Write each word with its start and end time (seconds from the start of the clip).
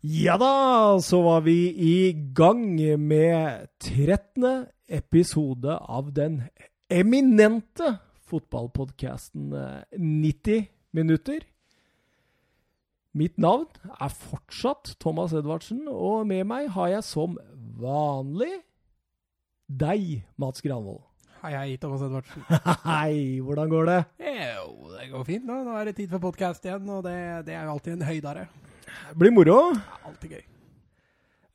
Ja 0.00 0.38
da, 0.40 0.96
så 1.04 1.18
var 1.20 1.42
vi 1.44 1.74
i 1.76 2.12
gang 2.32 2.78
med 2.96 3.66
13. 3.84 4.64
episode 4.88 5.74
av 5.76 6.06
den 6.16 6.38
eminente 6.88 7.98
fotballpodkasten 8.24 9.52
90 9.92 10.70
minutter. 10.96 11.44
Mitt 13.12 13.36
navn 13.36 13.66
er 14.00 14.08
fortsatt 14.08 14.94
Thomas 15.04 15.34
Edvardsen, 15.36 15.84
og 15.84 16.24
med 16.32 16.48
meg 16.48 16.72
har 16.72 16.94
jeg 16.94 17.04
som 17.04 17.36
vanlig 17.76 18.54
deg, 19.68 20.24
Mats 20.40 20.64
Granvold. 20.64 21.04
Hei, 21.44 21.52
hei, 21.58 21.76
Thomas 21.76 22.06
Edvardsen. 22.08 22.48
Hei, 22.88 23.44
hvordan 23.44 23.68
går 23.68 23.92
det? 23.92 24.00
Jo, 24.32 24.96
det 24.96 25.12
går 25.12 25.28
fint 25.28 25.44
nå. 25.44 25.60
Nå 25.68 25.76
er 25.76 25.92
det 25.92 25.96
tid 26.00 26.08
for 26.08 26.24
podkast 26.24 26.64
igjen, 26.64 26.88
og 26.88 27.04
det, 27.04 27.18
det 27.44 27.58
er 27.58 27.68
jo 27.68 27.76
alltid 27.76 27.98
en 27.98 28.08
høydare. 28.08 28.48
Blir 29.18 29.34
moro. 29.34 29.58
Ja, 29.74 30.00
alltid 30.10 30.38
gøy. 30.38 30.46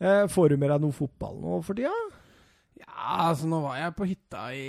Eh, 0.05 0.25
får 0.31 0.51
du 0.51 0.59
med 0.59 0.71
deg 0.73 0.83
noe 0.83 0.95
fotball 0.95 1.37
nå 1.39 1.59
for 1.63 1.77
tida? 1.77 1.93
Ja, 2.75 3.29
altså 3.29 3.47
nå 3.47 3.61
var 3.63 3.77
jeg 3.79 3.93
på 3.95 4.07
hytta 4.09 4.41
i, 4.51 4.65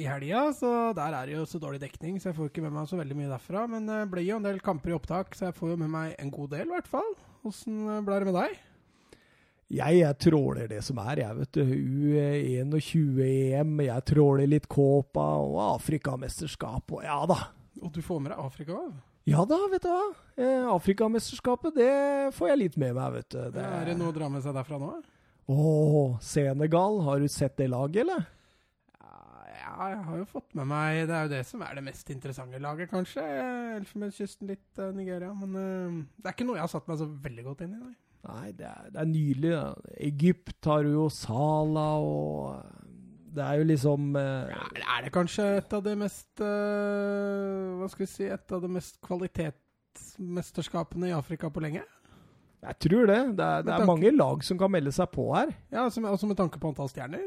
i 0.00 0.06
helga, 0.08 0.46
så 0.56 0.68
der 0.96 1.16
er 1.18 1.28
det 1.28 1.34
jo 1.36 1.44
så 1.48 1.60
dårlig 1.60 1.82
dekning, 1.82 2.16
så 2.16 2.30
jeg 2.30 2.38
får 2.38 2.48
ikke 2.48 2.64
med 2.64 2.72
meg 2.72 2.88
så 2.88 2.96
veldig 2.96 3.18
mye 3.18 3.32
derfra. 3.32 3.66
Men 3.70 3.90
det 3.90 3.98
blir 4.12 4.24
jo 4.24 4.38
en 4.40 4.46
del 4.46 4.62
kamper 4.64 4.94
i 4.94 4.96
opptak, 4.96 5.36
så 5.36 5.50
jeg 5.50 5.58
får 5.58 5.74
jo 5.74 5.80
med 5.82 5.92
meg 5.92 6.14
en 6.18 6.32
god 6.32 6.54
del, 6.56 6.70
i 6.70 6.76
hvert 6.78 6.88
fall. 6.88 7.10
Åssen 7.44 7.84
ble 8.06 8.22
det 8.22 8.30
med 8.30 8.40
deg? 8.40 8.56
Jeg, 9.74 9.98
jeg 10.02 10.18
tråler 10.20 10.68
det 10.70 10.82
som 10.84 10.98
er, 11.02 11.22
jeg, 11.24 11.36
vet 11.40 11.56
du. 11.56 11.62
U21-EM, 11.64 13.72
jeg 13.86 14.06
tråler 14.10 14.50
litt 14.50 14.68
Kåpa 14.70 15.24
og 15.40 15.56
Afrikamesterskap 15.74 16.92
og 16.94 17.04
ja 17.04 17.18
da. 17.28 17.38
Og 17.82 17.90
du 17.92 18.00
får 18.04 18.20
med 18.22 18.32
deg 18.32 18.44
Afrika 18.44 18.76
òg? 18.76 18.92
Ja 19.24 19.46
da, 19.48 19.56
vet 19.72 19.84
du 19.84 19.88
hva. 19.88 20.04
Eh, 20.36 20.66
Afrikamesterskapet, 20.68 21.72
det 21.78 21.92
får 22.36 22.50
jeg 22.50 22.60
litt 22.60 22.74
med 22.80 22.92
meg, 22.96 23.20
vet 23.20 23.30
du. 23.32 23.40
Det... 23.54 23.62
Er 23.64 23.88
det 23.88 23.96
noe 23.96 24.12
å 24.12 24.16
dra 24.16 24.28
med 24.28 24.44
seg 24.44 24.52
derfra 24.56 24.76
nå? 24.80 24.90
Å, 25.48 25.68
Senegal. 26.24 27.00
Har 27.06 27.24
du 27.24 27.28
sett 27.32 27.56
det 27.56 27.70
laget, 27.72 28.02
eller? 28.04 28.26
Ja, 29.64 29.88
jeg 29.94 30.02
har 30.06 30.18
jo 30.20 30.26
fått 30.28 30.52
med 30.54 30.68
meg 30.70 31.00
Det 31.08 31.14
er 31.16 31.24
jo 31.24 31.30
det 31.32 31.40
som 31.48 31.62
er 31.64 31.78
det 31.78 31.82
mest 31.86 32.12
interessante 32.12 32.60
laget, 32.60 32.92
kanskje. 32.92 33.24
Elfenbenskysten, 33.80 34.52
litt 34.52 34.80
uh, 34.82 34.92
Nigeria. 34.92 35.32
Men 35.40 35.56
uh, 35.56 35.98
det 36.20 36.28
er 36.28 36.36
ikke 36.36 36.48
noe 36.50 36.60
jeg 36.60 36.66
har 36.66 36.74
satt 36.76 36.92
meg 36.92 37.00
så 37.00 37.08
veldig 37.24 37.46
godt 37.48 37.64
inn 37.64 37.78
i. 37.78 37.80
Nei, 37.80 37.96
nei 38.28 38.46
det, 38.60 38.68
er, 38.68 38.92
det 38.92 39.02
er 39.06 39.10
nydelig. 39.10 39.54
Da. 39.56 39.96
Egypt 40.10 40.68
har 40.68 40.88
jo 40.92 41.08
Sala 41.12 41.88
og 42.04 42.83
det 43.34 43.42
er 43.44 43.54
jo 43.58 43.64
liksom 43.66 44.16
uh, 44.16 44.50
ja, 44.50 44.62
Er 44.96 45.02
det 45.06 45.12
kanskje 45.14 45.44
et 45.58 45.72
av 45.74 45.82
de 45.84 45.94
mest 45.98 46.40
uh, 46.40 46.46
Hva 47.80 47.88
skal 47.90 48.04
vi 48.04 48.12
si 48.12 48.24
Et 48.30 48.52
av 48.56 48.60
de 48.62 48.68
mest 48.76 48.94
kvalitetsmesterskapene 49.04 51.08
i 51.10 51.16
Afrika 51.16 51.46
på 51.50 51.60
lenge? 51.64 51.82
Jeg 52.64 52.74
tror 52.86 53.04
det. 53.10 53.22
Det 53.36 53.44
er, 53.44 53.62
det 53.66 53.72
er 53.74 53.90
mange 53.90 54.10
lag 54.14 54.36
som 54.46 54.56
kan 54.60 54.70
melde 54.72 54.92
seg 54.96 55.06
på 55.12 55.24
her. 55.34 55.48
Ja, 55.68 55.80
også 55.84 56.00
med, 56.00 56.10
også 56.16 56.28
med 56.30 56.38
tanke 56.38 56.58
på 56.60 56.68
antall 56.70 56.88
stjerner. 56.88 57.26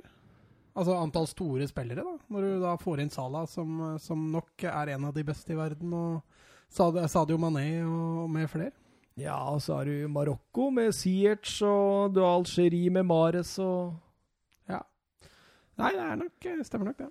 Altså 0.78 0.94
antall 0.98 1.28
store 1.30 1.68
spillere, 1.70 2.02
da. 2.02 2.14
Når 2.34 2.40
du 2.42 2.50
da 2.64 2.72
får 2.82 2.98
inn 3.04 3.14
Salah, 3.14 3.46
som, 3.50 3.98
som 4.02 4.32
nok 4.34 4.64
er 4.66 4.88
en 4.96 5.06
av 5.10 5.14
de 5.14 5.24
beste 5.28 5.54
i 5.54 5.60
verden, 5.60 5.90
og 5.94 6.22
Sadio 6.74 7.38
Mané 7.38 7.86
og, 7.86 8.24
og 8.24 8.30
med 8.34 8.50
flere. 8.50 8.74
Ja, 9.18 9.38
og 9.50 9.64
så 9.66 9.80
har 9.80 9.88
du 9.90 10.06
Marokko 10.14 10.68
med 10.70 10.94
Siertz, 10.94 11.56
og 11.66 12.14
du 12.14 12.22
har 12.22 12.36
Algerie 12.38 12.92
med 12.94 13.08
Mares 13.10 13.56
og. 13.62 13.96
Nei, 15.78 15.94
det 15.94 16.04
er 16.04 16.20
nok, 16.24 16.52
stemmer 16.66 16.92
nok, 16.92 17.00
det. 17.06 17.10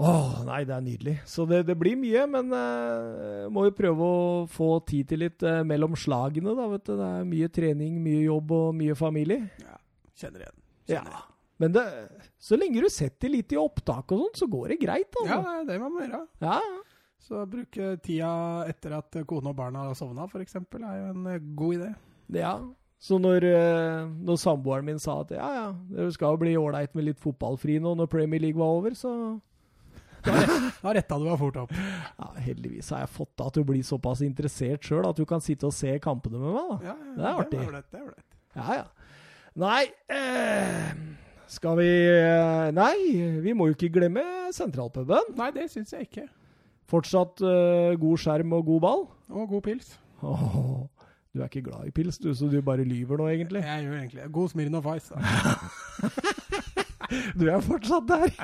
Åh, 0.00 0.38
nei, 0.48 0.62
det 0.64 0.72
er 0.72 0.84
nydelig. 0.84 1.16
Så 1.28 1.44
det, 1.48 1.60
det 1.68 1.74
blir 1.78 1.98
mye, 2.00 2.24
men 2.30 2.48
uh, 2.56 3.50
må 3.52 3.66
jo 3.68 3.74
prøve 3.76 4.06
å 4.06 4.22
få 4.50 4.70
tid 4.88 5.10
til 5.10 5.20
litt 5.26 5.44
uh, 5.44 5.60
mellom 5.68 5.92
slagene, 5.98 6.54
da, 6.56 6.68
vet 6.72 6.86
du. 6.88 6.94
Det 6.96 7.10
er 7.18 7.28
mye 7.28 7.50
trening, 7.52 7.98
mye 8.02 8.22
jobb 8.24 8.54
og 8.56 8.70
mye 8.78 8.96
familie. 8.98 9.44
Ja, 9.60 9.76
kjenner 10.16 10.46
igjen. 10.46 10.58
Kjenner 10.88 11.18
ja. 11.18 11.22
Men 11.62 11.76
det, 11.76 11.84
så 12.42 12.56
lenge 12.58 12.80
du 12.82 12.88
setter 12.90 13.30
litt 13.30 13.52
i 13.54 13.60
opptak 13.60 14.16
og 14.16 14.24
sånt, 14.24 14.40
så 14.40 14.48
går 14.50 14.72
det 14.72 14.80
greit, 14.82 15.12
altså. 15.12 15.36
Ja, 15.36 15.58
det 15.68 15.76
må 15.78 15.92
man 15.92 16.08
gjøre. 16.08 16.24
Ja. 16.42 16.58
Så 17.22 17.44
bruke 17.46 17.92
tida 18.02 18.32
etter 18.66 18.96
at 18.96 19.20
kone 19.30 19.52
og 19.52 19.58
barna 19.60 19.84
har 19.86 19.98
sovna, 19.98 20.24
f.eks., 20.26 20.56
er 20.58 20.96
jo 20.96 21.12
en 21.12 21.52
god 21.54 21.76
idé. 21.76 21.92
Ja. 22.40 22.56
Så 23.02 23.18
når, 23.18 23.42
når 24.22 24.36
samboeren 24.38 24.86
min 24.86 25.00
sa 25.02 25.16
at 25.24 25.32
ja, 25.34 25.48
ja, 25.56 25.64
det 25.90 26.12
skal 26.14 26.36
jo 26.36 26.42
bli 26.44 26.52
ålreit 26.54 26.92
med 26.94 27.08
litt 27.08 27.18
fotballfri 27.18 27.80
nå 27.82 27.96
når 27.98 28.10
Premier 28.12 28.44
League 28.44 28.60
var 28.60 28.76
over, 28.76 28.94
så 28.94 29.10
da 30.22 30.92
retta 30.94 31.18
du 31.18 31.24
deg 31.26 31.38
fort 31.40 31.56
opp. 31.64 31.72
Ja, 32.20 32.28
heldigvis 32.44 32.90
har 32.94 33.04
jeg 33.04 33.12
fått 33.16 33.32
deg 33.40 33.54
til 33.54 33.64
å 33.64 33.68
bli 33.72 33.80
såpass 33.86 34.22
interessert 34.22 34.86
sjøl 34.86 35.08
at 35.08 35.18
du 35.18 35.24
kan 35.28 35.42
sitte 35.42 35.66
og 35.68 35.74
se 35.74 35.96
kampene 36.02 36.38
med 36.38 36.54
meg. 36.54 36.68
da. 36.68 36.92
Ja, 36.92 36.94
ja, 36.94 37.14
det 37.16 37.24
er 37.24 37.40
artig. 37.42 37.62
Det. 37.62 37.82
Det 37.90 38.02
ålreit. 38.04 38.28
Ja, 38.52 38.76
ja. 38.78 39.08
Nei 39.62 39.82
eh, 40.08 40.92
Skal 41.52 41.76
vi 41.76 41.88
eh, 42.08 42.70
Nei, 42.72 42.94
vi 43.44 43.52
må 43.56 43.66
jo 43.68 43.76
ikke 43.76 43.90
glemme 43.98 44.24
sentralpuben. 44.54 45.34
Nei, 45.36 45.50
det 45.56 45.66
syns 45.72 45.92
jeg 45.96 46.08
ikke. 46.08 46.28
Fortsatt 46.92 47.42
eh, 47.44 47.98
god 48.00 48.22
skjerm 48.22 48.54
og 48.56 48.66
god 48.68 48.84
ball? 48.84 49.04
Og 49.32 49.48
god 49.56 49.64
pils. 49.66 49.94
Oh, 50.22 50.86
du 51.32 51.40
er 51.40 51.48
ikke 51.48 51.64
glad 51.70 51.88
i 51.88 51.94
pils, 51.94 52.18
du, 52.20 52.30
så 52.36 52.48
du 52.52 52.58
bare 52.64 52.84
lyver 52.84 53.16
nå, 53.20 53.28
egentlig? 53.32 53.62
Jeg 53.64 53.86
gjør 53.86 53.98
egentlig 53.98 54.26
God 54.32 54.52
Smirnov 54.52 54.88
Ice, 54.96 55.14
du 57.40 57.46
er 57.48 57.64
fortsatt 57.64 58.08
der. 58.10 58.34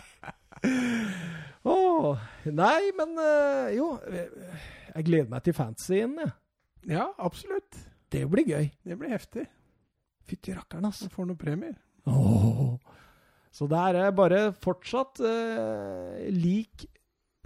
Å, 1.68 1.74
oh, 1.74 2.26
nei, 2.48 2.90
men 2.96 3.14
uh, 3.20 3.68
jo 3.74 3.92
Jeg 4.08 5.04
gleder 5.06 5.28
meg 5.30 5.44
til 5.44 5.56
fantasyen, 5.56 6.16
jeg. 6.22 6.32
Ja, 6.88 7.10
absolutt. 7.20 7.76
Det 8.08 8.24
blir 8.30 8.46
gøy. 8.48 8.70
Det 8.86 8.96
blir 8.96 9.12
heftig. 9.12 9.44
Fytti 10.28 10.54
rakkeren, 10.56 10.88
altså. 10.88 11.08
Du 11.08 11.14
får 11.14 11.28
noen 11.28 11.40
premier. 11.40 11.74
Oh. 12.08 12.78
Så 13.52 13.68
det 13.68 13.80
er 14.00 14.14
bare 14.16 14.40
fortsatt 14.64 15.20
uh, 15.20 16.16
lik 16.32 16.86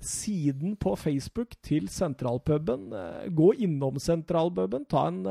siden 0.06 0.76
på 0.80 0.94
Facebook 0.98 1.54
til 1.64 1.88
Sentralpuben. 1.92 2.90
Uh, 2.94 3.28
gå 3.34 3.52
innom 3.66 4.00
Sentralpuben, 4.02 4.86
ta 4.90 5.06
en 5.10 5.22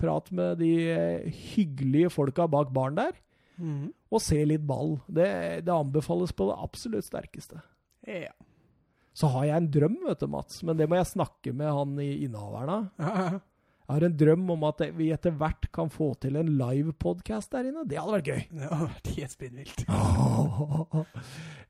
prat 0.00 0.30
med 0.34 0.58
de 0.62 0.72
hyggelige 1.54 2.12
folka 2.14 2.48
bak 2.50 2.72
baren 2.74 2.98
der. 2.98 3.20
Mm. 3.56 3.92
Og 4.10 4.22
se 4.22 4.40
litt 4.46 4.64
ball. 4.66 4.96
Det, 5.06 5.28
det 5.66 5.74
anbefales 5.74 6.34
på 6.34 6.48
det 6.50 6.58
absolutt 6.64 7.06
sterkeste. 7.06 7.62
Ja. 8.08 8.32
Så 9.14 9.30
har 9.30 9.46
jeg 9.46 9.62
en 9.62 9.72
drøm, 9.76 9.98
vet 10.08 10.22
du, 10.22 10.26
Mats, 10.30 10.62
men 10.66 10.78
det 10.78 10.88
må 10.90 10.98
jeg 10.98 11.12
snakke 11.12 11.54
med 11.54 11.70
han 11.70 11.98
i 12.02 12.10
innehaveren 12.26 12.78
av. 12.78 12.86
Ja. 12.98 13.42
Jeg 13.84 13.98
har 13.98 14.04
en 14.06 14.14
drøm 14.16 14.44
om 14.54 14.62
at 14.64 14.78
vi 14.96 15.10
etter 15.12 15.34
hvert 15.36 15.66
kan 15.76 15.90
få 15.92 16.14
til 16.22 16.38
en 16.40 16.54
live-podkast 16.56 17.52
der 17.52 17.66
inne. 17.68 17.82
Det 17.84 17.98
hadde 18.00 18.14
vært 18.14 18.30
gøy. 18.30 18.44
Det 18.56 18.70
hadde 18.70 18.86
vært 18.94 19.10
helt 19.18 19.36
spinnvilt. 19.36 19.84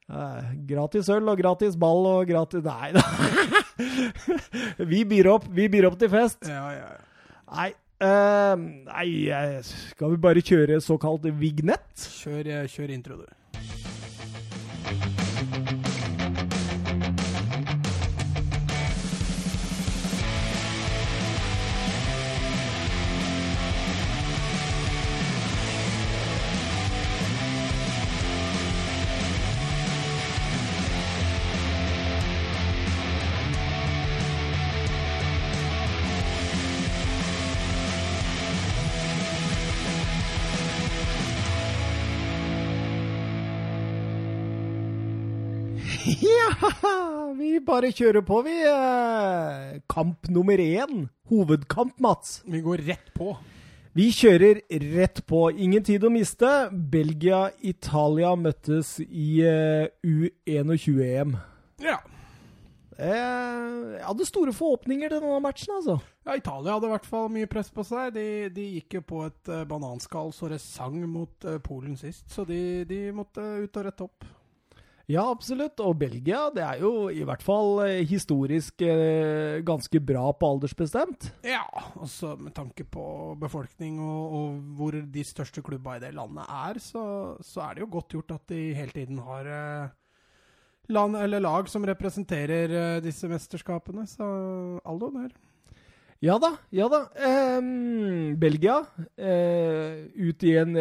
Eh, 0.05 0.49
gratis 0.69 1.07
øl 1.09 1.31
og 1.33 1.39
gratis 1.41 1.79
ball 1.81 2.05
og 2.05 2.27
gratis 2.29 2.61
Nei 2.61 2.91
da. 2.93 3.01
vi 4.91 4.99
byr 5.09 5.31
opp. 5.33 5.47
Vi 5.49 5.65
byr 5.73 5.87
opp 5.89 5.97
til 6.03 6.11
fest. 6.13 6.45
Ja, 6.45 6.67
ja, 6.77 6.91
ja. 6.91 7.31
Nei, 7.55 7.71
uh, 8.05 8.67
nei, 8.91 9.07
skal 9.65 10.13
vi 10.13 10.21
bare 10.27 10.43
kjøre 10.45 10.77
såkalt 10.85 11.25
vignett? 11.41 12.05
Kjør, 12.21 12.53
kjør 12.69 12.93
intro, 12.99 13.17
du. 13.23 13.44
Bare 47.67 47.93
kjører 47.95 48.25
på, 48.27 48.41
vi. 48.47 48.55
Kamp 49.91 50.29
nummer 50.33 50.61
én. 50.61 51.09
Hovedkamp, 51.31 51.99
Mats. 52.05 52.43
Vi 52.45 52.61
går 52.65 52.85
rett 52.87 53.13
på. 53.17 53.35
Vi 53.95 54.09
kjører 54.11 54.59
rett 54.97 55.21
på. 55.27 55.47
Ingen 55.51 55.85
tid 55.87 56.05
å 56.05 56.11
miste. 56.11 56.49
Belgia-Italia 56.71 58.33
møttes 58.35 58.97
i 59.05 59.45
uh, 59.47 59.87
U21-EM. 60.03 61.37
Ja. 61.85 62.01
Eh, 62.95 63.09
jeg 63.11 64.05
hadde 64.07 64.27
store 64.27 64.53
forhåpninger 64.55 65.11
til 65.11 65.23
denne 65.23 65.41
matchen, 65.43 65.77
altså. 65.79 65.99
Ja, 66.27 66.37
Italia 66.39 66.77
hadde 66.77 66.91
i 66.91 66.95
hvert 66.95 67.09
fall 67.09 67.33
mye 67.35 67.51
press 67.51 67.71
på 67.75 67.87
seg. 67.87 68.13
De, 68.15 68.27
de 68.55 68.69
gikk 68.77 68.99
jo 68.99 69.05
på 69.09 69.25
et 69.27 69.51
bananskall 69.71 70.31
så 70.35 70.51
det 70.51 70.61
sang 70.63 71.01
mot 71.11 71.49
Polen 71.67 71.99
sist, 71.99 72.29
så 72.31 72.47
de, 72.49 72.61
de 72.87 73.01
måtte 73.15 73.43
ut 73.43 73.79
og 73.83 73.87
rette 73.89 74.07
opp. 74.07 74.29
Ja, 75.11 75.27
absolutt. 75.29 75.81
Og 75.85 75.99
Belgia, 76.01 76.47
det 76.55 76.63
er 76.65 76.81
jo 76.81 77.11
i 77.13 77.25
hvert 77.29 77.43
fall 77.45 77.83
eh, 77.85 78.05
historisk 78.09 78.81
eh, 78.87 79.61
ganske 79.67 80.01
bra 80.01 80.31
på 80.33 80.53
aldersbestemt. 80.55 81.29
Ja, 81.45 81.65
også 82.01 82.35
med 82.41 82.55
tanke 82.57 82.87
på 82.89 83.35
befolkning 83.41 83.99
og, 84.01 84.39
og 84.39 84.63
hvor 84.79 84.97
de 84.97 85.27
største 85.27 85.65
klubba 85.65 85.99
i 85.99 86.05
det 86.07 86.15
landet 86.17 86.49
er, 86.49 86.81
så, 86.81 87.05
så 87.45 87.67
er 87.67 87.77
det 87.77 87.85
jo 87.85 87.93
godt 87.99 88.17
gjort 88.17 88.39
at 88.39 88.55
de 88.55 88.63
hele 88.79 88.97
tiden 88.97 89.21
har 89.27 89.51
eh, 89.59 89.93
land 90.89 91.21
eller 91.21 91.45
lag 91.45 91.69
som 91.69 91.85
representerer 91.85 92.73
eh, 92.73 93.03
disse 93.05 93.29
mesterskapene. 93.29 94.07
Så 94.09 94.25
all 94.85 95.05
honnør. 95.05 95.35
Ja 96.25 96.39
da, 96.41 96.55
ja 96.73 96.89
da. 96.89 97.03
Ehm, 97.21 98.39
Belgia 98.41 98.79
eh, 99.21 100.07
ut 100.17 100.45
i 100.49 100.55
en 100.57 100.79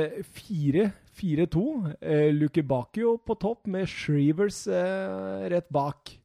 4-4-2. 1.19 1.95
Eh, 2.01 2.27
Luke 2.33 2.63
Bakio 2.63 3.17
på 3.25 3.35
topp 3.41 3.67
med 3.67 3.87
Shrevers 3.89 4.65
eh, 4.67 5.47
rett 5.53 5.69
bak. 5.73 6.17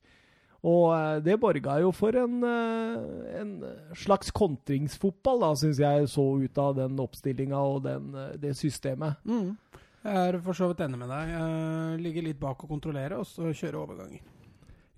Og 0.66 0.88
eh, 0.90 1.18
det 1.22 1.36
borga 1.40 1.76
jo 1.84 1.92
for 1.94 2.16
en, 2.18 2.40
eh, 2.42 3.36
en 3.40 3.52
slags 3.96 4.32
kontringsfotball, 4.34 5.44
da, 5.44 5.52
syns 5.60 5.82
jeg 5.82 6.08
så 6.10 6.24
ut 6.42 6.58
av 6.62 6.74
den 6.80 6.98
oppstillinga 7.04 7.60
og 7.74 7.84
den, 7.86 8.08
eh, 8.14 8.32
det 8.42 8.56
systemet. 8.58 9.20
Jeg 9.28 10.16
er 10.32 10.40
for 10.42 10.56
så 10.56 10.70
vidt 10.70 10.82
enig 10.86 10.98
med 10.98 11.10
deg. 11.12 11.30
Jeg 11.34 12.02
ligger 12.02 12.26
litt 12.26 12.40
bak 12.40 12.64
og 12.64 12.70
kontrollere, 12.70 13.18
og 13.18 13.26
så 13.28 13.52
kjøre 13.52 13.80
overganger. 13.84 14.26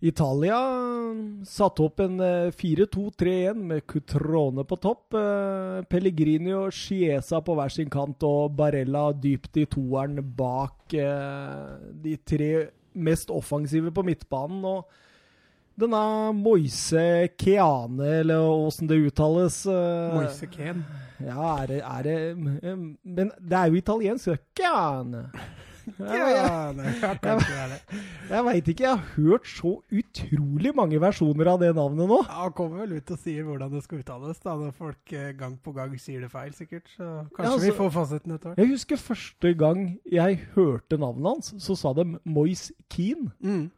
Italia 0.01 0.57
satte 1.45 1.85
opp 1.85 2.01
en 2.01 2.21
eh, 2.25 2.49
4-2-3-1 2.57 3.59
med 3.69 3.85
Cutrone 3.87 4.65
på 4.65 4.79
topp. 4.81 5.13
eh, 5.19 5.83
Pellegrini 5.93 6.55
og 6.57 6.73
Chiesa 6.73 7.43
på 7.45 7.57
hver 7.59 7.75
sin 7.75 7.91
kant 7.93 8.25
og 8.25 8.55
Barella 8.57 9.11
dypt 9.13 9.61
i 9.61 9.67
toeren 9.69 10.23
bak 10.37 10.97
eh, 10.97 11.77
de 12.01 12.17
tre 12.25 12.51
mest 12.97 13.31
offensive 13.31 13.93
på 13.93 14.05
midtbanen. 14.09 14.65
Og 14.65 14.89
denne 15.81 16.03
Moise 16.37 17.29
Keane, 17.37 18.09
eller 18.23 18.49
åssen 18.49 18.89
det 18.89 19.03
uttales 19.05 19.67
eh, 19.69 20.17
Moise 20.17 20.49
Keane? 20.49 20.85
Ja, 21.21 21.59
er 21.61 21.67
det, 21.69 21.81
er 21.85 22.07
det 22.09 22.19
Men 23.05 23.35
det 23.37 23.57
er 23.59 23.69
jo 23.69 23.83
italiensk. 23.85 24.49
Keane. 24.57 25.27
Ja, 25.99 26.29
jeg- 26.31 26.77
nei, 26.77 26.93
er 27.03 27.69
det. 27.73 27.81
jeg 28.31 28.45
veit 28.45 28.69
ikke, 28.73 28.85
jeg 28.87 28.97
har 28.97 29.07
hørt 29.17 29.45
så 29.51 29.73
utrolig 29.91 30.75
mange 30.75 31.01
versjoner 31.03 31.51
av 31.55 31.59
det 31.61 31.73
navnet 31.75 32.09
nå. 32.09 32.21
Ja, 32.27 32.43
Han 32.45 32.53
kommer 32.53 32.85
vel 32.87 32.97
ut 33.01 33.11
og 33.11 33.19
sier 33.19 33.45
hvordan 33.45 33.71
det 33.75 33.83
skal 33.85 33.99
uttales, 34.05 34.41
da, 34.45 34.55
når 34.57 34.73
folk 34.79 35.13
eh, 35.13 35.33
gang 35.33 35.59
på 35.63 35.75
gang 35.75 35.97
sier 35.99 36.21
det 36.25 36.31
feil, 36.31 36.53
sikkert. 36.57 36.89
Så 36.97 37.09
kanskje 37.35 37.45
Ja, 37.45 37.51
altså- 37.57 37.67
vi 37.67 37.77
får 37.81 37.91
fasiten 37.99 38.33
etter 38.37 38.49
hvert. 38.55 38.59
Jeg 38.59 38.69
husker 38.77 38.97
første 38.97 39.55
gang 39.59 39.85
jeg 40.11 40.41
hørte 40.55 40.99
navnet 40.99 41.27
hans, 41.35 41.53
så 41.59 41.77
sa 41.77 41.93
de 41.93 42.19
Moise 42.25 42.73
Keane. 42.89 43.33
Mm. 43.43 43.71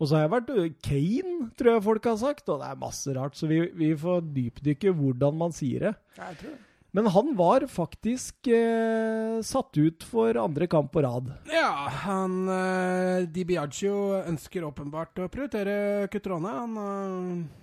Og 0.00 0.08
så 0.08 0.16
har 0.16 0.22
jeg 0.26 0.30
vært 0.32 0.50
ø, 0.50 0.68
Kane, 0.82 1.50
tror 1.56 1.74
jeg 1.76 1.82
folk 1.84 2.04
har 2.04 2.16
sagt, 2.18 2.48
og 2.48 2.58
det 2.60 2.68
er 2.72 2.74
masse 2.80 3.06
rart, 3.14 3.36
så 3.38 3.46
vi, 3.46 3.60
vi 3.78 3.92
får 3.94 4.20
dypdykke 4.34 4.90
hvordan 4.98 5.36
man 5.38 5.52
sier 5.54 5.78
det. 5.78 5.94
Ja, 6.18 6.24
jeg 6.32 6.38
tror 6.40 6.50
det. 6.50 6.58
Men 6.92 7.06
han 7.08 7.30
var 7.38 7.64
faktisk 7.72 8.46
eh, 8.52 9.38
satt 9.40 9.76
ut 9.80 10.04
for 10.04 10.36
andre 10.36 10.66
kamp 10.68 10.90
på 10.92 11.00
rad. 11.02 11.30
Ja, 11.48 11.88
han 12.04 12.34
eh, 12.52 13.24
Di 13.32 13.46
Biagio 13.48 14.18
ønsker 14.28 14.66
åpenbart 14.68 15.22
å 15.24 15.28
prioritere 15.32 16.04
Cutrone. 16.12 16.52
Han 16.52 16.76
eh, 16.82 17.62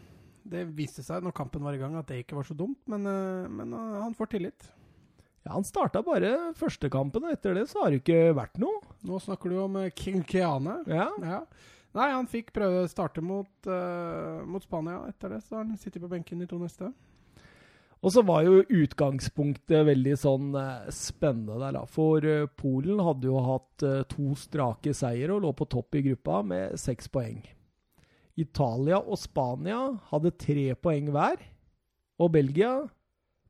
Det 0.50 0.64
viste 0.74 1.06
seg 1.06 1.22
når 1.22 1.36
kampen 1.38 1.62
var 1.62 1.78
i 1.78 1.82
gang 1.82 1.94
at 2.00 2.10
det 2.10 2.24
ikke 2.24 2.40
var 2.40 2.48
så 2.48 2.58
dumt, 2.58 2.80
men, 2.90 3.06
eh, 3.06 3.46
men 3.54 3.76
eh, 3.78 4.00
han 4.02 4.16
får 4.18 4.32
tillit. 4.34 4.66
Ja, 5.46 5.54
Han 5.54 5.68
starta 5.68 6.02
bare 6.04 6.32
første 6.58 6.90
kampen, 6.92 7.28
og 7.30 7.36
etter 7.38 7.54
det 7.56 7.68
så 7.70 7.84
har 7.84 7.94
det 7.94 8.02
ikke 8.02 8.34
vært 8.36 8.58
noe. 8.60 8.82
Nå 9.06 9.22
snakker 9.22 9.54
du 9.54 9.60
om 9.62 9.78
King 9.96 10.26
Keane. 10.26 10.82
Ja, 10.90 11.12
Ja. 11.22 11.44
Nei, 11.98 12.10
han 12.14 12.28
fikk 12.30 12.52
prøve 12.54 12.84
å 12.84 12.90
starte 12.90 13.18
mot, 13.26 13.50
uh, 13.66 14.44
mot 14.46 14.62
Spania 14.62 15.00
etter 15.10 15.32
det, 15.34 15.40
så 15.42 15.56
han 15.58 15.72
sitter 15.82 16.04
på 16.04 16.10
benken 16.12 16.44
i 16.44 16.46
to 16.46 16.60
neste. 16.62 16.92
Og 18.00 18.14
så 18.16 18.22
var 18.24 18.46
jo 18.46 18.62
utgangspunktet 18.64 19.84
veldig 19.90 20.14
sånn 20.22 20.54
eh, 20.56 20.88
spennende 20.96 21.58
der, 21.60 21.74
da. 21.76 21.82
For 21.92 22.24
eh, 22.24 22.46
Polen 22.60 23.02
hadde 23.04 23.28
jo 23.28 23.42
hatt 23.44 23.84
eh, 23.84 24.04
to 24.08 24.32
strake 24.40 24.94
seier 24.96 25.34
og 25.36 25.42
lå 25.44 25.52
på 25.60 25.68
topp 25.68 25.98
i 26.00 26.04
gruppa 26.08 26.40
med 26.48 26.78
seks 26.80 27.12
poeng. 27.12 27.42
Italia 28.40 29.02
og 29.02 29.20
Spania 29.20 29.82
hadde 30.14 30.32
tre 30.40 30.70
poeng 30.80 31.10
hver, 31.12 31.42
og 32.20 32.32
Belgia 32.38 32.72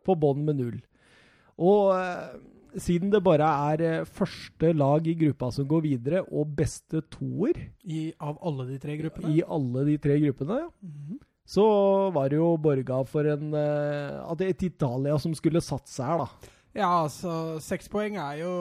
på 0.05 0.15
bånn 0.17 0.41
med 0.47 0.57
null. 0.57 0.79
Og 1.61 1.93
eh, 1.93 2.39
siden 2.81 3.13
det 3.13 3.21
bare 3.25 3.45
er 3.75 4.09
første 4.09 4.73
lag 4.73 5.05
i 5.09 5.13
gruppa 5.17 5.51
som 5.53 5.69
går 5.69 5.85
videre, 5.85 6.25
og 6.33 6.55
beste 6.57 7.03
toer 7.13 7.67
I, 7.85 8.15
av 8.17 8.41
alle 8.45 8.65
de 8.73 8.81
tre 8.81 8.97
gruppene. 8.97 9.29
i 9.37 9.45
alle 9.45 9.85
de 9.93 9.97
tre 10.01 10.17
gruppene, 10.25 10.63
Mhm. 10.81 11.19
Så 11.49 11.65
var 12.13 12.29
det 12.29 12.37
jo 12.37 12.53
borga 12.61 13.01
for 13.09 13.25
en, 13.25 13.49
det 13.51 13.65
at 14.21 14.43
et 14.45 14.67
Italia 14.69 15.17
som 15.17 15.33
skulle 15.37 15.63
satse 15.65 16.05
her, 16.05 16.21
da. 16.21 16.55
Ja, 16.77 16.89
altså 17.01 17.57
seks 17.65 17.89
poeng 17.89 18.19
er 18.21 18.43
jo 18.43 18.51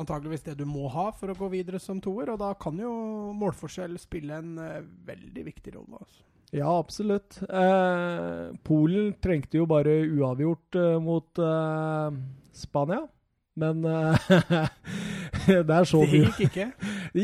antageligvis 0.00 0.46
det 0.46 0.54
du 0.56 0.64
må 0.64 0.88
ha 0.88 1.10
for 1.12 1.28
å 1.28 1.36
gå 1.36 1.50
videre 1.52 1.80
som 1.82 2.00
toer, 2.00 2.32
og 2.32 2.40
da 2.40 2.54
kan 2.56 2.80
jo 2.80 2.94
målforskjell 3.36 4.00
spille 4.00 4.40
en 4.40 4.56
uh, 4.56 4.80
veldig 5.06 5.44
viktig 5.50 5.76
rolle. 5.76 6.00
Altså. 6.00 6.24
Ja, 6.50 6.78
absolutt. 6.78 7.42
Eh, 7.42 8.56
Polen 8.64 9.12
trengte 9.20 9.60
jo 9.60 9.66
bare 9.68 9.98
uavgjort 10.06 10.78
eh, 10.80 10.96
mot 11.02 11.40
eh, 11.44 12.18
Spania. 12.56 13.02
Men 13.58 13.82
det 15.68 15.74
er 15.74 15.88
så 15.88 16.00
Det 16.06 16.20
gikk 16.22 16.40
ikke. 16.48 16.66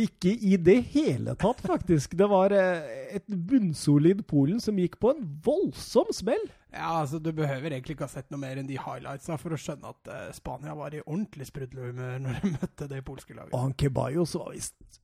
ikke 0.00 0.32
i 0.34 0.56
det 0.60 0.78
hele 0.94 1.34
tatt, 1.40 1.62
faktisk. 1.64 2.16
Det 2.18 2.28
var 2.30 2.54
eh, 2.56 3.16
et 3.18 3.26
bunnsolid 3.28 4.24
Polen 4.28 4.60
som 4.62 4.78
gikk 4.80 4.98
på 5.02 5.14
en 5.14 5.24
voldsom 5.44 6.12
smell. 6.14 6.44
Ja, 6.74 7.00
altså 7.00 7.20
Du 7.22 7.30
behøver 7.32 7.70
egentlig 7.70 7.96
ikke 7.96 8.08
ha 8.08 8.12
sett 8.12 8.30
noe 8.34 8.42
mer 8.42 8.58
enn 8.58 8.68
de 8.68 8.78
highlightsa 8.80 9.38
for 9.40 9.54
å 9.54 9.60
skjønne 9.60 9.94
at 9.94 10.10
uh, 10.10 10.28
Spania 10.34 10.74
var 10.78 10.94
i 10.96 11.02
ordentlig 11.04 11.48
sprudlehumør 11.50 12.20
når 12.24 12.40
de 12.42 12.52
møtte 12.56 12.90
det 12.90 13.02
polske 13.06 13.36
laget. 13.36 13.54
Og 13.54 13.66
han 13.68 13.76
Kebajos 13.78 14.34
var 14.40 14.54
visst 14.54 15.00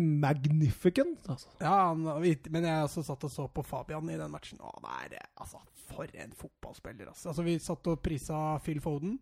magnificent, 0.00 1.28
altså. 1.28 1.50
Ja, 1.60 1.90
han, 1.90 2.06
Men 2.50 2.64
jeg 2.64 2.86
også 2.86 3.02
satt 3.04 3.26
og 3.26 3.32
så 3.32 3.46
på 3.52 3.64
Fabian 3.66 4.08
i 4.10 4.18
den 4.18 4.32
matchen. 4.32 4.60
Å, 4.62 4.72
det 4.80 4.96
er, 5.04 5.16
eh, 5.20 5.30
altså, 5.42 5.62
For 5.90 6.10
en 6.22 6.34
fotballspiller. 6.38 7.10
Altså. 7.10 7.30
altså 7.32 7.44
Vi 7.46 7.58
satt 7.58 7.90
og 7.90 8.02
prisa 8.02 8.58
Phil 8.64 8.80
Foden. 8.80 9.18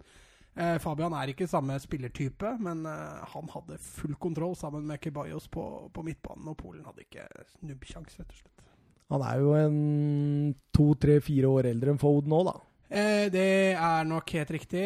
Eh, 0.57 0.77
Fabian 0.83 1.15
er 1.15 1.31
ikke 1.33 1.47
samme 1.51 1.77
spillertype, 1.83 2.55
men 2.63 2.85
eh, 2.89 3.27
han 3.35 3.51
hadde 3.53 3.79
full 3.79 4.17
kontroll 4.19 4.57
sammen 4.59 4.87
med 4.89 5.01
Kebayos 5.03 5.49
på, 5.53 5.65
på 5.95 6.07
midtbanen, 6.07 6.49
og 6.51 6.57
Polen 6.59 6.87
hadde 6.89 7.05
ikke 7.05 7.27
snubbsjanse, 7.59 8.23
rett 8.23 8.33
og 8.33 8.41
slett. 8.41 8.65
Han 9.09 9.23
er 9.25 9.39
jo 9.41 9.53
en 9.57 9.77
to, 10.75 10.91
tre, 11.01 11.21
fire 11.25 11.49
år 11.49 11.71
eldre 11.71 11.95
enn 11.95 12.01
Foden 12.01 12.33
nå, 12.33 12.43
da. 12.49 12.59
Eh, 12.89 13.27
det 13.33 13.77
er 13.77 14.09
nok 14.09 14.31
helt 14.33 14.51
riktig, 14.57 14.83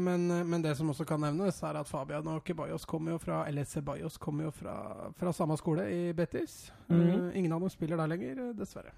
men, 0.00 0.24
men 0.48 0.64
det 0.64 0.72
som 0.78 0.88
også 0.88 1.04
kan 1.08 1.20
nevnes, 1.20 1.60
er 1.68 1.76
at 1.80 1.88
Fabian 1.88 2.28
og 2.32 2.42
Ceballos 2.48 2.86
kommer 2.88 3.12
jo 3.12 3.20
fra 3.20 3.42
Eller 3.48 3.68
Ceballos 3.68 4.16
kommer 4.20 4.48
jo 4.48 4.54
fra, 4.56 4.76
fra 5.18 5.34
samme 5.36 5.56
skole 5.60 5.84
i 5.92 6.02
Betis. 6.16 6.72
Mhm. 6.88 7.06
eh, 7.06 7.38
ingen 7.38 7.52
av 7.52 7.60
dem 7.60 7.72
spiller 7.72 8.00
der 8.00 8.12
lenger, 8.14 8.42
dessverre. 8.56 8.94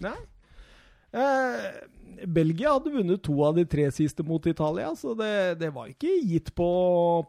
Nei. 0.00 0.16
Eh, 1.12 1.68
Belgia 2.26 2.72
hadde 2.74 2.90
vunnet 2.90 3.22
to 3.22 3.36
av 3.46 3.54
de 3.56 3.64
tre 3.68 3.86
siste 3.94 4.24
mot 4.26 4.44
Italia, 4.46 4.90
så 4.98 5.14
det, 5.18 5.58
det 5.60 5.70
var 5.74 5.90
ikke 5.90 6.10
gitt 6.26 6.50
på 6.58 6.68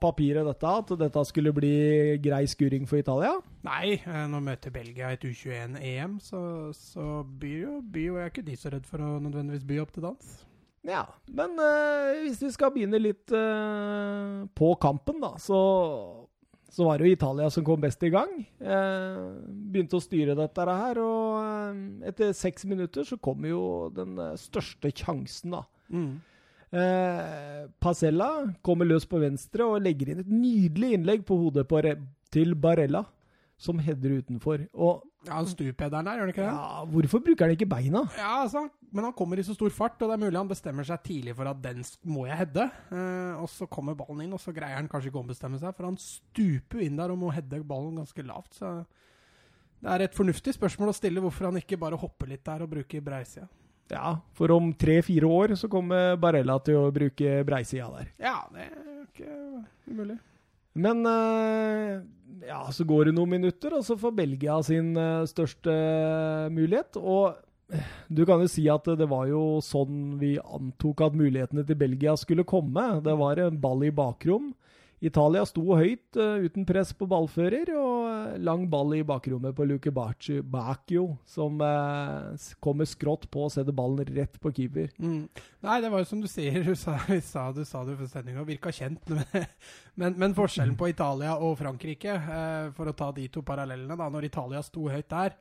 papiret 0.01 0.47
dette, 0.47 0.73
at 0.81 0.93
dette 0.99 1.23
skulle 1.29 1.53
bli 1.55 2.17
grei 2.23 2.43
skuring 2.49 2.87
for 2.89 3.01
Italia. 3.01 3.35
Nei, 3.67 3.99
eh, 3.99 4.25
nå 4.31 4.41
møter 4.43 4.73
Belgia 4.73 5.13
et 5.13 5.25
U21-EM, 5.27 6.19
så, 6.23 6.41
så 6.75 7.23
byr 7.23 7.57
jo 7.59 7.79
by, 7.85 8.05
jo 8.09 8.19
jeg 8.19 8.25
er 8.29 8.33
ikke 8.33 8.47
de 8.49 8.59
så 8.59 8.73
redd 8.73 8.87
for 8.89 9.05
å 9.05 9.17
nødvendigvis 9.21 9.67
by 9.69 9.81
opp 9.83 9.93
til 9.95 10.09
dans. 10.09 10.37
Ja, 10.87 11.03
men 11.35 11.59
eh, 11.59 12.23
hvis 12.23 12.39
vi 12.41 12.53
skal 12.55 12.71
begynne 12.73 13.01
litt 13.01 13.33
eh, 13.35 14.35
på 14.55 14.73
kampen, 14.81 15.19
da, 15.21 15.35
så, 15.43 15.59
så 16.69 16.85
var 16.85 16.99
det 16.99 17.07
jo 17.07 17.15
Italia 17.17 17.49
som 17.49 17.65
kom 17.65 17.81
best 17.81 18.03
i 18.05 18.11
gang. 18.13 18.31
Eh, 18.61 19.19
begynte 19.73 19.97
å 19.97 20.03
styre 20.03 20.35
dette 20.37 20.65
her, 20.69 20.99
og 21.01 21.39
eh, 21.41 22.09
etter 22.11 22.33
seks 22.37 22.65
minutter 22.69 23.07
så 23.07 23.17
kom 23.17 23.45
jo 23.49 23.61
den 23.95 24.17
eh, 24.21 24.35
største 24.39 24.91
sjansen, 24.93 25.55
da. 25.57 25.63
Eh, 26.69 27.63
Pacella 27.81 28.29
kommer 28.61 28.85
løs 28.85 29.07
på 29.09 29.17
venstre 29.23 29.65
og 29.65 29.81
legger 29.81 30.11
inn 30.13 30.19
et 30.21 30.29
nydelig 30.29 30.91
innlegg 30.99 31.23
på 31.25 31.37
hodet 31.41 31.65
på 31.69 31.81
til 32.29 32.53
Barella, 32.53 33.01
som 33.59 33.79
header 33.83 34.13
utenfor. 34.21 34.61
Og 34.79 35.05
Ja, 35.27 35.41
stuper 35.43 35.89
der, 35.91 36.05
gjør 36.07 36.21
han 36.23 36.29
ikke 36.31 36.45
det? 36.45 36.51
ja, 36.55 36.83
hvorfor 36.93 37.19
bruker 37.25 37.43
han 37.49 37.55
ikke 37.57 37.67
beina? 37.67 38.05
Ja, 38.15 38.29
altså, 38.45 38.61
men 38.95 39.03
han 39.03 39.13
kommer 39.17 39.37
i 39.37 39.43
så 39.43 39.51
stor 39.57 39.69
fart, 39.75 39.97
og 39.99 40.07
det 40.07 40.15
er 40.15 40.21
mulig 40.23 40.39
han 40.39 40.47
bestemmer 40.47 40.87
seg 40.87 41.01
tidlig 41.03 41.35
for 41.35 41.49
at 41.51 41.59
den 41.61 41.83
må 42.07 42.23
jeg 42.29 42.37
heade. 42.39 42.69
Eh, 42.95 43.33
og 43.41 43.49
så 43.51 43.67
kommer 43.67 43.97
ballen 43.99 44.23
inn, 44.23 44.33
og 44.33 44.39
så 44.39 44.53
greier 44.55 44.79
han 44.79 44.87
kanskje 44.87 45.11
ikke 45.11 45.19
å 45.19 45.25
ombestemme 45.25 45.59
seg, 45.59 45.75
for 45.75 45.89
han 45.89 45.99
stuper 45.99 46.85
inn 46.85 46.95
der 47.01 47.11
og 47.11 47.19
må 47.19 47.33
heade 47.35 47.59
ballen 47.67 47.99
ganske 47.99 48.23
lavt. 48.25 48.55
Så 48.61 48.71
det 49.83 49.91
er 49.91 50.05
et 50.07 50.15
fornuftig 50.15 50.55
spørsmål 50.55 50.93
å 50.93 50.95
stille 50.95 51.21
hvorfor 51.23 51.49
han 51.51 51.59
ikke 51.59 51.77
bare 51.79 51.99
hopper 51.99 52.31
litt 52.31 52.45
der 52.47 52.63
og 52.63 52.71
bruker 52.71 53.03
breisida. 53.03 53.45
Ja, 53.91 54.15
for 54.37 54.51
om 54.55 54.71
tre-fire 54.77 55.25
år 55.27 55.55
så 55.59 55.67
kommer 55.71 56.15
Barella 56.21 56.55
til 56.63 56.77
å 56.79 56.91
bruke 56.93 57.39
breisida 57.47 57.87
der. 57.95 58.11
Ja, 58.21 58.37
det 58.53 58.67
er 58.69 59.03
ikke 59.03 59.37
umulig. 59.89 60.17
Men 60.79 60.99
eh, 61.09 61.95
ja, 62.47 62.63
så 62.71 62.85
går 62.87 63.09
det 63.09 63.15
noen 63.17 63.35
minutter, 63.37 63.75
og 63.77 63.85
så 63.87 63.97
får 63.99 64.15
Belgia 64.17 64.57
sin 64.65 64.93
eh, 64.97 65.27
største 65.29 65.73
mulighet. 66.53 66.99
Og 66.99 67.35
eh, 67.73 67.91
du 68.07 68.23
kan 68.27 68.43
jo 68.43 68.49
si 68.51 68.65
at 68.71 68.87
det 68.99 69.09
var 69.11 69.27
jo 69.31 69.59
sånn 69.65 70.17
vi 70.21 70.35
antok 70.39 71.05
at 71.07 71.17
mulighetene 71.17 71.65
til 71.67 71.79
Belgia 71.79 72.15
skulle 72.19 72.47
komme. 72.47 72.85
Det 73.05 73.15
var 73.19 73.41
en 73.43 73.59
ball 73.61 73.85
i 73.87 73.93
bakrom. 73.95 74.53
Italia 74.99 75.45
sto 75.47 75.63
høyt 75.79 76.17
uh, 76.19 76.43
uten 76.43 76.65
press 76.67 76.91
på 76.97 77.07
ballfører, 77.07 77.71
og 77.79 78.07
uh, 78.09 78.33
lang 78.43 78.65
ball 78.71 78.97
i 78.97 79.03
bakrommet 79.07 79.55
på 79.55 79.67
Luke 79.67 79.93
Bacchio, 79.95 81.05
som 81.29 81.61
uh, 81.63 82.35
kommer 82.59 82.89
skrått 82.89 83.29
på 83.31 83.45
og 83.47 83.53
setter 83.53 83.75
ballen 83.75 84.03
rett 84.11 84.35
på 84.43 84.51
keeper. 84.55 84.91
Mm. 84.99 85.23
Nei, 85.63 85.79
det 85.83 85.91
var 85.93 86.03
jo 86.03 86.09
som 86.09 86.23
du 86.23 86.27
sier, 86.31 86.59
du 86.67 86.75
sa, 86.79 86.97
du 87.07 87.21
sa, 87.23 87.47
du 87.55 87.63
sa 87.67 87.85
det 87.87 87.95
før 87.99 88.11
sendinga, 88.11 88.43
virka 88.47 88.75
kjent. 88.75 89.07
Men, 89.99 90.13
men, 90.15 90.31
forskjellen 90.31 90.77
på 90.79 90.87
Italia 90.87 91.33
og 91.43 91.57
Frankrike, 91.59 92.13
for 92.71 92.87
å 92.87 92.93
ta 92.95 93.09
de 93.11 93.25
to 93.27 93.41
parallellene 93.43 93.97
da, 93.99 94.05
Når 94.07 94.29
Italia 94.29 94.61
sto 94.63 94.85
høyt 94.87 95.09
der, 95.11 95.33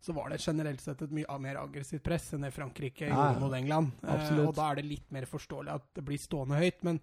så 0.00 0.14
var 0.16 0.30
det 0.32 0.38
generelt 0.40 0.80
sett 0.80 1.02
et 1.04 1.12
mye 1.12 1.36
mer 1.42 1.58
aggressivt 1.60 2.04
press 2.06 2.30
enn 2.32 2.46
det 2.46 2.54
Frankrike 2.56 3.10
ja, 3.10 3.12
gjorde 3.12 3.42
mot 3.42 3.56
England. 3.58 3.92
og 4.06 4.54
da 4.56 4.70
er 4.70 4.80
det 4.80 4.86
litt 4.88 5.12
mer 5.12 5.28
forståelig 5.28 5.74
at 5.74 5.84
det 5.98 6.06
blir 6.08 6.20
stående 6.22 6.62
høyt. 6.62 6.80
men 6.88 7.02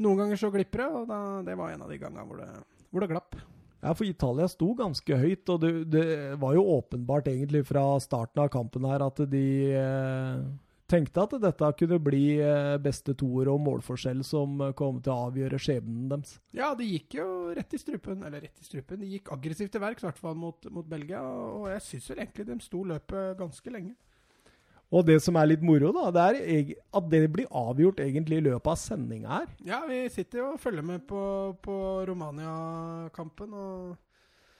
noen 0.00 0.24
ganger 0.24 0.40
så 0.40 0.52
glipper 0.54 0.84
det, 0.84 0.90
og 1.02 1.08
da, 1.10 1.22
det 1.46 1.56
var 1.58 1.72
en 1.72 1.84
av 1.84 1.92
de 1.92 1.98
gangene 2.00 2.24
hvor 2.28 2.40
det, 2.40 2.50
hvor 2.90 3.04
det 3.04 3.10
glapp. 3.12 3.38
Ja, 3.82 3.92
for 3.98 4.06
Italia 4.06 4.46
sto 4.46 4.72
ganske 4.78 5.16
høyt, 5.18 5.48
og 5.50 5.62
det, 5.64 5.72
det, 5.90 6.04
var 6.38 6.54
jo 6.54 6.62
åpenbart 6.78 7.26
egentlig 7.32 7.64
fra 7.66 7.82
starten 8.02 8.44
av 8.44 8.52
kampen 8.54 8.86
her 8.86 9.02
at 9.02 9.18
de 9.32 9.46
eh, 9.74 10.44
tenkte 10.92 11.24
at 11.24 11.34
dette 11.42 11.70
kunne 11.80 11.98
bli 12.04 12.22
eh, 12.38 12.76
beste 12.82 13.16
toer 13.18 13.50
og 13.50 13.58
målforskjell 13.64 14.22
som 14.26 14.62
kom 14.78 15.00
til 15.02 15.14
å 15.14 15.26
avgjøre 15.26 15.58
skjebnen 15.58 16.06
deres. 16.12 16.36
Ja, 16.54 16.70
de 16.78 16.86
gikk 16.86 17.18
jo 17.18 17.26
rett 17.58 17.74
i 17.74 17.82
strupen, 17.82 18.22
eller 18.22 18.46
rett 18.46 18.62
i 18.62 18.68
strupen, 18.68 19.02
de 19.02 19.10
gikk 19.16 19.32
aggressivt 19.34 19.74
til 19.74 19.82
verks, 19.82 20.06
i 20.06 20.08
hvert 20.12 20.22
fall 20.28 20.38
mot, 20.38 20.70
mot 20.70 20.86
Belgia, 20.86 21.24
og 21.26 21.66
jeg 21.74 21.86
syns 21.88 22.10
vel 22.12 22.22
egentlig 22.22 22.48
de 22.52 22.60
sto 22.62 22.84
løpet 22.86 23.34
ganske 23.42 23.74
lenge. 23.74 23.96
Og 24.92 25.06
det 25.08 25.18
som 25.24 25.38
er 25.40 25.48
litt 25.48 25.62
moro, 25.64 25.88
da, 25.96 26.10
det 26.12 26.22
er 26.52 26.70
at 26.92 27.06
det 27.08 27.22
blir 27.32 27.48
avgjort 27.48 28.02
egentlig 28.04 28.42
i 28.42 28.44
løpet 28.44 28.74
av 28.74 28.80
sendinga 28.80 29.30
her. 29.32 29.52
Ja, 29.64 29.80
vi 29.88 30.04
sitter 30.12 30.42
jo 30.42 30.48
og 30.52 30.60
følger 30.60 30.84
med 30.84 31.06
på, 31.08 31.20
på 31.64 31.76
Romania-kampen 32.10 33.54
og, 33.56 33.94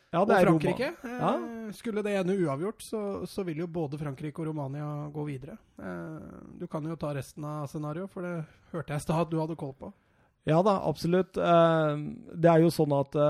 ja, 0.09 0.23
og 0.23 0.33
Frankrike. 0.33 0.89
Ja. 1.05 1.35
Eh, 1.35 1.67
skulle 1.77 2.05
det 2.07 2.15
ene 2.17 2.39
uavgjort, 2.41 2.81
så, 2.85 3.03
så, 3.29 3.45
vil 3.45 3.61
jo 3.61 3.69
både 3.69 4.01
Frankrike 4.01 4.41
og 4.41 4.49
Romania 4.49 4.89
gå 5.13 5.27
videre. 5.29 5.59
Eh, 5.77 6.41
du 6.63 6.65
kan 6.71 6.89
jo 6.89 6.97
ta 6.97 7.13
resten 7.13 7.45
av 7.49 7.69
scenarioet, 7.69 8.13
for 8.15 8.25
det 8.25 8.39
hørte 8.73 8.97
jeg 8.97 9.05
i 9.05 9.07
stad 9.07 9.27
at 9.27 9.35
du 9.35 9.37
hadde 9.43 9.59
koll 9.61 9.77
på. 9.77 9.93
Ja 10.49 10.63
da, 10.65 10.79
absolutt. 10.89 11.37
Eh, 11.37 12.09
det 12.33 12.55
er 12.55 12.65
jo 12.65 12.73
sånn 12.73 12.97
at 12.97 13.21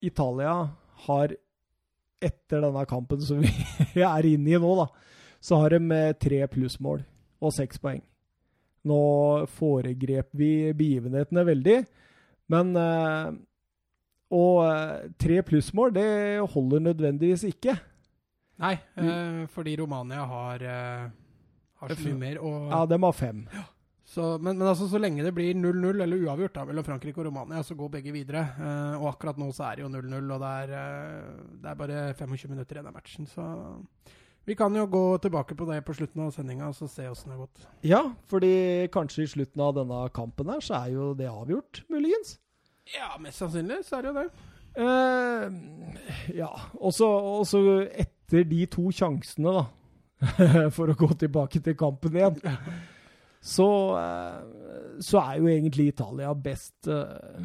Italia 0.00 0.56
har, 1.04 1.36
etter 2.24 2.64
denne 2.64 2.88
kampen 2.88 3.20
som 3.20 3.44
vi 3.44 3.52
er 4.14 4.32
inne 4.32 4.56
i 4.56 4.64
nå, 4.64 4.74
da 4.80 4.88
så 5.40 5.60
har 5.62 5.74
de 5.74 5.96
eh, 5.96 6.12
tre 6.20 6.44
plussmål 6.52 7.02
og 7.40 7.54
seks 7.56 7.80
poeng. 7.80 8.02
Nå 8.88 9.00
foregrep 9.58 10.30
vi 10.36 10.72
begivenhetene 10.76 11.44
veldig, 11.48 11.78
men 12.52 12.76
eh, 12.80 13.30
Og 14.30 14.60
eh, 14.62 15.10
tre 15.18 15.40
plussmål, 15.42 15.90
det 15.96 16.06
holder 16.52 16.84
nødvendigvis 16.84 17.48
ikke. 17.48 17.74
Nei, 18.60 18.76
eh, 19.00 19.42
fordi 19.50 19.74
Romania 19.80 20.22
har, 20.28 20.62
har 21.80 21.94
så 21.94 22.06
mye 22.06 22.20
mer. 22.20 22.38
Og, 22.38 22.68
ja, 22.70 22.84
de 22.86 22.98
har 23.02 23.16
fem. 23.16 23.46
Så, 24.10 24.38
men, 24.38 24.58
men 24.58 24.68
altså, 24.68 24.88
så 24.90 24.98
lenge 24.98 25.22
det 25.22 25.32
blir 25.34 25.54
0-0 25.54 26.02
eller 26.02 26.22
uavgjort 26.26 26.54
da, 26.54 26.64
mellom 26.66 26.86
Frankrike 26.86 27.22
og 27.22 27.28
Romania, 27.28 27.62
så 27.62 27.74
går 27.78 27.92
begge 27.96 28.14
videre. 28.14 28.42
Uh, 28.58 29.02
og 29.02 29.12
akkurat 29.12 29.38
nå 29.38 29.46
så 29.54 29.68
er 29.68 29.78
det 29.78 29.84
jo 29.84 29.90
0-0, 29.92 30.32
og 30.34 30.42
det 30.42 30.54
er, 30.62 30.72
det 31.62 31.70
er 31.70 31.78
bare 31.78 32.00
25 32.18 32.50
minutter 32.50 32.78
igjen 32.78 32.90
av 32.90 32.96
matchen. 32.96 33.28
Så 33.30 33.46
vi 34.50 34.56
kan 34.58 34.74
jo 34.74 34.82
gå 34.90 35.02
tilbake 35.22 35.54
på 35.54 35.66
det 35.68 35.78
på 35.86 35.94
slutten 35.94 36.24
av 36.24 36.32
sendinga 36.34 36.72
og 36.72 36.74
se 36.90 37.04
åssen 37.06 37.30
det 37.30 37.36
har 37.36 37.42
gått. 37.44 37.66
Ja, 37.86 38.00
fordi 38.26 38.54
kanskje 38.90 39.22
i 39.22 39.30
slutten 39.30 39.62
av 39.62 39.76
denne 39.76 40.00
kampen 40.16 40.50
her 40.50 40.64
så 40.64 40.80
er 40.80 40.96
jo 40.96 41.12
det 41.14 41.28
avgjort, 41.30 41.84
muligens? 41.92 42.40
Ja, 42.90 43.12
mest 43.22 43.38
sannsynlig 43.38 43.84
så 43.86 44.00
er 44.00 44.02
det 44.02 44.10
jo 44.10 44.16
det. 44.18 44.24
Uh, 44.74 46.34
ja. 46.34 46.50
Og 46.82 46.96
så 46.96 47.62
etter 47.94 48.46
de 48.50 48.64
to 48.74 48.90
sjansene, 48.90 49.54
da, 49.54 49.64
for 50.76 50.90
å 50.90 50.98
gå 50.98 51.12
tilbake 51.22 51.62
til 51.62 51.78
kampen 51.78 52.18
igjen, 52.18 52.42
så, 53.38 53.70
uh, 54.02 54.98
så 54.98 55.22
er 55.28 55.38
jo 55.38 55.50
egentlig 55.54 55.92
Italia 55.94 56.34
best. 56.34 56.90
Uh, 56.90 57.38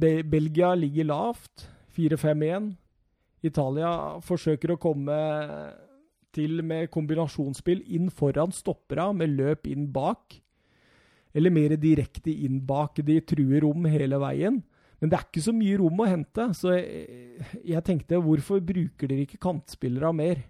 Be 0.00 0.22
Belgia 0.24 0.72
ligger 0.72 1.12
lavt, 1.12 1.68
4-5-1. 2.00 2.72
Italia 3.44 3.90
forsøker 4.24 4.72
å 4.72 4.80
komme 4.80 5.16
til 6.36 6.62
med 6.66 6.90
kombinasjonsspill 6.94 7.82
inn 7.96 8.12
foran 8.12 8.54
stoppera, 8.54 9.08
med 9.16 9.34
løp 9.38 9.66
inn 9.72 9.88
bak. 9.92 10.38
Eller 11.36 11.52
mer 11.52 11.74
direkte 11.80 12.32
inn 12.32 12.62
bak. 12.64 13.02
De 13.04 13.18
truer 13.24 13.64
rom 13.64 13.88
hele 13.90 14.20
veien. 14.22 14.62
Men 15.00 15.12
det 15.12 15.18
er 15.18 15.26
ikke 15.26 15.44
så 15.44 15.52
mye 15.52 15.76
rom 15.80 16.00
å 16.00 16.08
hente. 16.08 16.48
Så 16.56 16.72
jeg, 16.72 17.42
jeg 17.74 17.84
tenkte, 17.84 18.22
hvorfor 18.24 18.62
bruker 18.64 19.10
dere 19.10 19.26
ikke 19.26 19.40
kantspillere 19.42 20.12
mer? 20.16 20.40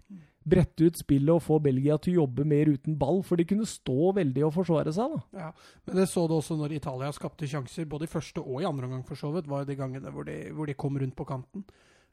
Brette 0.46 0.86
ut 0.86 1.00
spillet 1.00 1.32
og 1.34 1.42
få 1.42 1.58
Belgia 1.58 1.96
til 1.98 2.14
å 2.14 2.20
jobbe 2.20 2.44
mer 2.46 2.70
uten 2.70 2.94
ball, 3.00 3.18
for 3.26 3.40
de 3.40 3.48
kunne 3.50 3.66
stå 3.66 4.12
veldig 4.20 4.44
og 4.46 4.54
forsvare 4.54 4.92
seg. 4.94 5.16
da. 5.16 5.48
Ja, 5.48 5.48
Men 5.88 5.98
det 5.98 6.06
så 6.12 6.28
du 6.30 6.36
også 6.36 6.54
når 6.60 6.76
Italia 6.76 7.10
skapte 7.16 7.48
sjanser, 7.50 7.88
både 7.90 8.06
i 8.06 8.12
første 8.12 8.44
og 8.44 8.62
i 8.62 8.68
andre 8.68 8.86
omgang 8.86 9.02
for 9.08 9.18
så 9.18 9.32
vidt, 9.34 9.50
var 9.50 9.66
de 9.66 9.78
gangene 9.78 10.14
hvor 10.14 10.28
de, 10.28 10.38
hvor 10.54 10.70
de 10.70 10.78
kom 10.78 10.98
rundt 11.02 11.18
på 11.18 11.26
kanten. 11.26 11.66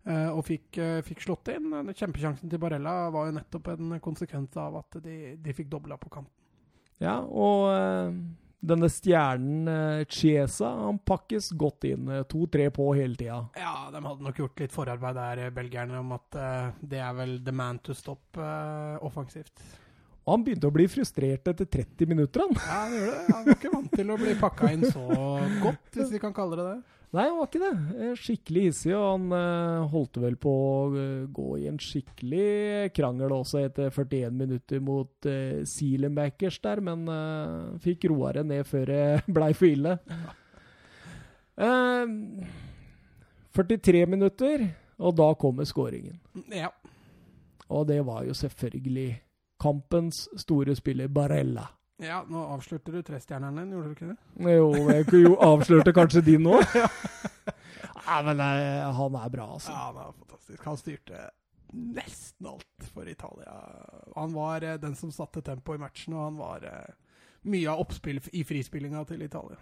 Uh, 0.03 0.33
og 0.35 0.41
fikk, 0.43 0.67
uh, 0.83 0.99
fikk, 1.05 1.21
slått 1.23 1.53
inn. 1.53 1.71
Kjempesjansen 1.95 2.51
til 2.51 2.59
Barella 2.59 3.07
var 3.13 3.29
jo 3.29 3.37
nettopp 3.37 3.69
en 3.71 3.99
konsekvens 4.03 4.55
av 4.59 4.81
at 4.81 4.97
de, 5.03 5.35
de 5.39 5.53
fikk 5.55 5.69
dobla 5.71 5.95
på 5.99 6.11
kanten. 6.11 6.33
Ja, 6.99 7.21
og 7.23 7.69
uh, 7.71 8.17
denne 8.63 8.89
stjernen 8.91 10.03
Chiesa 10.11 10.73
han 10.81 10.99
pakkes 11.07 11.53
godt 11.59 11.87
inn. 11.87 12.11
To-tre 12.31 12.67
på 12.75 12.89
hele 12.97 13.15
tida. 13.19 13.39
Ja, 13.59 13.87
de 13.91 14.03
hadde 14.03 14.27
nok 14.27 14.43
gjort 14.43 14.59
litt 14.63 14.75
forarbeid 14.75 15.17
der, 15.19 15.43
belgierne, 15.55 15.99
om 16.03 16.11
at 16.15 16.37
det 16.79 16.99
er 17.03 17.15
vel 17.17 17.37
the 17.43 17.55
man 17.55 17.79
to 17.83 17.95
stop 17.95 18.39
offensivt. 19.03 19.63
Og 20.23 20.37
han 20.37 20.45
begynte 20.45 20.69
å 20.71 20.75
bli 20.75 20.87
frustrert 20.87 21.49
etter 21.51 21.67
30 21.67 22.07
minutter, 22.07 22.45
han. 22.45 22.55
Ja, 22.55 22.79
han 22.85 22.95
gjorde 22.95 23.15
det. 23.17 23.23
Han 23.27 23.43
var 23.43 23.57
ikke 23.57 23.73
vant 23.73 23.95
til 23.99 24.13
å 24.13 24.19
bli 24.21 24.35
pakka 24.39 24.71
inn 24.71 24.85
så 24.87 25.03
godt, 25.65 25.89
hvis 25.97 26.13
vi 26.15 26.23
kan 26.23 26.35
kalle 26.35 26.59
det 26.59 26.67
det. 26.69 26.99
Nei, 27.13 27.27
han 27.29 27.35
var 27.37 27.45
ikke 27.45 27.59
det. 27.61 27.73
Skikkelig 28.17 28.61
hissig, 28.67 28.93
og 28.97 29.03
han 29.05 29.33
uh, 29.37 29.83
holdt 29.91 30.17
vel 30.23 30.33
på 30.41 30.49
å 30.49 30.77
uh, 30.89 31.25
gå 31.29 31.59
i 31.61 31.67
en 31.69 31.77
skikkelig 31.77 32.89
krangel 32.95 33.35
også 33.35 33.61
etter 33.67 33.91
41 33.93 34.33
minutter 34.33 34.81
mot 34.81 35.27
Sealenbackers 35.69 36.57
der, 36.63 36.81
men 36.81 37.05
uh, 37.05 37.77
fikk 37.83 38.07
roa 38.09 38.33
det 38.39 38.47
ned 38.49 38.65
før 38.65 38.89
det 38.89 39.03
blei 39.35 39.51
for 39.57 39.69
ille. 39.69 39.93
43 43.53 44.07
minutter, 44.09 44.65
og 44.97 45.13
da 45.21 45.29
kommer 45.37 45.69
skåringen. 45.69 46.17
Ja. 46.49 46.73
Og 47.69 47.85
det 47.93 48.01
var 48.09 48.25
jo 48.25 48.33
selvfølgelig 48.33 49.11
kampens 49.61 50.25
store 50.41 50.73
spiller, 50.75 51.13
Barella. 51.13 51.69
Ja, 52.01 52.23
nå 52.25 52.41
avslørte 52.55 52.91
du 52.91 53.03
trestjerneren 53.05 53.59
din, 53.61 53.75
gjorde 53.75 53.91
du 53.91 53.93
ikke 53.93 54.09
det? 54.09 54.53
Jo, 54.55 54.69
jeg 54.89 55.25
jo 55.27 55.35
avslørte 55.45 55.93
kanskje 55.93 56.23
din 56.25 56.47
ja. 56.49 56.87
ja, 57.45 58.17
men 58.25 58.39
nei, 58.41 58.55
eh, 58.63 58.89
han 58.97 59.17
er 59.19 59.29
bra, 59.35 59.47
altså. 59.59 59.71
Ja, 59.71 59.91
han 59.91 59.99
er 60.01 60.15
fantastisk. 60.17 60.63
Han 60.65 60.79
styrte 60.81 61.27
nesten 61.73 62.49
alt 62.49 62.89
for 62.93 63.09
Italia. 63.09 63.53
Han 64.15 64.33
var 64.33 64.63
uh, 64.63 64.73
den 64.81 64.95
som 64.95 65.11
satte 65.11 65.41
tempo 65.41 65.75
i 65.75 65.81
matchen, 65.81 66.13
og 66.17 66.27
han 66.27 66.41
var 66.41 66.65
uh, 66.65 67.13
mye 67.49 67.69
av 67.69 67.81
oppspill 67.85 68.21
i 68.33 68.43
frispillinga 68.47 69.05
til 69.09 69.25
Italia. 69.25 69.57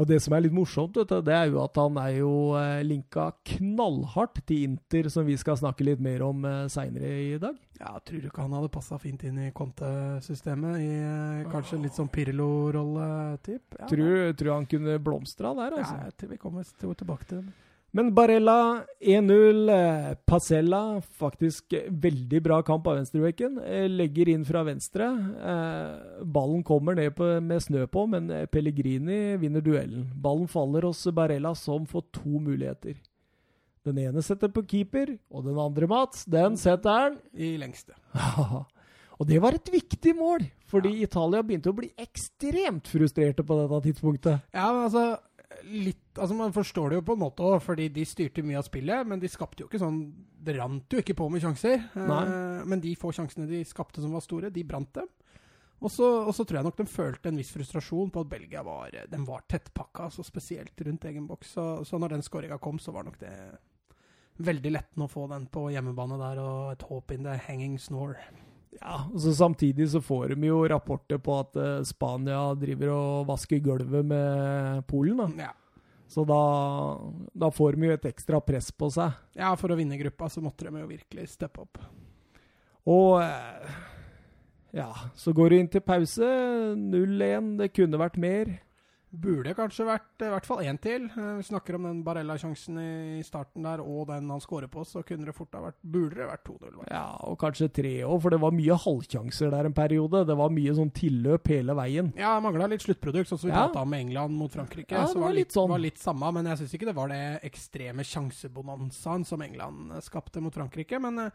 Og 0.00 0.06
det 0.08 0.16
som 0.24 0.32
er 0.32 0.46
litt 0.46 0.54
morsomt, 0.56 0.96
du, 0.96 1.04
det 1.04 1.34
er 1.34 1.50
jo 1.50 1.58
at 1.60 1.76
han 1.76 1.98
er 2.00 2.14
jo 2.22 2.32
eh, 2.56 2.80
linka 2.86 3.26
knallhardt 3.52 4.40
til 4.48 4.70
Inter, 4.70 5.10
som 5.12 5.26
vi 5.28 5.36
skal 5.36 5.58
snakke 5.60 5.84
litt 5.84 6.00
mer 6.00 6.24
om 6.24 6.46
eh, 6.48 6.62
seinere 6.72 7.10
i 7.26 7.34
dag. 7.42 7.58
Ja, 7.80 7.92
Tror 8.00 8.22
du 8.22 8.28
ikke 8.30 8.46
han 8.46 8.56
hadde 8.56 8.72
passa 8.72 8.96
fint 9.00 9.26
inn 9.28 9.42
i 9.44 9.50
Conte-systemet? 9.56 10.80
I 10.80 10.90
eh, 11.04 11.50
kanskje 11.52 11.82
litt 11.84 12.00
sånn 12.00 12.08
Pirlo-rolle-typ? 12.12 13.76
Ja, 13.76 13.90
tror, 13.92 14.14
tror 14.40 14.54
han 14.56 14.70
kunne 14.72 14.96
blomstra 15.04 15.52
der, 15.58 15.76
altså? 15.82 15.98
Ja, 15.98 16.08
jeg 16.08 16.16
tror 16.16 16.32
vi 16.32 16.40
kommer 16.46 16.72
tilbake 16.80 17.28
til 17.28 17.42
det. 17.42 17.58
Men 17.90 18.14
Barella 18.14 18.84
1-0. 19.00 19.68
Eh, 19.68 20.14
Pacella, 20.14 21.02
faktisk 21.18 21.74
veldig 21.88 22.42
bra 22.42 22.62
kamp 22.62 22.86
av 22.86 23.00
venstrebekken. 23.00 23.58
Eh, 23.58 23.88
legger 23.90 24.28
inn 24.30 24.44
fra 24.46 24.62
venstre. 24.66 25.08
Eh, 25.50 26.24
ballen 26.24 26.62
kommer 26.62 26.94
ned 26.94 27.16
på, 27.16 27.26
med 27.42 27.62
snø 27.62 27.86
på, 27.90 28.06
men 28.06 28.30
Pellegrini 28.52 29.36
vinner 29.42 29.64
duellen. 29.64 30.06
Ballen 30.14 30.48
faller 30.48 30.86
hos 30.86 31.02
Barella, 31.14 31.54
som 31.54 31.86
får 31.86 32.06
to 32.14 32.38
muligheter. 32.38 33.00
Den 33.86 33.98
ene 33.98 34.22
setter 34.22 34.52
på 34.52 34.62
keeper, 34.68 35.16
og 35.32 35.46
den 35.48 35.58
andre, 35.58 35.88
Mats, 35.88 36.26
den 36.28 36.58
setter 36.60 36.90
han 36.90 37.16
I 37.32 37.54
lengste. 37.58 37.96
og 39.18 39.26
det 39.26 39.40
var 39.42 39.56
et 39.56 39.72
viktig 39.72 40.12
mål, 40.18 40.44
fordi 40.70 40.92
ja. 40.98 41.08
Italia 41.08 41.42
begynte 41.42 41.72
å 41.72 41.78
bli 41.78 41.88
ekstremt 41.98 42.92
frustrerte 42.92 43.42
på 43.46 43.56
dette 43.56 43.80
tidspunktet. 43.88 44.46
Ja, 44.52 44.68
men 44.68 44.84
altså 44.84 45.06
litt 45.70 46.09
Altså, 46.20 46.36
man 46.36 46.52
forstår 46.54 46.92
det 46.92 46.98
jo 47.00 47.06
på 47.08 47.16
en 47.16 47.22
måte 47.22 47.46
òg, 47.46 47.56
fordi 47.64 47.88
de 47.92 48.04
styrte 48.08 48.44
mye 48.46 48.60
av 48.60 48.66
spillet, 48.66 49.08
men 49.08 49.22
de 49.22 49.30
skapte 49.30 49.64
jo 49.64 49.70
ikke 49.70 49.80
sånn 49.82 50.02
Det 50.40 50.54
rant 50.56 50.92
jo 50.92 51.00
ikke 51.02 51.16
på 51.18 51.28
med 51.32 51.42
sjanser. 51.44 51.82
Nei. 51.96 52.20
Eh, 52.28 52.60
men 52.68 52.80
de 52.84 52.94
få 53.00 53.12
sjansene 53.16 53.48
de 53.48 53.64
skapte 53.68 54.00
som 54.04 54.12
var 54.14 54.24
store, 54.24 54.52
de 54.52 54.64
brant 54.64 54.92
dem. 55.00 55.08
Og 55.80 55.88
så, 55.88 56.06
og 56.28 56.34
så 56.36 56.44
tror 56.44 56.60
jeg 56.60 56.66
nok 56.68 56.76
de 56.76 56.86
følte 56.92 57.30
en 57.30 57.40
viss 57.40 57.52
frustrasjon 57.54 58.12
på 58.12 58.22
at 58.24 58.28
Belgia 58.28 58.62
var, 58.64 58.92
den 59.08 59.24
var 59.24 59.46
tettpakka, 59.48 60.10
altså 60.10 60.24
spesielt 60.26 60.80
rundt 60.84 61.06
egen 61.08 61.26
boks. 61.28 61.54
Så, 61.56 61.66
så 61.88 62.00
når 62.00 62.16
den 62.16 62.24
skåringa 62.24 62.60
kom, 62.60 62.76
så 62.80 62.92
var 62.92 63.06
nok 63.08 63.16
det 63.22 63.32
veldig 64.44 64.72
lettende 64.72 65.08
å 65.08 65.12
få 65.12 65.26
den 65.30 65.46
på 65.52 65.66
hjemmebane 65.72 66.18
der, 66.20 66.40
og 66.44 66.74
et 66.74 66.84
håp 66.88 67.14
in 67.16 67.24
the 67.24 67.36
hanging 67.46 67.78
snore. 67.80 68.20
Ja, 68.78 69.02
og 69.10 69.18
så 69.20 69.32
Samtidig 69.34 69.88
så 69.92 70.00
får 70.04 70.36
de 70.36 70.50
jo 70.50 70.60
rapporter 70.70 71.18
på 71.20 71.40
at 71.42 71.56
eh, 71.58 71.80
Spania 71.88 72.42
driver 72.60 72.92
og 72.94 73.26
vasker 73.32 73.60
gulvet 73.64 74.06
med 74.06 74.84
Polen. 74.88 75.24
da. 75.24 75.48
Ja. 75.48 75.56
Så 76.10 76.24
da, 76.26 76.40
da 77.38 77.50
får 77.54 77.76
de 77.76 77.86
jo 77.86 77.94
et 77.94 78.06
ekstra 78.10 78.40
press 78.42 78.72
på 78.74 78.88
seg. 78.90 79.14
ja, 79.38 79.52
for 79.58 79.70
å 79.70 79.78
vinne 79.78 79.98
gruppa 80.00 80.26
så 80.32 80.42
måtte 80.42 80.66
de 80.66 80.82
jo 80.82 80.88
virkelig 80.90 81.28
steppe 81.36 81.62
opp. 81.62 81.78
Og 82.90 83.20
eh, 83.22 83.68
ja, 84.74 84.90
så 85.14 85.34
går 85.36 85.50
du 85.50 85.58
inn 85.60 85.70
til 85.70 85.84
pause. 85.86 86.26
0-1. 86.74 87.54
Det 87.60 87.70
kunne 87.76 88.00
vært 88.00 88.18
mer. 88.18 88.52
Burde 89.10 89.50
kanskje 89.58 89.82
vært 89.88 90.22
i 90.22 90.28
hvert 90.30 90.46
fall 90.46 90.60
én 90.62 90.76
til. 90.78 91.06
Eh, 91.10 91.36
Vi 91.40 91.42
snakker 91.48 91.74
om 91.74 91.82
den 91.82 92.04
Barella-sjansen 92.06 92.76
i 92.78 93.22
starten 93.26 93.64
der, 93.66 93.80
og 93.82 94.06
den 94.06 94.28
han 94.30 94.38
scorer 94.40 94.68
på, 94.70 94.84
så 94.86 95.02
kunne 95.02 95.26
det 95.26 95.34
fort 95.34 95.50
ha 95.58 95.64
vært 95.64 95.80
Burde 95.82 96.14
det 96.20 96.28
vært 96.28 96.44
2-0. 96.46 96.76
Ja, 96.88 97.16
og 97.26 97.36
kanskje 97.42 97.68
tre 97.74 97.92
òg, 98.06 98.20
for 98.22 98.30
det 98.30 98.38
var 98.40 98.52
mye 98.54 98.76
halvsjanser 98.78 99.50
der 99.50 99.66
en 99.66 99.74
periode. 99.74 100.22
Det 100.28 100.36
var 100.38 100.48
mye 100.54 100.76
sånn 100.78 100.92
tilløp 100.94 101.48
hele 101.50 101.74
veien. 101.74 102.12
Ja, 102.16 102.36
det 102.38 102.44
mangla 102.46 102.68
litt 102.70 102.82
sluttprodukt, 102.86 103.26
sånn 103.32 103.38
som 103.42 103.50
vi 103.50 103.56
Ja. 103.56 103.66
prata 103.66 103.82
om 103.82 103.90
med 103.90 104.00
England 104.06 104.30
mot 104.38 104.52
Frankrike. 104.52 104.92
Ja, 104.94 105.06
det 105.06 105.14
var 105.16 105.22
var 105.22 105.32
litt, 105.32 105.48
litt 105.48 105.52
sånn. 105.58 105.68
var 105.70 105.78
litt 105.80 105.98
samme, 105.98 106.32
men 106.32 106.44
jeg 106.46 106.58
syns 106.58 106.74
ikke 106.78 106.86
det 106.86 106.94
var 106.94 107.08
det 107.08 107.40
ekstreme 107.42 108.04
sjansebonanzaen 108.06 109.24
som 109.26 109.42
England 109.42 109.92
eh, 109.92 110.00
skapte 110.00 110.40
mot 110.40 110.54
Frankrike. 110.54 111.00
Men, 111.00 111.18
eh, 111.18 111.30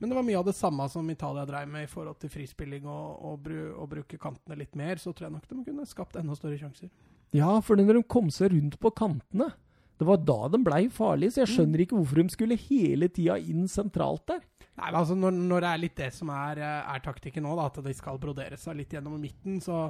men 0.00 0.08
det 0.08 0.16
var 0.16 0.22
mye 0.24 0.38
av 0.38 0.46
det 0.46 0.54
samme 0.54 0.88
som 0.88 1.08
Italia 1.10 1.44
dreiv 1.44 1.68
med 1.68 1.82
i 1.84 1.86
forhold 1.92 2.18
til 2.20 2.30
frispilling 2.30 2.86
og, 2.86 3.20
og, 3.22 3.42
bru, 3.42 3.74
og 3.76 3.88
bruke 3.90 4.16
kantene 4.18 4.56
litt 4.56 4.74
mer. 4.74 4.96
Så 4.96 5.12
tror 5.12 5.28
jeg 5.28 5.32
nok 5.32 5.48
de 5.48 5.64
kunne 5.64 5.86
skapt 5.86 6.16
enda 6.16 6.34
større 6.34 6.56
sjanser. 6.58 6.88
Ja, 7.36 7.58
for 7.64 7.76
når 7.76 7.98
de 7.98 8.04
kom 8.08 8.30
seg 8.32 8.54
rundt 8.54 8.78
på 8.80 8.92
kantene 8.96 9.50
Det 10.00 10.06
var 10.08 10.22
da 10.24 10.48
de 10.52 10.60
blei 10.64 10.86
farlige, 10.94 11.34
så 11.34 11.42
jeg 11.42 11.52
skjønner 11.56 11.82
ikke 11.82 11.96
hvorfor 11.98 12.20
de 12.22 12.32
skulle 12.32 12.60
hele 12.68 13.08
tida 13.10 13.34
inn 13.42 13.66
sentralt 13.68 14.28
der. 14.30 14.44
Nei, 14.78 14.92
men 14.92 14.98
altså 15.00 15.16
når, 15.18 15.34
når 15.50 15.64
det 15.64 15.70
er 15.70 15.80
litt 15.82 15.96
det 15.98 16.10
som 16.14 16.30
er, 16.30 16.60
eh, 16.62 16.92
er 16.94 17.02
taktikken 17.02 17.42
nå, 17.42 17.56
da, 17.58 17.64
at 17.66 17.80
de 17.82 17.94
skal 17.98 18.20
brodere 18.22 18.54
seg 18.60 18.78
litt 18.78 18.94
gjennom 18.94 19.18
midten, 19.18 19.58
så 19.58 19.88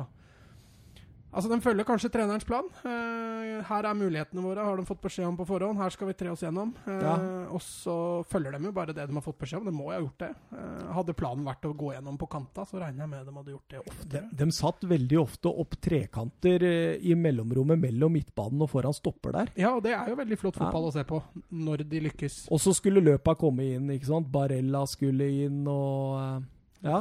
Altså, 1.32 1.50
De 1.52 1.60
følger 1.60 1.84
kanskje 1.84 2.08
trenerens 2.10 2.44
plan. 2.48 2.64
Uh, 2.84 3.60
her 3.68 3.84
er 3.84 3.94
mulighetene 3.98 4.40
våre, 4.42 4.62
har 4.64 4.76
de 4.80 4.84
fått 4.88 5.02
beskjed 5.04 5.26
om 5.28 5.36
på 5.36 5.44
forhånd. 5.46 5.76
Her 5.78 5.90
skal 5.92 6.08
vi 6.08 6.14
tre 6.16 6.30
oss 6.32 6.40
gjennom. 6.42 6.70
Uh, 6.86 6.94
Ja. 6.98 7.14
Og 7.52 7.60
så 7.62 8.24
følger 8.28 8.52
de 8.56 8.64
jo 8.64 8.72
bare 8.72 8.94
det 8.96 9.04
de 9.08 9.14
har 9.14 9.24
fått 9.24 9.38
beskjed 9.38 9.60
om. 9.60 9.66
De 9.68 9.74
må 9.76 9.90
jo 9.90 9.92
ha 9.92 10.00
gjort 10.00 10.18
det. 10.24 10.30
Uh, 10.52 10.92
hadde 10.96 11.14
planen 11.18 11.44
vært 11.44 11.68
å 11.68 11.74
gå 11.76 11.92
gjennom 11.94 12.16
på 12.20 12.28
kanta, 12.32 12.64
så 12.68 12.80
regner 12.80 13.04
jeg 13.04 13.12
med 13.12 13.26
de 13.28 13.36
hadde 13.38 13.54
gjort 13.54 13.68
det 13.68 13.78
De, 13.84 13.92
oftere. 13.92 14.24
de 14.40 14.50
satt 14.56 14.88
veldig 14.94 15.20
ofte 15.20 15.52
opp 15.52 15.76
trekanter 15.84 16.64
i 16.98 17.14
mellomrommet 17.14 17.78
mellom 17.78 18.12
midtbanen 18.16 18.62
og 18.64 18.70
foran 18.72 18.96
stopper 18.96 19.32
der. 19.36 19.52
Ja, 19.56 19.74
og 19.76 19.82
det 19.84 19.92
er 19.94 20.08
jo 20.08 20.16
veldig 20.16 20.38
flott 20.40 20.56
Ja. 20.58 20.64
fotball 20.66 20.88
å 20.88 20.92
se 20.96 21.04
på, 21.04 21.22
når 21.52 21.84
de 21.88 22.00
lykkes. 22.08 22.48
Og 22.50 22.58
så 22.60 22.72
skulle 22.74 23.04
løpa 23.04 23.36
komme 23.38 23.68
inn, 23.74 23.88
ikke 23.94 24.06
sant. 24.10 24.30
Barella 24.32 24.86
skulle 24.86 25.28
inn 25.44 25.66
og 25.68 26.42
Ja. 26.84 27.00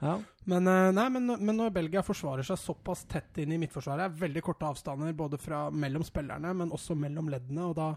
Ja. 0.00 0.16
Men, 0.44 0.66
eh, 0.70 0.90
nei, 0.94 1.06
men, 1.10 1.26
men 1.26 1.56
når 1.58 1.72
Belgia 1.74 2.02
forsvarer 2.06 2.46
seg 2.46 2.60
såpass 2.62 3.04
tett 3.10 3.40
inn 3.42 3.54
i 3.54 3.58
midtforsvaret, 3.58 4.06
er 4.06 4.20
veldig 4.20 4.42
korte 4.46 4.68
avstander 4.68 5.16
både 5.18 5.40
fra 5.42 5.66
mellom 5.70 6.04
spillerne, 6.06 6.52
men 6.54 6.74
også 6.74 6.94
mellom 6.98 7.30
leddene, 7.32 7.70
og 7.70 7.74
da, 7.78 7.90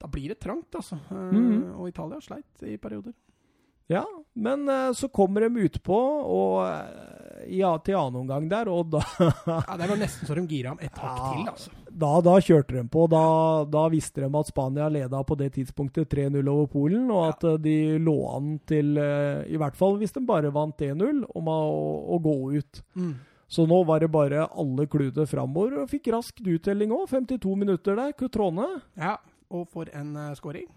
da 0.00 0.08
blir 0.12 0.32
det 0.32 0.40
trangt, 0.40 0.72
altså. 0.78 0.98
Mm. 1.10 1.74
Og 1.76 1.90
Italia 1.90 2.20
sleit 2.24 2.64
i 2.64 2.78
perioder. 2.80 3.12
Ja, 3.92 4.06
men 4.32 4.64
eh, 4.68 4.92
så 4.96 5.10
kommer 5.12 5.44
de 5.44 5.66
utpå, 5.66 5.98
og 6.32 6.62
ja, 7.48 7.70
til 7.84 7.96
annen 7.98 8.20
omgang 8.22 8.48
der, 8.50 8.68
og 8.68 8.90
da, 8.92 9.00
Ja, 9.46 9.76
Det 9.80 9.88
var 9.90 9.96
nesten 10.00 10.28
så 10.28 10.34
de 10.38 10.44
gira 10.50 10.72
om 10.72 10.78
ett 10.82 10.98
hakk 10.98 11.18
Ja. 11.18 11.32
til, 11.32 11.48
altså. 11.52 11.70
da, 11.90 12.12
da 12.24 12.36
kjørte 12.40 12.76
de 12.78 12.84
på. 12.88 13.06
Da, 13.10 13.22
da 13.70 13.82
visste 13.92 14.22
de 14.24 14.30
at 14.38 14.46
Spania 14.52 14.88
leda 14.88 15.22
på 15.24 15.36
det 15.40 15.52
tidspunktet 15.58 16.08
3-0 16.12 16.40
over 16.48 16.66
Polen, 16.72 17.10
og 17.10 17.28
at 17.32 17.44
eh, 17.44 17.58
de 17.64 17.76
lå 17.98 18.16
an 18.36 18.54
til, 18.66 18.94
eh, 18.98 19.42
i 19.52 19.58
hvert 19.60 19.76
fall 19.76 19.98
hvis 20.00 20.12
de 20.16 20.24
bare 20.28 20.52
vant 20.54 20.76
1-0, 20.78 21.24
om 21.34 21.48
å, 21.52 21.58
å 22.16 22.20
gå 22.22 22.36
ut. 22.58 22.82
Mm. 22.94 23.14
Så 23.52 23.66
nå 23.68 23.82
var 23.84 24.00
det 24.00 24.08
bare 24.08 24.46
alle 24.48 24.86
kludde 24.88 25.26
framover, 25.28 25.82
og 25.82 25.90
fikk 25.90 26.08
rask 26.14 26.38
uttelling 26.40 26.94
òg. 26.96 27.08
52 27.12 27.56
minutter 27.60 27.98
der, 27.98 28.14
Cutrone. 28.16 28.68
Ja, 28.96 29.18
og 29.52 29.66
for 29.68 29.90
en 29.92 30.14
uh, 30.16 30.30
scoring. 30.38 30.70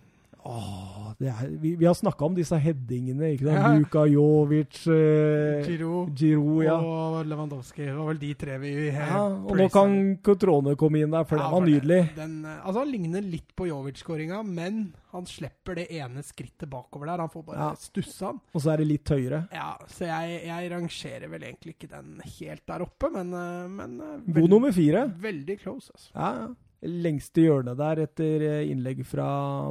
Åh, 0.45 1.13
er, 1.25 1.47
vi, 1.57 1.71
vi 1.79 1.85
har 1.87 1.95
snakka 1.97 2.25
om 2.27 2.35
disse 2.37 2.57
headingene, 2.61 3.31
ikke 3.33 3.47
sant? 3.47 3.57
Ja. 3.57 3.69
Luka 3.79 4.03
Jovic, 4.11 4.81
eh, 4.93 5.63
Giroud 5.65 6.11
Giro 6.19 6.59
ja. 6.61 6.75
og 6.77 7.25
Lewandowski. 7.25 7.85
Det 7.87 7.95
var 7.97 8.09
vel 8.11 8.19
de 8.21 8.29
tre 8.37 8.57
vi 8.61 8.73
ja. 8.91 9.23
Og 9.25 9.55
nå 9.57 9.65
kan 9.73 9.95
Cotrone 10.25 10.75
komme 10.77 11.01
inn 11.01 11.15
der, 11.15 11.25
for 11.25 11.39
Ja, 11.41 11.47
den 11.47 11.55
var 11.55 11.65
nydelig. 11.65 11.99
Den, 12.19 12.35
eh, 12.45 12.59
altså 12.61 12.83
Han 12.83 12.91
ligner 12.93 13.25
litt 13.25 13.55
på 13.57 13.65
Jovic-skåringa, 13.71 14.43
men 14.45 14.83
han 15.15 15.25
slipper 15.25 15.79
det 15.79 15.87
ene 15.95 16.21
skrittet 16.27 16.69
bakover 16.69 17.09
der. 17.09 17.23
Han 17.25 17.31
får 17.33 17.45
bare 17.47 17.57
Ja. 17.71 17.71
stussa 17.79 18.25
han. 18.29 18.41
Og 18.53 18.61
så 18.61 18.73
er 18.73 18.77
det 18.83 18.87
litt 18.91 19.09
høyere. 19.09 19.47
Ja, 19.55 19.71
så 19.87 20.05
jeg, 20.11 20.43
jeg 20.45 20.71
rangerer 20.75 21.29
vel 21.31 21.41
egentlig 21.47 21.73
ikke 21.79 21.89
den 21.95 22.19
helt 22.37 22.65
der 22.67 22.85
oppe, 22.85 23.09
men, 23.15 23.33
eh, 23.33 23.65
men 23.81 23.97
eh, 24.01 24.19
God 24.27 24.35
veld- 24.43 24.49
nummer 24.53 24.71
fire. 24.75 25.07
Veldig 25.25 25.57
close, 25.63 25.89
altså. 25.95 26.11
Ja, 26.13 26.29
ja. 26.43 26.47
Lengste 26.85 27.45
hjørnet 27.45 27.77
der 27.79 28.03
etter 28.05 28.47
eh, 28.47 28.71
innlegg 28.71 29.03
fra 29.07 29.27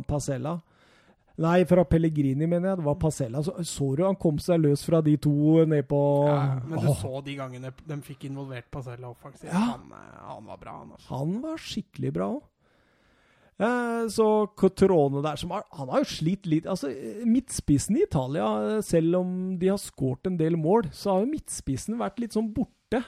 Pasella. 0.08 0.58
Nei, 1.42 1.64
fra 1.66 1.82
Pellegrini, 1.82 2.46
mener 2.46 2.70
jeg. 2.70 2.78
Det 2.78 2.86
var 2.86 2.98
Pasella. 3.02 3.42
Så, 3.42 3.56
så 3.66 3.88
du 3.98 4.04
han 4.06 4.18
kom 4.20 4.38
seg 4.42 4.60
løs 4.62 4.84
fra 4.86 5.00
de 5.02 5.16
to 5.18 5.64
ned 5.66 5.88
på 5.90 6.00
Ja, 6.28 6.60
men 6.62 6.78
du 6.78 6.90
Åh, 6.92 6.98
så 7.00 7.22
de 7.26 7.34
gangene 7.40 7.72
de 7.74 8.00
fikk 8.06 8.28
involvert 8.28 8.68
Pasella 8.70 9.10
offensivt. 9.10 9.50
Ja. 9.50 9.74
Han, 9.74 9.88
eh, 9.90 10.18
han 10.30 10.50
var 10.50 10.60
bra, 10.62 10.76
han. 10.82 10.92
Også. 10.94 11.08
Han 11.10 11.38
var 11.42 11.62
skikkelig 11.62 12.12
bra 12.14 12.34
òg. 12.36 12.42
Eh, 13.54 14.04
så 14.10 14.28
Cotrone 14.58 15.22
der 15.22 15.36
som 15.38 15.52
har, 15.54 15.62
Han 15.78 15.88
har 15.88 16.02
jo 16.02 16.08
slitt 16.10 16.46
litt 16.50 16.64
altså 16.66 16.88
Midtspissen 17.22 17.94
i 17.94 18.02
Italia, 18.02 18.46
eh, 18.78 18.80
selv 18.82 19.20
om 19.20 19.28
de 19.60 19.68
har 19.70 19.78
skåret 19.78 20.26
en 20.26 20.38
del 20.38 20.56
mål, 20.58 20.88
så 20.90 21.12
har 21.12 21.20
jo 21.22 21.30
midtspissen 21.34 21.98
vært 22.00 22.18
litt 22.18 22.34
sånn 22.34 22.50
borte. 22.54 23.04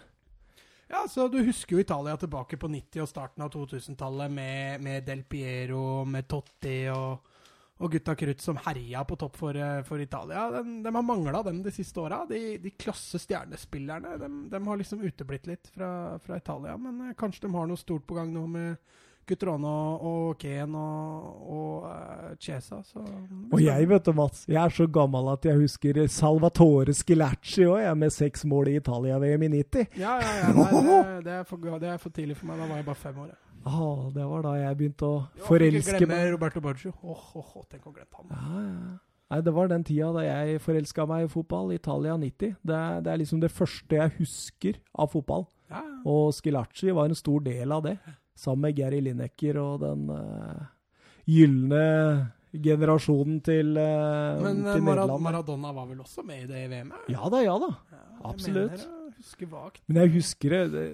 Ja, 0.88 1.06
så 1.08 1.28
Du 1.28 1.40
husker 1.42 1.76
jo 1.76 1.80
Italia 1.82 2.16
tilbake 2.16 2.56
på 2.56 2.68
90- 2.68 3.02
og 3.02 3.08
starten 3.10 3.42
av 3.42 3.50
2000-tallet 3.50 4.30
med, 4.30 4.82
med 4.82 5.06
Del 5.06 5.24
Piero, 5.26 6.04
med 6.06 6.28
Totti 6.30 6.86
og, 6.92 7.32
og 7.82 7.90
gutta 7.92 8.14
krutt 8.14 8.44
som 8.44 8.60
herja 8.68 9.02
på 9.04 9.18
topp 9.18 9.36
for, 9.36 9.58
eh, 9.58 9.82
for 9.88 10.00
Italia. 10.00 10.46
De, 10.54 10.62
de 10.84 10.92
har 10.94 11.02
mangla 11.02 11.42
dem 11.42 11.58
de 11.64 11.72
siste 11.74 12.00
åra. 12.00 12.22
De, 12.30 12.58
de 12.62 12.70
klasse 12.78 13.18
stjernespillerne 13.18 14.14
de, 14.22 14.30
de 14.52 14.62
har 14.68 14.78
liksom 14.78 15.02
uteblitt 15.02 15.50
litt 15.50 15.72
fra, 15.74 15.90
fra 16.22 16.38
Italia. 16.38 16.78
Men 16.78 17.08
eh, 17.08 17.16
kanskje 17.18 17.48
de 17.48 17.54
har 17.58 17.66
noe 17.66 17.82
stort 17.82 18.06
på 18.06 18.20
gang 18.20 18.30
nå 18.34 18.46
med 18.54 19.02
Gutrone 19.26 19.70
og, 20.06 20.36
Ken 20.38 20.74
og, 20.78 21.30
og 21.56 21.86
uh, 21.88 22.34
Chiesa. 22.38 22.80
Så 22.86 23.02
Og 23.02 23.58
jeg, 23.62 23.88
vet 23.90 24.06
du, 24.06 24.12
Mats, 24.16 24.44
jeg 24.48 24.60
er 24.62 24.74
så 24.74 24.86
gammel 24.86 25.32
at 25.32 25.48
jeg 25.48 25.58
husker 25.60 26.02
Salvatore 26.12 26.94
Scilacci 26.94 27.66
òg, 27.66 27.88
med 27.98 28.14
seks 28.14 28.46
mål 28.48 28.70
i 28.72 28.76
Italia-VM 28.80 29.48
i 29.48 29.50
90. 29.56 29.98
Ja, 29.98 30.18
ja, 30.22 30.36
ja. 30.42 30.52
Nei, 30.54 30.70
det, 30.76 31.24
det, 31.26 31.40
er 31.40 31.48
for, 31.48 31.80
det 31.82 31.90
er 31.94 31.98
for 32.02 32.14
tidlig 32.14 32.38
for 32.38 32.50
meg. 32.50 32.62
Da 32.62 32.70
var 32.70 32.82
jeg 32.82 32.88
bare 32.90 33.02
fem 33.02 33.18
år. 33.24 33.32
Ja. 33.34 33.42
Ah, 33.66 34.12
det 34.14 34.28
var 34.30 34.44
da 34.46 34.52
jeg 34.60 34.78
begynte 34.78 35.08
å 35.08 35.16
Ja, 35.34 35.42
forelske 35.48 35.98
glemme 35.98 36.20
meg. 36.20 36.30
Roberto 36.36 36.62
Baggio. 36.62 36.92
Åh, 37.02 37.24
oh, 37.34 37.56
oh, 37.58 37.64
tenk 37.66 37.88
å 37.88 37.94
glemme 37.96 38.20
han. 38.20 38.30
Ja, 38.30 38.62
ja. 38.62 38.94
Nei, 39.26 39.40
Det 39.42 39.54
var 39.56 39.66
den 39.66 39.82
tida 39.82 40.12
da 40.14 40.22
jeg 40.22 40.60
forelska 40.62 41.06
meg 41.10 41.26
i 41.26 41.32
fotball. 41.32 41.72
Italia 41.74 42.14
90. 42.14 42.54
Det 42.62 42.82
det 43.02 43.12
er 43.12 43.18
liksom 43.18 43.40
det 43.42 43.50
første 43.50 43.98
jeg 43.98 44.14
husker 44.20 44.78
av 44.94 45.10
fotball. 45.10 45.48
Ja, 45.66 45.82
ja. 45.82 45.98
Og 46.06 46.30
Skilacci 46.36 46.94
var 46.94 47.10
en 47.10 47.18
stor 47.18 47.42
del 47.42 47.74
av 47.74 47.82
det. 47.88 47.96
Sammen 48.36 48.66
med 48.66 48.76
Gary 48.76 48.98
Lineker 49.00 49.56
og 49.62 49.80
den 49.80 50.10
uh, 50.12 50.66
gylne 51.26 51.84
generasjonen 52.56 53.40
til, 53.44 53.74
uh, 53.76 54.42
Men 54.44 54.60
eh, 54.66 54.74
til 54.76 54.84
Mara 54.84 55.02
Nederland. 55.06 55.22
Maradona 55.26 55.72
var 55.76 55.88
vel 55.90 56.00
også 56.04 56.24
med 56.24 56.44
i 56.44 56.48
det 56.50 56.62
VM-et? 56.70 57.08
Ja 57.12 57.28
da, 57.32 57.40
ja 57.44 57.56
da. 57.60 57.70
Absolutt. 58.24 58.76
Jeg 58.76 58.86
mener 58.86 59.08
å 59.08 59.14
huske 59.16 59.48
vagt. 59.50 59.80
Men 59.88 60.02
jeg 60.02 60.12
husker, 60.18 60.56
det- 60.72 60.86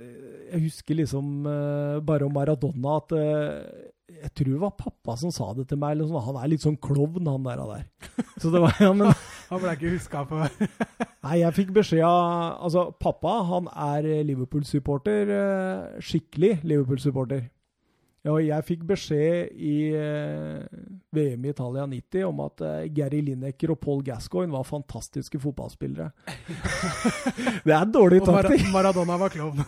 jeg 0.53 0.61
husker 0.69 0.95
liksom 1.03 1.47
eh, 1.47 2.01
bare 2.01 2.27
om 2.27 2.33
Maradona 2.35 2.97
at 3.03 3.13
eh, 3.19 3.91
Jeg 4.23 4.33
tror 4.39 4.51
det 4.53 4.61
var 4.63 4.75
pappa 4.79 5.17
som 5.19 5.33
sa 5.35 5.49
det 5.57 5.67
til 5.71 5.81
meg. 5.83 5.97
Eller 5.97 6.09
sånn, 6.11 6.25
han 6.29 6.39
er 6.41 6.51
litt 6.53 6.63
sånn 6.65 6.79
klovn, 6.83 7.27
han 7.27 7.43
der. 7.47 7.63
og 7.63 7.73
der. 7.75 7.87
Så 8.39 8.53
det 8.55 8.61
var, 8.63 8.77
ja, 8.81 8.93
men 8.95 9.11
Han 9.53 9.61
ble 9.61 9.73
ikke 9.77 9.91
huska 9.93 10.23
for 10.31 10.47
Nei, 11.27 11.35
jeg 11.43 11.55
fikk 11.59 11.73
beskjed 11.77 12.05
av 12.07 12.63
Altså, 12.65 12.87
pappa 13.03 13.35
han 13.51 13.67
er 13.73 14.07
Liverpool-supporter. 14.31 15.33
eh, 15.37 16.01
Skikkelig 16.03 16.55
Liverpool-supporter. 16.65 17.45
Ja, 18.23 18.37
jeg 18.39 18.63
fikk 18.69 18.83
beskjed 18.87 19.51
i, 19.59 19.91
eh, 19.99 20.63
VM 21.11 21.43
i 21.43 21.51
Italia 21.51 21.89
90 21.91 22.29
om 22.29 22.43
at 22.45 22.63
eh, 22.63 22.85
Gary 22.95 23.19
Lineker 23.27 23.73
og 23.75 23.81
Paul 23.83 24.05
Gascoigne 24.07 24.55
var 24.55 24.63
fantastiske 24.69 25.41
fotballspillere. 25.43 26.13
det 27.67 27.75
er 27.75 27.91
dårlig 27.91 28.21
Og 28.23 28.31
Mar. 28.31 28.47
Maradona 28.77 29.17
var 29.25 29.35
klovn. 29.35 29.65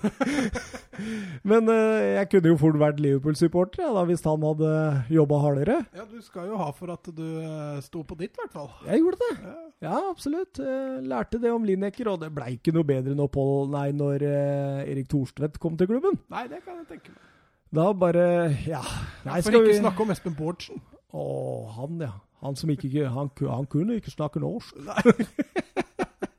Men 1.51 1.67
eh, 1.67 2.21
jeg 2.21 2.31
kunne 2.31 2.55
jo 2.55 2.61
fort 2.63 2.79
vært 2.79 3.03
Liverpool-supporter 3.03 3.89
ja, 3.89 4.07
hvis 4.07 4.23
han 4.23 4.47
hadde 4.47 4.71
jobba 5.19 5.43
hardere. 5.49 5.81
ja, 5.91 6.07
du 6.07 6.23
skal 6.23 6.47
jo 6.55 6.63
ha 6.63 6.71
for 6.79 6.95
at 6.95 7.11
du 7.11 7.27
eh, 7.43 7.83
sto 7.83 8.07
på 8.07 8.15
ditt, 8.23 8.39
i 8.39 8.45
hvert 8.45 8.55
fall. 8.55 8.71
Jeg 8.87 9.03
gjorde 9.03 9.23
det. 9.27 9.35
Ja. 9.43 9.59
Ja, 9.85 9.99
absolutt. 10.15 10.63
Lærte 11.05 11.43
det 11.43 11.51
om 11.53 11.67
Lineker, 11.67 12.15
og 12.15 12.23
det 12.23 12.31
blei 12.33 12.55
ikke 12.55 12.73
noe 12.73 12.87
bedre 12.87 13.19
når, 13.19 13.35
Paul, 13.35 13.67
nei, 13.75 13.89
når 13.93 14.23
Erik 14.31 15.11
Thorstvedt 15.11 15.59
kom 15.61 15.75
til 15.77 15.91
klubben. 15.91 16.23
Nei, 16.33 16.47
det 16.49 16.63
kan 16.63 16.79
jeg 16.79 16.93
tenke 16.95 17.11
meg. 17.11 17.34
Da 17.75 17.93
bare 17.93 18.55
Ja. 18.67 18.83
Nei, 19.25 19.41
For 19.43 19.51
ikke 19.51 19.67
vi 19.67 19.79
snakke 19.81 20.05
om 20.05 20.13
Espen 20.15 20.37
Bårdsen. 20.39 20.83
Å, 21.15 21.25
han, 21.79 21.99
ja. 22.03 22.13
Han 22.45 22.57
som 22.59 22.71
ikke 22.71 23.09
han, 23.09 23.31
han 23.49 23.67
kunne 23.71 23.97
ikke 23.99 24.13
snakke 24.13 24.43
norsk. 24.43 24.77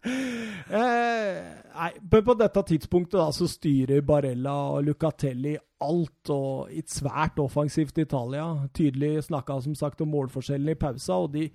eh, 0.06 1.40
nei, 1.76 1.92
på, 2.12 2.22
på 2.28 2.36
dette 2.40 2.64
tidspunktet 2.70 3.18
da, 3.18 3.30
så 3.34 3.48
styrer 3.50 4.04
Barella 4.06 4.54
og 4.76 4.84
Lucatelli 4.86 5.56
alt, 5.86 6.30
og 6.32 6.72
i 6.72 6.84
et 6.84 6.92
svært 6.94 7.40
offensivt 7.42 7.98
Italia. 8.04 8.46
Tydelig 8.76 9.26
snakka 9.30 9.60
som 9.66 9.76
sagt 9.76 10.04
om 10.06 10.14
målforskjellen 10.14 10.76
i 10.76 10.78
pausa, 10.80 11.18
og 11.26 11.34
de, 11.36 11.50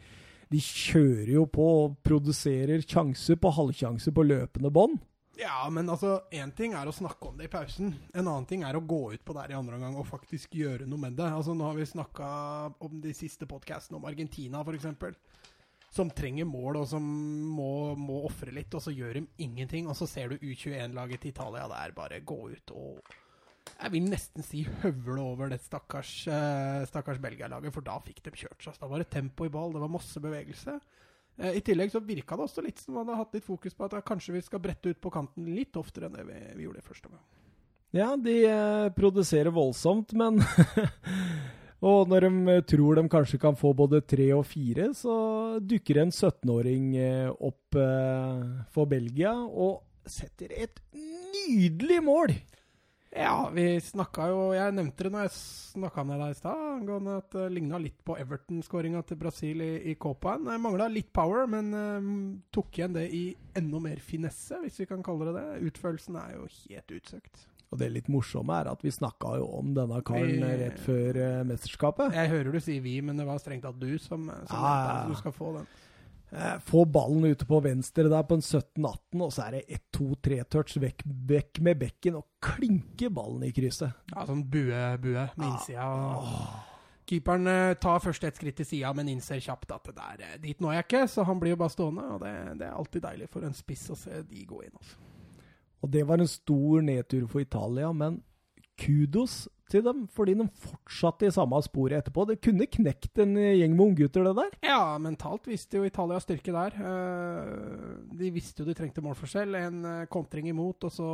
de 0.51 0.65
kjører 0.65 1.37
jo 1.37 1.47
på 1.53 1.69
og 1.85 2.01
produserer 2.05 2.83
sjanser 2.83 3.39
på 3.41 3.55
halvsjanser 3.55 4.17
på 4.17 4.27
løpende 4.29 4.73
bånd. 4.75 4.99
Ja, 5.41 5.71
men 5.73 5.89
altså, 5.89 6.19
én 6.37 6.51
ting 6.53 6.75
er 6.77 6.89
å 6.89 6.93
snakke 6.93 7.31
om 7.31 7.39
det 7.39 7.47
i 7.49 7.53
pausen. 7.53 7.95
En 8.13 8.27
annen 8.27 8.47
ting 8.49 8.65
er 8.67 8.77
å 8.77 8.83
gå 8.85 9.15
ut 9.15 9.23
på 9.25 9.37
der 9.39 9.55
i 9.55 9.57
andre 9.57 9.79
omgang 9.79 9.97
og 9.97 10.09
faktisk 10.11 10.53
gjøre 10.59 10.89
noe 10.89 11.01
med 11.01 11.17
det. 11.17 11.31
Altså, 11.33 11.55
Nå 11.57 11.65
har 11.65 11.79
vi 11.79 11.87
snakka 11.89 12.27
om 12.85 12.99
de 13.01 13.15
siste 13.17 13.49
podkastene 13.49 13.97
om 13.97 14.05
Argentina, 14.11 14.61
f.eks. 14.61 15.17
Som 15.91 16.13
trenger 16.15 16.47
mål, 16.47 16.83
og 16.83 16.87
som 16.93 17.07
må, 17.57 17.97
må 17.99 18.21
ofre 18.29 18.53
litt, 18.55 18.77
og 18.77 18.85
så 18.85 18.93
gjør 18.93 19.17
de 19.17 19.25
ingenting. 19.47 19.89
Og 19.89 19.97
så 19.97 20.07
ser 20.11 20.31
du 20.35 20.45
U21-laget 20.45 21.25
til 21.25 21.33
Italia 21.33 21.65
der 21.73 21.97
bare 21.97 22.21
gå 22.21 22.41
ut 22.53 22.77
og 22.77 23.17
Jeg 23.81 23.93
vil 23.95 24.13
nesten 24.13 24.45
si 24.45 24.67
høvle 24.83 25.25
over 25.25 25.49
det 25.49 25.63
stakkars, 25.65 26.13
eh, 26.29 26.85
stakkars 26.91 27.21
Belgia-laget, 27.23 27.73
for 27.73 27.87
da 27.87 27.97
fikk 28.05 28.21
de 28.27 28.37
kjørt 28.45 28.67
seg. 28.67 28.77
Da 28.77 28.89
var 28.93 29.01
det 29.01 29.13
tempo 29.15 29.49
i 29.49 29.53
ball, 29.53 29.73
det 29.73 29.81
var 29.81 29.93
masse 29.97 30.21
bevegelse. 30.21 30.77
Eh, 31.39 31.59
I 31.61 31.63
tillegg 31.67 31.93
så 31.93 32.03
virka 32.05 32.39
det 32.39 32.49
også 32.49 32.65
litt 32.65 32.83
som 32.83 32.99
man 32.99 33.07
hadde 33.09 33.21
hatt 33.23 33.39
litt 33.39 33.47
fokus 33.47 33.77
på 33.77 33.87
at 33.87 34.01
kanskje 34.07 34.35
vi 34.39 34.43
skal 34.47 34.63
brette 34.63 34.93
ut 34.93 35.01
på 35.01 35.13
kanten 35.15 35.53
litt 35.55 35.77
oftere 35.81 36.09
enn 36.09 36.19
det 36.19 36.27
vi, 36.29 36.41
vi 36.59 36.67
gjorde 36.67 36.87
første 36.87 37.11
omgang. 37.11 37.25
Ja, 37.91 38.13
de 38.15 38.37
eh, 38.47 38.91
produserer 38.95 39.51
voldsomt, 39.55 40.15
men 40.15 40.39
Og 41.81 42.11
når 42.13 42.27
de 42.27 42.55
eh, 42.55 42.65
tror 42.69 42.99
de 42.99 43.07
kanskje 43.09 43.41
kan 43.41 43.57
få 43.57 43.73
både 43.77 44.03
tre 44.05 44.29
og 44.37 44.45
fire, 44.49 44.91
så 44.97 45.15
dukker 45.65 46.03
en 46.03 46.13
17-åring 46.13 46.91
eh, 47.01 47.31
opp 47.33 47.79
eh, 47.81 48.43
for 48.75 48.91
Belgia 48.91 49.33
og 49.33 49.81
setter 50.05 50.53
et 50.67 50.83
nydelig 50.93 52.03
mål! 52.05 52.35
Ja, 53.11 53.51
vi 53.51 53.65
snakka 53.83 54.29
jo 54.31 54.43
Jeg 54.55 54.75
nevnte 54.77 55.07
det 55.07 55.11
når 55.11 55.25
jeg 55.27 55.33
snakka 55.35 56.05
med 56.07 56.21
deg 56.23 56.35
i 56.35 56.39
stad, 56.39 56.61
angående 56.77 57.17
at 57.19 57.33
det 57.35 57.47
ligna 57.57 57.81
litt 57.83 57.99
på 58.07 58.15
Everton-skåringa 58.23 59.03
til 59.09 59.19
Brasil 59.19 59.65
i, 59.67 59.71
i 59.91 59.97
Copaen. 59.99 60.47
Mangla 60.63 60.87
litt 60.91 61.11
power, 61.15 61.49
men 61.51 61.75
eh, 61.75 62.11
tok 62.55 62.79
igjen 62.79 62.95
det 62.95 63.09
i 63.11 63.25
enda 63.59 63.83
mer 63.83 63.99
finesse, 64.05 64.61
hvis 64.63 64.79
vi 64.85 64.87
kan 64.93 65.03
kalle 65.07 65.27
det 65.31 65.41
det. 65.41 65.47
Utførelsen 65.73 66.21
er 66.23 66.37
jo 66.37 66.47
helt 66.71 66.95
utsøkt. 67.01 67.47
Og 67.71 67.79
det 67.79 67.91
litt 67.95 68.09
morsomme 68.11 68.55
er 68.63 68.71
at 68.71 68.81
vi 68.83 68.91
snakka 68.95 69.37
jo 69.39 69.45
om 69.59 69.75
denne 69.75 70.01
karen 70.07 70.43
rett 70.63 70.81
før 70.83 71.19
eh, 71.23 71.43
mesterskapet. 71.51 72.15
Jeg 72.19 72.31
hører 72.33 72.55
du 72.55 72.63
sier 72.63 72.83
vi, 72.83 72.97
men 73.03 73.19
det 73.19 73.27
var 73.27 73.43
strengt 73.43 73.67
tatt 73.67 73.79
du 73.79 73.93
som, 73.99 74.27
som 74.47 74.55
Ja, 74.55 74.75
ja, 74.75 74.97
ja. 75.03 75.07
du 75.11 75.19
skal 75.19 75.35
få 75.35 75.53
den. 75.59 75.71
Eh, 76.33 76.59
Få 76.63 76.85
ballen 76.87 77.25
ute 77.27 77.45
på 77.49 77.59
venstre 77.65 78.09
der 78.09 78.23
på 78.23 78.37
en 78.39 78.41
17-18, 78.45 79.21
og 79.25 79.33
så 79.35 79.47
er 79.49 79.51
det 79.59 79.65
ett, 79.69 79.85
to, 79.93 80.13
tre 80.23 80.43
touch 80.45 80.77
vekk, 80.79 81.03
vekk 81.27 81.61
med 81.67 81.79
bekken 81.81 82.17
og 82.21 82.27
klinke 82.41 83.11
ballen 83.11 83.43
i 83.49 83.53
krysset. 83.57 83.93
Ja, 84.15 84.27
sånn 84.29 84.45
bue-bue 84.51 85.01
med 85.37 85.47
Ja. 85.47 85.51
innsida. 85.51 85.89
og- 86.17 86.67
Keeperen 87.11 87.47
eh, 87.49 87.75
tar 87.75 87.99
først 87.99 88.23
et 88.23 88.37
skritt 88.37 88.55
til 88.57 88.65
sida, 88.67 88.93
men 88.95 89.09
innser 89.09 89.41
kjapt 89.43 89.73
at 89.75 89.83
det 89.85 89.97
der, 89.97 90.25
eh, 90.35 90.37
dit 90.39 90.61
når 90.61 90.73
jeg 90.75 90.85
ikke, 90.87 91.09
så 91.09 91.25
han 91.27 91.41
blir 91.41 91.51
jo 91.51 91.57
bare 91.57 91.69
stående. 91.75 92.05
Og 92.15 92.21
det, 92.21 92.59
det 92.61 92.67
er 92.69 92.77
alltid 92.79 93.03
deilig 93.03 93.29
for 93.29 93.43
en 93.43 93.53
spiss 93.53 93.89
å 93.91 93.97
se 93.97 94.23
de 94.23 94.45
gå 94.47 94.63
inn. 94.63 94.71
Altså. 94.77 94.95
Og 95.83 95.91
det 95.91 96.07
var 96.07 96.19
en 96.21 96.29
stor 96.29 96.83
nedtur 96.83 97.27
for 97.27 97.41
Italia, 97.41 97.91
men 97.93 98.23
kudos 98.81 99.43
til 99.71 99.85
dem, 99.87 100.07
fordi 100.11 100.35
de 100.35 100.47
fortsatte 100.65 101.29
i 101.29 101.35
samme 101.35 101.61
sporet 101.63 102.01
etterpå. 102.01 102.25
Det 102.27 102.41
kunne 102.43 102.67
knekt 102.67 103.21
en 103.23 103.37
gjeng 103.39 103.77
med 103.77 103.85
unggutter, 103.93 104.25
det 104.27 104.33
der. 104.41 104.57
Ja, 104.67 104.81
mentalt 104.99 105.47
visste 105.47 105.79
jo 105.79 105.87
Italia 105.87 106.19
styrke 106.25 106.55
der. 106.57 106.75
Eh, 106.81 108.17
De 108.19 108.33
visste 108.35 108.65
jo 108.65 108.67
de 108.67 108.75
trengte 108.75 109.05
målforskjell. 109.05 109.55
En 109.61 109.85
eh, 109.85 110.07
kontring 110.11 110.49
imot, 110.51 110.89
og 110.89 110.93
så 110.95 111.11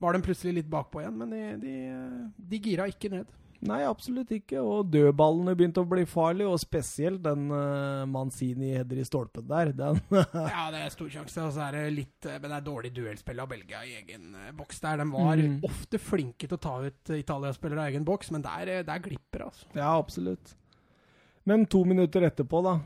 var 0.00 0.14
de 0.14 0.22
plutselig 0.24 0.60
litt 0.60 0.70
bakpå 0.70 1.02
igjen. 1.02 1.18
Men 1.18 1.34
de, 1.34 1.42
de, 1.64 1.74
eh, 1.90 2.20
de 2.52 2.62
gira 2.62 2.86
ikke 2.92 3.10
ned. 3.16 3.26
Nei, 3.68 3.82
absolutt 3.84 4.30
ikke. 4.32 4.56
Og 4.64 4.86
dødballene 4.88 5.52
begynte 5.58 5.82
å 5.82 5.88
bli 5.88 6.06
farlige, 6.08 6.48
og 6.48 6.60
spesielt 6.62 7.20
den 7.26 7.50
uh, 7.52 8.06
Manzini 8.08 8.70
header 8.72 9.02
i 9.02 9.04
stolpen 9.04 9.44
der. 9.50 9.72
Den 9.76 9.98
Ja, 10.54 10.70
det 10.72 10.80
er 10.86 10.94
stor 10.94 11.10
sjanse. 11.12 11.42
Og 11.44 11.52
så 11.52 11.66
er 11.66 11.76
det 11.76 11.82
litt 11.98 12.24
eh, 12.30 12.38
Men 12.40 12.48
det 12.54 12.56
er 12.56 12.64
dårlig 12.70 12.92
duellspill 12.96 13.42
av 13.44 13.50
Belgia 13.52 13.82
i 13.84 13.92
egen 13.98 14.30
eh, 14.46 14.52
boks 14.56 14.80
der. 14.80 15.02
De 15.02 15.06
var 15.12 15.42
Mm. 15.44 15.58
ofte 15.68 16.00
flinke 16.00 16.48
til 16.48 16.56
å 16.56 16.60
ta 16.64 16.72
ut 16.86 17.10
eh, 17.12 17.20
Italia-spillere 17.20 17.84
av 17.84 17.90
egen 17.92 18.04
boks, 18.08 18.30
men 18.32 18.42
der, 18.48 18.72
eh, 18.78 18.82
der 18.88 19.02
glipper 19.04 19.42
det, 19.44 19.50
altså. 19.50 19.68
Ja, 19.76 19.90
absolutt. 20.00 20.54
Men 21.44 21.66
to 21.66 21.84
minutter 21.88 22.24
etterpå, 22.30 22.62
da, 22.64 22.78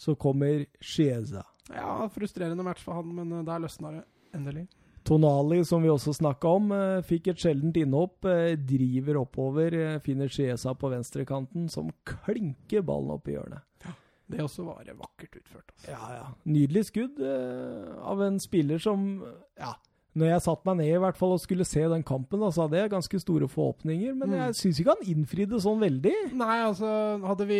så 0.00 0.14
kommer 0.16 0.64
Chiesa. 0.80 1.44
Ja, 1.72 2.08
frustrerende 2.12 2.64
match 2.66 2.82
for 2.84 2.98
han, 3.02 3.12
men 3.20 3.32
eh, 3.40 3.44
der 3.46 3.60
løsna 3.64 3.92
det 3.98 4.02
endelig. 4.36 4.64
Tonali, 5.04 5.58
som 5.68 5.82
vi 5.84 5.90
også 5.92 6.14
snakka 6.16 6.48
om, 6.56 6.70
eh, 6.72 7.02
fikk 7.04 7.28
et 7.28 7.36
sjeldent 7.42 7.76
innhopp. 7.76 8.24
eh, 8.24 8.56
Driver 8.56 9.18
oppover, 9.20 9.74
eh, 9.74 9.98
finner 10.00 10.28
Chiesa 10.28 10.72
på 10.74 10.88
venstrekanten, 10.90 11.68
som 11.70 11.90
klinker 12.04 12.82
ballen 12.82 13.10
opp 13.10 13.28
i 13.28 13.32
hjørnet. 13.36 13.62
Ja, 13.84 13.92
Det 14.30 14.38
også 14.40 14.64
var 14.64 14.84
vakkert 14.84 15.36
utført. 15.36 15.68
Altså. 15.76 15.90
Ja, 15.90 16.14
ja. 16.16 16.26
Nydelig 16.46 16.86
skudd 16.86 17.20
av 17.20 18.20
en 18.22 18.38
spiller 18.40 18.78
som 18.80 19.22
Ja, 19.58 19.74
når 20.14 20.28
jeg 20.30 20.42
satte 20.44 20.66
meg 20.68 20.76
ned 20.78 20.92
i 20.94 21.00
hvert 21.02 21.16
fall 21.18 21.32
og 21.34 21.40
skulle 21.42 21.64
se 21.66 21.82
den 21.90 22.04
kampen, 22.06 22.38
da, 22.38 22.48
så 22.54 22.64
hadde 22.68 22.78
jeg 22.78 22.92
ganske 22.92 23.18
store 23.18 23.48
forhåpninger, 23.50 24.14
men 24.14 24.28
Mm. 24.30 24.34
jeg 24.38 24.54
syns 24.60 24.78
ikke 24.80 24.94
han 24.94 25.08
innfridde 25.10 25.58
sånn 25.64 25.80
veldig. 25.82 26.12
Nei, 26.38 26.58
altså 26.62 26.86
hadde 27.26 27.46
vi 27.50 27.58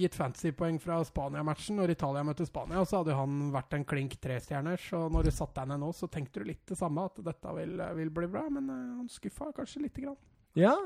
gitt 0.00 0.16
fantasypoeng 0.16 0.80
fra 0.80 1.02
Spania-matchen 1.04 1.76
når 1.76 1.90
Italia 1.92 2.22
møtte 2.24 2.46
Spania, 2.48 2.84
så 2.88 3.02
hadde 3.02 3.14
han 3.18 3.52
vært 3.52 3.74
en 3.76 3.84
klink 3.84 4.16
trestjerners. 4.24 4.88
Og 4.96 5.12
når 5.12 5.24
du 5.28 5.30
satt 5.36 5.54
deg 5.54 5.68
ned 5.68 5.80
nå, 5.84 5.92
så 5.92 6.08
tenkte 6.08 6.40
du 6.40 6.48
litt 6.48 6.64
det 6.66 6.78
samme, 6.80 7.04
at 7.04 7.20
dette 7.24 7.54
vil, 7.60 7.76
vil 8.00 8.10
bli 8.10 8.26
bra. 8.26 8.46
Men 8.48 8.70
uh, 8.72 8.96
han 9.02 9.08
skuffa 9.12 9.52
kanskje 9.52 9.82
lite 9.84 10.00
grann. 10.06 10.16
Ja. 10.56 10.76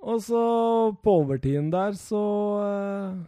Og 0.00 0.22
så 0.24 0.40
på 1.04 1.18
overtiden 1.20 1.68
der, 1.70 1.92
så 2.00 2.20
eh, 2.64 3.20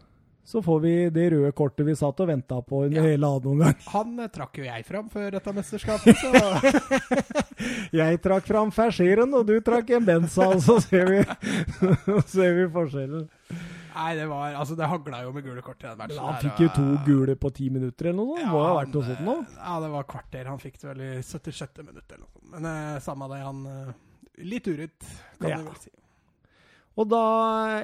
så 0.44 0.58
får 0.62 0.80
vi 0.82 0.92
det 1.14 1.28
røde 1.32 1.52
kortet 1.54 1.86
vi 1.86 1.94
satt 1.94 2.18
og 2.20 2.26
venta 2.28 2.56
på 2.66 2.84
under 2.86 2.98
Ja. 2.98 3.04
hele 3.12 3.26
annen 3.28 3.52
omgang. 3.52 3.76
Han 3.94 4.18
eh, 4.20 4.28
trakk 4.34 4.58
jo 4.58 4.64
jeg 4.66 4.84
fram 4.88 5.08
før 5.12 5.30
dette 5.36 5.52
mesterskapet, 5.54 6.16
så 6.18 6.32
Jeg 8.02 8.18
trakk 8.24 8.46
fram 8.48 8.72
ferseren, 8.74 9.32
og 9.38 9.46
du 9.46 9.54
trakk 9.64 9.90
en 9.96 10.04
Benza, 10.08 10.48
og 10.50 10.62
så 10.64 10.78
ser 10.82 11.06
vi, 11.12 11.20
ser 12.34 12.56
vi 12.58 12.66
forskjellen. 12.74 13.28
Nei, 13.92 14.14
det 14.16 14.24
var 14.30 14.54
Altså, 14.56 14.72
det 14.78 14.86
hagla 14.88 15.18
jo 15.26 15.32
med 15.36 15.44
gule 15.44 15.60
kort 15.62 15.82
i 15.84 15.86
den 15.86 15.98
matchen. 16.00 16.22
Han 16.24 16.38
fikk 16.40 16.62
jo 16.64 16.68
to 16.78 16.84
gule 17.06 17.34
på 17.36 17.50
ti 17.52 17.66
minutter 17.70 18.08
eller 18.08 18.18
noe 18.22 18.38
sånt. 18.40 18.48
Må 18.54 18.62
ha 18.64 18.70
vært 18.78 18.94
noe 18.96 19.04
sånt 19.10 19.24
nå. 19.26 19.34
eh, 19.44 19.58
Ja, 19.60 19.74
det 19.84 19.90
var 19.92 20.06
kvarter. 20.08 20.48
Han 20.48 20.62
fikk 20.62 20.78
det 20.80 20.88
vel 20.88 21.02
i 21.04 21.10
76. 21.20 21.82
minutt 21.84 22.06
eller 22.08 22.24
noe 22.24 22.32
sånt. 22.32 22.46
Men 22.54 22.70
eh, 22.72 23.00
samme 23.04 23.28
det, 23.34 23.42
han 23.44 23.66
eh, 23.68 23.92
Litt 24.48 24.64
urett, 24.72 25.04
kan 25.38 25.50
Ja. 25.52 25.58
du 25.60 25.66
vel 25.68 25.76
si. 25.82 25.90
Og 27.00 27.08
da 27.08 27.20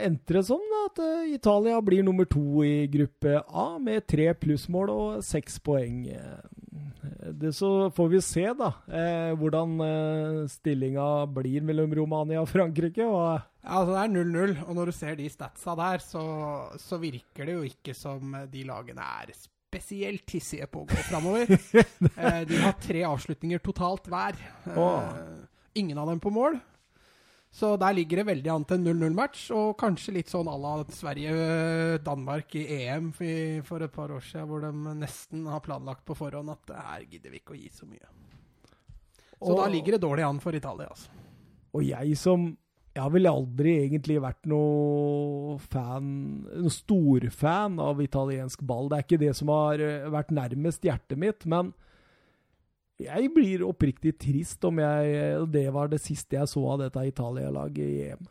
endte 0.04 0.36
det 0.36 0.44
sånn 0.50 0.72
at 0.84 0.98
eh, 1.00 1.32
Italia 1.32 1.78
blir 1.84 2.04
nummer 2.04 2.28
to 2.28 2.60
i 2.66 2.86
gruppe 2.92 3.38
A 3.48 3.68
med 3.80 4.04
tre 4.10 4.30
plussmål 4.36 4.92
og 4.92 5.24
seks 5.24 5.58
poeng. 5.64 6.04
Eh, 6.12 6.46
Det 7.38 7.50
så 7.56 7.90
får 7.92 8.08
vi 8.12 8.20
se, 8.24 8.44
da, 8.56 8.68
eh, 8.92 9.32
hvordan 9.36 9.72
eh, 9.84 10.46
stillinga 10.52 11.26
blir 11.32 11.64
mellom 11.64 11.92
Romania 11.96 12.42
og 12.42 12.48
Frankrike. 12.52 13.04
Og 13.04 13.40
Ja, 13.64 13.80
altså 13.80 13.96
Det 13.96 14.02
er 14.04 14.12
0-0, 14.14 14.56
og 14.68 14.74
når 14.76 14.86
du 14.86 14.92
ser 14.96 15.16
de 15.16 15.28
statsa 15.28 15.74
der, 15.76 15.98
så, 16.04 16.22
så 16.80 17.00
virker 17.00 17.48
det 17.48 17.56
jo 17.56 17.64
ikke 17.68 17.94
som 17.96 18.36
de 18.52 18.64
lagene 18.68 19.04
er 19.22 19.32
spesielt 19.36 20.30
hissige 20.32 20.68
på 20.72 20.84
å 20.84 20.88
gå 20.88 21.00
framover. 21.08 21.50
eh, 22.16 22.40
de 22.48 22.60
har 22.62 22.76
tre 22.80 23.04
avslutninger 23.08 23.60
totalt 23.64 24.08
hver. 24.08 24.36
Eh, 24.68 25.46
ingen 25.80 25.98
av 26.00 26.08
dem 26.12 26.20
på 26.20 26.32
mål. 26.32 26.60
Så 27.50 27.72
der 27.80 27.94
ligger 27.96 28.20
det 28.20 28.26
veldig 28.28 28.50
an 28.52 28.64
til 28.68 28.76
en 28.76 28.86
0-0-match, 29.00 29.46
og 29.56 29.78
kanskje 29.80 30.12
litt 30.18 30.28
sånn 30.28 30.50
à 30.52 30.56
la 30.60 30.74
Sverige-Danmark 30.92 32.54
i 32.60 32.64
EM 32.84 33.10
for 33.64 33.82
et 33.82 33.92
par 33.94 34.12
år 34.12 34.20
siden, 34.26 34.46
hvor 34.50 34.60
de 34.66 34.72
nesten 35.00 35.46
har 35.48 35.64
planlagt 35.64 36.04
på 36.06 36.16
forhånd 36.18 36.52
at 36.52 36.74
her 36.76 37.06
gidder 37.08 37.32
vi 37.32 37.40
ikke 37.40 37.56
å 37.56 37.58
gi 37.58 37.70
så 37.72 37.88
mye. 37.88 38.04
Så 39.38 39.52
Og- 39.54 39.56
da 39.56 39.66
ligger 39.72 39.92
det 39.92 40.02
dårlig 40.02 40.28
an 40.28 40.40
for 40.40 40.52
Italia, 40.54 40.88
altså. 40.88 41.08
Og 41.74 41.82
jeg 41.84 42.16
som 42.16 42.56
Jeg 42.94 43.02
har 43.04 43.10
vel 43.10 43.26
aldri 43.26 43.88
egentlig 43.88 44.20
vært 44.20 44.46
noe 44.46 45.56
fan, 45.58 46.42
Noen 46.50 46.70
storfan 46.70 47.78
av 47.78 48.00
italiensk 48.00 48.66
ball. 48.66 48.88
Det 48.88 48.96
er 48.98 49.02
ikke 49.04 49.20
det 49.20 49.36
som 49.36 49.48
har 49.48 49.74
eh, 49.74 50.08
vært 50.10 50.32
nærmest 50.32 50.80
hjertet 50.82 51.16
mitt, 51.16 51.46
men 51.46 51.72
jeg 52.98 53.30
blir 53.34 53.62
oppriktig 53.66 54.16
trist 54.18 54.64
om 54.66 54.80
jeg 54.82 55.46
Det 55.52 55.68
var 55.74 55.90
det 55.92 56.00
siste 56.02 56.38
jeg 56.38 56.50
så 56.50 56.64
av 56.72 56.80
dette 56.82 57.04
Italia-laget 57.06 57.84
i 57.84 57.98
EM. 58.10 58.26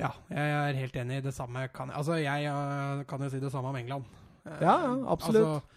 Ja, 0.00 0.10
jeg 0.28 0.52
er 0.56 0.78
helt 0.80 0.96
enig. 1.00 1.18
i 1.18 1.24
Det 1.24 1.34
samme 1.34 1.68
kan 1.72 1.90
Altså, 1.90 2.18
jeg 2.20 2.48
uh, 2.52 3.04
kan 3.08 3.22
jo 3.22 3.30
si 3.32 3.40
det 3.40 3.52
samme 3.52 3.72
om 3.72 3.76
England. 3.76 4.04
Ja, 4.46 4.56
ja, 4.60 4.94
absolutt. 5.12 5.46
Altså, 5.46 5.75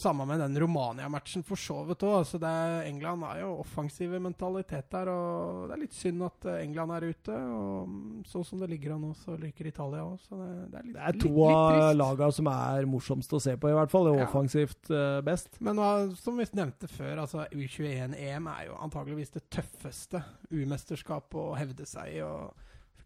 samme 0.00 0.24
med 0.26 0.40
den 0.40 0.56
Romania-matchen, 0.58 1.42
for 1.44 1.54
så 1.60 1.76
vidt 1.86 2.00
òg. 2.02 2.14
Altså, 2.22 2.38
er- 2.42 2.86
England 2.88 3.22
har 3.22 3.38
jo 3.42 3.50
offensive 3.60 4.18
mentalitet 4.18 4.88
der, 4.90 5.08
og 5.12 5.68
det 5.68 5.74
er 5.76 5.82
litt 5.82 5.94
synd 5.94 6.22
at 6.26 6.46
uh, 6.48 6.54
England 6.62 6.94
er 6.96 7.06
ute. 7.10 7.36
Og 7.36 7.88
mm, 7.88 8.24
sånn 8.26 8.44
som 8.48 8.58
det 8.62 8.70
ligger 8.72 8.94
an 8.96 9.04
nå, 9.04 9.12
så 9.20 9.36
liker 9.38 9.68
Italia 9.68 10.02
òg, 10.06 10.16
så 10.24 10.38
det, 10.40 10.48
det 10.72 10.80
er 10.80 10.86
litt 10.88 10.96
Det 10.96 11.04
er 11.10 11.20
to 11.22 11.46
av 11.50 11.94
lagene 12.00 12.32
som 12.32 12.50
er 12.54 12.88
morsomst 12.90 13.36
å 13.36 13.42
se 13.46 13.56
på, 13.60 13.68
i 13.70 13.76
hvert 13.76 13.92
fall. 13.92 14.08
Og 14.14 14.18
Ja. 14.22 14.26
offensivt 14.26 14.90
uh, 14.90 15.20
best. 15.26 15.60
Men 15.60 15.76
som 16.16 16.36
vi 16.40 16.48
nevnte 16.56 16.88
før, 16.88 17.20
altså 17.26 17.44
U21-EM 17.52 18.48
er 18.56 18.66
jo 18.70 18.78
antageligvis 18.80 19.34
det 19.36 19.44
tøffeste 19.52 20.24
U-mesterskapet 20.50 21.36
å 21.38 21.52
hevde 21.58 21.86
seg 21.86 22.16
i. 22.16 22.22
og 22.24 22.54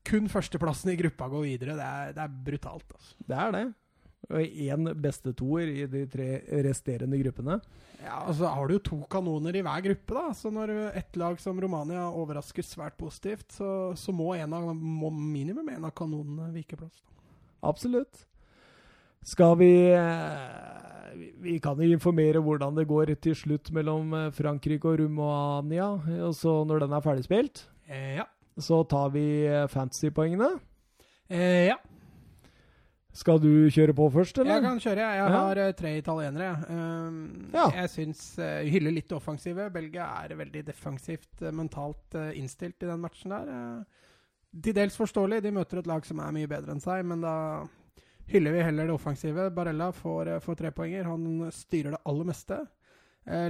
Kun 0.06 0.30
førsteplassen 0.33 0.94
i 0.94 0.96
gruppa 0.96 1.26
går 1.28 1.42
videre. 1.44 1.74
Det 1.76 1.85
er, 1.87 2.12
det 2.16 2.22
er 2.24 2.38
brutalt. 2.46 2.94
altså. 2.96 3.16
Det 3.28 3.37
er 3.37 3.52
det. 3.59 3.64
Og 4.28 4.42
én 4.44 4.90
beste 5.00 5.33
toer 5.35 5.70
i 5.72 5.87
de 5.90 6.02
tre 6.06 6.26
resterende 6.62 7.16
gruppene. 7.22 7.56
Ja, 8.04 8.18
og 8.28 8.35
så 8.37 8.46
har 8.52 8.68
du 8.68 8.74
jo 8.76 8.83
to 8.85 8.98
kanoner 9.11 9.56
i 9.56 9.62
hver 9.64 9.80
gruppe, 9.88 10.14
da. 10.14 10.26
Så 10.37 10.52
når 10.52 10.70
et 10.96 11.16
lag 11.18 11.40
som 11.40 11.59
Romania 11.61 12.04
overrasker 12.12 12.62
svært 12.62 12.98
positivt, 13.00 13.48
så, 13.56 13.70
så 13.98 14.12
må, 14.14 14.35
en 14.37 14.52
av, 14.54 14.68
må 14.76 15.11
minimum 15.11 15.66
én 15.72 15.85
av 15.88 15.94
kanonene 15.96 16.52
vike 16.54 16.76
plass. 16.78 17.00
Absolutt. 17.66 18.26
Skal 19.26 19.56
vi 19.61 19.72
eh, 19.92 21.33
vi- 21.42 21.59
kan 21.61 21.80
informere 21.85 22.40
hvordan 22.44 22.76
det 22.78 22.87
går 22.88 23.14
til 23.20 23.35
slutt 23.37 23.72
mellom 23.76 24.14
eh, 24.16 24.30
Frankrike 24.33 24.88
og 24.88 25.00
Romania. 25.02 25.90
Og 26.28 26.33
så 26.38 26.61
når 26.68 26.85
den 26.87 26.92
er 26.96 27.04
ferdigspilt, 27.04 27.66
Eh, 27.90 28.20
ja. 28.20 28.24
så 28.56 28.85
tar 28.87 29.09
vi 29.11 29.24
fantasypoengene. 29.72 30.52
Eh, 31.28 31.66
ja. 31.72 31.76
Skal 33.20 33.40
du 33.42 33.50
kjøre 33.68 33.92
på 33.96 34.06
først, 34.14 34.38
eller? 34.40 34.54
Jeg 34.56 34.64
kan 34.64 34.78
kjøre. 34.80 35.06
Jeg 35.12 35.18
Ja. 35.20 35.28
har 35.35 35.59
eh, 35.61 35.72
tre 35.76 35.90
italienere. 35.98 36.50
Um, 36.70 37.50
Ja. 37.52 37.66
Jeg 37.83 37.90
syns 37.92 38.22
uh, 38.38 38.62
hyller 38.64 38.94
litt 38.96 39.12
offensive. 39.12 39.66
Belgia 39.74 40.06
er 40.22 40.37
veldig 40.38 40.62
defensivt, 40.70 41.28
uh, 41.42 41.50
mentalt 41.52 42.14
uh, 42.16 42.30
innstilt 42.38 42.80
i 42.83 42.88
den 42.88 43.00
matchen 43.02 43.35
der. 43.35 43.50
Til 44.62 44.74
dels 44.74 44.96
forståelig. 44.96 45.42
De 45.44 45.52
møter 45.52 45.78
et 45.83 45.87
lag 45.90 46.06
som 46.09 46.18
er 46.24 46.33
mye 46.33 46.48
bedre 46.48 46.72
enn 46.72 46.80
seg, 46.80 47.04
men 47.04 47.20
da 47.20 47.35
hyller 48.30 48.52
vi 48.56 48.62
heller 48.64 48.87
det 48.88 48.94
offensive. 48.94 49.50
Barella 49.54 49.90
får, 49.92 50.33
uh, 50.37 50.40
får 50.40 50.56
tre 50.62 50.70
poenger. 50.72 51.04
Han 51.04 51.50
styrer 51.52 51.90
det 51.98 52.02
aller 52.06 52.24
meste. 52.33 52.62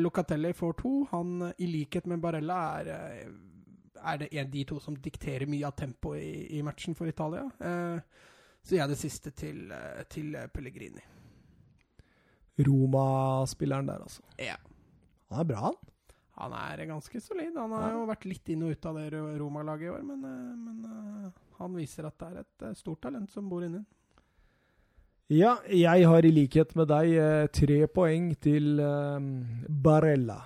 Locatelli 0.02 0.50
får 0.52 0.72
to. 0.80 1.04
Han, 1.12 1.52
i 1.62 1.66
likhet 1.70 2.06
med 2.10 2.18
Barella, 2.20 2.80
er, 2.80 3.30
er 4.02 4.16
det 4.18 4.28
en, 4.34 4.50
de 4.50 4.64
to 4.66 4.80
som 4.82 4.96
dikterer 4.98 5.46
mye 5.48 5.64
av 5.68 5.76
tempoet 5.78 6.20
i, 6.20 6.58
i 6.58 6.62
matchen 6.66 6.96
for 6.98 7.06
Italia. 7.08 7.46
Eh, 7.60 8.00
så 8.62 8.76
jeg 8.76 8.84
er 8.84 8.88
det 8.92 8.98
siste 9.00 9.30
til, 9.32 9.70
eh, 9.72 10.02
til 10.12 10.34
eh, 10.36 10.46
Pellegrini. 10.52 11.00
Roma-spilleren 12.60 13.86
der, 13.88 14.02
altså. 14.04 14.22
Ja. 14.38 14.56
Han 15.30 15.40
er 15.40 15.48
bra, 15.48 15.60
han. 15.70 15.78
Han 16.40 16.52
er 16.56 16.86
ganske 16.88 17.20
solid. 17.20 17.56
Han 17.56 17.72
har 17.72 17.90
Ja. 17.90 17.94
jo 17.98 18.06
vært 18.08 18.24
litt 18.24 18.48
inn 18.48 18.62
og 18.64 18.70
ut 18.72 18.86
av 18.86 18.94
det 18.96 19.12
Roma-laget 19.12 19.82
i 19.86 19.88
år, 19.90 20.02
men, 20.04 20.24
eh, 20.24 20.56
men 20.56 21.32
han 21.58 21.74
viser 21.74 22.06
at 22.06 22.18
det 22.18 22.28
er 22.28 22.70
et 22.70 22.76
stort 22.76 23.00
talent 23.02 23.30
som 23.30 23.48
bor 23.48 23.62
inni. 23.62 23.84
Ja, 25.28 25.58
jeg 25.68 26.04
har 26.06 26.24
i 26.24 26.30
likhet 26.32 26.74
med 26.74 26.88
deg 26.88 27.52
tre 27.52 27.86
poeng 27.86 28.34
til 28.40 28.76
Barella. 29.68 30.40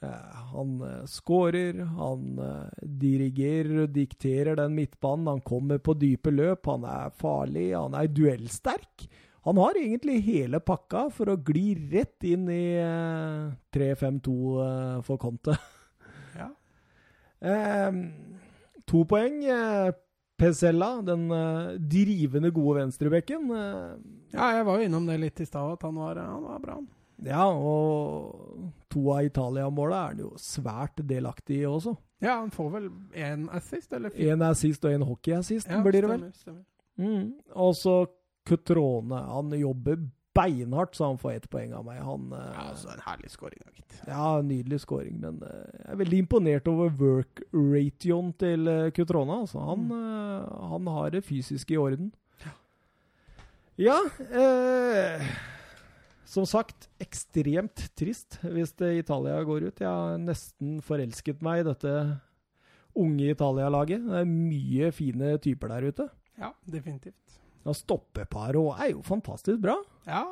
Eh, 0.00 0.34
han 0.52 0.80
eh, 0.80 1.04
skårer, 1.10 1.80
han 1.98 2.38
eh, 2.38 2.82
dirigerer 3.02 3.84
og 3.84 3.94
dikterer 3.96 4.58
den 4.60 4.76
midtbanen. 4.76 5.26
Han 5.26 5.40
kommer 5.46 5.80
på 5.82 5.96
dype 5.98 6.30
løp, 6.30 6.68
han 6.70 6.86
er 6.86 7.14
farlig, 7.18 7.72
han 7.74 7.96
er 7.98 8.10
duellsterk. 8.14 9.08
Han 9.48 9.58
har 9.58 9.78
egentlig 9.80 10.20
hele 10.26 10.60
pakka 10.60 11.08
for 11.14 11.32
å 11.32 11.38
gli 11.40 11.72
rett 11.90 12.26
inn 12.28 12.46
i 12.52 12.76
eh, 12.78 13.48
3-5-2 13.74 14.34
eh, 14.64 14.98
for 15.06 15.20
Conte. 15.22 15.56
Ja. 16.38 16.50
Eh, 17.40 17.98
to 18.86 19.02
poeng. 19.08 19.40
Pesella, 20.38 21.00
den 21.02 21.24
drivende 21.90 22.52
gode 22.54 22.84
venstrebekken. 22.84 23.48
Ja, 24.30 24.52
jeg 24.54 24.68
var 24.68 24.78
jo 24.78 24.86
innom 24.86 25.08
det 25.10 25.16
litt 25.18 25.42
i 25.42 25.46
stad, 25.48 25.72
at 25.74 25.82
han 25.82 25.98
var, 25.98 26.20
han 26.22 26.44
var 26.46 26.60
bra. 26.62 26.76
han. 26.78 26.86
Ja, 27.26 27.46
og 27.50 28.72
to 28.90 29.00
av 29.10 29.24
Italia-måla 29.26 29.96
er 30.04 30.12
han 30.12 30.18
jo 30.22 30.28
svært 30.38 31.00
delaktig 31.08 31.62
i 31.62 31.66
også. 31.66 31.96
Ja, 32.22 32.36
han 32.40 32.50
får 32.50 32.70
vel 32.76 32.86
én 33.14 33.48
assist, 33.54 33.92
eller? 33.92 34.10
Én 34.10 34.42
assist 34.46 34.84
og 34.84 34.92
én 34.94 35.04
hockeyassist, 35.06 35.68
Ja, 35.70 35.80
blir 35.82 35.92
det 36.02 36.08
vel. 36.10 36.32
stemmer. 36.32 36.62
Mm. 36.98 37.32
Og 37.54 37.74
så 37.78 38.06
Cutrone. 38.48 39.18
Han 39.28 39.50
jobber 39.52 39.98
beinhardt, 40.34 40.94
så 40.96 41.04
han 41.10 41.18
får 41.18 41.32
ett 41.34 41.50
poeng 41.50 41.72
av 41.74 41.84
meg. 41.84 41.98
Han 42.02 42.32
eh, 42.32 42.38
Ja, 42.54 42.68
altså 42.70 42.88
En 42.94 43.02
herlig 43.04 43.30
scoring, 43.30 43.60
gitt. 43.76 43.98
Ja, 44.06 44.40
nydelig 44.42 44.80
scoring, 44.80 45.18
men 45.20 45.42
eh, 45.42 45.66
jeg 45.84 45.92
er 45.92 45.96
veldig 46.00 46.18
imponert 46.22 46.68
over 46.70 46.88
work-ration 46.96 48.32
til 48.38 48.68
uh, 48.68 48.90
Cutrone. 48.90 49.40
Altså. 49.42 49.58
Han, 49.58 49.84
Mm. 49.88 49.92
eh, 49.92 50.68
han 50.70 50.86
har 50.86 51.10
det 51.10 51.24
fysiske 51.24 51.74
i 51.74 51.76
orden. 51.76 52.12
Ja, 52.44 52.50
Ja 53.76 53.98
eh, 54.30 55.22
Som 56.28 56.44
sagt, 56.44 56.90
ekstremt 57.00 57.86
trist 57.96 58.36
hvis 58.44 58.74
Italia 58.84 59.38
går 59.48 59.70
ut. 59.70 59.80
Jeg 59.80 59.88
har 59.88 60.18
nesten 60.20 60.78
forelsket 60.84 61.40
meg 61.44 61.62
i 61.62 61.68
dette 61.70 61.92
unge 62.98 63.30
Italia-laget. 63.32 64.04
Det 64.04 64.18
er 64.20 64.28
mye 64.28 64.90
fine 64.92 65.36
typer 65.40 65.72
der 65.72 65.86
ute. 65.88 66.08
Ja, 66.38 66.50
definitivt. 66.68 67.38
Og 67.64 67.76
Stoppeparet 67.76 68.82
er 68.84 68.90
jo 68.92 69.00
fantastisk 69.06 69.60
bra. 69.64 69.78
Ja, 70.08 70.24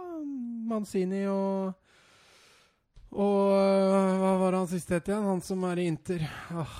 Manzini 0.66 1.24
og 1.30 1.72
Og 3.16 3.48
hva 4.20 4.32
var 4.42 4.56
han 4.58 4.68
siste 4.68 4.98
het 4.98 5.08
igjen? 5.08 5.24
Han 5.24 5.40
som 5.44 5.64
er 5.68 5.80
i 5.80 5.86
Inter. 5.88 6.26
Åh, 6.52 6.76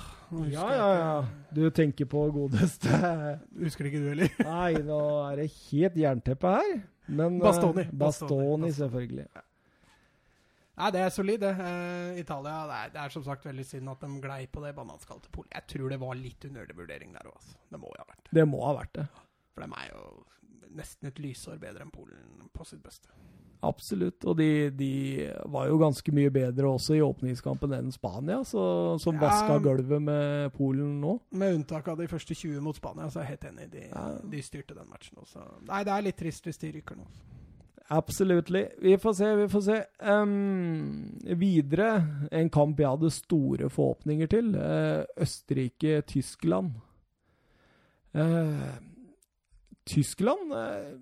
Ja, 0.51 0.65
ja, 0.75 0.87
ja. 0.99 1.11
Du 1.55 1.69
tenker 1.71 2.05
på 2.11 2.25
godeste 2.35 2.91
Husker 3.63 3.87
ikke 3.87 4.01
du 4.03 4.09
heller? 4.11 4.33
Nei, 4.43 4.73
nå 4.83 4.97
er 5.23 5.39
det 5.39 5.45
helt 5.71 5.95
jernteppe 6.01 6.51
her. 6.57 6.73
Men 7.07 7.37
eh, 7.37 7.43
Bastoni. 7.43 7.85
Bastoni, 7.91 7.97
Bastoni. 7.97 8.71
selvfølgelig. 8.77 9.27
Nei, 10.77 10.89
det 10.93 11.01
er 11.01 11.13
solid, 11.13 11.41
det. 11.41 11.53
Uh, 11.57 12.19
Italia 12.21 12.57
det 12.69 12.79
er, 12.79 12.89
det 12.93 12.99
er 13.01 13.13
som 13.15 13.23
sagt 13.25 13.47
veldig 13.47 13.65
synd 13.65 13.89
at 13.89 14.03
de 14.03 14.19
glei 14.21 14.43
på 14.51 14.61
det 14.61 14.75
bananskalte 14.77 15.31
polet. 15.33 15.49
Jeg 15.55 15.71
tror 15.73 15.93
det 15.93 16.01
var 16.03 16.19
litt 16.19 16.45
undervurdering 16.51 17.15
der 17.15 17.31
òg, 17.31 17.39
altså. 17.39 17.57
Det 17.71 17.79
må 17.81 17.89
jo 17.95 18.03
ha 18.03 18.09
vært 18.11 18.27
det. 18.27 18.33
Det 18.37 18.45
må 18.51 18.61
ha 18.65 18.75
vært 18.77 18.93
det. 18.99 19.07
For 19.55 19.65
de 19.65 19.79
er 19.81 19.89
jo 19.89 20.03
nesten 20.77 21.09
et 21.09 21.23
lysår 21.23 21.57
bedre 21.61 21.87
enn 21.87 21.93
Polen 21.93 22.51
på 22.53 22.67
sitt 22.67 22.83
beste. 22.83 23.09
Absolutt. 23.65 24.21
Og 24.29 24.37
de, 24.37 24.69
de 24.69 24.89
var 25.49 25.67
jo 25.67 25.79
ganske 25.81 26.11
mye 26.13 26.29
bedre 26.29 26.69
også 26.69 26.93
i 26.97 27.01
åpningskampen 27.01 27.73
enn 27.73 27.91
Spania, 27.91 28.43
så, 28.45 28.99
som 29.01 29.15
Ja. 29.17 29.21
vaska 29.25 29.57
gulvet 29.65 30.01
med 30.01 30.53
Polen 30.53 30.99
nå. 31.01 31.15
Med 31.31 31.55
unntak 31.55 31.87
av 31.87 31.97
de 31.97 32.07
første 32.07 32.35
20 32.37 32.61
mot 32.61 32.75
Spania, 32.77 33.09
så 33.09 33.19
er 33.19 33.25
jeg 33.25 33.37
helt 33.37 33.47
enig. 33.53 33.71
De, 33.71 33.87
Ja. 33.89 34.05
de 34.29 34.41
styrte 34.45 34.75
den 34.77 34.87
matchen 34.89 35.17
også. 35.17 35.41
Nei, 35.67 35.83
det 35.83 35.93
er 35.93 36.01
litt 36.05 36.17
trist 36.17 36.43
hvis 36.45 36.57
de 36.61 36.71
rykker 36.71 36.95
nå. 36.97 37.07
Absolutely. 37.89 38.65
Vi 38.81 38.97
får 38.99 39.13
se, 39.15 39.35
vi 39.39 39.47
får 39.47 39.61
se. 39.63 39.77
Um, 40.03 41.19
videre, 41.39 42.27
en 42.31 42.49
kamp 42.49 42.77
jeg 42.77 42.87
hadde 42.89 43.09
store 43.15 43.69
forhåpninger 43.69 44.27
til. 44.27 44.49
Uh, 44.55 45.05
Østerrike-Tyskland. 45.23 46.73
Uh, 48.13 48.75
Tyskland 49.87 50.51
eh, 50.51 50.97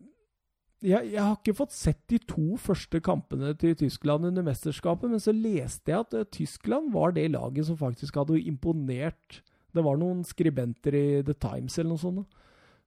jeg, 0.85 1.11
jeg 1.13 1.21
har 1.21 1.35
ikke 1.35 1.57
fått 1.57 1.75
sett 1.75 1.99
de 2.11 2.19
to 2.29 2.55
første 2.61 3.01
kampene 3.03 3.51
til 3.59 3.75
Tyskland 3.79 4.29
under 4.29 4.45
mesterskapet, 4.45 5.11
men 5.11 5.21
så 5.23 5.33
leste 5.35 5.91
jeg 5.91 6.05
at 6.05 6.15
eh, 6.17 6.29
Tyskland 6.37 6.91
var 6.93 7.15
det 7.15 7.27
laget 7.33 7.67
som 7.69 7.79
faktisk 7.79 8.17
hadde 8.21 8.41
imponert 8.41 9.41
Det 9.75 9.83
var 9.83 9.99
noen 9.99 10.23
skribenter 10.23 10.95
i 10.95 11.05
The 11.27 11.35
Times 11.35 11.77
eller 11.77 11.95
noe 11.95 12.03
sånt. 12.03 12.41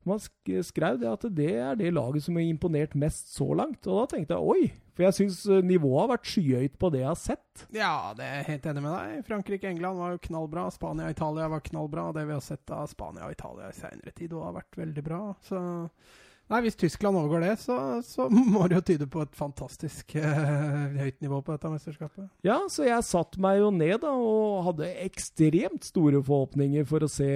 Man 0.09 0.21
skrev 0.23 1.01
det 1.03 1.09
at 1.11 1.25
det 1.37 1.51
er 1.59 1.75
det 1.77 1.91
laget 1.93 2.25
som 2.25 2.39
har 2.39 2.47
imponert 2.47 2.95
mest 2.97 3.35
så 3.35 3.51
langt. 3.53 3.85
Og 3.85 3.99
da 3.99 4.05
tenkte 4.15 4.39
jeg 4.39 4.53
oi, 4.55 4.71
for 4.97 5.05
jeg 5.05 5.17
syns 5.19 5.43
nivået 5.67 6.01
har 6.01 6.13
vært 6.15 6.31
skyhøyt 6.31 6.79
på 6.81 6.91
det 6.95 7.03
jeg 7.03 7.11
har 7.11 7.19
sett. 7.21 7.65
Ja, 7.75 8.15
det 8.17 8.25
er 8.25 8.39
jeg 8.39 8.49
helt 8.53 8.71
enig 8.71 8.85
med 8.87 8.95
deg. 8.95 9.27
Frankrike-England 9.29 10.01
var 10.01 10.15
jo 10.15 10.23
knallbra. 10.31 10.65
Spania-Italia 10.73 11.51
var 11.53 11.67
knallbra. 11.67 12.07
Det 12.17 12.25
vi 12.31 12.37
har 12.39 12.47
sett 12.47 12.73
av 12.73 12.89
Spania 12.89 13.27
og 13.29 13.37
Italia 13.37 13.69
i 13.69 13.77
seinere 13.77 14.15
tid, 14.17 14.33
har 14.39 14.57
vært 14.57 14.81
veldig 14.81 15.05
bra. 15.11 15.21
Så 15.45 15.61
Nei, 16.49 16.63
Hvis 16.65 16.79
Tyskland 16.81 17.19
overgår 17.21 17.43
det, 17.45 17.55
så, 17.61 17.75
så 18.05 18.25
må 18.33 18.65
det 18.69 18.79
jo 18.79 18.85
tyde 18.89 19.07
på 19.13 19.21
et 19.21 19.35
fantastisk 19.37 20.15
eh, 20.17 20.95
høyt 20.97 21.19
nivå 21.21 21.43
på 21.45 21.53
dette 21.53 21.69
mesterskapet. 21.69 22.25
Ja, 22.47 22.57
så 22.73 22.87
jeg 22.87 23.05
satte 23.05 23.41
meg 23.45 23.59
jo 23.61 23.69
ned 23.75 23.99
da, 24.01 24.15
og 24.17 24.63
hadde 24.71 24.89
ekstremt 25.05 25.85
store 25.85 26.23
forhåpninger 26.25 26.87
for 26.89 27.05
å 27.05 27.11
se 27.13 27.29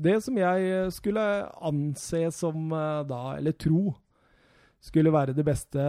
det 0.00 0.16
som 0.24 0.40
jeg 0.40 0.86
skulle 0.96 1.24
anse 1.68 2.22
som 2.38 2.72
eh, 2.72 3.02
da, 3.10 3.22
eller 3.36 3.56
tro, 3.60 3.90
skulle 4.80 5.12
være 5.12 5.34
det 5.36 5.44
beste 5.44 5.82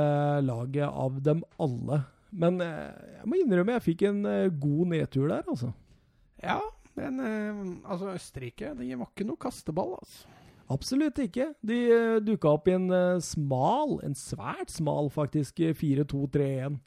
laget 0.44 0.90
av 0.90 1.22
dem 1.24 1.46
alle. 1.64 2.02
Men 2.36 2.60
eh, 2.66 2.90
jeg 3.22 3.30
må 3.30 3.40
innrømme 3.40 3.78
jeg 3.78 3.86
fikk 3.88 4.04
en 4.10 4.20
god 4.60 4.92
nedtur 4.98 5.30
der, 5.32 5.48
altså. 5.48 5.72
Ja, 6.44 6.60
men 7.00 7.24
altså 7.88 8.12
Østerrike 8.12 8.74
de 8.76 8.92
var 9.00 9.08
ikke 9.14 9.30
noe 9.30 9.40
kasteball, 9.40 9.96
altså. 10.02 10.28
Absolutt 10.70 11.18
ikke. 11.24 11.50
De 11.66 11.78
uh, 11.90 12.16
dukka 12.22 12.54
opp 12.54 12.70
i 12.70 12.76
en 12.78 12.88
uh, 12.94 13.22
smal, 13.24 13.98
en 14.06 14.16
svært 14.18 14.70
smal 14.74 15.10
faktisk, 15.14 15.62
4-2-3-1. 15.80 16.78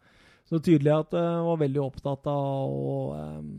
Så 0.46 0.60
tydelig 0.62 0.92
at 0.94 1.10
de 1.14 1.22
uh, 1.22 1.46
var 1.48 1.62
veldig 1.64 1.82
opptatt 1.82 2.28
av 2.30 2.70
å, 2.70 2.96
um, 3.18 3.54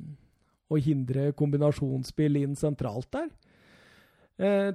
å 0.72 0.80
hindre 0.80 1.32
kombinasjonsspill 1.40 2.40
inn 2.44 2.60
sentralt 2.60 3.12
der. 3.16 3.32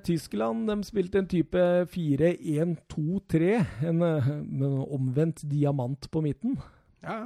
Tyskland 0.07 0.69
de 0.71 0.75
spilte 0.87 1.19
en 1.19 1.27
type 1.27 1.63
4-1-2-3, 1.91 3.49
en, 3.91 4.05
en 4.07 4.77
omvendt 4.87 5.43
diamant 5.51 6.07
på 6.15 6.23
midten. 6.23 6.55
Ja, 7.03 7.25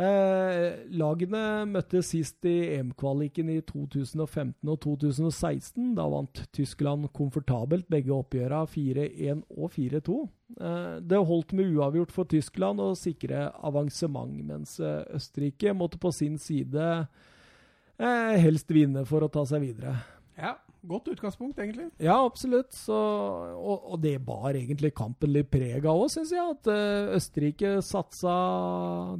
Eh, 0.00 0.86
lagene 0.96 1.66
møttes 1.68 2.08
sist 2.14 2.46
i 2.48 2.54
EM-kvaliken 2.78 3.50
i 3.52 3.58
2015 3.68 4.70
og 4.72 4.78
2016. 4.80 5.90
Da 5.98 6.06
vant 6.08 6.40
Tyskland 6.56 7.10
komfortabelt 7.16 7.88
begge 7.92 8.14
oppgjøra 8.16 8.62
4-1 8.70 9.42
og 9.50 9.74
4-2. 9.74 10.16
Eh, 10.56 10.94
det 11.04 11.20
holdt 11.28 11.52
med 11.58 11.74
uavgjort 11.74 12.14
for 12.16 12.30
Tyskland 12.30 12.80
å 12.80 12.94
sikre 12.98 13.50
avansement, 13.60 14.40
mens 14.48 14.78
eh, 14.80 15.04
Østerrike 15.18 15.76
måtte 15.76 16.00
på 16.00 16.14
sin 16.16 16.40
side 16.40 16.88
eh, 18.00 18.34
helst 18.40 18.72
vinne 18.72 19.04
for 19.08 19.26
å 19.26 19.32
ta 19.32 19.44
seg 19.48 19.68
videre. 19.68 19.98
ja. 20.40 20.56
Godt 20.82 21.08
utgangspunkt, 21.08 21.58
egentlig. 21.58 21.90
Ja, 22.00 22.14
absolutt. 22.24 22.72
Så, 22.72 22.96
og, 22.96 23.82
og, 23.92 23.98
det 24.00 24.14
bar 24.24 24.56
egentlig 24.56 24.94
kampen 24.96 25.34
litt 25.34 25.50
preg 25.52 25.84
av 25.84 25.98
òg, 26.06 26.08
syns 26.12 26.32
jeg. 26.32 26.54
At 26.54 26.70
uh, 26.72 27.12
Østerrike 27.18 27.74
satsa 27.84 28.36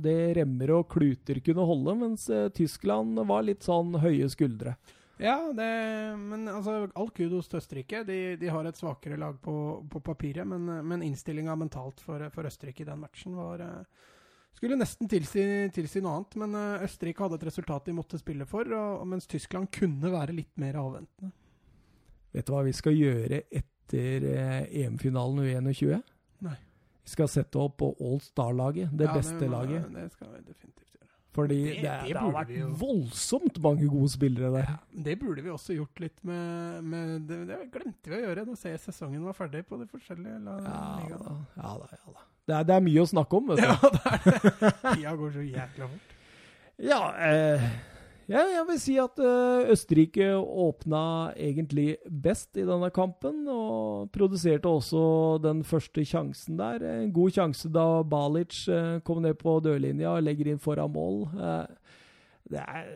det 0.00 0.32
remmer 0.38 0.72
og 0.78 0.86
kluter 0.94 1.42
kunne 1.44 1.66
holde, 1.68 1.96
mens 2.00 2.24
uh, 2.32 2.48
Tyskland 2.56 3.20
var 3.28 3.44
litt 3.44 3.66
sånn 3.66 3.92
høye 4.00 4.30
skuldre. 4.32 4.78
Ja, 5.20 5.36
det, 5.52 5.68
men 6.16 6.48
altså, 6.48 6.86
all 6.96 7.10
kudos 7.12 7.50
til 7.50 7.60
Østerrike. 7.60 8.06
De, 8.08 8.38
de 8.40 8.48
har 8.48 8.64
et 8.64 8.80
svakere 8.80 9.20
lag 9.20 9.36
på, 9.44 9.54
på 9.92 10.00
papiret, 10.00 10.48
men, 10.48 10.64
men 10.88 11.04
innstillinga 11.04 11.58
mentalt 11.60 12.00
for, 12.00 12.24
for, 12.32 12.48
Østerrike 12.48 12.86
i 12.86 12.88
den 12.88 13.04
matchen 13.04 13.36
var 13.36 13.60
uh, 13.60 14.08
skulle 14.56 14.80
nesten 14.80 15.12
tilsi, 15.12 15.44
tilsi, 15.76 16.00
noe 16.00 16.22
annet, 16.22 16.40
men 16.40 16.56
Østerrike 16.86 17.26
hadde 17.26 17.36
et 17.36 17.46
resultat 17.50 17.84
de 17.84 17.98
måtte 18.00 18.18
spille 18.20 18.48
for, 18.48 18.72
og, 18.72 19.04
mens 19.12 19.28
Tyskland 19.28 19.68
kunne 19.76 20.08
være 20.16 20.40
litt 20.40 20.56
mer 20.60 20.80
avventende. 20.80 21.34
Vet 22.34 22.46
du 22.46 22.54
hva 22.54 22.64
vi 22.66 22.74
skal 22.76 22.94
gjøre 22.96 23.42
etter 23.50 24.26
eh, 24.30 24.84
EM-finalen 24.84 25.42
U21? 25.42 25.98
Nei. 26.46 26.58
Vi 27.04 27.14
skal 27.16 27.30
sette 27.30 27.58
opp 27.58 27.80
på 27.82 27.90
All 27.98 28.20
Star-laget. 28.22 28.92
Det 28.94 29.08
ja, 29.08 29.16
beste 29.16 29.40
det, 29.40 29.50
laget. 29.50 29.88
Det 29.94 30.06
skal 30.14 30.30
vi 30.30 30.42
definitivt 30.44 30.94
gjøre. 30.94 31.08
Fordi 31.34 31.58
det, 31.64 31.74
det, 31.74 31.82
det, 31.82 32.14
det 32.14 32.22
har 32.22 32.32
vært 32.34 32.80
voldsomt 32.80 33.60
mange 33.62 33.90
gode 33.90 34.12
spillere 34.14 34.50
der. 34.54 34.70
Ja, 34.70 35.02
det 35.10 35.16
burde 35.20 35.44
vi 35.46 35.52
også 35.54 35.74
gjort 35.78 36.02
litt 36.02 36.18
med, 36.26 36.80
med 36.86 37.28
det, 37.30 37.40
det, 37.50 37.60
glemte 37.74 38.12
vi 38.12 38.18
å 38.18 38.24
gjøre 38.24 38.46
da 38.50 38.58
sesongen 38.62 39.26
var 39.26 39.38
ferdig 39.38 39.64
på 39.66 39.78
de 39.80 39.90
forskjellige 39.90 40.38
lagene. 40.46 40.74
ja. 41.10 41.20
Da, 41.22 41.36
ja 41.58 41.74
da, 41.82 41.90
ja 41.98 42.14
da. 42.14 42.26
Det 42.50 42.56
er, 42.56 42.64
det 42.66 42.74
er, 42.74 42.82
mye 42.82 43.02
å 43.02 43.06
snakke 43.06 43.38
om, 43.38 43.50
vet 43.52 43.60
du. 43.60 43.68
Ja, 43.68 43.90
det 43.94 44.00
er 44.10 44.24
det. 44.24 44.70
Tida 44.86 45.12
går 45.20 45.36
så 45.36 45.44
jækla 45.50 45.92
fort. 45.92 46.16
Ja, 46.80 46.98
eh, 47.20 47.64
ja, 48.30 48.42
jeg 48.54 48.66
vil 48.68 48.78
si 48.80 48.94
at 49.02 49.20
uh, 49.22 49.68
Østerrike 49.72 50.28
åpna 50.38 51.02
egentlig 51.34 51.96
best 52.06 52.56
i 52.60 52.66
denne 52.66 52.90
kampen, 52.94 53.42
og 53.50 54.10
produserte 54.14 54.70
også 54.70 55.02
den 55.42 55.64
første 55.66 56.04
sjansen 56.06 56.58
der. 56.60 56.84
En 57.02 57.12
god 57.14 57.34
sjanse 57.34 57.70
da 57.74 58.04
Balic 58.06 58.62
uh, 58.70 59.00
kom 59.06 59.24
ned 59.24 59.38
på 59.40 59.58
dørlinja 59.64 60.14
og 60.14 60.24
legger 60.26 60.52
inn 60.52 60.62
foran 60.62 60.94
mål. 60.94 61.26
Uh, 61.34 61.66
det 62.50 62.62
er 62.62 62.86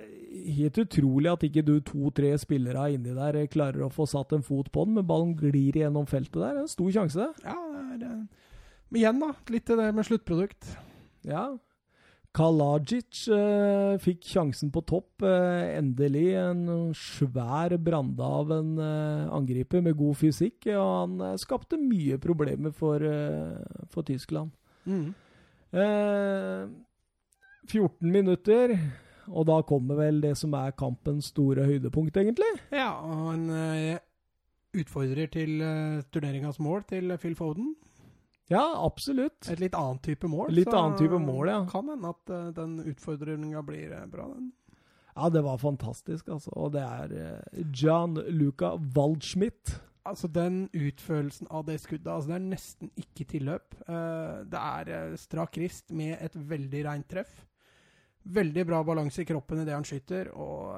helt 0.57 0.79
utrolig 0.83 1.31
at 1.31 1.45
ikke 1.47 1.63
du 1.67 1.77
to-tre 1.87 2.33
spillere 2.43 2.89
inni 2.95 3.13
der 3.15 3.39
klarer 3.51 3.85
å 3.87 3.93
få 3.93 4.07
satt 4.11 4.33
en 4.35 4.43
fot 4.43 4.71
på 4.75 4.87
den, 4.87 4.97
men 4.99 5.07
ballen 5.07 5.37
glir 5.39 5.79
gjennom 5.79 6.09
feltet 6.11 6.41
der. 6.43 6.63
En 6.63 6.71
stor 6.71 6.91
sjanse, 6.95 7.29
det. 7.29 7.47
Ja, 7.47 7.59
det 7.99 8.09
er, 8.09 8.25
men 8.91 9.01
igjen, 9.01 9.23
da. 9.23 9.31
Litt 9.51 9.67
til 9.67 9.79
det 9.81 9.93
med 9.95 10.07
sluttprodukt. 10.07 10.75
Ja, 11.27 11.49
Kalajic 12.35 13.29
eh, 13.31 13.95
fikk 14.03 14.25
sjansen 14.27 14.73
på 14.75 14.83
topp. 14.89 15.23
Eh, 15.23 15.77
endelig 15.79 16.33
en 16.41 16.65
svær 16.99 17.77
brande 17.79 18.27
av 18.27 18.51
en 18.57 18.73
eh, 18.83 19.29
angriper 19.37 19.85
med 19.85 19.95
god 20.01 20.19
fysikk. 20.19 20.67
Og 20.75 20.89
han 20.89 21.39
skapte 21.39 21.79
mye 21.79 22.19
problemer 22.23 22.75
for, 22.75 23.05
for 23.93 24.07
Tyskland. 24.07 24.51
Mm. 24.85 25.15
14 27.65 28.11
minutter, 28.13 28.75
og 29.27 29.47
da 29.49 29.57
kommer 29.67 29.97
vel 29.99 30.21
det 30.23 30.35
som 30.39 30.53
er 30.55 30.75
kampens 30.79 31.33
store 31.33 31.65
høydepunkt, 31.67 32.15
egentlig? 32.21 32.51
Ja, 32.71 32.93
og 33.03 33.33
en 33.33 33.49
utfordrer 34.77 35.33
til 35.33 35.65
turneringas 36.15 36.61
mål 36.63 36.85
til 36.93 37.17
Phil 37.19 37.35
Foden. 37.39 37.73
Ja, 38.53 38.85
absolutt. 38.87 39.49
Et 39.49 39.61
litt 39.61 39.75
annet 39.75 40.03
type 40.05 40.29
mål. 40.29 40.53
Litt 40.53 40.73
annen 40.73 40.99
type 41.01 41.19
mål, 41.21 41.49
ja. 41.49 41.63
Kan 41.71 41.89
hende 41.89 42.13
at 42.13 42.33
uh, 42.33 42.51
den 42.57 42.77
utfordringa 42.93 43.63
blir 43.65 43.95
uh, 43.95 44.05
bra, 44.11 44.29
den. 44.35 44.53
Ja, 45.15 45.31
det 45.31 45.45
var 45.47 45.63
fantastisk, 45.63 46.29
altså. 46.29 46.53
Og 46.59 46.75
det 46.75 46.85
er 46.85 47.15
uh, 47.15 47.63
John 47.73 48.19
Luca 48.29 48.75
Waldschmidt. 48.97 49.79
Altså, 50.05 50.29
den 50.29 50.67
utførelsen 50.77 51.49
av 51.49 51.65
det 51.65 51.79
skuddet 51.81 52.11
altså, 52.13 52.35
Det 52.35 52.37
er 52.37 52.47
nesten 52.51 52.91
ikke 53.01 53.25
tilløp. 53.25 53.79
det 54.53 54.61
er 54.61 55.15
strak 55.17 55.57
rist 55.57 55.95
med 55.97 56.19
et 56.21 56.37
veldig 56.37 56.83
reint 56.85 57.09
treff. 57.09 57.33
Veldig 58.25 58.67
bra 58.69 58.83
balanse 58.85 59.23
i 59.23 59.29
kroppen 59.29 59.63
i 59.63 59.65
det 59.65 59.73
han 59.73 59.85
skyter, 59.85 60.29
og 60.37 60.77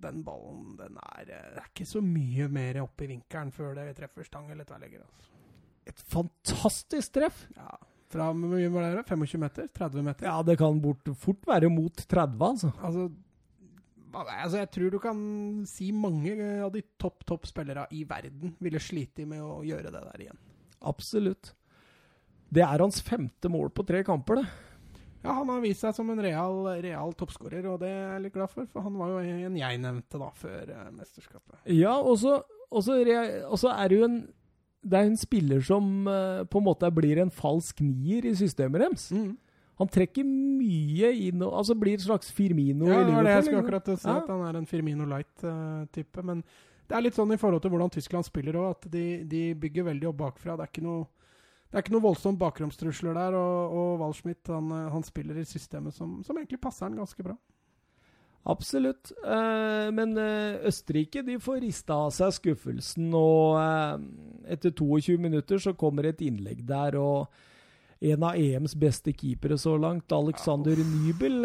den 0.00 0.20
ballen, 0.24 0.76
den 0.76 1.00
er 1.00 1.24
Det 1.24 1.40
er 1.64 1.72
ikke 1.72 1.88
så 1.88 2.04
mye 2.04 2.48
mer 2.52 2.82
oppe 2.84 3.08
i 3.08 3.10
vinkelen 3.14 3.56
før 3.56 3.72
det 3.80 3.94
treffer 3.96 4.28
stang 4.28 4.52
eller 4.52 4.68
tverrlegger. 4.68 5.00
Altså 5.00 5.37
et 5.88 6.02
fantastisk 6.12 7.14
treff. 7.18 7.46
Ja. 7.56 7.76
Fra 8.08 8.30
hvor 8.32 8.54
mye 8.54 8.70
var 8.72 8.88
det? 8.96 9.04
25 9.08 9.40
meter? 9.42 9.68
30 9.76 10.04
meter? 10.04 10.28
Ja, 10.28 10.38
det 10.42 10.56
kan 10.60 10.78
bort, 10.80 11.08
fort 11.20 11.48
være 11.48 11.68
mot 11.72 12.04
30, 12.08 12.44
altså. 12.44 12.72
altså. 12.80 13.08
Altså, 14.18 14.56
Jeg 14.62 14.70
tror 14.72 14.90
du 14.90 14.98
kan 15.02 15.18
si 15.68 15.90
mange 15.92 16.32
av 16.64 16.72
de 16.72 16.82
topp 17.00 17.26
topp 17.28 17.44
spillere 17.46 17.84
i 17.92 18.04
verden 18.08 18.54
ville 18.64 18.80
slite 18.80 19.26
med 19.28 19.44
å 19.44 19.60
gjøre 19.66 19.92
det 19.92 20.00
der 20.06 20.24
igjen. 20.24 20.40
Absolutt. 20.88 21.52
Det 22.48 22.64
er 22.64 22.80
hans 22.80 23.02
femte 23.04 23.50
mål 23.52 23.68
på 23.76 23.84
tre 23.84 24.00
kamper, 24.06 24.40
det. 24.40 24.48
Ja, 25.18 25.34
han 25.34 25.50
har 25.50 25.60
vist 25.60 25.82
seg 25.82 25.92
som 25.96 26.08
en 26.12 26.22
real, 26.22 26.62
real 26.80 27.12
toppskårer, 27.18 27.66
og 27.68 27.82
det 27.82 27.90
er 27.90 28.14
jeg 28.14 28.24
litt 28.24 28.36
glad 28.38 28.52
for. 28.54 28.68
For 28.72 28.86
han 28.86 28.96
var 28.96 29.12
jo 29.12 29.44
en 29.44 29.58
jeg 29.58 29.80
nevnte 29.82 30.20
da, 30.22 30.28
før 30.38 30.70
uh, 30.72 30.88
mesterskapet. 30.94 31.58
Ja, 31.74 31.98
og 31.98 32.16
så 32.22 32.38
er 32.94 33.90
det 33.90 33.98
jo 33.98 34.06
en 34.06 34.20
det 34.82 34.98
er 34.98 35.08
en 35.08 35.18
spiller 35.18 35.62
som 35.64 36.06
uh, 36.06 36.44
på 36.48 36.60
en 36.60 36.66
måte 36.68 36.90
blir 36.94 37.20
en 37.22 37.32
falsk 37.34 37.82
nier 37.82 38.26
i 38.28 38.34
systemet 38.38 38.84
deres. 38.84 39.08
Mm. 39.14 39.34
Han 39.78 39.90
trekker 39.94 40.26
mye 40.26 41.12
inn 41.28 41.42
og 41.46 41.60
altså 41.60 41.76
blir 41.78 41.98
et 41.98 42.02
slags 42.02 42.32
Firmino 42.34 42.88
ja, 42.88 42.98
i 42.98 43.04
Liverpool. 43.06 43.28
Ja, 43.28 43.36
jeg 43.36 43.46
skulle 43.46 43.62
akkurat 43.62 43.92
si 43.92 44.08
ja. 44.08 44.16
at 44.18 44.32
han 44.32 44.42
er 44.48 44.58
en 44.58 44.66
Firmino 44.66 45.06
Light-type. 45.06 46.18
Uh, 46.18 46.26
men 46.30 46.42
det 46.88 46.96
er 46.96 47.04
litt 47.04 47.18
sånn 47.18 47.34
i 47.34 47.38
forhold 47.38 47.62
til 47.62 47.74
hvordan 47.74 47.92
Tyskland 47.94 48.26
spiller 48.26 48.58
òg, 48.58 48.72
at 48.74 48.90
de, 48.90 49.04
de, 49.28 49.44
bygger 49.60 49.90
veldig 49.90 50.10
opp 50.10 50.18
bakfra. 50.22 50.56
Det 50.56 50.66
er 50.66 50.72
ikke 50.72 50.86
noe, 50.86 51.04
det 51.68 51.76
er 51.76 51.84
ikke 51.84 51.94
noe 51.94 52.06
voldsomt 52.06 52.40
bakromstrusler 52.40 53.18
der, 53.18 53.36
og, 53.38 53.76
og 53.76 53.90
Walschmidt 54.02 54.50
han, 54.50 54.72
han, 54.94 55.04
spiller 55.06 55.38
i 55.38 55.46
systemet 55.46 55.94
som, 55.94 56.18
som 56.26 56.38
egentlig 56.40 56.62
passer 56.64 56.88
han 56.88 56.98
ganske 56.98 57.26
bra. 57.26 57.36
Absolutt. 58.48 59.12
Uh, 59.24 59.90
men 59.94 60.16
uh, 60.16 60.56
Østerrike 60.68 61.22
de 61.26 61.36
får 61.42 61.60
rista 61.66 61.98
av 62.06 62.14
seg 62.16 62.32
skuffelsen. 62.38 63.10
Og 63.16 63.58
uh, 63.60 64.00
etter 64.48 64.72
22 64.72 65.18
minutter 65.20 65.60
så 65.62 65.76
kommer 65.76 66.08
et 66.08 66.24
innlegg 66.24 66.64
der. 66.68 66.96
og 66.96 67.28
en 67.98 68.22
av 68.22 68.36
EMs 68.38 68.76
beste 68.78 69.10
keepere 69.10 69.56
så 69.58 69.72
langt, 69.74 70.12
Alexander 70.14 70.78
ja, 70.78 70.84
Nybel, 70.86 71.40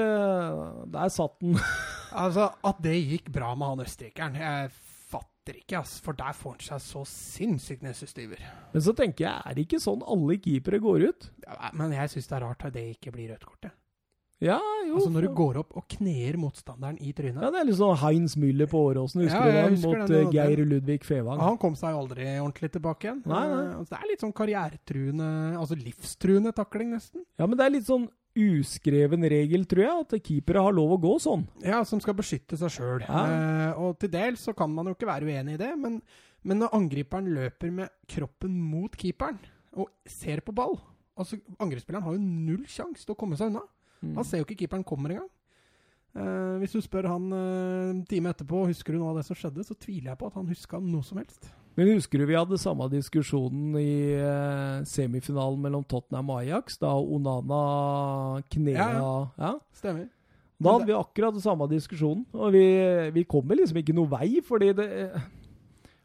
der 0.94 1.10
satt 1.10 1.40
den. 1.42 1.58
altså, 2.24 2.52
at 2.62 2.84
det 2.86 2.94
gikk 2.94 3.32
bra 3.34 3.56
med 3.58 3.72
han 3.72 3.82
østerrikeren, 3.88 4.38
jeg 4.38 4.70
fatter 5.10 5.58
ikke, 5.58 5.80
ass, 5.82 5.96
for 6.06 6.14
der 6.14 6.38
får 6.38 6.60
han 6.60 6.66
seg 6.68 6.84
så 6.86 7.02
sinnssykt 7.10 7.82
nesestyver. 7.82 8.46
Men 8.70 8.86
så 8.86 8.94
tenker 8.94 9.26
jeg, 9.26 9.42
er 9.42 9.58
det 9.58 9.66
ikke 9.66 9.82
sånn 9.82 10.06
alle 10.06 10.38
keepere 10.46 10.84
går 10.86 11.08
ut? 11.10 11.32
Ja, 11.48 11.74
men 11.74 11.98
jeg 11.98 12.14
syns 12.14 12.30
det 12.30 12.38
er 12.38 12.46
rart 12.46 12.70
at 12.70 12.78
det 12.78 12.86
ikke 13.00 13.18
blir 13.18 13.34
rødt 13.34 13.50
kort. 13.50 13.74
Ja, 14.42 14.58
jo. 14.88 14.96
Altså 14.98 15.12
når 15.14 15.28
du 15.28 15.34
går 15.38 15.58
opp 15.62 15.76
og 15.80 15.86
kner 15.94 16.36
motstanderen 16.42 16.98
i 17.00 17.14
trynet. 17.16 17.42
Ja, 17.46 17.52
det 17.54 17.62
er 17.62 17.68
litt 17.70 17.78
sånn 17.80 17.96
Heinz 18.02 18.34
Müller 18.40 18.68
på 18.72 18.82
Åråsen, 18.90 19.22
husker 19.24 19.40
Ja, 19.40 19.46
du 19.46 19.54
den 19.56 19.78
det? 19.78 19.84
Mot 19.86 20.10
den, 20.10 20.28
eh, 20.28 20.34
Geir 20.34 20.64
Ludvig 20.66 21.06
Fevang. 21.08 21.38
Ja, 21.40 21.46
han 21.52 21.58
kom 21.62 21.76
seg 21.80 21.96
aldri 21.96 22.26
ordentlig 22.42 22.72
tilbake 22.74 23.08
igjen. 23.08 23.22
Nei, 23.30 23.44
nei. 23.48 23.62
Eh, 23.70 23.78
altså 23.78 23.94
det 23.96 24.00
er 24.02 24.10
litt 24.12 24.26
sånn 24.26 24.36
karrieretruende, 24.36 25.30
altså 25.62 25.78
livstruende 25.80 26.54
takling, 26.58 26.92
nesten. 26.98 27.24
Ja, 27.40 27.48
men 27.48 27.58
det 27.58 27.66
er 27.66 27.76
litt 27.78 27.88
sånn 27.88 28.10
uskreven 28.34 29.24
regel, 29.30 29.66
tror 29.70 29.84
jeg, 29.84 30.06
at 30.08 30.24
keepere 30.26 30.64
har 30.66 30.74
lov 30.74 30.96
å 30.98 31.02
gå 31.02 31.14
sånn. 31.22 31.46
Ja, 31.64 31.84
som 31.88 32.02
skal 32.02 32.16
beskytte 32.18 32.58
seg 32.58 32.74
sjøl. 32.74 33.04
Ja. 33.06 33.74
og 33.78 34.00
til 34.02 34.10
dels 34.10 34.42
så 34.42 34.56
kan 34.58 34.74
man 34.74 34.90
jo 34.90 34.96
ikke 34.98 35.08
være 35.08 35.30
uenig 35.30 35.54
i 35.56 35.62
det, 35.62 35.72
men, 35.78 36.02
men 36.44 36.60
når 36.60 36.74
angriperen 36.74 37.30
løper 37.32 37.72
med 37.72 37.94
kroppen 38.10 38.58
mot 38.60 38.96
keeperen 38.98 39.38
og 39.78 39.90
ser 40.10 40.42
på 40.46 40.54
ball 40.54 40.76
Altså, 41.14 41.38
Angrepsspilleren 41.62 42.02
har 42.08 42.16
jo 42.16 42.22
null 42.26 42.64
sjanse 42.66 43.06
til 43.06 43.14
å 43.14 43.18
komme 43.20 43.38
seg 43.38 43.52
unna. 43.52 43.62
Mm. 44.04 44.14
Han 44.20 44.28
ser 44.28 44.42
jo 44.42 44.48
ikke 44.48 44.60
keeperen 44.64 44.86
kommer 44.88 45.16
engang. 45.16 45.32
Eh, 46.14 46.56
hvis 46.62 46.76
du 46.76 46.82
spør 46.84 47.08
han 47.10 47.32
eh, 47.34 47.90
en 47.90 48.02
time 48.06 48.30
etterpå 48.30 48.68
husker 48.70 48.94
du 48.94 49.02
noe 49.02 49.16
av 49.16 49.22
det 49.22 49.26
som 49.26 49.38
skjedde, 49.38 49.66
så 49.66 49.74
tviler 49.74 50.12
jeg 50.12 50.20
på 50.20 50.30
at 50.30 50.36
han 50.38 50.50
huska 50.52 50.82
noe 50.84 51.06
som 51.06 51.18
helst. 51.22 51.50
Men 51.74 51.90
husker 51.96 52.22
du 52.22 52.28
vi 52.30 52.38
hadde 52.38 52.60
samme 52.62 52.86
diskusjonen 52.92 53.74
i 53.82 54.14
eh, 54.14 54.84
semifinalen 54.86 55.64
mellom 55.64 55.86
Tottenham 55.90 56.30
og 56.30 56.44
Ajax, 56.44 56.78
da 56.82 56.94
Onana 56.94 58.44
knea 58.54 58.78
Ja, 58.78 58.92
ja, 59.00 59.16
ja. 59.42 59.54
Stemmer. 59.74 60.12
Da 60.64 60.76
hadde 60.76 60.88
vi 60.88 60.96
akkurat 60.96 61.34
den 61.36 61.44
samme 61.44 61.66
diskusjonen, 61.68 62.28
og 62.32 62.54
vi, 62.54 62.62
vi 63.16 63.26
kommer 63.28 63.58
liksom 63.58 63.82
ikke 63.82 63.96
noe 63.98 64.12
vei, 64.12 64.38
fordi 64.46 64.70
det 64.78 64.90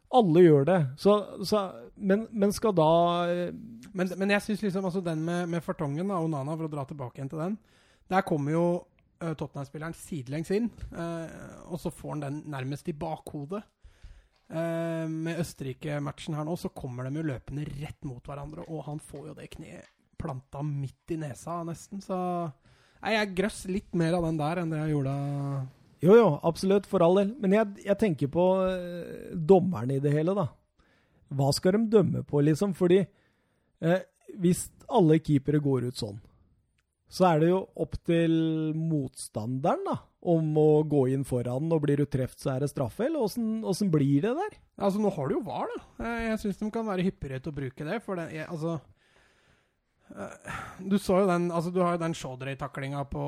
Alle 0.08 0.40
gjør 0.40 0.64
det. 0.64 0.78
Så, 0.96 1.18
så, 1.44 1.66
men, 2.00 2.24
men 2.32 2.52
skal 2.56 2.72
da 2.72 2.92
eh, 3.28 3.50
Men, 3.92 4.08
men 4.16 4.32
jeg 4.32 4.46
syns 4.46 4.64
liksom 4.64 4.88
altså 4.88 5.04
den 5.04 5.20
med, 5.20 5.50
med 5.52 5.60
fartongen, 5.60 6.08
da, 6.08 6.16
Onana, 6.16 6.56
for 6.56 6.64
å 6.64 6.72
dra 6.72 6.88
tilbake 6.88 7.20
igjen 7.20 7.28
til 7.28 7.44
den 7.44 7.58
Der 8.08 8.24
kommer 8.24 8.54
jo 8.54 8.64
uh, 9.22 9.34
Tottenham-spilleren 9.34 9.96
sidelengs 9.96 10.50
inn, 10.54 10.70
uh, 10.94 11.68
og 11.68 11.80
så 11.82 11.92
får 11.92 12.14
han 12.14 12.24
den 12.24 12.38
nærmest 12.54 12.88
i 12.88 12.96
bakhodet. 12.96 13.62
Uh, 14.48 15.04
med 15.10 15.42
Østerrike-matchen 15.42 16.38
her 16.38 16.46
nå, 16.48 16.56
så 16.56 16.72
kommer 16.72 17.04
de 17.04 17.20
jo 17.20 17.26
løpende 17.28 17.66
rett 17.68 18.00
mot 18.08 18.24
hverandre, 18.24 18.64
og 18.68 18.86
han 18.86 19.02
får 19.04 19.30
jo 19.30 19.36
det 19.36 19.50
kneet 19.58 19.90
planta 20.18 20.64
midt 20.66 21.12
i 21.14 21.18
nesa, 21.20 21.60
nesten. 21.66 22.00
Så 22.02 22.16
Nei, 22.98 23.12
jeg 23.14 23.34
grøss 23.38 23.60
litt 23.70 23.92
mer 23.94 24.16
av 24.16 24.24
den 24.26 24.40
der 24.40 24.58
enn 24.58 24.72
det 24.72 24.80
jeg 24.80 24.90
gjorde 24.90 25.12
Jo, 26.02 26.14
jo, 26.16 26.24
absolutt, 26.48 26.88
for 26.90 27.04
all 27.04 27.20
del. 27.20 27.28
Men 27.38 27.52
jeg, 27.54 27.84
jeg 27.84 28.00
tenker 28.00 28.32
på 28.34 28.46
dommerne 29.38 30.00
i 30.00 30.02
det 30.02 30.10
hele, 30.16 30.34
da. 30.34 30.48
Hva 31.38 31.52
skal 31.54 31.76
de 31.76 31.84
dømme 31.92 32.24
på, 32.26 32.40
liksom? 32.42 32.72
Fordi 32.74 32.98
hvis 34.42 34.64
alle 34.90 35.20
keepere 35.22 35.62
går 35.62 35.86
ut 35.92 36.02
sånn, 36.02 36.18
så 37.08 37.24
er 37.30 37.40
det 37.40 37.48
jo 37.50 37.58
opp 37.80 37.94
til 38.04 38.32
motstanderen 38.76 39.84
da, 39.86 39.94
om 40.28 40.50
å 40.60 40.82
gå 40.84 41.06
inn 41.14 41.24
foran, 41.24 41.70
og 41.72 41.80
blir 41.84 41.96
du 42.02 42.04
truffet, 42.10 42.40
så 42.42 42.50
er 42.56 42.60
det 42.64 42.68
straffe, 42.72 43.06
eller 43.06 43.22
åssen 43.24 43.62
åssen 43.64 43.88
blir 43.92 44.20
det 44.26 44.34
der? 44.36 44.56
Altså, 44.76 45.00
nå 45.00 45.12
har 45.14 45.28
du 45.30 45.36
jo 45.38 45.44
VAR, 45.46 45.70
da. 45.74 45.82
Eh, 46.04 46.26
Jeg 46.32 46.38
syns 46.44 46.58
de 46.60 46.70
kan 46.74 46.86
være 46.86 47.06
hyppigere 47.06 47.40
til 47.40 47.52
å 47.54 47.58
bruke 47.60 47.86
det, 47.88 48.00
for 48.04 48.20
det 48.20 48.26
jeg, 48.34 48.46
Altså 48.50 48.74
eh, 50.16 50.58
Du 50.90 50.98
så 50.98 51.20
jo 51.22 51.28
den 51.30 51.48
Altså, 51.50 51.72
du 51.74 51.80
har 51.82 51.96
jo 51.96 52.02
den 52.02 52.14
Chaudhry-taklinga 52.14 53.04
på, 53.10 53.24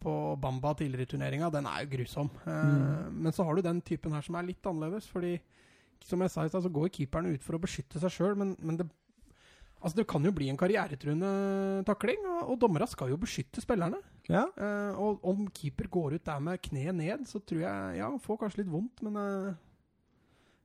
på 0.00 0.14
Bamba 0.40 0.74
tidligere 0.78 1.06
i 1.06 1.12
turneringa. 1.12 1.50
Den 1.54 1.66
er 1.70 1.84
jo 1.84 1.92
grusom. 1.96 2.30
Eh, 2.46 2.64
Mm. 2.68 3.12
Men 3.22 3.32
så 3.32 3.44
har 3.44 3.54
du 3.56 3.62
den 3.62 3.80
typen 3.82 4.12
her 4.12 4.22
som 4.22 4.34
er 4.36 4.46
litt 4.48 4.64
annerledes, 4.66 5.06
fordi 5.10 5.38
som 6.04 6.20
jeg 6.22 6.30
sa 6.30 6.44
i 6.44 6.48
stad, 6.48 6.62
så 6.62 6.70
går 6.72 6.88
keeperen 6.94 7.32
ut 7.34 7.42
for 7.42 7.56
å 7.58 7.60
beskytte 7.60 7.98
seg 8.00 8.10
sjøl, 8.14 8.36
men, 8.38 8.56
men 8.62 8.76
det 8.78 8.86
Altså, 9.80 9.96
det 10.00 10.08
kan 10.10 10.24
jo 10.26 10.32
bli 10.34 10.48
en 10.50 10.56
karrieretruende 10.58 11.28
takling, 11.86 12.24
og, 12.26 12.50
og 12.50 12.58
dommerne 12.60 12.86
skal 12.90 13.12
jo 13.12 13.16
beskytte 13.22 13.62
spillerne. 13.62 14.00
Ja, 14.28 14.46
Eh, 14.58 14.98
og 15.00 15.22
om 15.24 15.46
keeper 15.54 15.86
går 15.88 16.18
ut 16.18 16.24
der 16.26 16.38
med 16.42 16.60
kneet 16.60 16.94
ned, 16.94 17.24
så 17.26 17.38
tror 17.40 17.60
jeg 17.62 17.96
Ja, 18.00 18.10
han 18.10 18.18
får 18.20 18.38
kanskje 18.42 18.58
litt 18.64 18.72
vondt, 18.72 19.00
men 19.06 19.16
eh, 19.16 19.54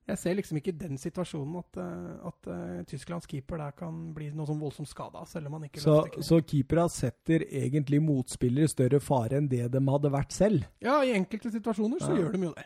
jeg 0.09 0.18
ser 0.20 0.36
liksom 0.36 0.57
ikke 0.59 0.74
den 0.76 0.97
situasjonen 0.99 1.61
at, 1.61 1.78
eh, 1.80 2.28
at 2.28 2.47
uh, 2.51 2.82
Tysklands 2.89 3.28
keeper 3.30 3.61
der 3.61 3.72
kan 3.78 4.01
bli 4.16 4.32
noe 4.36 4.49
sånn 4.49 4.59
voldsomt 4.59 4.89
skada, 4.91 5.22
selv 5.30 5.47
om 5.47 5.53
han 5.55 5.70
ikke 5.70 5.80
så, 5.80 6.01
så 6.20 6.41
keepera 6.43 6.89
setter 6.91 7.45
egentlig 7.47 8.01
motspillere 8.03 8.68
i 8.68 8.74
større 8.74 8.99
fare 8.99 9.39
enn 9.39 9.47
det 9.47 9.70
de 9.72 9.84
hadde 9.88 10.11
vært 10.11 10.36
selv. 10.36 10.66
Ja, 10.84 10.97
i 11.07 11.14
enkelte 11.16 11.53
situasjoner 11.53 12.03
så 12.03 12.11
Ja. 12.11 12.20
gjør 12.20 12.36
de 12.36 12.49
jo 12.49 12.53
det. 12.57 12.66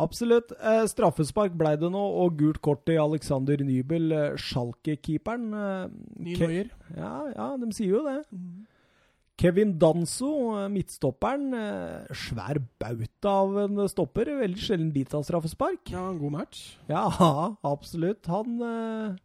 Absolutt. 0.00 0.52
Eh, 0.56 0.84
straffespark 0.88 1.52
ble 1.58 1.74
det 1.76 1.90
nå, 1.92 2.00
og 2.24 2.36
gult 2.40 2.60
kort 2.64 2.84
til 2.88 2.96
Alexander 3.02 3.56
Nybel, 3.60 4.12
eh, 4.12 4.36
Schalke-keeperen. 4.40 5.52
Eh, 5.52 5.88
Ny 6.24 6.36
Ke- 6.36 6.70
Ja, 6.96 7.32
ja, 7.36 7.56
de 7.56 7.72
sier 7.72 7.98
jo 7.98 8.04
det. 8.06 8.24
Kevin 9.38 9.78
Danso, 9.78 10.56
eh, 10.56 10.68
midtstopperen. 10.68 11.52
Eh, 11.54 12.06
svær 12.14 12.58
bauta 12.80 13.28
av 13.28 13.56
en 13.64 13.88
stopper. 13.88 14.24
Veldig 14.40 14.56
sjelden 14.58 14.92
de 14.92 15.04
tar 15.04 15.22
straffespark. 15.22 15.90
Ja, 15.90 16.08
en 16.10 16.18
god 16.18 16.32
match. 16.32 16.76
Ja, 16.88 17.08
absolutt. 17.64 18.24
Han 18.26 18.60
eh, 18.62 19.16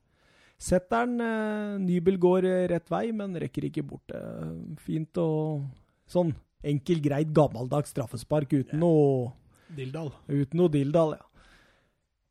setter 0.60 1.06
den. 1.06 1.86
Nybel 1.86 2.18
går 2.20 2.42
rett 2.70 2.90
vei, 2.90 3.12
men 3.12 3.36
rekker 3.36 3.70
ikke 3.70 3.86
bort. 3.88 4.12
Fint 4.80 5.18
og 5.18 5.64
sånn 6.10 6.34
enkel, 6.64 7.00
greit, 7.04 7.32
gammeldags 7.36 7.94
straffespark 7.94 8.52
uten 8.52 8.80
noe 8.82 9.32
Dildal. 9.76 10.14
Uten 10.28 10.62
noe 10.62 10.72
dildal, 10.72 11.18
ja. 11.18 11.28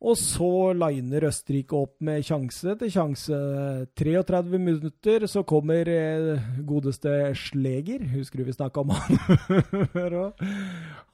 Og 0.06 0.12
så 0.20 0.74
liner 0.76 1.24
Østerrike 1.24 1.72
opp 1.78 1.94
med 2.04 2.24
sjanse 2.26 2.74
til 2.76 2.90
sjanse. 2.92 3.36
33 3.96 4.58
minutter, 4.60 5.24
så 5.24 5.40
kommer 5.48 5.88
eh, 5.88 6.50
godeste 6.68 7.32
Sleger. 7.40 8.04
Husker 8.12 8.42
du 8.42 8.44
vi 8.44 8.54
snakka 8.58 8.84
om 8.84 8.92
han 8.92 9.16
før 9.94 10.18
òg? 10.20 10.42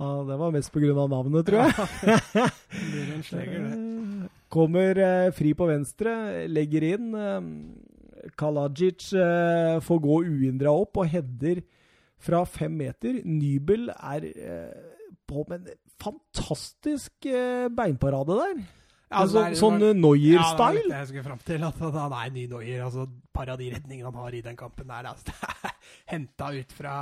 Ja, 0.02 0.10
det 0.26 0.38
var 0.40 0.54
mest 0.56 0.74
pga. 0.74 0.90
navnet, 0.98 1.46
tror 1.46 1.62
jeg. 1.62 2.50
Det 2.72 3.04
en 3.06 3.22
sleger, 3.22 3.68
det. 3.68 4.30
Kommer 4.52 4.98
eh, 4.98 5.30
fri 5.32 5.54
på 5.56 5.70
venstre, 5.70 6.16
legger 6.50 6.88
inn. 6.90 7.14
Eh, 7.14 8.32
Kalajic 8.38 9.12
eh, 9.14 9.78
får 9.80 10.02
gå 10.02 10.18
uhindra 10.26 10.74
opp 10.74 10.98
og 11.00 11.06
header 11.08 11.62
fra 12.22 12.42
fem 12.44 12.74
meter. 12.82 13.22
Nybel 13.24 13.88
er 13.94 14.26
eh, 14.26 14.90
på 15.26 15.46
med 15.48 15.62
en 15.62 15.78
fantastisk 16.02 17.26
eh, 17.30 17.68
beinparade 17.72 18.38
der. 18.38 18.62
Ja, 19.12 19.20
altså, 19.26 19.42
det 19.42 19.50
er- 19.52 19.58
sånn 19.60 19.74
eh, 19.82 19.90
var 19.92 19.98
Neuer-style. 20.00 20.84
Ja, 20.88 20.98
jeg 21.02 21.08
skulle 21.10 21.24
fram 21.26 21.40
til. 21.44 21.64
At 21.68 21.80
han 21.82 22.12
er 22.16 22.30
ny 22.32 22.46
Neuer. 22.48 22.84
Altså, 22.86 23.04
par 23.32 23.50
av 23.52 23.58
de 23.60 23.70
redningene 23.74 24.08
han 24.08 24.14
har 24.22 24.34
i 24.34 24.40
den 24.44 24.56
kampen 24.56 24.88
der, 24.88 25.08
altså, 25.10 25.24
det 25.32 25.34
er 25.68 25.76
henta 26.12 26.48
ut 26.56 26.72
fra 26.72 26.94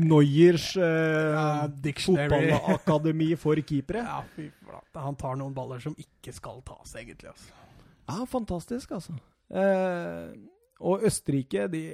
Neuers 0.00 0.70
eh, 0.76 1.36
Ja, 1.36 1.68
fotballakademi 2.06 3.30
for 3.40 3.60
keepere. 3.60 4.02
Ja, 4.04 4.22
fy 4.36 4.48
flate. 4.64 5.04
Han 5.04 5.16
tar 5.20 5.36
noen 5.36 5.54
baller 5.56 5.80
som 5.84 5.96
ikke 6.00 6.32
skal 6.36 6.62
tas, 6.66 6.94
egentlig. 6.96 7.28
Altså. 7.34 7.52
Ja, 8.08 8.24
fantastisk, 8.30 8.92
altså. 8.96 9.16
Eh, 9.50 10.32
og 10.80 11.04
Østerrike, 11.08 11.68
de, 11.72 11.84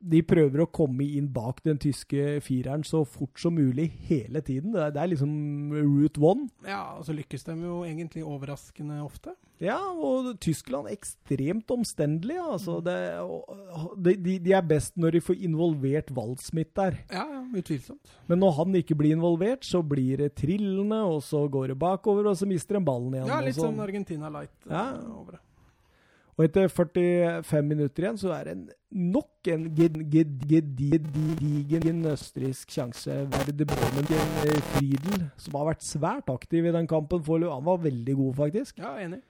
de 0.00 0.22
prøver 0.24 0.62
å 0.64 0.70
komme 0.72 1.04
inn 1.04 1.26
bak 1.28 1.58
den 1.62 1.76
tyske 1.78 2.38
fireren 2.40 2.82
så 2.88 3.02
fort 3.04 3.36
som 3.38 3.52
mulig 3.54 3.90
hele 4.08 4.40
tiden. 4.40 4.72
Det 4.72 4.80
er, 4.80 4.90
det 4.96 5.02
er 5.02 5.10
liksom 5.12 5.32
route 5.76 6.22
one. 6.24 6.48
Ja, 6.64 6.96
og 6.96 7.04
så 7.04 7.12
lykkes 7.12 7.44
de 7.44 7.56
jo 7.60 7.82
egentlig 7.84 8.24
overraskende 8.24 8.96
ofte. 9.04 9.34
Ja, 9.60 9.76
og 9.92 10.30
Tyskland 10.40 10.88
er 10.88 10.96
ekstremt 10.96 11.68
omstendelig. 11.74 12.38
Altså. 12.40 12.78
Det, 12.80 12.96
de, 14.00 14.14
de, 14.24 14.38
de 14.46 14.54
er 14.56 14.64
best 14.64 14.96
når 14.96 15.18
de 15.18 15.20
får 15.26 15.36
involvert 15.44 16.10
Waldschmidt 16.16 16.72
der. 16.80 16.96
Ja, 17.12 17.26
ja, 17.36 17.42
utvilsomt. 17.60 18.14
Men 18.30 18.40
når 18.40 18.56
han 18.62 18.80
ikke 18.80 18.96
blir 18.96 19.12
involvert, 19.18 19.68
så 19.68 19.82
blir 19.84 20.16
det 20.24 20.32
trillende, 20.40 21.02
og 21.12 21.20
så 21.26 21.44
går 21.52 21.74
det 21.74 21.78
bakover, 21.82 22.30
og 22.32 22.40
så 22.40 22.48
mister 22.48 22.78
de 22.78 22.84
ballen 22.88 23.18
igjen. 23.18 23.28
Ja, 23.28 23.40
litt 23.44 23.58
så- 23.60 23.68
sånn 23.68 23.84
Argentina 23.84 24.30
light 24.32 24.56
eh, 24.64 24.72
Ja. 24.72 24.86
over 25.12 25.32
det. 25.36 25.40
Og 26.40 26.46
etter 26.46 26.70
45 26.72 27.60
minutter 27.68 28.06
igjen, 28.06 28.16
så 28.16 28.30
er 28.32 28.46
det 28.48 28.54
nok 28.96 29.48
en 29.52 29.66
ged- 29.76 29.98
ged- 30.08 30.46
ged- 30.48 30.78
gedigen 30.80 31.98
østerriksk 32.08 32.70
sjanse. 32.72 33.12
Verde 33.34 33.66
eh, 33.68 34.62
Friedel, 34.72 35.26
som 35.36 35.58
har 35.58 35.66
vært 35.74 35.84
svært 35.84 36.32
aktiv 36.32 36.64
i 36.64 36.72
den 36.72 36.88
kampen. 36.88 37.20
foreløpig. 37.26 37.52
Han 37.58 37.66
var 37.68 37.82
veldig 37.84 38.14
god, 38.22 38.34
faktisk. 38.40 38.78
Ja, 38.80 38.94
enig. 39.04 39.20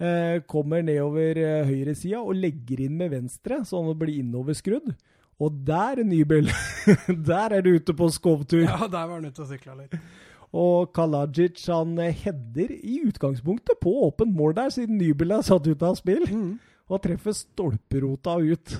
Eh, 0.00 0.40
kommer 0.48 0.80
nedover 0.82 1.36
eh, 1.36 1.66
høyresida 1.68 2.22
og 2.24 2.32
legger 2.40 2.80
inn 2.86 2.96
med 2.96 3.12
venstre, 3.12 3.60
så 3.68 3.84
han 3.84 3.98
blir 4.00 4.22
innoverskrudd. 4.24 4.94
Og 5.44 5.60
der, 5.66 6.00
Nybel, 6.06 6.48
der 7.28 7.58
er 7.58 7.60
du 7.60 7.74
ute 7.76 7.92
på 7.92 8.08
skovtur. 8.08 8.64
Ja, 8.64 8.86
der 8.88 9.04
var 9.04 9.18
han 9.20 9.26
ute 9.28 9.42
og 9.44 9.52
sykla 9.52 9.76
litt. 9.82 9.98
Og 10.54 10.92
Kalajic 10.94 11.64
han 11.72 11.96
eh, 11.98 12.12
header 12.24 12.70
i 12.78 13.00
utgangspunktet 13.08 13.80
på 13.82 13.90
åpent 14.06 14.30
mål 14.38 14.54
der, 14.60 14.70
siden 14.70 15.00
Nybel 15.00 15.34
er 15.34 15.42
satt 15.42 15.66
ut 15.66 15.82
av 15.82 15.96
spill. 15.98 16.22
Og 16.86 17.00
treffer 17.02 17.34
stolperota 17.34 18.36
ut. 18.44 18.76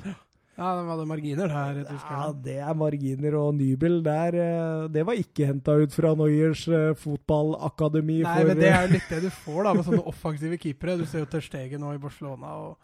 Ja, 0.55 0.69
det 0.79 0.85
var 0.87 1.01
det 1.01 1.07
marginer 1.11 1.49
der. 1.51 1.79
Ja, 1.99 2.27
det 2.45 2.57
er 2.63 2.77
marginer 2.79 3.35
og 3.41 3.57
Nybel 3.59 3.97
der. 4.07 4.37
eh, 4.39 4.85
Det 4.95 5.03
var 5.09 5.19
ikke 5.19 5.49
henta 5.51 5.75
ut 5.83 5.91
fra 5.97 6.13
Neuers 6.15 6.63
eh, 6.69 6.93
fotballakademi. 7.01 8.21
Nei, 8.23 8.37
for, 8.39 8.53
men 8.53 8.61
det 8.63 8.71
er 8.71 8.87
jo 8.87 8.93
litt 8.95 9.09
det 9.11 9.23
du 9.27 9.31
får 9.35 9.65
da 9.67 9.73
med 9.75 9.89
sånne 9.89 10.05
offensive 10.13 10.59
keepere. 10.63 10.95
Du 11.01 11.07
ser 11.11 11.25
jo 11.25 11.31
Ter 11.33 11.43
Stegen 11.43 11.83
nå 11.83 11.95
i 11.97 12.03
Barcelona 12.03 12.55
og, 12.69 12.77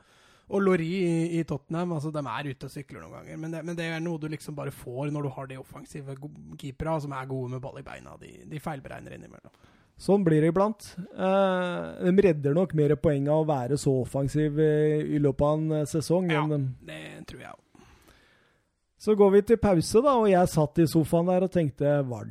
Og 0.51 0.63
Lori 0.65 0.89
i, 1.07 1.39
i 1.39 1.43
Tottenham, 1.47 1.93
altså 1.95 2.11
de 2.15 2.23
er 2.27 2.51
ute 2.51 2.67
og 2.67 2.73
sykler 2.73 3.05
noen 3.05 3.21
ganger. 3.21 3.37
Men 3.39 3.53
det, 3.55 3.61
men 3.67 3.77
det, 3.79 3.87
er 3.87 4.03
noe 4.03 4.19
du 4.19 4.27
liksom 4.31 4.57
bare 4.59 4.75
får 4.75 5.13
når 5.15 5.27
du 5.27 5.31
har 5.37 5.51
de 5.51 5.59
offensive 5.61 6.17
keepera 6.59 6.97
som 7.03 7.15
er 7.15 7.29
gode 7.31 7.53
med 7.55 7.63
ball 7.63 7.79
i 7.79 7.87
beina. 7.87 8.17
De, 8.19 8.33
de 8.51 8.63
feilberegner 8.63 9.15
innimellom. 9.15 9.55
Sånn 10.01 10.25
blir 10.25 10.43
det 10.43 10.51
iblant. 10.51 10.87
Eh, 10.99 12.07
de 12.07 12.27
redder 12.27 12.57
nok 12.57 12.75
mer 12.79 12.97
poeng 12.99 13.29
av 13.29 13.45
å 13.45 13.49
være 13.51 13.79
så 13.79 13.95
offensiv 14.01 14.59
i 14.59 15.21
løpet 15.21 15.47
av 15.47 15.59
en 15.61 15.91
sesong. 15.91 16.31
Ja, 16.33 16.47
enn, 16.49 16.71
det 16.89 17.03
tror 17.29 17.45
jeg 17.45 17.53
òg. 17.53 17.67
Så 19.01 19.15
går 19.17 19.31
vi 19.33 19.41
til 19.49 19.61
pause, 19.61 20.03
da, 20.05 20.17
og 20.21 20.29
jeg 20.29 20.53
satt 20.53 20.81
i 20.83 20.89
sofaen 20.89 21.31
der 21.31 21.47
og 21.47 21.53
tenkte 21.55 21.93
Var 22.05 22.27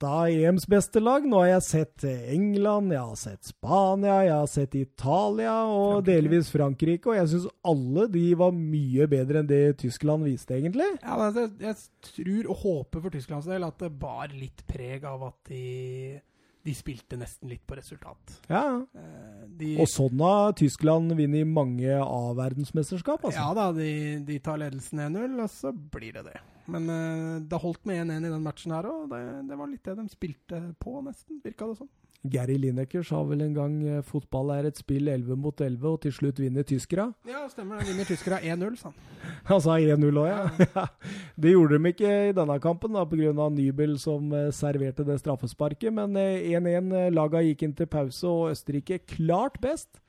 dette 0.00 0.40
EMs 0.40 0.66
beste 0.70 1.00
lag? 1.00 1.26
Nå 1.28 1.42
har 1.42 1.50
jeg 1.50 1.64
sett 1.66 2.04
England, 2.08 2.92
jeg 2.94 3.00
har 3.00 3.18
sett 3.20 3.50
Spania, 3.50 4.16
jeg 4.24 4.32
har 4.32 4.48
sett 4.48 4.76
Italia 4.78 5.54
og 5.66 6.00
Frankrike. 6.00 6.06
delvis 6.08 6.50
Frankrike. 6.54 7.10
Og 7.10 7.18
jeg 7.18 7.28
syns 7.34 7.48
alle 7.72 8.06
de 8.12 8.24
var 8.40 8.56
mye 8.56 9.08
bedre 9.10 9.42
enn 9.42 9.50
det 9.50 9.62
Tyskland 9.82 10.24
viste, 10.24 10.56
egentlig. 10.56 10.88
Ja, 11.02 11.18
men 11.20 11.36
jeg, 11.36 11.52
jeg 11.60 12.10
tror 12.10 12.50
og 12.50 12.64
håper 12.64 13.04
for 13.04 13.14
Tysklands 13.14 13.50
del 13.50 13.66
at 13.66 13.78
det 13.82 13.92
bar 14.00 14.32
litt 14.32 14.64
preg 14.68 15.04
av 15.04 15.28
at 15.28 15.52
de 15.52 16.20
de 16.62 16.74
spilte 16.76 17.16
nesten 17.16 17.48
litt 17.48 17.62
på 17.68 17.76
resultat. 17.78 18.34
Ja, 18.50 18.82
eh, 18.94 19.44
de, 19.60 19.72
og 19.80 19.88
sånn 19.88 20.20
har 20.20 20.52
Tyskland 20.58 21.14
vunnet 21.16 21.48
mange 21.48 21.96
A-verdensmesterskap. 22.00 23.24
Altså. 23.24 23.40
Ja 23.40 23.54
da, 23.56 23.70
de, 23.76 23.92
de 24.26 24.38
tar 24.44 24.60
ledelsen 24.60 25.00
1-0, 25.08 25.38
og 25.40 25.52
så 25.52 25.72
blir 25.72 26.18
det 26.18 26.26
det. 26.28 26.40
Men 26.70 26.90
uh, 26.92 27.40
det 27.42 27.62
holdt 27.62 27.88
med 27.88 28.04
1-1 28.04 28.28
i 28.28 28.34
den 28.34 28.44
matchen 28.44 28.74
her 28.76 28.88
òg. 28.90 29.06
Det, 29.10 29.22
det, 29.48 29.58
var 29.58 29.70
litt 29.70 29.88
det 29.88 29.96
de 29.98 30.06
spilte 30.12 30.60
på, 30.82 31.00
nesten, 31.06 31.40
virka 31.44 31.70
det 31.70 31.80
sånn. 31.80 31.90
Gary 32.22 32.58
Lineker 32.60 33.04
sa 33.06 33.22
vel 33.24 33.40
en 33.46 33.54
gang 33.56 33.76
uh, 33.80 34.00
fotball 34.04 34.50
er 34.58 34.66
et 34.68 34.76
spill 34.76 35.08
11 35.08 35.38
mot 35.40 35.56
11, 35.56 35.86
og 35.88 36.02
til 36.02 36.12
slutt 36.12 36.42
vinner 36.42 36.66
tyskere. 36.68 37.06
Ja, 37.28 37.46
stemmer 37.48 37.80
det. 37.80 37.88
Vinner 37.88 38.08
tyskere 38.08 38.42
1-0, 38.44 38.76
sa 38.76 38.90
han. 38.90 38.98
Han 39.48 39.62
sa 39.64 39.78
1-0 39.80 40.20
òg, 40.20 40.28
ja. 40.28 40.66
ja. 40.66 40.84
Det 41.40 41.54
gjorde 41.54 41.78
de 41.78 41.94
ikke 41.94 42.12
i 42.28 42.36
denne 42.36 42.58
kampen 42.60 42.92
da, 42.98 43.06
pga. 43.08 43.48
Nybel 43.54 43.96
som 44.02 44.28
uh, 44.36 44.50
serverte 44.52 45.06
det 45.08 45.16
straffesparket. 45.22 45.88
Men 45.96 46.18
1-1. 46.20 46.92
Uh, 46.92 47.08
Laga 47.14 47.40
gikk 47.46 47.64
inn 47.64 47.74
til 47.78 47.88
pause, 47.88 48.28
og 48.28 48.52
Østerrike 48.52 49.00
klart 49.16 49.56
best. 49.64 50.02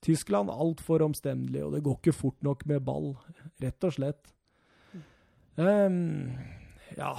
Tyskland 0.00 0.48
altfor 0.54 1.02
omstendelig, 1.04 1.64
og 1.66 1.74
det 1.74 1.82
går 1.84 1.98
ikke 1.98 2.16
fort 2.16 2.38
nok 2.46 2.62
med 2.70 2.80
ball, 2.86 3.12
rett 3.60 3.84
og 3.84 3.92
slett. 3.98 4.32
Um, 5.60 6.30
ja, 6.96 7.10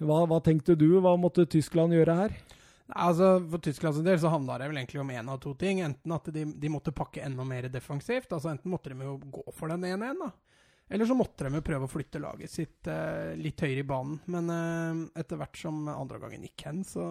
hva, 0.00 0.22
hva, 0.30 0.38
tenkte 0.40 0.78
du? 0.78 0.88
Hva 1.04 1.12
måtte 1.20 1.44
Tyskland 1.50 1.92
gjøre 1.92 2.16
her? 2.22 2.36
Altså, 2.92 3.34
For 3.50 3.62
Tysklands 3.62 4.00
del 4.04 4.20
så 4.20 4.30
handla 4.32 4.58
det 4.60 4.68
vel 4.70 4.80
egentlig 4.80 5.00
om 5.00 5.10
én 5.10 5.28
av 5.32 5.38
to 5.42 5.54
ting. 5.58 5.80
Enten 5.84 6.14
at 6.16 6.28
de, 6.34 6.44
de, 6.44 6.72
måtte 6.72 6.94
pakke 6.94 7.24
enda 7.24 7.44
mer 7.44 7.68
defensivt. 7.72 8.32
altså 8.32 8.52
Enten 8.52 8.72
måtte 8.72 8.92
de 8.92 9.06
jo 9.06 9.18
gå 9.22 9.44
for 9.56 9.72
den 9.72 9.86
1-1, 9.88 10.20
da. 10.20 10.32
Eller 10.92 11.08
så 11.08 11.16
måtte 11.16 11.46
de 11.46 11.56
jo 11.56 11.64
prøve 11.64 11.88
å 11.88 11.90
flytte 11.90 12.20
laget 12.20 12.52
sitt 12.52 12.88
eh, 12.90 13.32
litt 13.38 13.60
høyere 13.64 13.80
i 13.80 13.88
banen. 13.88 14.18
Men 14.32 14.52
eh, 14.52 15.20
etter 15.22 15.40
hvert 15.40 15.56
som 15.56 15.86
andre 15.88 16.20
gangen 16.20 16.44
gikk 16.44 16.66
hen, 16.68 16.82
så 16.84 17.06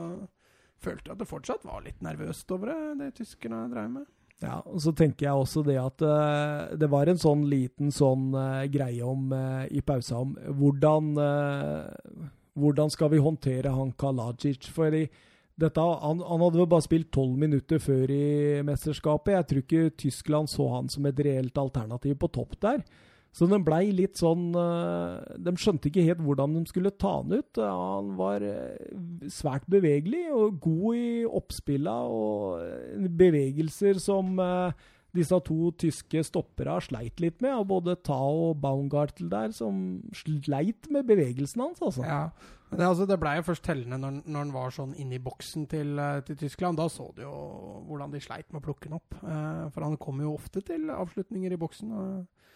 følte 0.82 1.10
jeg 1.10 1.16
at 1.16 1.22
det 1.24 1.30
fortsatt 1.30 1.66
var 1.66 1.82
litt 1.86 2.04
nervøst 2.06 2.52
over 2.54 2.74
det, 2.74 2.82
det 3.00 3.16
tyskerne 3.18 3.64
drev 3.72 3.90
med. 3.96 4.10
Ja, 4.42 4.60
og 4.66 4.82
så 4.82 4.94
tenker 4.98 5.28
jeg 5.28 5.38
også 5.38 5.62
det 5.62 5.76
at 5.78 6.02
uh, 6.02 6.74
det 6.74 6.88
var 6.90 7.10
en 7.10 7.20
sånn 7.22 7.44
liten 7.46 7.92
sånn 7.94 8.32
uh, 8.34 8.64
greie 8.74 9.06
om 9.06 9.28
uh, 9.30 9.68
i 9.70 9.84
pausa 9.86 10.24
om 10.24 10.32
hvordan 10.58 11.12
hvordan 12.58 12.90
skal 12.90 13.12
vi 13.14 13.22
håndtere 13.22 13.70
han 13.76 13.94
Kalajic? 13.94 14.72
Fordi 14.74 15.06
dette, 15.60 15.84
han, 15.84 16.22
han 16.26 16.44
hadde 16.46 16.62
vel 16.62 16.70
bare 16.72 16.86
spilt 16.86 17.12
tolv 17.14 17.38
minutter 17.40 17.82
før 17.82 18.12
i 18.14 18.62
mesterskapet. 18.66 19.36
Jeg 19.36 19.48
tror 19.50 19.64
ikke 19.66 19.96
Tyskland 20.06 20.52
så 20.52 20.68
han 20.76 20.90
som 20.90 21.06
et 21.10 21.20
reelt 21.22 21.58
alternativ 21.60 22.18
på 22.22 22.32
topp 22.34 22.60
der. 22.64 22.84
Så 23.32 23.48
den 23.48 23.64
blei 23.64 23.94
litt 23.96 24.20
sånn 24.20 24.50
eh, 24.60 25.36
De 25.40 25.54
skjønte 25.60 25.88
ikke 25.88 26.04
helt 26.04 26.24
hvordan 26.26 26.58
de 26.58 26.66
skulle 26.68 26.92
ta 27.00 27.14
han 27.22 27.32
ut. 27.32 27.60
Han 27.64 28.14
var 28.20 28.44
eh, 28.44 28.96
svært 29.32 29.68
bevegelig 29.72 30.26
og 30.36 30.58
god 30.64 31.00
i 31.00 31.12
oppspilla 31.40 31.96
og 32.12 32.66
eh, 32.66 33.06
bevegelser 33.22 34.02
som 34.04 34.36
disse 35.16 35.38
to 35.48 35.72
tyske 35.80 36.24
stopperne 36.28 36.78
sleit 36.84 37.24
litt 37.24 37.40
med. 37.44 37.56
Både 37.72 37.98
Ta 38.04 38.20
og 38.20 38.60
Baumgartel 38.64 39.32
der, 39.32 39.56
som 39.56 40.02
sleit 40.16 40.92
med 40.92 41.08
bevegelsen 41.08 41.64
hans, 41.64 41.84
altså. 41.84 42.04
Ja. 42.08 42.26
Det, 42.72 42.86
altså, 42.88 43.06
det 43.08 43.18
blei 43.20 43.34
jo 43.36 43.46
først 43.50 43.66
tellende 43.66 43.98
når, 44.00 44.22
når 44.24 44.46
han 44.46 44.52
var 44.56 44.76
sånn 44.76 44.94
inne 45.00 45.18
i 45.18 45.24
boksen 45.24 45.66
til, 45.72 45.98
til, 46.28 46.38
Tyskland. 46.40 46.80
Da 46.80 46.88
så 46.92 47.10
du 47.16 47.26
jo 47.26 47.34
hvordan 47.90 48.14
de 48.14 48.22
sleit 48.24 48.48
med 48.52 48.62
å 48.62 48.66
plukke 48.70 48.88
han 48.88 49.00
opp. 49.00 49.18
for 49.74 49.84
han 49.84 49.98
kom 50.00 50.22
jo 50.24 50.36
ofte 50.38 50.64
til 50.64 50.88
avslutninger 50.94 51.52
i 51.52 51.60
boksen. 51.60 51.92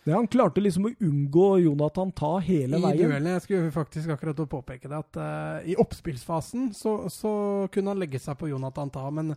ja, 0.06 0.16
Han 0.16 0.30
klarte 0.32 0.64
liksom 0.64 0.88
å 0.88 0.94
unngå 1.04 1.50
Jonathan 1.66 2.14
Ta 2.16 2.38
hele 2.40 2.80
I 2.80 2.86
veien. 2.86 2.96
I 2.96 3.04
duellene, 3.04 3.36
jeg 3.36 3.46
skulle 3.48 3.76
faktisk 3.76 4.16
akkurat 4.16 4.40
påpeke 4.50 4.88
det, 4.88 5.04
at 5.04 5.20
eh, 5.20 5.72
i 5.74 5.78
oppspillsfasen 5.84 6.72
så, 6.78 6.98
så, 7.12 7.36
kunne 7.74 7.92
han 7.92 8.00
legge 8.00 8.22
seg 8.22 8.40
på 8.40 8.50
Jonathan 8.54 8.94
Ta, 8.96 9.10
men 9.12 9.36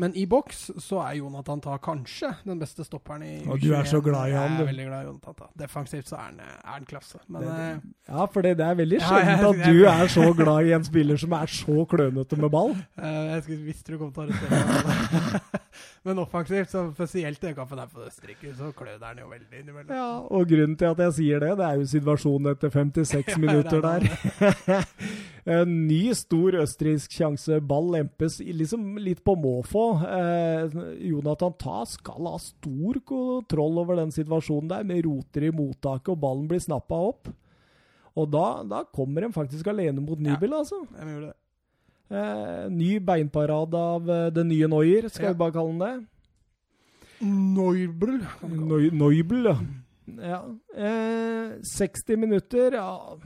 men 0.00 0.14
i 0.16 0.24
boks 0.30 0.70
så 0.80 1.00
er 1.04 1.18
Jonathan 1.18 1.60
Ta 1.60 1.76
kanskje 1.82 2.30
den 2.46 2.60
beste 2.60 2.84
stopperen 2.86 3.24
i 3.26 3.32
U21. 3.42 3.50
Og 3.52 3.64
du 3.64 3.74
er 3.76 3.88
så 3.90 4.00
glad 4.04 4.32
i 4.32 4.36
han, 4.36 4.56
du. 4.56 4.62
Jeg 4.62 4.64
er 4.64 4.70
veldig 4.70 4.86
glad 4.88 5.02
i 5.02 5.08
Jonathan 5.10 5.38
Ta. 5.40 5.48
Defensivt 5.60 6.08
så 6.08 6.16
er 6.16 6.26
han, 6.28 6.40
er 6.40 6.70
han 6.72 6.86
klasse. 6.88 7.20
Men, 7.26 7.44
det, 7.44 7.56
det, 7.58 7.66
eh, 7.66 8.14
ja, 8.14 8.28
for 8.32 8.46
det, 8.46 8.54
det 8.60 8.66
er 8.66 8.78
veldig 8.80 9.00
sjelden 9.04 9.44
ja, 9.44 9.50
at 9.50 9.62
du 9.66 9.84
er 9.92 10.12
så 10.16 10.28
glad 10.40 10.70
i 10.70 10.74
en 10.78 10.86
spiller 10.88 11.20
som 11.20 11.36
er 11.36 11.52
så 11.60 11.84
klønete 11.90 12.40
med 12.40 12.52
ball. 12.54 12.76
Jeg 13.34 13.44
skulle, 13.44 13.64
visste 13.68 13.92
du 13.94 14.00
kom 14.00 14.14
til 14.16 14.24
å 14.24 14.28
arrestere 14.28 14.86
meg. 14.88 15.60
Men 16.06 16.20
offensivt, 16.22 16.70
så 16.72 16.86
spesielt 16.94 17.40
den 17.42 17.54
kampen 17.54 17.78
her 17.78 17.90
på 17.90 18.02
Østerrike, 18.06 18.52
så 18.56 18.70
kløder 18.76 19.04
han 19.04 19.20
jo 19.20 19.28
veldig 19.30 19.60
innimellom. 19.62 19.92
Ja, 19.94 20.20
og 20.26 20.48
grunnen 20.50 20.76
til 20.80 20.90
at 20.90 21.02
jeg 21.04 21.16
sier 21.18 21.44
det, 21.44 21.50
det 21.60 21.66
er 21.66 21.80
jo 21.80 21.88
situasjonen 21.92 22.52
etter 22.54 22.72
56 22.74 23.36
minutter 23.44 23.84
der. 23.84 24.06
en 25.60 25.74
ny 25.88 26.00
stor 26.16 26.56
østerriksk 26.62 27.18
sjanse. 27.20 27.60
Ball 27.60 27.92
lempes 27.96 28.40
liksom 28.44 28.96
litt 29.02 29.22
på 29.26 29.36
måfå. 29.40 29.84
Eh, 30.08 30.80
Jonathan 31.10 31.56
Ta 31.60 31.82
skal 31.88 32.32
ha 32.32 32.40
stor 32.42 33.02
kontroll 33.06 33.84
over 33.84 34.00
den 34.00 34.14
situasjonen 34.14 34.72
der, 34.72 34.88
med 34.88 35.04
roter 35.06 35.48
i 35.48 35.54
mottaket, 35.54 36.14
og 36.14 36.24
ballen 36.24 36.48
blir 36.50 36.62
snappa 36.62 36.98
opp. 37.10 37.30
Og 38.18 38.26
da, 38.32 38.46
da 38.66 38.82
kommer 38.90 39.24
de 39.24 39.32
faktisk 39.34 39.68
alene 39.70 40.02
mot 40.02 40.18
Nybil, 40.18 40.50
ja, 40.50 40.64
altså. 40.64 40.82
De 40.96 41.06
gjør 41.06 41.28
det. 41.28 41.36
Eh, 42.10 42.70
ny 42.70 42.98
beinparade 42.98 43.78
av 43.78 44.08
uh, 44.10 44.30
den 44.34 44.48
nye 44.50 44.66
Neuer, 44.66 45.06
skal 45.08 45.28
ja. 45.28 45.34
vi 45.34 45.38
bare 45.38 45.54
kalle 45.54 45.76
den 45.76 45.84
det. 45.84 45.92
Neubel. 47.20 48.16
Neubel, 48.90 49.46
ja. 49.46 49.58
ja. 50.18 50.40
Eh, 50.74 51.52
60 51.62 52.16
minutter, 52.16 52.72
ja 52.72 53.18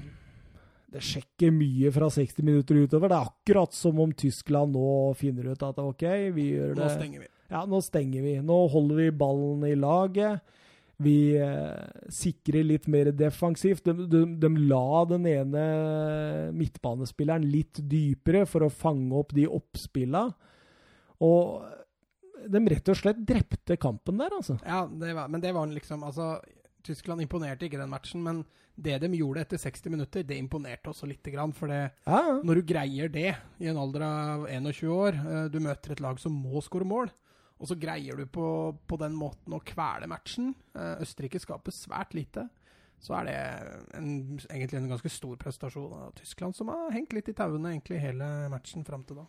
Det 0.91 1.01
sjekker 1.01 1.55
mye 1.55 1.93
fra 1.95 2.11
60 2.13 2.45
minutter 2.45 2.83
utover. 2.83 3.09
Det 3.09 3.17
er 3.17 3.31
akkurat 3.31 3.75
som 3.75 4.03
om 4.05 4.13
Tyskland 4.13 4.77
nå 4.77 5.15
finner 5.19 5.55
ut 5.55 5.65
at 5.65 5.81
OK, 5.81 6.05
vi 6.37 6.51
gjør 6.59 6.75
det 6.75 6.85
Nå 6.85 6.91
stenger 6.99 7.25
vi. 7.25 7.31
Ja, 7.55 7.65
nå 7.71 7.81
stenger 7.85 8.27
vi. 8.27 8.37
Nå 8.45 8.59
holder 8.73 9.01
vi 9.01 9.09
ballen 9.25 9.65
i 9.69 9.75
laget. 9.79 10.45
Vi 11.03 11.35
eh, 11.43 12.03
sikrer 12.13 12.67
litt 12.67 12.87
mer 12.91 13.11
defensivt. 13.17 13.87
De, 13.87 14.07
de, 14.07 14.25
de, 14.41 14.51
la 14.71 15.05
den 15.11 15.27
ene 15.27 15.65
midtbanespilleren 16.55 17.47
litt 17.51 17.83
dypere 17.83 18.45
for 18.47 18.67
å 18.67 18.73
fange 18.73 19.15
opp 19.19 19.35
de 19.35 19.49
oppspilla. 19.51 20.29
Og 21.25 21.65
de 22.51 22.61
rett 22.71 22.91
og 22.93 22.99
slett 22.99 23.23
drepte 23.27 23.79
kampen 23.81 24.21
der, 24.21 24.35
altså. 24.37 24.59
Ja, 24.67 24.85
det 24.87 25.17
var, 25.17 25.31
men 25.33 25.43
det 25.43 25.55
var 25.57 25.71
liksom 25.71 26.05
altså, 26.07 26.37
Tyskland 26.85 27.25
imponerte 27.25 27.67
ikke 27.67 27.81
den 27.81 27.93
matchen, 27.93 28.23
men 28.25 28.45
det 28.75 28.99
de 29.05 29.11
gjorde 29.17 29.45
etter 29.45 29.61
60 29.61 29.93
minutter, 29.95 30.25
det 30.27 30.39
imponerte 30.39 30.91
også 30.91 31.09
litt. 31.09 31.27
For 31.57 31.71
det, 31.71 31.81
ja, 32.05 32.21
ja. 32.29 32.39
når 32.43 32.61
du 32.61 32.69
greier 32.69 33.13
det 33.13 33.31
i 33.63 33.71
en 33.71 33.79
alder 33.81 34.07
av 34.07 34.49
21 34.51 34.91
år, 34.93 35.21
eh, 35.21 35.45
du 35.51 35.61
møter 35.63 35.95
et 35.95 36.03
lag 36.05 36.19
som 36.23 36.35
må 36.35 36.63
skåre 36.65 36.89
mål, 36.89 37.13
og 37.61 37.71
så 37.71 37.77
greier 37.79 38.19
du 38.19 38.27
på, 38.27 38.47
på 38.75 38.99
den 39.01 39.15
måten 39.17 39.55
å 39.55 39.63
kvele 39.65 40.09
matchen. 40.11 40.53
Uh, 40.75 40.99
Østerrike 41.05 41.41
skaper 41.43 41.75
svært 41.75 42.17
lite. 42.17 42.49
Så 43.05 43.15
er 43.19 43.29
det 43.29 43.37
en, 43.99 44.11
egentlig 44.49 44.79
en 44.81 44.91
ganske 44.91 45.13
stor 45.13 45.39
prestasjon 45.41 45.93
av 46.07 46.15
Tyskland, 46.19 46.57
som 46.57 46.71
har 46.73 46.95
hengt 46.95 47.13
litt 47.15 47.29
i 47.31 47.37
tauene 47.37 47.75
egentlig 47.75 48.01
hele 48.03 48.29
matchen 48.53 48.87
fram 48.87 49.05
til 49.07 49.21
da. 49.21 49.27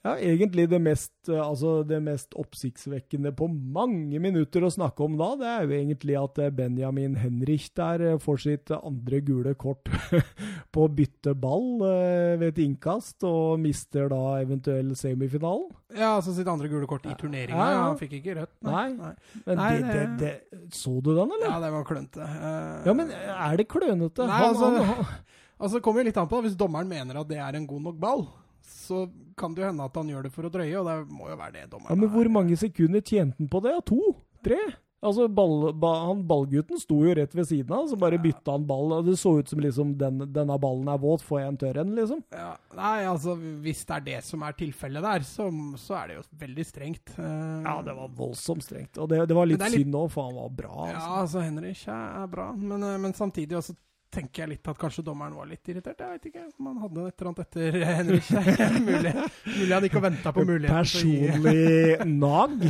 Ja, 0.00 0.14
egentlig 0.16 0.64
det 0.72 0.78
mest, 0.80 1.12
eh, 1.28 1.36
altså 1.36 1.82
det 1.84 1.98
mest 2.00 2.32
oppsiktsvekkende 2.40 3.34
på 3.36 3.50
mange 3.50 4.16
minutter 4.22 4.64
å 4.64 4.70
snakke 4.72 5.04
om 5.04 5.18
da, 5.20 5.28
det 5.36 5.50
er 5.50 5.66
jo 5.66 5.74
egentlig 5.76 6.16
at 6.16 6.40
eh, 6.40 6.52
Benjamin 6.56 7.18
Henrich 7.20 7.66
der 7.76 8.04
eh, 8.14 8.16
får 8.22 8.40
sitt 8.46 8.72
andre 8.78 9.20
gule 9.26 9.52
kort 9.60 9.92
på 10.72 10.86
å 10.86 10.88
bytte 10.88 11.34
ball 11.36 11.84
ved 11.84 12.46
et 12.48 12.62
innkast, 12.64 13.18
og 13.28 13.60
mister 13.60 14.08
da 14.08 14.40
eventuell 14.40 14.96
semifinalen. 14.96 15.68
Ja, 15.92 16.14
altså 16.14 16.32
sitt 16.32 16.48
andre 16.48 16.72
gule 16.72 16.88
kort 16.88 17.04
i 17.04 17.12
turneringa. 17.20 17.60
Ja, 17.60 17.70
ja. 17.76 17.86
Han 17.90 18.00
fikk 18.00 18.16
ikke 18.22 18.40
rødt. 18.40 18.56
Nei. 18.64 18.88
nei. 18.96 19.14
Men 19.44 19.60
nei, 19.60 19.70
det, 19.84 20.02
det, 20.16 20.34
det, 20.48 20.66
Så 20.80 20.96
du 21.04 21.12
den, 21.12 21.28
eller? 21.28 21.48
Ja, 21.50 21.60
det 21.60 21.74
var 21.76 21.88
klønete. 21.88 22.24
Uh, 22.24 22.86
ja, 22.88 22.96
men 22.96 23.12
er 23.12 23.60
det 23.60 23.68
klønete? 23.68 24.32
Nei, 24.32 24.44
han, 24.46 24.54
altså, 24.54 24.92
han, 24.94 25.16
altså, 25.66 25.84
kommer 25.84 26.08
litt 26.08 26.20
an 26.20 26.30
på 26.30 26.40
hvis 26.46 26.56
dommeren 26.56 26.88
mener 26.88 27.20
at 27.20 27.28
det 27.28 27.42
er 27.42 27.60
en 27.60 27.68
god 27.68 27.90
nok 27.90 28.00
ball 28.00 28.30
så 28.70 29.04
kan 29.36 29.54
det 29.54 29.62
jo 29.64 29.70
hende 29.70 29.84
at 29.90 29.94
han 30.00 30.08
gjør 30.12 30.22
det 30.28 30.32
for 30.34 30.48
å 30.48 30.52
drøye, 30.52 30.76
og 30.80 30.86
det 30.90 30.98
må 31.14 31.28
jo 31.30 31.36
være 31.40 31.52
det 31.60 31.66
dommeren 31.72 31.90
Ja, 31.96 32.00
Men 32.04 32.12
hvor 32.14 32.28
mange 32.30 32.56
sekunder 32.60 33.00
tjente 33.02 33.36
han 33.38 33.48
på 33.52 33.60
det? 33.64 33.76
To? 33.90 34.00
Tre? 34.44 34.60
Altså, 35.00 35.30
ball, 35.32 35.70
ba, 35.80 35.94
han 36.10 36.18
Ballgutten 36.28 36.76
sto 36.76 36.98
jo 37.06 37.14
rett 37.16 37.32
ved 37.32 37.46
siden 37.48 37.72
av, 37.72 37.86
så 37.88 37.96
bare 37.96 38.18
Ja. 38.18 38.20
bytta 38.20 38.52
han 38.52 38.66
ball. 38.68 38.90
og 38.92 39.06
Det 39.06 39.14
så 39.16 39.30
ut 39.38 39.48
som 39.48 39.58
liksom 39.64 39.94
den, 39.96 40.18
denne 40.30 40.58
ballen 40.60 40.88
er 40.92 40.98
våt, 41.00 41.22
får 41.24 41.40
jeg 41.40 41.48
en 41.48 41.56
tørr 41.56 41.80
en, 41.80 41.94
liksom? 41.96 42.20
Ja, 42.36 42.50
nei, 42.76 43.06
altså 43.08 43.32
hvis 43.64 43.80
det 43.88 43.96
er 43.96 44.04
det 44.10 44.18
som 44.24 44.42
er 44.44 44.52
tilfellet 44.52 45.00
der, 45.02 45.20
så, 45.24 45.48
så 45.80 45.96
er 46.02 46.06
det 46.08 46.16
jo 46.18 46.26
veldig 46.44 46.66
strengt. 46.68 47.14
Uh, 47.16 47.62
Ja, 47.64 47.80
det 47.82 47.96
var 47.96 48.08
voldsomt 48.12 48.62
strengt. 48.62 48.98
Og 49.00 49.08
det, 49.08 49.22
det 49.26 49.34
var 49.40 49.46
litt, 49.48 49.58
det 49.58 49.70
litt- 49.72 49.86
synd 49.86 49.94
òg, 49.96 50.10
for 50.12 50.28
han 50.28 50.36
var 50.36 50.50
bra. 50.50 50.90
Ja, 50.92 51.06
Altså. 51.22 51.40
Henrik 51.48 51.88
er, 51.88 52.22
er 52.22 52.26
bra, 52.36 52.52
men, 52.52 52.82
eh, 52.82 52.98
men 52.98 53.12
samtidig 53.16 53.56
også 53.56 53.72
tenker 54.10 54.42
jeg 54.44 54.50
litt 54.54 54.68
at 54.70 54.78
kanskje 54.80 55.04
dommeren 55.06 55.36
var 55.38 55.48
litt 55.50 55.70
irritert. 55.70 56.00
Jeg 56.02 56.18
vet 56.18 56.28
ikke 56.30 56.44
om 56.58 56.68
han 56.72 56.82
hadde 56.84 57.06
et 57.06 57.22
eller 57.22 57.30
annet 57.30 57.42
etter 57.46 57.78
Henrik. 57.90 58.30
mulig, 58.88 59.14
mulig 59.46 59.72
han 59.76 59.88
ikke 59.88 60.04
venta 60.04 60.34
på 60.34 60.44
muligheten. 60.46 60.76
Personlig 60.76 62.10
nag. 62.10 62.66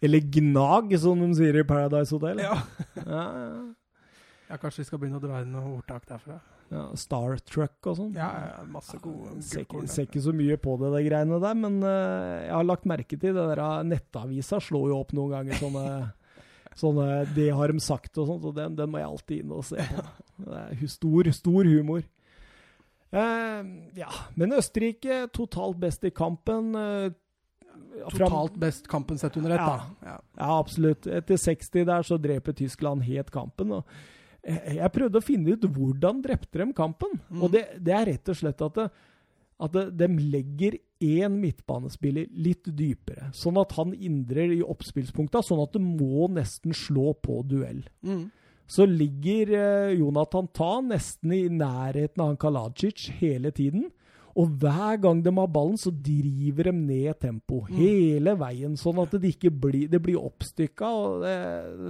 Eller 0.00 0.30
gnag, 0.38 0.94
som 1.00 1.20
de 1.20 1.28
sier 1.36 1.60
i 1.60 1.66
Paradise 1.68 2.16
Hotel. 2.16 2.40
Ja. 2.44 2.56
Ja, 3.00 3.24
ja. 3.24 3.50
ja, 4.48 4.60
kanskje 4.60 4.84
vi 4.84 4.88
skal 4.88 5.02
begynne 5.02 5.20
å 5.20 5.24
dra 5.24 5.42
inn 5.44 5.52
noe 5.52 5.74
ordtak 5.76 6.06
derfra. 6.08 6.38
ja, 6.70 6.84
Star 7.00 7.36
Truck 7.44 7.90
og 7.90 7.98
sånn. 7.98 8.14
Ja, 8.16 8.30
ja, 8.46 8.62
masse 8.70 9.00
gode 9.02 9.40
Ser 9.44 9.66
ikke, 9.66 9.82
ser 9.90 10.08
ikke 10.08 10.22
så 10.24 10.32
mye 10.36 10.56
på 10.60 10.76
det, 10.80 10.92
de 10.96 11.02
greiene 11.08 11.40
der, 11.42 11.58
men 11.58 11.80
uh, 11.84 12.38
jeg 12.46 12.54
har 12.54 12.68
lagt 12.68 12.88
merke 12.88 13.18
til 13.18 13.36
det 13.36 13.44
der 13.52 13.62
eh, 13.64 13.76
Nettavisa 13.90 14.60
slår 14.62 14.92
jo 14.92 15.00
opp 15.02 15.12
noen 15.16 15.34
ganger 15.34 15.60
sånne, 15.60 15.84
sånne 16.78 17.26
Det 17.34 17.48
har 17.54 17.72
de 17.72 17.80
sagt 17.80 18.18
og 18.18 18.26
sånt, 18.28 18.44
og 18.44 18.54
den, 18.54 18.76
den 18.76 18.90
må 18.90 18.98
jeg 18.98 19.08
alltid 19.08 19.40
inn 19.44 19.52
og 19.56 19.64
se 19.64 19.76
på. 19.76 20.04
Det 20.46 20.60
er 20.82 20.86
stor, 20.88 21.30
stor 21.32 21.64
humor. 21.68 22.02
Eh, 23.10 23.64
ja, 23.98 24.10
men 24.38 24.52
Østerrike 24.54 25.24
totalt 25.34 25.80
best 25.82 26.04
i 26.06 26.10
kampen. 26.14 26.74
eh, 26.78 27.10
Totalt 28.10 28.54
best 28.56 28.86
kampen 28.88 29.18
sett 29.18 29.36
under 29.36 29.50
ett, 29.50 29.60
Ja. 29.60 29.66
da. 29.66 30.06
Ja. 30.06 30.20
Ja, 30.38 30.58
absolutt. 30.60 31.06
Etter 31.06 31.36
60 31.36 31.84
der 31.84 32.02
så 32.06 32.16
dreper 32.22 32.52
Tyskland 32.56 33.02
helt 33.04 33.30
kampen. 33.30 33.72
og 33.72 33.84
jeg 34.46 34.76
jeg 34.76 34.92
prøvde 34.92 35.18
å 35.18 35.22
finne 35.24 35.52
ut 35.52 35.60
hvordan 35.68 36.22
drepte 36.22 36.58
de 36.64 36.72
kampen. 36.72 37.20
Mm. 37.30 37.42
Og 37.42 37.50
det, 37.52 37.64
det 37.82 37.92
er 37.92 38.06
rett 38.06 38.28
og 38.28 38.36
slett 38.36 38.62
at, 38.62 38.74
det, 38.74 38.90
at 39.60 39.76
de 39.76 40.08
legger 40.32 40.78
én 41.00 41.36
midtbanespiller 41.40 42.28
litt 42.32 42.68
dypere, 42.76 43.30
sånn 43.36 43.60
at 43.60 43.74
han 43.78 43.94
indrer 43.96 44.52
i 44.54 44.60
oppspillspunkta, 44.64 45.42
sånn 45.44 45.62
at 45.64 45.76
du 45.76 45.80
må 45.84 46.28
nesten 46.32 46.76
slå 46.76 47.14
på 47.24 47.40
duell. 47.48 47.82
Mm. 48.04 48.28
Så 48.70 48.86
ligger 48.86 49.50
eh, 49.58 49.96
Jonathan 49.98 50.46
Ta 50.54 50.76
nesten 50.84 51.32
i 51.34 51.46
nærheten 51.50 52.22
av 52.22 52.28
han 52.30 52.38
Kalacic 52.38 53.08
hele 53.18 53.50
tiden. 53.50 53.88
Og 54.38 54.52
hver 54.62 55.00
gang 55.02 55.22
de 55.24 55.32
har 55.34 55.48
ballen, 55.50 55.78
så 55.80 55.90
driver 55.90 56.68
de 56.70 56.74
ned 56.76 57.18
tempo. 57.18 57.64
Mm. 57.66 57.80
Hele 57.80 58.34
veien. 58.38 58.76
Sånn 58.78 59.00
at 59.02 59.16
det 59.18 59.32
ikke 59.34 59.50
blir, 59.50 59.88
det 59.90 59.98
blir 60.04 60.20
oppstykka. 60.20 60.90
Det, 61.24 61.32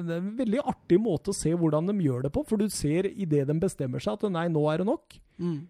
det 0.06 0.14
er 0.16 0.22
en 0.22 0.30
veldig 0.38 0.62
artig 0.72 1.00
måte 1.04 1.34
å 1.34 1.36
se 1.36 1.52
hvordan 1.52 1.92
de 1.92 1.98
gjør 2.06 2.24
det 2.26 2.32
på. 2.32 2.46
For 2.48 2.60
du 2.60 2.72
ser 2.72 3.10
idet 3.12 3.44
de 3.50 3.58
bestemmer 3.60 4.00
seg 4.02 4.16
at 4.16 4.32
nei, 4.32 4.46
nå 4.52 4.64
er 4.72 4.80
det 4.80 4.88
nok. 4.88 5.20
Mm. 5.36 5.60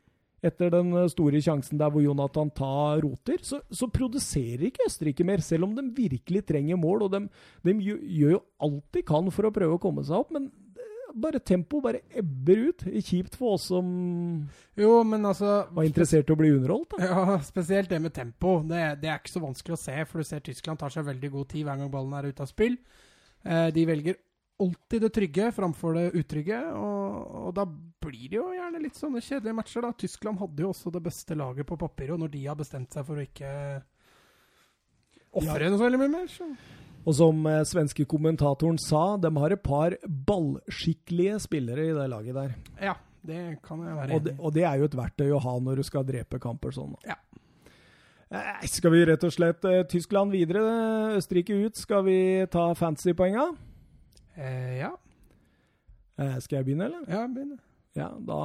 Etter 0.41 0.73
den 0.73 0.95
eh, 0.97 1.09
store 1.13 1.41
sjansen 1.45 1.81
der 1.81 1.93
hvor 1.93 2.05
Jonathan 2.05 2.51
Ta 2.57 2.97
roter, 3.03 3.43
så, 3.45 3.61
så 3.69 3.91
produserer 3.93 4.71
ikke 4.71 4.87
Østerrike 4.89 5.27
mer. 5.29 5.45
Selv 5.45 5.69
om 5.69 5.77
de 5.77 5.85
virkelig 5.97 6.47
trenger 6.49 6.81
mål. 6.81 7.07
Og 7.07 7.13
de, 7.15 7.23
de 7.67 7.77
gjør, 7.85 8.33
jo 8.37 8.43
alt 8.65 8.97
de 8.97 9.05
kan 9.13 9.31
for 9.35 9.49
å 9.49 9.55
prøve 9.55 9.77
å 9.77 9.83
komme 9.83 10.05
seg 10.07 10.23
opp. 10.23 10.33
Men 10.37 10.49
eh, 10.49 11.11
bare 11.21 11.43
tempo 11.45 11.83
bare 11.85 12.03
ebber 12.17 12.65
ut. 12.71 12.87
Kjipt 13.05 13.37
for 13.37 13.59
oss 13.59 13.69
som 13.69 13.93
Jo, 14.81 14.95
men 15.05 15.29
altså 15.29 15.67
var 15.77 15.89
interessert 15.89 16.33
i 16.33 16.37
å 16.37 16.41
bli 16.41 16.55
underholdt. 16.57 16.97
Da. 16.97 17.05
Ja, 17.11 17.37
spesielt 17.45 17.93
det 17.93 18.01
med 18.01 18.17
tempo. 18.17 18.61
Det, 18.65 18.81
det 19.05 19.13
er 19.13 19.21
ikke 19.21 19.37
så 19.37 19.45
vanskelig 19.45 19.77
å 19.77 19.85
se, 19.85 19.99
for 20.09 20.23
du 20.23 20.31
ser 20.31 20.45
Tyskland 20.47 20.81
tar 20.81 20.95
seg 20.95 21.09
veldig 21.11 21.35
god 21.37 21.53
tid 21.53 21.69
hver 21.69 21.83
gang 21.83 21.93
ballen 21.93 22.17
er 22.17 22.33
ute 22.33 22.47
av 22.47 22.49
spill. 22.49 22.81
Eh, 23.45 23.69
de 23.77 23.87
velger 23.89 24.17
alltid 24.61 25.03
det 25.07 25.11
trygge 25.17 25.47
framfor 25.57 25.95
det 25.97 26.07
utrygge, 26.21 26.59
og, 26.77 27.31
og 27.47 27.55
da 27.57 27.65
blir 27.67 28.27
det 28.33 28.37
jo 28.39 28.49
gjerne 28.55 28.83
litt 28.83 28.99
sånne 28.99 29.23
kjedelige 29.25 29.57
matcher. 29.57 29.83
da. 29.87 29.91
Tyskland 29.99 30.39
hadde 30.41 30.63
jo 30.65 30.71
også 30.75 30.93
det 30.95 31.03
beste 31.05 31.37
laget 31.39 31.67
på 31.69 31.79
papiret, 31.81 32.15
og 32.17 32.21
når 32.25 32.33
de 32.35 32.45
har 32.47 32.59
bestemt 32.61 32.93
seg 32.95 33.07
for 33.09 33.19
å 33.21 33.25
ikke 33.25 33.51
ofre 35.41 35.71
noe 35.71 35.79
så 35.79 35.85
veldig 35.87 36.01
mye 36.05 36.13
mer, 36.17 36.29
så 36.33 36.49
Og 37.07 37.15
som 37.17 37.47
eh, 37.49 37.63
svenske 37.65 38.05
kommentatoren 38.05 38.77
sa, 38.83 39.17
de 39.17 39.31
har 39.41 39.55
et 39.55 39.63
par 39.65 39.95
ballskikkelige 40.05 41.39
spillere 41.47 41.87
i 41.89 41.95
det 41.97 42.09
laget 42.13 42.37
der. 42.37 42.55
Ja, 42.91 42.95
det 43.25 43.39
kan 43.65 43.81
jeg 43.87 43.97
være 43.97 44.11
Og 44.11 44.19
enig 44.19 44.25
det, 44.27 44.35
i. 44.35 44.41
og 44.45 44.53
det 44.59 44.65
er 44.69 44.77
jo 44.83 44.89
et 44.91 44.99
verktøy 44.99 45.31
å 45.33 45.41
ha 45.47 45.55
når 45.65 45.81
du 45.81 45.87
skal 45.89 46.05
drepe 46.09 46.41
kamper 46.43 46.75
sånn. 46.77 46.93
da. 46.99 47.15
Ja. 47.15 47.19
Eh, 48.31 48.67
Skal 48.71 48.93
vi 48.95 49.01
rett 49.09 49.25
og 49.27 49.33
slett 49.35 49.65
eh, 49.65 49.81
Tyskland 49.91 50.31
videre, 50.37 50.61
Østerrike 51.17 51.57
ut? 51.65 51.81
Skal 51.81 52.05
vi 52.07 52.19
ta 52.53 52.69
fantasypoenga? 52.79 53.49
Eh, 54.37 54.79
ja. 54.81 54.93
Eh, 56.19 56.39
Skal 56.41 56.61
jeg 56.61 56.71
begynne, 56.71 56.91
eller? 56.91 57.05
ja, 57.09 57.27
begynn. 57.27 57.59
Ja, 57.99 58.07
da 58.23 58.37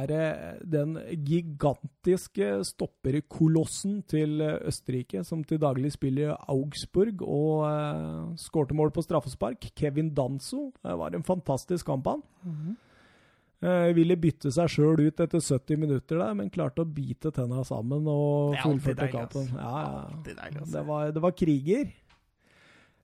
er 0.00 0.06
det 0.10 0.24
den 0.66 0.96
gigantiske 1.22 2.48
stopperkolossen 2.66 4.00
til 4.10 4.42
Østerrike, 4.42 5.22
som 5.24 5.44
til 5.46 5.60
daglig 5.62 5.92
spiller 5.94 6.34
Augsburg 6.50 7.22
og 7.22 7.68
eh, 7.68 8.32
skårte 8.42 8.74
mål 8.74 8.90
på 8.96 9.04
straffespark. 9.06 9.70
Kevin 9.78 10.10
Danso. 10.16 10.72
Det 10.82 10.96
var 10.98 11.14
en 11.14 11.22
fantastisk 11.26 11.86
kamp, 11.86 12.10
han. 12.10 12.24
Eh, 13.62 13.92
ville 13.94 14.16
bytte 14.18 14.50
seg 14.56 14.70
sjøl 14.72 15.04
ut 15.06 15.20
etter 15.22 15.38
70 15.38 15.78
minutter 15.78 16.18
der, 16.18 16.34
men 16.34 16.50
klarte 16.50 16.82
å 16.82 16.88
bite 16.88 17.30
tenna 17.36 17.62
sammen 17.68 18.06
og 18.10 18.56
fullførte 18.64 19.06
kampen. 19.12 19.50
Ja, 19.54 20.08
ja. 20.24 20.64
Det 20.66 20.82
var, 20.88 21.10
det 21.14 21.22
var 21.22 21.36
kriger. 21.36 21.90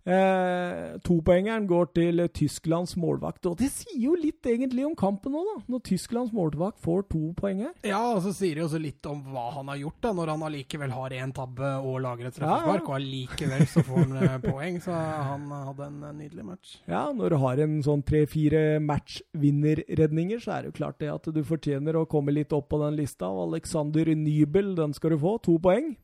Eh, 0.07 0.99
Topoengeren 1.03 1.65
går 1.67 1.89
til 1.99 2.21
Tysklands 2.31 2.93
målvakt, 3.01 3.47
og 3.51 3.57
det 3.59 3.73
sier 3.75 3.99
jo 4.05 4.13
litt 4.15 4.47
egentlig 4.47 4.85
om 4.87 4.95
kampen 4.95 5.35
nå, 5.35 5.41
da. 5.49 5.55
Når 5.73 5.83
Tysklands 5.89 6.31
målvakt 6.37 6.79
får 6.85 7.03
to 7.11 7.33
poeng 7.35 7.65
her. 7.65 7.73
Ja, 7.83 7.99
og 8.15 8.21
så 8.23 8.31
sier 8.37 8.55
det 8.55 8.63
jo 8.63 8.69
også 8.69 8.81
litt 8.85 9.09
om 9.11 9.25
hva 9.33 9.49
han 9.57 9.73
har 9.73 9.81
gjort, 9.83 9.99
da, 10.07 10.13
når 10.15 10.31
han 10.37 10.45
allikevel 10.47 10.95
har 10.95 11.17
én 11.19 11.35
tabbe 11.35 11.73
og 11.83 11.99
lager 12.05 12.29
et 12.29 12.39
Ja, 12.39 12.39
straffespark, 12.39 12.85
ja. 12.85 12.87
og 12.87 12.95
allikevel 13.01 13.67
så 13.73 13.85
får 13.89 13.99
han 14.05 14.17
eh, 14.23 14.39
poeng. 14.47 14.79
Så 14.87 14.95
han 14.95 15.51
hadde 15.57 15.89
en 15.91 15.99
eh, 16.07 16.15
nydelig 16.23 16.47
match. 16.53 16.77
Ja, 16.87 17.03
når 17.13 17.35
du 17.35 17.39
har 17.43 17.65
en 17.67 17.77
sånn 17.83 18.07
tre-fire 18.07 18.63
matchvinnerredninger, 18.87 20.39
så 20.43 20.55
er 20.57 20.63
det 20.63 20.73
jo 20.73 20.79
klart 20.85 21.01
det 21.03 21.11
at 21.13 21.27
du 21.35 21.43
fortjener 21.47 21.99
å 21.99 22.07
komme 22.11 22.35
litt 22.35 22.55
opp 22.55 22.71
på 22.71 22.79
den 22.85 22.97
lista. 23.03 23.27
Og 23.27 23.49
Alexander 23.51 24.15
Nybel, 24.15 24.75
den 24.79 24.95
skal 24.97 25.17
du 25.17 25.19
få. 25.27 25.37
To 25.47 25.59
poeng. 25.63 25.97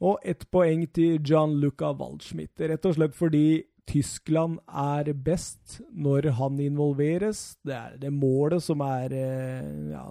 Og 0.00 0.22
ett 0.24 0.46
poeng 0.50 0.86
til 0.96 1.18
Gianluca 1.20 1.92
Waldschmidt. 1.92 2.56
Rett 2.70 2.86
og 2.88 2.96
slett 2.96 3.16
fordi 3.16 3.44
Tyskland 3.90 4.60
er 4.68 5.10
best 5.12 5.80
når 5.92 6.30
han 6.38 6.60
involveres. 6.62 7.58
Det 7.66 7.74
er 7.76 7.96
det 8.00 8.12
målet 8.14 8.62
som 8.64 8.80
er 8.86 9.12
eh, 9.16 9.70
Ja, 9.90 10.04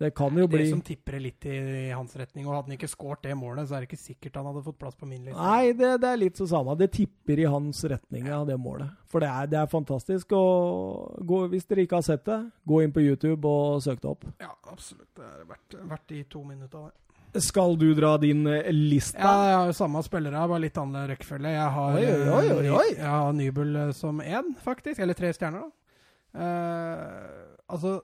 det 0.00 0.14
kan 0.16 0.32
jo 0.32 0.46
Det 0.48 0.56
bli 0.56 0.70
som 0.70 0.80
tipper 0.80 1.18
det 1.18 1.20
litt 1.20 1.46
i, 1.46 1.56
i 1.60 1.90
hans 1.92 2.14
retning, 2.16 2.46
og 2.46 2.54
hadde 2.54 2.70
han 2.70 2.76
ikke 2.78 2.88
skåret 2.88 3.26
det 3.26 3.34
målet, 3.36 3.68
så 3.68 3.76
er 3.76 3.84
det 3.84 3.90
ikke 3.90 4.00
sikkert 4.00 4.38
han 4.40 4.46
hadde 4.48 4.62
fått 4.64 4.78
plass 4.80 4.96
på 4.96 5.08
min 5.08 5.26
liste. 5.26 5.36
Nei, 5.36 5.74
det, 5.76 5.90
det 6.00 6.08
er 6.08 6.20
litt 6.22 6.40
så 6.40 6.46
samme. 6.48 6.72
Det 6.80 6.88
tipper 6.94 7.42
i 7.42 7.44
hans 7.52 7.82
retning, 7.92 8.30
ja, 8.32 8.38
det 8.48 8.56
målet. 8.56 8.94
For 9.12 9.20
det 9.20 9.28
er, 9.28 9.50
det 9.52 9.58
er 9.60 9.68
fantastisk. 9.68 10.32
Og 10.38 11.20
gå, 11.28 11.42
hvis 11.52 11.68
dere 11.68 11.84
ikke 11.84 12.00
har 12.00 12.06
sett 12.08 12.24
det, 12.30 12.38
gå 12.72 12.80
inn 12.80 12.96
på 12.96 13.04
YouTube 13.04 13.52
og 13.52 13.84
søk 13.84 14.00
det 14.00 14.08
opp. 14.08 14.24
Ja, 14.40 14.54
absolutt. 14.72 15.10
Det 15.20 15.28
er 15.28 15.44
verdt, 15.52 15.76
verdt 15.92 16.08
de 16.14 16.24
to 16.32 16.46
minutta, 16.48 16.86
det. 16.88 16.96
Skal 17.38 17.76
du 17.78 17.92
dra 17.94 18.16
din 18.18 18.46
eh, 18.50 18.72
liste? 18.74 19.18
Ja, 19.18 19.34
jeg 19.46 19.58
har 19.58 19.68
jo 19.70 19.76
samme 19.78 20.02
spillere, 20.02 20.46
bare 20.50 20.64
litt 20.64 20.78
annen 20.80 21.10
rekkefølge. 21.12 21.52
Jeg 21.54 21.74
har, 21.76 21.98
Oi, 21.98 22.06
oi, 22.10 22.46
oi, 22.54 22.70
oi, 22.70 22.88
eh. 22.88 22.96
Jeg 22.98 23.12
har 23.12 23.36
Nybel 23.36 23.76
eh, 23.84 23.92
som 23.96 24.22
én, 24.24 24.50
faktisk. 24.64 25.02
Eller 25.04 25.18
tre 25.18 25.30
stjerner, 25.36 25.68
da. 25.68 25.76
Uh, 26.30 27.56
altså, 27.74 27.96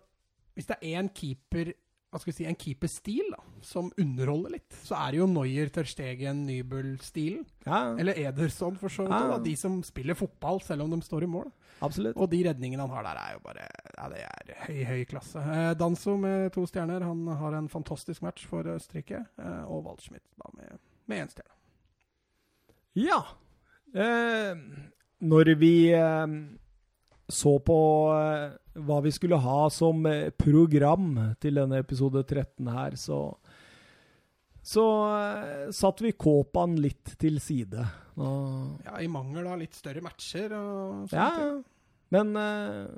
hvis 0.58 0.66
det 0.66 0.80
er 0.80 0.96
én 0.98 1.10
keeper 1.14 1.68
hva 2.16 2.20
skal 2.22 2.30
vi 2.30 2.36
si, 2.38 2.44
en 2.48 2.56
keeperstil 2.56 3.26
da, 3.34 3.42
som 3.66 3.90
underholder 4.00 4.54
litt, 4.54 4.76
så 4.86 4.94
er 4.96 5.12
det 5.12 5.18
jo 5.18 5.26
Noyer, 5.28 5.68
Terstegen, 5.74 6.46
Nybel-stilen. 6.48 7.42
Ja, 7.66 7.80
Eller 8.00 8.16
Ederson, 8.22 8.78
for 8.80 8.92
så 8.92 9.04
vidt. 9.04 9.12
Ja. 9.12 9.36
De 9.42 9.52
som 9.58 9.82
spiller 9.84 10.16
fotball, 10.16 10.62
selv 10.64 10.86
om 10.86 10.94
de 10.94 11.00
står 11.04 11.26
i 11.26 11.28
mål. 11.34 11.50
Absolutt. 11.84 12.16
Og 12.16 12.30
de 12.32 12.42
redningene 12.48 12.84
han 12.86 12.94
har 12.94 13.06
der, 13.08 13.20
er 13.22 13.36
jo 13.36 13.42
bare 13.44 13.68
Ja, 13.96 14.08
det 14.12 14.22
er 14.24 14.66
høy, 14.66 14.82
høy 14.90 15.04
klasse. 15.08 15.40
Eh, 15.40 15.70
Danso 15.78 16.16
med 16.20 16.52
to 16.54 16.66
stjerner. 16.68 17.04
Han 17.06 17.26
har 17.40 17.56
en 17.58 17.68
fantastisk 17.72 18.22
match 18.22 18.46
for 18.48 18.68
Østerrike. 18.76 19.24
Eh, 19.38 19.64
og 19.64 19.86
Waldschmidt 19.86 20.24
da 20.36 20.52
med, 20.56 20.78
med 21.06 21.24
én 21.24 21.32
stjerne. 21.32 21.56
Ja. 22.96 23.22
Eh, 23.96 24.54
når 25.26 25.54
vi 25.60 25.74
eh, 25.96 26.26
så 27.28 27.58
på 27.58 27.78
eh, 28.14 28.54
hva 28.86 29.00
vi 29.04 29.12
skulle 29.14 29.40
ha 29.40 29.60
som 29.72 30.04
eh, 30.06 30.30
program 30.36 31.34
til 31.40 31.58
denne 31.60 31.80
episode 31.82 32.22
13 32.22 32.68
her, 32.70 32.96
så 33.00 33.20
så 34.66 34.84
uh, 35.06 35.68
satte 35.70 36.02
vi 36.02 36.16
Kåpan 36.18 36.74
litt 36.82 37.14
til 37.20 37.38
side. 37.42 37.84
Og, 38.16 38.80
Ja, 38.86 38.96
I 38.98 39.10
mangel 39.12 39.46
av 39.46 39.60
litt 39.60 39.76
større 39.78 40.02
matcher 40.02 40.56
og 40.56 41.12
sånt. 41.12 41.14
ja, 41.14 41.52
men 42.14 42.32
uh, 42.34 42.88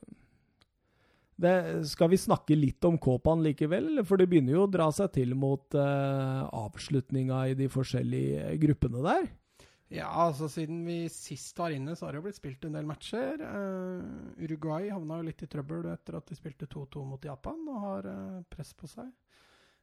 det, 1.37 1.53
skal 1.91 2.09
vi 2.15 2.21
snakke 2.21 2.57
litt 2.57 2.85
om 2.89 2.97
Kåpan 2.97 3.45
likevel? 3.45 4.01
For 4.09 4.21
det 4.21 4.31
begynner 4.31 4.57
jo 4.57 4.65
å 4.65 4.71
dra 4.71 4.89
seg 4.95 5.13
til 5.19 5.37
mot 5.37 5.77
uh, 5.77 6.49
avslutninga 6.57 7.45
i 7.53 7.59
de 7.59 7.69
forskjellige 7.73 8.57
gruppene 8.65 9.05
der. 9.05 9.29
Ja, 9.93 10.09
altså 10.25 10.49
siden 10.53 10.83
vi 10.85 11.03
sist 11.13 11.57
var 11.61 11.73
inne, 11.73 11.95
så 11.97 12.07
har 12.07 12.13
det 12.13 12.23
jo 12.23 12.27
blitt 12.31 12.41
spilt 12.41 12.65
en 12.65 12.81
del 12.81 12.89
matcher. 12.89 13.45
Uh, 13.45 14.41
Uruguay 14.41 14.89
havna 14.89 15.21
jo 15.21 15.29
litt 15.29 15.45
i 15.45 15.53
trøbbel 15.53 15.93
etter 15.93 16.17
at 16.17 16.33
de 16.33 16.37
spilte 16.37 16.69
2-2 16.69 17.05
mot 17.13 17.29
Japan 17.29 17.61
og 17.69 17.83
har 17.91 18.15
press 18.49 18.73
på 18.73 18.89
seg. 18.89 19.13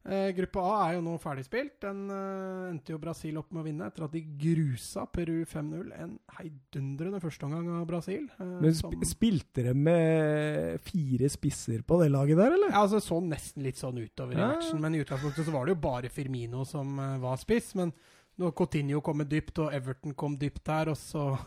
Eh, 0.06 0.28
gruppe 0.38 0.62
A 0.62 0.74
er 0.86 0.94
jo 0.96 1.02
nå 1.02 1.16
ferdigspilt. 1.18 1.80
Den 1.82 2.04
eh, 2.14 2.70
endte 2.70 2.94
jo 2.94 3.00
Brasil 3.02 3.38
opp 3.42 3.48
med 3.52 3.64
å 3.64 3.66
vinne 3.66 3.88
etter 3.90 4.06
at 4.06 4.12
de 4.14 4.22
grusa 4.38 5.08
Peru 5.10 5.40
5-0. 5.50 5.88
En 5.98 6.12
heidundrende 6.38 7.18
førsteomgang 7.24 7.72
av 7.80 7.88
Brasil. 7.90 8.28
eh, 8.40 8.52
Men 8.62 8.74
som- 8.78 8.94
sp 8.94 9.02
spilte 9.16 9.64
de 9.66 9.74
med 9.74 10.80
fire 10.86 11.30
spisser 11.34 11.82
på 11.82 11.98
det 12.04 12.12
laget 12.12 12.38
der, 12.38 12.54
eller? 12.54 12.70
Ja, 12.70 12.84
altså 12.86 13.02
så 13.02 13.18
nesten 13.24 13.64
litt 13.64 13.78
sånn 13.82 13.98
utover 13.98 14.34
i 14.34 14.38
matchen, 14.38 14.80
men 14.80 14.94
i 14.94 15.02
utgangspunktet 15.04 15.46
så 15.46 15.52
var 15.52 15.66
det 15.66 15.74
jo 15.76 15.82
bare 15.82 16.10
Firmino 16.10 16.64
som 16.66 16.96
var 16.98 17.38
spiss. 17.38 17.74
Men 17.76 17.92
når 18.38 18.54
Coutinho 18.54 19.02
kom 19.02 19.18
dypt, 19.26 19.58
og 19.60 19.74
Everton 19.74 20.14
kom 20.14 20.38
dypt 20.38 20.64
der, 20.66 20.90
og 20.90 20.98
så 20.98 21.40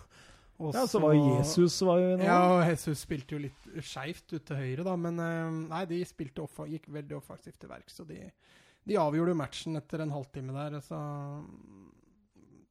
og 0.58 0.74
Ja, 0.74 0.84
så 0.90 0.98
var 1.02 1.14
jo 1.14 1.36
Jesus 1.36 1.76
var 1.86 2.00
jo 2.02 2.14
inne. 2.16 2.26
Ja, 2.26 2.38
og 2.56 2.64
Jesus 2.66 3.04
spilte 3.06 3.36
jo 3.36 3.44
litt 3.44 3.68
skeivt 3.86 4.32
ut 4.34 4.42
til 4.48 4.58
høyre, 4.58 4.86
da. 4.86 4.96
Men 4.98 5.22
eh, 5.22 5.58
nei, 5.70 5.84
de 5.90 6.02
offa, 6.42 6.66
gikk 6.66 6.88
veldig 6.98 7.18
offensivt 7.20 7.60
til 7.62 7.70
verks. 7.70 8.00
Og 8.02 8.10
de, 8.10 8.24
de 8.88 8.98
avgjorde 8.98 9.36
matchen 9.38 9.78
etter 9.78 10.02
en 10.02 10.14
halvtime 10.14 10.56
der, 10.56 10.80
så 10.84 10.98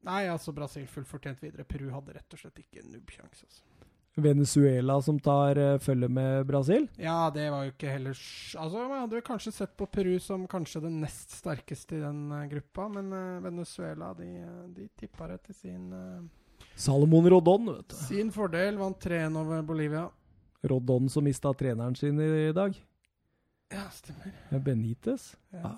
Nei, 0.08 0.22
altså 0.32 0.54
Brasil 0.56 0.86
fullfortjent 0.88 1.42
videre. 1.44 1.66
Peru 1.68 1.90
hadde 1.92 2.14
rett 2.16 2.36
og 2.36 2.40
slett 2.40 2.62
ikke 2.62 2.80
en 2.80 2.94
nubbsjanse. 2.94 3.48
Altså. 3.48 3.66
Venezuela 4.18 4.96
som 5.02 5.20
tar 5.22 5.60
uh, 5.62 5.80
følge 5.84 6.08
med 6.10 6.46
Brasil. 6.50 6.88
Ja, 6.98 7.30
det 7.34 7.50
var 7.54 7.68
jo 7.68 7.74
ikke 7.74 7.92
heller 7.92 8.16
Altså, 8.16 8.88
Man 8.90 9.04
hadde 9.04 9.20
jo 9.20 9.26
kanskje 9.28 9.54
sett 9.54 9.76
på 9.78 9.86
Peru 9.94 10.16
som 10.24 10.48
kanskje 10.50 10.82
den 10.88 11.02
nest 11.04 11.36
sterkeste 11.38 12.00
i 12.00 12.02
den 12.02 12.32
uh, 12.32 12.46
gruppa, 12.50 12.88
men 12.96 13.12
uh, 13.14 13.44
Venezuela 13.44 14.14
de, 14.18 14.32
de 14.74 14.88
tippa 14.98 15.28
det 15.34 15.42
til 15.50 15.60
sin, 15.60 15.92
Salomon 16.78 17.26
Rodon, 17.34 17.72
vet 17.74 17.90
du. 17.90 17.96
sin 18.06 18.30
fordel. 18.34 18.78
Vant 18.78 19.00
3-1 19.02 19.38
over 19.42 19.64
Bolivia. 19.66 20.06
Rodon 20.68 21.10
som 21.10 21.26
mista 21.26 21.52
treneren 21.58 21.96
sin 21.98 22.20
i, 22.22 22.28
i 22.50 22.54
dag. 22.56 22.76
Ja, 23.74 23.84
stemmer. 23.92 24.32
Benitez. 24.64 25.34
Ja. 25.52 25.74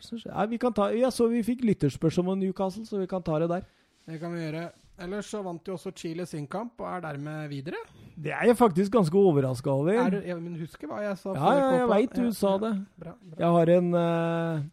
Skjer? 0.00 0.24
Nei, 0.32 0.46
vi 0.50 0.58
kan 0.58 0.74
ta, 0.74 0.88
ja, 0.96 1.12
så 1.14 1.28
vi 1.30 1.44
fikk 1.46 1.62
lytterspørsmål 1.68 2.34
om 2.34 2.40
Newcastle, 2.42 2.86
så 2.88 2.98
vi 2.98 3.06
kan 3.10 3.22
ta 3.22 3.38
det 3.42 3.50
der. 3.52 3.68
Det 4.08 4.18
kan 4.22 4.32
vi 4.34 4.40
gjøre. 4.42 4.64
Ellers 5.00 5.28
så 5.32 5.40
vant 5.44 5.64
jo 5.68 5.76
også 5.78 5.92
Chile 5.96 6.26
sin 6.28 6.48
kamp, 6.50 6.74
og 6.82 6.88
er 6.90 7.04
dermed 7.06 7.46
videre. 7.52 7.78
Det 8.20 8.34
er 8.36 8.50
jeg 8.50 8.56
faktisk 8.58 8.92
ganske 8.92 9.16
overraska 9.16 9.70
over. 9.72 9.94
Er 9.94 10.10
du, 10.12 10.18
ja, 10.26 10.34
men 10.40 10.58
husker 10.60 10.90
hva 10.90 10.98
jeg 11.04 11.16
sa? 11.22 11.32
ja, 11.38 11.52
ja, 11.56 11.70
jeg 11.78 11.88
veit 11.94 12.18
du 12.18 12.26
sa 12.36 12.56
det. 12.60 12.72
Bra, 13.00 13.14
bra. 13.14 13.38
Jeg 13.44 13.54
har 13.56 13.72
en, 13.78 13.88
eh, 14.02 14.66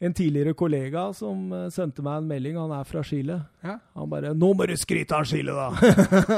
en 0.00 0.14
tidligere 0.16 0.54
kollega 0.56 1.02
som 1.12 1.50
eh, 1.52 1.66
sendte 1.74 2.00
meg 2.02 2.22
en 2.22 2.28
melding. 2.30 2.56
Han 2.56 2.72
er 2.72 2.86
fra 2.88 3.02
Chile. 3.04 3.36
Ja. 3.62 3.74
Han 3.94 4.08
bare 4.10 4.32
'Nå 4.34 4.52
må 4.56 4.66
du 4.66 4.74
skryte 4.80 5.12
av 5.16 5.24
Chile, 5.28 5.52
da!' 5.52 5.70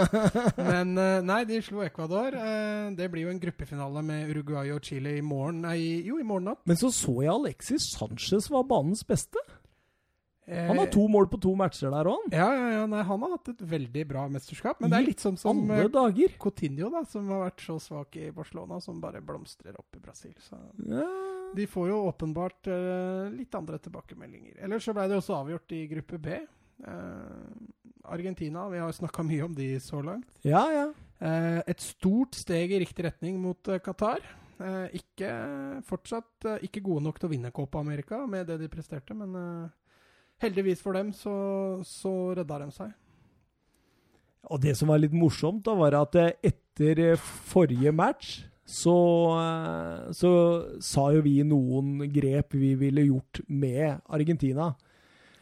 Men 0.73 0.97
eh, 0.99 1.21
nei, 1.23 1.45
de 1.47 1.61
slo 1.63 1.83
Ecuador. 1.87 2.35
Eh, 2.35 2.91
Det 2.99 3.11
blir 3.11 3.23
jo 3.29 3.31
en 3.31 3.41
gruppefinale 3.41 4.03
med 4.03 4.31
Uruguay 4.31 4.73
og 4.75 4.83
Chile 4.83 5.17
i 5.19 5.21
morgen. 5.23 5.63
Nei, 5.63 6.03
jo, 6.07 6.19
i 6.19 6.27
morgen 6.27 6.51
natt. 6.51 6.59
Men 6.67 6.77
så 6.77 6.91
så 6.91 7.15
jeg 7.23 7.31
Alexis 7.33 7.93
Sanchez 7.95 8.51
var 8.51 8.67
banens 8.67 9.05
beste. 9.05 9.39
Eh, 10.47 10.67
Han 10.67 10.79
har 10.81 10.89
to 10.91 11.05
mål 11.09 11.29
på 11.31 11.39
to 11.41 11.53
matcher 11.55 11.93
der 11.95 12.09
òg, 12.11 12.25
han. 12.25 12.33
Ja, 12.35 12.49
ja, 12.59 12.69
ja, 12.81 12.87
nei, 12.91 13.03
han 13.07 13.21
har 13.23 13.31
hatt 13.37 13.49
et 13.53 13.61
veldig 13.63 14.03
bra 14.11 14.25
mesterskap. 14.29 14.81
Men 14.83 14.91
det 14.91 14.99
er 14.99 15.07
litt 15.07 15.23
sånn 15.23 15.37
som 15.39 15.61
Alle 15.71 15.85
eh, 15.85 15.93
dager. 15.95 16.35
Coutinho, 16.43 16.89
da, 16.91 17.05
som 17.07 17.29
har 17.31 17.45
vært 17.51 17.63
så 17.63 17.77
svak 17.81 18.17
i 18.19 18.31
Barcelona, 18.35 18.81
som 18.83 18.99
bare 19.01 19.21
blomstrer 19.23 19.77
opp 19.79 19.95
i 19.97 20.03
Brasil. 20.03 20.35
Så 20.43 20.59
Ja. 20.89 21.07
de 21.55 21.67
får 21.67 21.89
jo 21.93 22.01
åpenbart 22.11 22.67
uh, 22.67 23.31
litt 23.31 23.55
andre 23.55 23.79
tilbakemeldinger. 23.79 24.57
Ellers 24.65 24.85
så 24.89 24.95
ble 24.97 25.07
det 25.09 25.19
også 25.21 25.37
avgjort 25.45 25.73
i 25.79 25.87
gruppe 25.87 26.19
B. 26.19 26.41
Uh, 26.83 27.47
Argentina, 28.11 28.69
vi 28.69 28.79
har 28.83 28.91
snakka 28.93 29.23
mye 29.23 29.45
om 29.45 29.55
de 29.55 29.77
så 29.81 30.03
langt. 30.03 30.27
ja, 30.43 30.67
ja. 30.73 30.89
Uh, 31.23 31.63
et 31.71 31.79
stort 31.79 32.35
steg 32.35 32.73
i 32.75 32.81
riktig 32.83 33.05
retning 33.07 33.37
mot 33.39 33.69
eh, 33.71 33.79
Qatar. 33.79 34.19
Eh, 34.59 34.89
ikke 34.99 35.29
fortsatt 35.87 36.47
eh, 36.51 36.65
ikke 36.67 36.83
gode 36.83 37.03
nok 37.07 37.19
til 37.19 37.29
å 37.29 37.31
vinne 37.33 37.51
Copa 37.55 37.79
America 37.79 38.21
med 38.27 38.47
det 38.51 38.57
de 38.61 38.69
presterte, 38.71 39.15
men 39.15 39.35
eh, 39.39 39.71
heldigvis 40.43 40.83
for 40.83 40.99
dem 40.99 41.13
så, 41.17 41.35
så 41.87 42.13
redda 42.39 42.59
de 42.65 42.69
seg. 42.75 42.93
Og 44.51 44.61
det 44.63 44.75
som 44.79 44.91
var 44.91 45.01
litt 45.03 45.15
morsomt, 45.15 45.63
da, 45.67 45.75
var 45.79 45.95
at 46.01 46.19
eh, 46.19 46.33
etter 46.51 47.03
eh, 47.13 47.29
forrige 47.53 47.93
match 47.95 48.41
så, 48.67 48.97
eh, 49.39 50.13
så 50.17 50.33
sa 50.83 51.09
jo 51.15 51.23
vi 51.25 51.39
noen 51.47 52.09
grep 52.13 52.57
vi 52.59 52.75
ville 52.79 53.07
gjort 53.07 53.43
med 53.49 54.01
Argentina. 54.11 54.73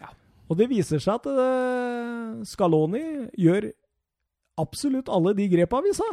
Ja. 0.02 0.12
Og 0.50 0.60
det 0.60 0.68
viser 0.72 1.00
seg 1.02 1.20
at 1.20 2.44
Scaloni 2.48 3.04
gjør 3.40 3.70
absolutt 4.60 5.08
alle 5.08 5.32
de 5.38 5.48
grepa 5.48 5.80
vi 5.84 5.94
sa. 5.96 6.08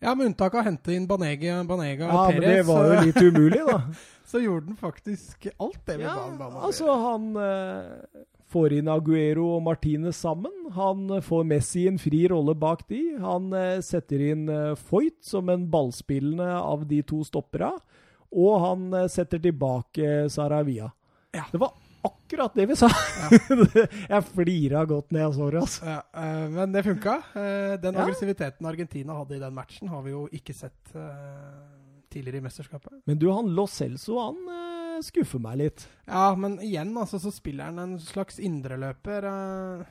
Ja, 0.00 0.14
med 0.14 0.30
unntak 0.30 0.54
av 0.54 0.62
å 0.62 0.64
hente 0.64 0.94
inn 0.96 1.04
Banega, 1.08 1.58
Banega 1.68 2.06
Ja, 2.08 2.20
og 2.30 2.38
men 2.38 2.46
det 2.46 2.62
var 2.64 2.86
jo 2.88 3.00
litt 3.04 3.18
umulig, 3.20 3.60
da. 3.66 3.82
så 4.30 4.40
gjorde 4.44 4.70
han 4.70 4.76
faktisk 4.78 5.48
alt 5.58 5.80
det 5.88 5.96
vi 6.00 6.04
Ja, 6.06 6.14
ba 6.14 6.26
han 6.28 6.42
om. 6.46 6.58
altså, 6.68 6.92
han 7.02 7.24
eh, 7.42 8.22
får 8.50 8.72
inn 8.78 8.88
Aguero 8.90 9.48
og 9.56 9.62
Martinez 9.66 10.16
sammen. 10.22 10.54
Han 10.76 11.04
eh, 11.16 11.20
får 11.26 11.44
Messi 11.50 11.84
en 11.90 11.98
fri 11.98 12.24
rolle 12.30 12.54
bak 12.58 12.86
de. 12.90 13.00
Han 13.22 13.50
eh, 13.58 13.80
setter 13.82 14.22
inn 14.30 14.48
eh, 14.48 14.72
Foyt 14.78 15.18
som 15.26 15.50
en 15.50 15.66
ballspillende 15.70 16.48
av 16.62 16.86
de 16.90 17.02
to 17.02 17.20
stoppera. 17.26 17.72
Og 18.30 18.60
han 18.62 18.88
eh, 18.94 19.08
setter 19.10 19.42
tilbake 19.42 20.28
Saravia. 20.30 20.92
Ja. 21.34 21.44
Det 21.50 21.58
var 21.62 21.74
akkurat 22.06 22.54
det 22.56 22.64
vi 22.70 22.76
sa! 22.78 22.88
jeg 24.14 24.24
flira 24.30 24.84
godt 24.88 25.10
når 25.12 25.20
jeg 25.24 25.34
så 25.36 25.48
det. 25.52 25.60
Altså. 25.66 25.90
Ja, 25.90 26.00
men 26.54 26.72
det 26.72 26.84
funka. 26.86 27.18
Den 27.34 27.94
Ja. 27.98 28.04
aggressiviteten 28.06 28.66
Argentina 28.70 29.18
hadde 29.18 29.36
i 29.36 29.42
den 29.42 29.54
matchen, 29.58 29.90
har 29.92 30.02
vi 30.06 30.14
jo 30.14 30.22
ikke 30.32 30.54
sett 30.56 30.94
tidligere 32.12 32.40
i 32.40 32.44
mesterskapet. 32.44 33.00
Men 33.08 33.20
du, 33.20 33.28
han 33.32 33.52
Lo 33.56 33.66
Celso, 33.70 34.18
han 34.20 34.42
uh, 34.48 34.98
skuffer 35.06 35.42
meg 35.42 35.60
litt. 35.60 35.86
Ja, 36.08 36.30
men 36.38 36.58
igjen 36.64 36.92
altså, 36.98 37.20
så 37.22 37.32
spiller 37.34 37.70
han 37.70 37.80
en 37.82 37.96
slags 38.02 38.40
indreløper. 38.42 39.26
Uh, 39.26 39.86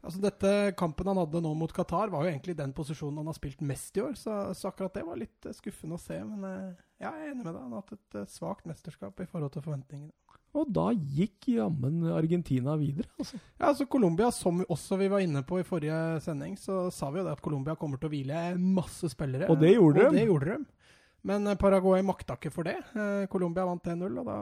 altså 0.00 0.22
dette 0.22 0.54
Kampen 0.80 1.10
han 1.12 1.20
hadde 1.20 1.42
nå 1.44 1.52
mot 1.58 1.74
Qatar, 1.74 2.12
var 2.12 2.24
jo 2.24 2.32
egentlig 2.32 2.56
den 2.58 2.74
posisjonen 2.76 3.20
han 3.22 3.30
har 3.32 3.38
spilt 3.38 3.60
mest 3.66 3.96
i 3.98 4.04
år. 4.06 4.16
Så, 4.18 4.38
så 4.56 4.70
akkurat 4.70 4.96
det 4.96 5.06
var 5.08 5.20
litt 5.20 5.50
eh, 5.50 5.56
skuffende 5.56 5.98
å 5.98 6.02
se. 6.02 6.18
Men 6.24 6.46
uh, 6.46 6.80
ja, 7.00 7.12
jeg 7.12 7.28
er 7.28 7.34
enig 7.34 7.44
med 7.44 7.52
deg. 7.52 7.62
Han 7.62 7.76
har 7.76 7.84
hatt 7.84 7.96
et 7.98 8.20
uh, 8.22 8.28
svakt 8.30 8.68
mesterskap 8.70 9.22
i 9.22 9.28
forhold 9.30 9.54
til 9.56 9.66
forventningene. 9.66 10.14
Og 10.58 10.66
da 10.74 10.88
gikk 10.90 11.46
jammen 11.52 12.02
Argentina 12.10 12.72
videre, 12.78 13.06
altså. 13.20 13.38
Ja, 13.38 13.68
altså 13.68 13.84
Colombia, 13.86 14.32
som 14.34 14.64
også 14.66 14.98
vi 14.98 15.06
var 15.12 15.22
inne 15.22 15.44
på 15.46 15.60
i 15.60 15.66
forrige 15.66 16.18
sending, 16.24 16.56
så 16.58 16.88
sa 16.90 17.10
vi 17.14 17.20
jo 17.20 17.26
det 17.28 17.36
at 17.36 17.44
Colombia 17.44 17.76
kommer 17.78 18.00
til 18.02 18.10
å 18.10 18.14
hvile 18.16 18.40
masse 18.58 19.12
spillere. 19.12 19.46
Og 19.52 19.60
det 19.62 19.76
gjorde 19.76 20.08
og 20.08 20.10
de. 20.10 20.18
Det 20.18 20.26
gjorde 20.26 20.56
de. 20.56 20.79
Men 21.28 21.46
eh, 21.50 21.58
Paraguay 21.60 22.02
makta 22.06 22.36
ikke 22.38 22.52
for 22.54 22.64
det. 22.68 22.78
Eh, 22.96 23.26
Colombia 23.32 23.66
vant 23.68 23.84
1-0, 23.92 24.18
og 24.22 24.26
da 24.30 24.38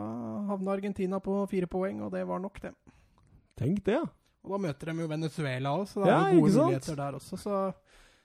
havna 0.52 0.72
Argentina 0.76 1.18
på 1.22 1.40
fire 1.50 1.66
poeng, 1.70 2.02
og 2.06 2.12
det 2.14 2.24
var 2.28 2.38
nok, 2.44 2.60
det. 2.62 2.74
Tenk 3.58 3.82
det, 3.88 3.98
ja. 3.98 4.04
Og 4.46 4.54
da 4.54 4.60
møter 4.68 4.92
de 4.92 5.02
jo 5.02 5.08
Venezuela 5.10 5.72
òg, 5.74 5.88
så 5.90 6.04
det 6.04 6.12
er 6.12 6.14
Ja, 6.14 6.34
jo 6.36 6.44
gode 6.46 6.66
muligheter 6.68 6.96
der 7.00 7.16
også. 7.18 7.36
Så 7.42 7.56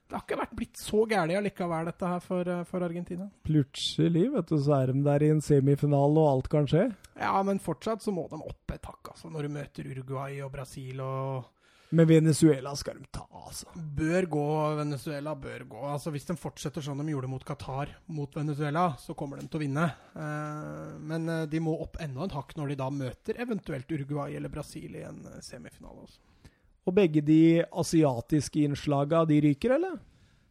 det 0.03 0.13
har 0.19 0.21
ikke 0.27 0.37
vært 0.43 0.53
blitt 0.59 0.77
så 0.77 1.01
gærent 1.09 1.33
allikevel, 1.39 1.87
dette 1.89 2.11
her, 2.11 2.19
for, 2.21 2.51
eh, 2.53 2.63
for 2.69 2.85
Argentina. 2.85 3.25
Plutselig, 3.47 4.27
vet 4.35 4.51
du, 4.51 4.57
så 4.61 4.75
er 4.83 4.93
de 4.93 5.01
der 5.03 5.25
i 5.25 5.31
en 5.33 5.41
semifinale, 5.41 6.21
og 6.21 6.29
alt 6.35 6.49
kan 6.53 6.69
skje. 6.69 6.85
Ja, 7.17 7.33
men 7.43 7.57
fortsatt 7.63 8.05
så 8.05 8.13
må 8.13 8.27
de 8.29 8.37
opp 8.37 8.71
et 8.75 8.85
hakk, 8.85 9.15
altså. 9.15 9.31
Når 9.33 9.47
du 9.49 9.53
møter 9.57 9.89
Uruguay 9.89 10.39
og 10.45 10.51
Brasil 10.53 11.01
og 11.01 11.49
Men 11.93 12.07
Venezuela 12.09 12.71
skal 12.75 12.97
de 12.97 13.05
ta, 13.11 13.21
altså. 13.29 13.67
Bør 13.75 14.25
gå, 14.25 14.45
Venezuela 14.79 15.35
bør 15.37 15.65
gå. 15.69 15.81
Altså 15.85 16.09
Hvis 16.13 16.25
de 16.25 16.35
fortsetter 16.41 16.81
sånn 16.81 17.03
de 17.03 17.13
gjorde 17.13 17.29
mot 17.29 17.43
Qatar, 17.45 17.91
mot 18.09 18.33
Venezuela, 18.33 18.87
så 18.97 19.13
kommer 19.17 19.37
de 19.37 19.45
til 19.45 19.59
å 19.59 19.61
vinne. 19.61 19.83
Eh, 20.17 20.95
men 21.11 21.29
eh, 21.29 21.43
de 21.51 21.61
må 21.61 21.75
opp 21.83 21.99
enda 22.01 22.25
en 22.25 22.33
hakk 22.33 22.55
når 22.57 22.73
de 22.73 22.79
da 22.81 22.87
møter 22.89 23.37
eventuelt 23.45 23.93
Uruguay 23.93 24.33
eller 24.39 24.49
Brasil 24.49 24.97
i 24.97 25.05
en 25.05 25.21
eh, 25.29 25.37
semifinale. 25.45 26.07
Også. 26.07 26.49
Og 26.89 26.97
begge 26.97 27.21
de 27.21 27.61
asiatiske 27.61 28.65
innslaga, 28.65 29.21
de 29.29 29.37
ryker, 29.45 29.77
eller? 29.77 30.01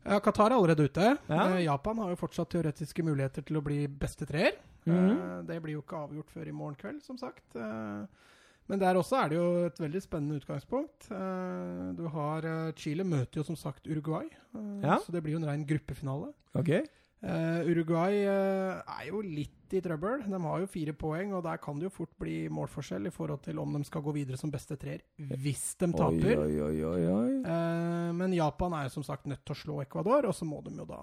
Ja, 0.07 0.21
Qatar 0.23 0.53
er 0.53 0.61
allerede 0.61 0.87
ute. 0.87 1.17
Ja. 1.27 1.49
Japan 1.59 2.05
har 2.05 2.15
jo 2.15 2.23
fortsatt 2.23 2.55
teoretiske 2.55 3.03
muligheter 3.07 3.43
til 3.47 3.59
å 3.59 3.67
bli 3.67 3.83
beste 3.91 4.31
treer. 4.31 4.63
Mhm. 4.87 5.11
Eh, 5.11 5.39
det 5.51 5.59
blir 5.67 5.81
jo 5.81 5.83
ikke 5.83 6.07
avgjort 6.07 6.31
før 6.39 6.47
i 6.47 6.55
morgen 6.55 6.79
kveld, 6.79 7.03
som 7.03 7.19
sagt. 7.19 7.59
Men 8.73 8.81
der 8.81 8.97
også 8.97 9.19
er 9.21 9.29
det 9.29 9.37
jo 9.37 9.49
et 9.69 9.79
veldig 9.83 10.01
spennende 10.01 10.39
utgangspunkt. 10.41 11.11
Eh, 11.13 11.89
du 11.99 12.07
har 12.15 12.47
eh, 12.49 12.71
Chile 12.81 13.05
møter 13.05 13.43
jo 13.43 13.45
som 13.45 13.59
sagt 13.61 13.85
Uruguay, 13.85 14.31
eh, 14.33 14.71
Ja. 14.87 14.97
så 15.05 15.13
det 15.13 15.21
blir 15.23 15.35
jo 15.37 15.43
en 15.43 15.49
ren 15.51 15.67
gruppefinale. 15.69 16.33
Okay. 16.57 16.87
Uruguay 17.23 18.25
er 18.27 19.05
jo 19.07 19.21
litt 19.23 19.71
i 19.77 19.81
trøbbel. 19.85 20.25
De 20.27 20.41
har 20.43 20.59
jo 20.65 20.67
fire 20.67 20.91
poeng, 20.99 21.31
og 21.37 21.45
der 21.45 21.61
kan 21.63 21.79
det 21.79 21.87
jo 21.87 21.93
fort 21.95 22.11
bli 22.19 22.49
målforskjell 22.51 23.07
i 23.07 23.13
forhold 23.15 23.45
til 23.45 23.61
om 23.63 23.77
de 23.77 23.85
skal 23.87 24.03
gå 24.03 24.11
videre 24.17 24.41
som 24.41 24.51
beste 24.51 24.75
treer 24.81 25.05
hvis 25.39 25.77
de 25.79 25.93
taper. 25.95 26.43
Oi, 26.43 26.57
oi, 26.83 27.05
oi, 27.13 27.31
men 28.19 28.35
Japan 28.35 28.75
er 28.75 28.89
jo 28.89 28.97
som 28.97 29.07
sagt 29.07 29.31
nødt 29.31 29.45
til 29.47 29.55
å 29.55 29.61
slå 29.61 29.79
Ecuador, 29.85 30.27
og 30.27 30.35
så 30.35 30.49
må 30.49 30.65
de 30.67 30.75
jo 30.75 30.89
da 30.89 30.99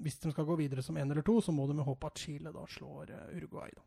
Hvis 0.00 0.16
de 0.18 0.32
skal 0.32 0.48
gå 0.48 0.56
videre 0.58 0.82
som 0.82 0.96
én 0.96 1.10
eller 1.12 1.22
to, 1.22 1.36
så 1.44 1.52
må 1.52 1.68
de 1.68 1.76
jo 1.76 1.84
håpe 1.92 2.08
at 2.08 2.16
Chile 2.18 2.50
da 2.50 2.64
slår 2.64 3.12
Uruguay. 3.36 3.68
da. 3.76 3.82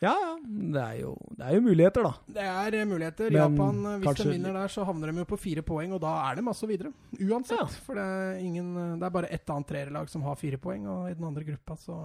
Ja, 0.00 0.14
ja. 0.16 0.30
Det 0.72 0.80
er 0.80 0.94
jo, 1.02 1.10
det 1.36 1.44
er 1.44 1.54
jo 1.58 1.60
muligheter, 1.60 2.06
da. 2.06 2.12
Det 2.32 2.44
er 2.48 2.76
eh, 2.78 2.86
muligheter. 2.88 3.26
Men 3.30 3.36
Japan, 3.36 3.80
eh, 3.84 3.98
hvis 4.00 4.06
kanskje- 4.08 4.24
de 4.24 4.30
vinner 4.32 4.54
der, 4.56 4.68
så 4.72 4.84
havner 4.88 5.12
de 5.12 5.18
jo 5.18 5.26
på 5.28 5.38
fire 5.38 5.62
poeng, 5.62 5.92
og 5.92 6.00
da 6.00 6.12
er 6.30 6.38
de 6.40 6.44
altså 6.48 6.66
videre. 6.70 6.92
Uansett. 7.20 7.58
Ja. 7.60 7.66
For 7.84 7.94
det 8.00 8.06
er, 8.06 8.38
ingen, 8.40 8.70
eh, 8.76 8.94
det 8.96 9.04
er 9.10 9.10
bare 9.18 9.28
ett 9.30 9.50
annet 9.52 9.68
treerlag 9.68 10.08
som 10.08 10.22
har 10.24 10.36
fire 10.40 10.56
poeng, 10.56 10.86
og 10.88 11.10
i 11.10 11.14
den 11.14 11.24
andre 11.28 11.44
gruppa 11.44 11.76
så, 11.76 11.98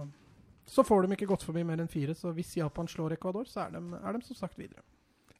så 0.66 0.84
får 0.84 1.06
de 1.06 1.16
ikke 1.16 1.26
gått 1.32 1.42
forbi 1.48 1.64
mer 1.64 1.80
enn 1.80 1.88
fire. 1.88 2.12
Så 2.14 2.34
hvis 2.36 2.52
Japan 2.58 2.86
slår 2.86 3.12
Ecuador, 3.16 3.44
så 3.48 3.64
er 3.66 3.70
de, 3.78 3.82
er 4.04 4.12
de 4.12 4.22
som 4.28 4.36
sagt 4.36 4.58
videre. 4.60 4.82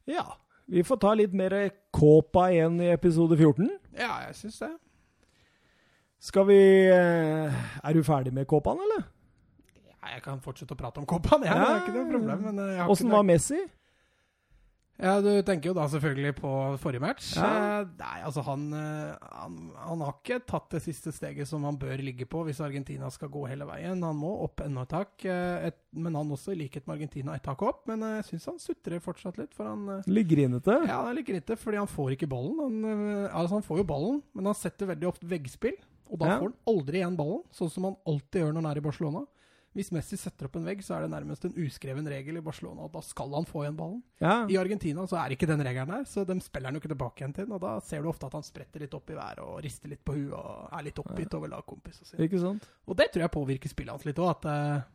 Ja. 0.09 0.25
Vi 0.67 0.81
får 0.83 0.99
ta 0.99 1.13
litt 1.13 1.33
mer 1.37 1.53
Kåpa 1.93 2.49
igjen 2.51 2.81
i 2.81 2.89
episode 2.91 3.37
14. 3.37 3.69
Ja, 3.93 4.17
jeg 4.25 4.33
syns 4.35 4.57
det. 4.65 4.71
Skal 6.19 6.47
vi 6.49 6.57
Er 6.89 7.93
du 7.93 8.01
ferdig 8.03 8.33
med 8.33 8.47
Kåpaen, 8.49 8.79
eller? 8.81 9.05
Ja, 10.07 10.13
jeg 10.15 10.23
kan 10.23 10.39
fortsette 10.43 10.71
å 10.75 10.79
prate 10.79 11.01
om 11.01 11.07
Copaen, 11.09 11.43
ja, 11.43 11.55
det 11.59 11.67
er 11.67 11.81
ikke 11.83 11.97
noe 11.97 12.11
problem. 12.13 12.45
Men 12.47 12.59
eh, 12.63 12.77
jeg 12.79 12.93
Åssen 12.93 13.11
var 13.11 13.25
Messi? 13.27 13.59
Ja, 14.97 15.19
Du 15.21 15.27
tenker 15.45 15.69
jo 15.69 15.73
da 15.77 15.83
selvfølgelig 15.91 16.31
på 16.39 16.51
forrige 16.81 17.03
match. 17.03 17.27
Ja. 17.37 17.49
Eh, 17.83 17.89
nei, 17.99 18.15
altså 18.25 18.41
han, 18.47 18.63
eh, 18.73 19.27
han 19.35 19.57
Han 19.83 20.01
har 20.01 20.15
ikke 20.15 20.39
tatt 20.49 20.71
det 20.73 20.81
siste 20.87 21.11
steget 21.13 21.45
som 21.49 21.67
han 21.67 21.77
bør 21.77 21.99
ligge 22.01 22.25
på 22.25 22.41
hvis 22.47 22.61
Argentina 22.65 23.09
skal 23.13 23.29
gå 23.29 23.43
hele 23.51 23.67
veien. 23.69 24.01
Han 24.01 24.17
må 24.17 24.31
opp 24.47 24.63
enda 24.65 24.87
et 24.87 24.95
hakk, 24.97 25.27
men 25.93 26.15
han 26.17 26.31
også, 26.33 26.55
i 26.55 26.61
likhet 26.63 26.87
med 26.87 26.95
Argentina, 26.97 27.35
et 27.37 27.45
hakk 27.51 27.61
opp. 27.67 27.83
Men 27.91 28.01
jeg 28.07 28.25
syns 28.31 28.49
han 28.53 28.57
sutrer 28.63 29.03
fortsatt 29.03 29.37
litt, 29.37 29.53
for 29.53 29.69
han 29.69 30.01
Litt 30.07 30.31
grinete? 30.31 30.79
Ja, 30.87 31.03
han 31.03 31.11
er 31.11 31.19
litt 31.19 31.27
grinete, 31.29 31.59
fordi 31.61 31.77
han 31.83 31.91
får 31.91 32.15
ikke 32.17 32.31
ballen. 32.31 32.57
Han, 32.63 33.29
altså 33.29 33.59
han 33.59 33.67
får 33.69 33.83
jo 33.83 33.89
ballen, 33.93 34.23
men 34.33 34.49
han 34.49 34.57
setter 34.57 34.89
veldig 34.95 35.11
ofte 35.11 35.29
veggspill. 35.29 35.77
Og 36.09 36.19
da 36.23 36.25
Ja. 36.31 36.35
får 36.39 36.49
han 36.49 36.57
aldri 36.73 37.01
igjen 37.03 37.17
ballen, 37.19 37.43
sånn 37.53 37.69
som 37.69 37.83
han 37.83 37.97
alltid 38.07 38.41
gjør 38.41 38.53
når 38.55 38.61
han 38.63 38.71
er 38.71 38.77
i 38.79 38.85
Barcelona. 38.89 39.27
Hvis 39.77 39.91
Messi 39.93 40.17
setter 40.17 40.47
opp 40.47 40.55
en 40.57 40.65
vegg, 40.65 40.79
så 40.81 40.95
er 40.95 41.05
det 41.05 41.11
nærmest 41.13 41.43
en 41.45 41.53
uskreven 41.61 42.07
regel 42.09 42.39
i 42.39 42.41
Barcelona, 42.41 42.87
og 42.87 42.95
da 42.95 43.03
skal 43.05 43.35
han 43.37 43.45
få 43.45 43.61
igjen 43.61 43.77
ballen. 43.77 43.99
Ja. 44.23 44.39
I 44.49 44.57
Argentina 44.57 45.05
så 45.09 45.19
er 45.21 45.35
ikke 45.35 45.49
den 45.49 45.61
regelen 45.61 45.93
der, 45.93 46.07
så 46.09 46.25
de 46.25 46.39
spiller 46.41 46.71
han 46.71 46.79
jo 46.79 46.81
ikke 46.81 46.93
tilbake 46.95 47.21
igjen 47.21 47.35
til 47.37 47.45
den. 47.45 47.53
Og 47.53 47.61
da 47.61 47.75
ser 47.85 48.01
du 48.01 48.09
ofte 48.09 48.25
at 48.25 48.37
han 48.39 48.45
spretter 48.45 48.81
litt 48.81 48.97
opp 48.97 49.13
i 49.13 49.17
været 49.19 49.43
og 49.45 49.59
rister 49.61 49.93
litt 49.93 50.01
på 50.01 50.17
huet 50.17 50.33
og 50.33 50.73
er 50.73 50.87
litt 50.87 51.01
oppgitt 51.03 51.37
over 51.37 51.53
lagkompisene 51.53 52.09
sine. 52.09 52.25
Ikke 52.25 52.41
sant? 52.41 52.65
Og 52.89 52.97
det 52.97 53.11
tror 53.13 53.27
jeg 53.27 53.35
påvirker 53.37 53.73
spillet 53.75 53.93
hans 53.93 54.07
litt 54.09 54.21
òg, 54.23 54.33
at 54.33 54.49
uh, 54.49 54.87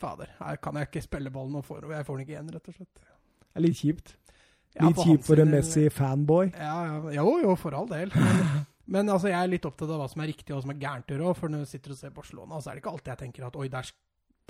Fader, 0.00 0.32
her 0.40 0.60
kan 0.64 0.80
jeg 0.80 0.88
ikke 0.88 1.04
spille 1.04 1.32
ballen 1.34 1.60
og 1.60 1.66
får, 1.68 1.84
jeg 1.92 2.08
får 2.08 2.16
den 2.16 2.24
ikke 2.24 2.36
igjen, 2.38 2.52
rett 2.56 2.70
og 2.72 2.78
slett. 2.78 3.02
Det 3.44 3.60
er 3.60 3.66
litt 3.66 3.80
kjipt. 3.80 4.16
Ja, 4.74 4.88
Litt 4.88 5.04
kjipt 5.04 5.26
for 5.28 5.38
en 5.38 5.52
Messi-fanboy. 5.52 6.48
Ja, 6.56 6.78
ja, 6.88 6.96
jo, 7.20 7.36
jo, 7.44 7.52
for 7.60 7.76
all 7.78 7.86
del. 7.92 8.10
Men, 8.16 8.64
men 8.96 9.12
altså, 9.12 9.30
jeg 9.30 9.38
er 9.38 9.52
litt 9.52 9.68
opptatt 9.68 9.92
av 9.92 10.00
hva 10.02 10.08
som 10.10 10.24
er 10.24 10.32
riktig 10.32 10.50
og 10.50 10.58
hva 10.58 10.64
som 10.64 10.72
er 10.74 10.80
gærent 10.80 11.12
å 11.12 11.18
gjøre. 11.18 11.34
For 11.38 11.52
når 11.52 11.62
du 11.62 11.70
sitter 11.70 11.94
og 11.94 12.00
ser 12.00 12.16
Barcelona, 12.16 12.58
så 12.58 12.72
er 12.72 12.74
det 12.74 12.82
ikke 12.82 12.94
alltid 12.96 13.12
jeg 13.12 13.22
tenker 13.22 13.46
at 13.46 13.58
oi, 13.60 13.68
der, 13.70 13.92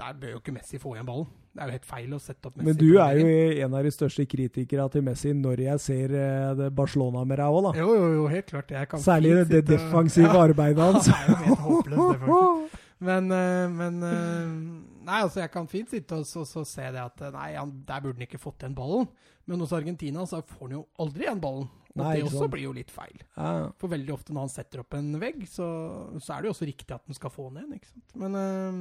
der 0.01 0.15
bør 0.19 0.33
jo 0.35 0.39
ikke 0.41 0.53
Messi 0.57 0.79
få 0.83 0.95
igjen 0.97 1.07
ballen. 1.07 1.27
Det 1.55 1.63
er 1.63 1.69
jo 1.71 1.75
helt 1.77 1.87
feil 1.87 2.15
å 2.17 2.19
sette 2.19 2.49
opp 2.51 2.57
Messi 2.59 2.67
Men 2.67 2.79
du 2.81 2.97
er 2.99 3.19
jo 3.21 3.27
en 3.67 3.75
av 3.79 3.85
de 3.87 3.93
største 3.95 4.25
kritikere 4.27 4.87
til 4.91 5.05
Messi 5.07 5.35
når 5.39 5.61
jeg 5.69 5.83
ser 5.85 6.15
eh, 6.19 6.65
Barcelona 6.75 7.23
med 7.25 7.39
deg 7.39 7.47
òg, 7.59 7.61
da. 7.69 7.75
Jo, 7.79 7.93
jo, 7.95 8.09
jo, 8.17 8.25
helt 8.33 8.49
klart. 8.51 8.75
Særlig 9.05 9.37
det, 9.37 9.45
sitte 9.53 9.63
defensive 9.77 10.33
Ja. 10.33 10.41
arbeidet 10.49 10.83
hans. 10.83 11.07
Han 11.15 11.21
er 11.21 11.31
jo 11.31 11.45
helt 11.45 11.63
håpløst, 11.69 12.25
det. 12.25 12.81
Men, 13.05 13.27
eh, 13.35 13.69
men 13.69 13.97
eh, 14.07 14.53
Nei, 15.05 15.17
altså, 15.21 15.41
jeg 15.43 15.51
kan 15.53 15.67
fint 15.69 15.91
sitte 15.93 16.17
og 16.17 16.25
så, 16.25 16.45
så 16.49 16.63
se 16.65 16.87
det 16.95 17.01
at 17.03 17.19
Nei, 17.35 17.51
han, 17.59 17.73
der 17.85 18.01
burde 18.01 18.17
han 18.17 18.25
ikke 18.25 18.41
fått 18.41 18.63
igjen 18.63 18.77
ballen. 18.79 19.09
Men 19.51 19.61
hos 19.61 19.75
Argentina 19.77 20.23
så 20.31 20.39
får 20.41 20.63
han 20.71 20.77
jo 20.79 20.85
aldri 21.05 21.27
igjen 21.27 21.43
ballen. 21.43 21.67
Og 21.95 22.01
Nei, 22.01 22.15
det 22.17 22.31
også 22.31 22.47
blir 22.51 22.65
jo 22.65 22.73
litt 22.75 22.91
feil. 22.95 23.19
Ja. 23.37 23.69
For 23.79 23.93
veldig 23.93 24.15
ofte 24.15 24.33
når 24.33 24.47
han 24.47 24.55
setter 24.55 24.81
opp 24.83 24.97
en 24.97 25.13
vegg, 25.21 25.43
så, 25.51 25.67
så 26.17 26.33
er 26.35 26.43
det 26.43 26.49
jo 26.49 26.55
også 26.57 26.71
riktig 26.71 26.97
at 26.97 27.05
han 27.11 27.19
skal 27.19 27.35
få 27.35 27.51
den 27.51 27.61
igjen. 27.67 27.77
ikke 27.77 27.91
sant? 27.93 28.17
Men 28.25 28.39
eh, 28.41 28.81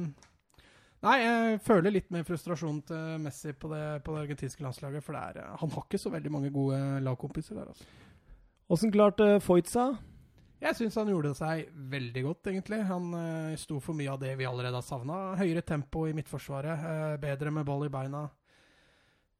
Nei, 1.04 1.18
jeg 1.20 1.60
føler 1.66 1.92
litt 1.92 2.08
mer 2.14 2.24
frustrasjon 2.24 2.80
til 2.88 3.20
Messi 3.20 3.52
på 3.52 3.68
det, 3.68 3.84
på 4.06 4.14
det 4.14 4.22
argentinske 4.22 4.64
landslaget. 4.64 5.04
For 5.04 5.18
er, 5.20 5.42
eh, 5.42 5.54
han 5.60 5.72
har 5.74 5.84
ikke 5.84 6.00
så 6.00 6.12
veldig 6.14 6.32
mange 6.32 6.52
gode 6.54 6.80
lagkompiser 7.04 7.60
der, 7.60 7.70
altså. 7.74 7.84
Åssen 8.72 8.92
klarte 8.94 9.26
Foitza? 9.44 9.90
Jeg 10.64 10.78
syns 10.78 10.94
han 10.96 11.10
gjorde 11.12 11.34
seg 11.36 11.66
veldig 11.92 12.22
godt, 12.24 12.48
egentlig. 12.48 12.78
Han 12.88 13.10
uh, 13.12 13.56
sto 13.60 13.76
for 13.84 13.96
mye 13.98 14.14
av 14.14 14.22
det 14.22 14.32
vi 14.40 14.46
allerede 14.48 14.78
har 14.78 14.86
savna. 14.86 15.34
Høyere 15.36 15.60
tempo 15.66 16.06
i 16.08 16.14
midtforsvaret, 16.16 16.86
uh, 16.88 17.16
bedre 17.20 17.52
med 17.52 17.68
ball 17.68 17.84
i 17.84 17.92
beina. 17.92 18.22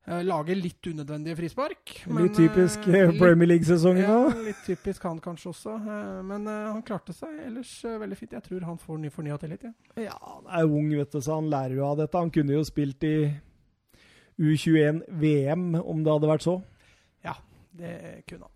Uh, 0.05 0.19
lager 0.21 0.59
litt 0.61 0.85
unødvendige 0.85 1.37
frispark. 1.39 1.93
Litt 2.13 2.35
typisk 2.37 2.89
eh, 2.91 2.95
eh, 2.99 3.07
litt- 3.09 3.19
Premier 3.23 3.49
League-sesongen 3.49 4.03
ja, 4.05 4.19
litt 4.45 4.59
typisk 4.67 5.03
han 5.09 5.17
kanskje 5.25 5.49
også. 5.55 5.77
eh, 5.81 6.19
men 6.29 6.45
eh, 6.47 6.67
han 6.75 6.83
klarte 6.85 7.15
seg 7.17 7.39
ellers 7.47 7.71
eh, 7.89 7.95
veldig 8.03 8.19
fint. 8.19 8.33
Jeg 8.37 8.45
tror 8.45 8.67
han 8.69 8.77
får 8.83 8.99
ny 9.01 9.09
fornya 9.15 9.39
tillit. 9.41 9.65
Ja. 9.65 9.73
Ja, 10.11 10.19
han 10.21 10.51
er 10.61 10.69
ung, 10.69 10.91
vet 10.93 11.11
du, 11.17 11.21
så 11.25 11.39
han 11.39 11.49
lærer 11.49 11.79
jo 11.79 11.87
av 11.89 11.97
dette. 12.03 12.21
Han 12.21 12.31
kunne 12.35 12.53
jo 12.59 12.67
spilt 12.69 13.03
i 13.09 13.15
U21-VM 14.41 15.75
om 15.81 16.05
det 16.05 16.13
hadde 16.13 16.31
vært 16.31 16.45
så. 16.47 16.59
Ja, 17.25 17.35
Det 17.73 17.95
kunne 18.29 18.45
han. 18.45 18.51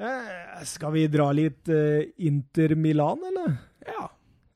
Eh, 0.00 0.62
skal 0.64 0.94
vi 0.94 1.02
dra 1.12 1.26
litt 1.36 1.68
eh, 1.68 2.06
Inter 2.24 2.72
Milan, 2.78 3.20
eller? 3.28 3.58
Ja. 3.84 4.06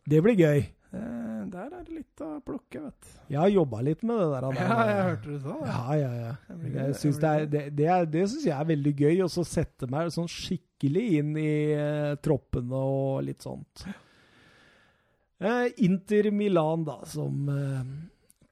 Det 0.09 0.23
blir 0.25 0.39
gøy. 0.39 0.63
Eh, 0.95 1.41
der 1.53 1.67
er 1.67 1.83
det 1.85 1.97
litt 1.99 2.23
å 2.25 2.29
plukke, 2.45 2.81
vet 2.87 3.07
du. 3.07 3.11
Jeg 3.35 3.41
har 3.41 3.53
jobba 3.53 3.83
litt 3.87 4.05
med 4.07 4.21
det 4.21 4.29
der. 4.33 4.47
Ja, 4.59 4.79
jeg 4.89 5.03
hørte 5.09 5.33
du 5.33 5.37
sa 5.43 5.59
det. 5.59 5.69
Ja, 5.73 5.99
ja, 5.99 6.13
ja. 6.21 6.33
Jeg 6.49 6.63
Jeg 6.63 6.87
jeg 6.87 6.97
synes 7.03 7.21
det, 7.21 7.33
er, 7.35 7.47
det, 7.57 7.63
det, 7.79 7.91
er, 7.97 8.09
det 8.15 8.25
syns 8.31 8.47
jeg 8.49 8.57
er 8.57 8.71
veldig 8.73 8.95
gøy, 9.03 9.21
å 9.27 9.47
sette 9.51 9.91
meg 9.91 10.11
sånn 10.15 10.31
skikkelig 10.31 11.05
inn 11.21 11.37
i 11.41 11.53
uh, 11.77 12.15
troppene 12.25 12.81
og 12.81 13.23
litt 13.29 13.45
sånt. 13.45 13.87
Uh, 15.43 15.69
Inter 15.85 16.31
Milan, 16.33 16.85
da, 16.87 17.01
som 17.11 17.49
uh, 17.51 17.81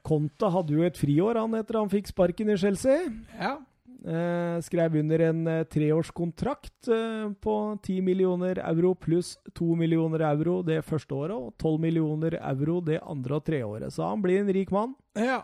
Conte 0.03 0.51
hadde 0.51 0.75
jo 0.75 0.87
et 0.87 0.99
friår 0.99 1.39
han 1.41 1.55
etter 1.59 1.79
han 1.79 1.93
fikk 1.93 2.11
sparken 2.11 2.51
i 2.53 2.59
Chelsea. 2.59 3.07
Ja. 3.39 3.57
Eh, 4.03 4.57
skrev 4.67 4.97
under 4.99 5.21
en 5.29 5.47
eh, 5.47 5.61
treårskontrakt 5.71 6.89
eh, 6.91 7.29
på 7.39 7.55
10 7.87 8.01
millioner 8.03 8.59
euro 8.59 8.95
pluss 8.99 9.37
2 9.55 9.77
millioner 9.79 10.25
euro 10.27 10.57
det 10.67 10.81
første 10.85 11.15
året, 11.15 11.37
og 11.39 11.55
12 11.63 11.79
millioner 11.85 12.35
euro 12.41 12.81
det 12.83 12.99
andre 13.07 13.37
og 13.39 13.45
tredje 13.47 13.69
året. 13.69 13.93
Så 13.95 14.03
han 14.09 14.23
blir 14.25 14.41
en 14.41 14.51
rik 14.53 14.73
mann. 14.75 14.97
ja. 15.15 15.43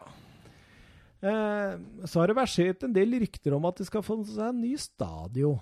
Så 2.06 2.20
har 2.20 2.28
det 2.30 2.36
versert 2.38 2.84
en 2.86 2.92
del 2.94 3.16
rykter 3.18 3.54
om 3.56 3.64
at 3.66 3.80
de 3.80 3.84
skal 3.88 4.04
få 4.06 4.20
seg 4.22 4.52
en 4.52 4.61
ny 4.62 4.76
stadion. 4.78 5.56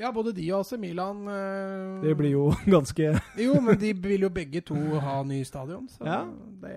Ja, 0.00 0.08
både 0.10 0.32
de 0.34 0.46
og 0.56 0.62
AC 0.64 0.72
Milan 0.80 1.20
øh... 1.28 1.98
Det 2.02 2.14
blir 2.18 2.32
jo 2.32 2.46
ganske 2.72 3.10
Jo, 3.38 3.58
men 3.60 3.76
de 3.78 3.92
vil 3.92 4.24
jo 4.24 4.30
begge 4.32 4.62
to 4.64 4.74
ha 5.04 5.18
ny 5.22 5.42
stadion, 5.46 5.84
så 5.92 6.08
Ja. 6.08 6.22
det 6.62 6.72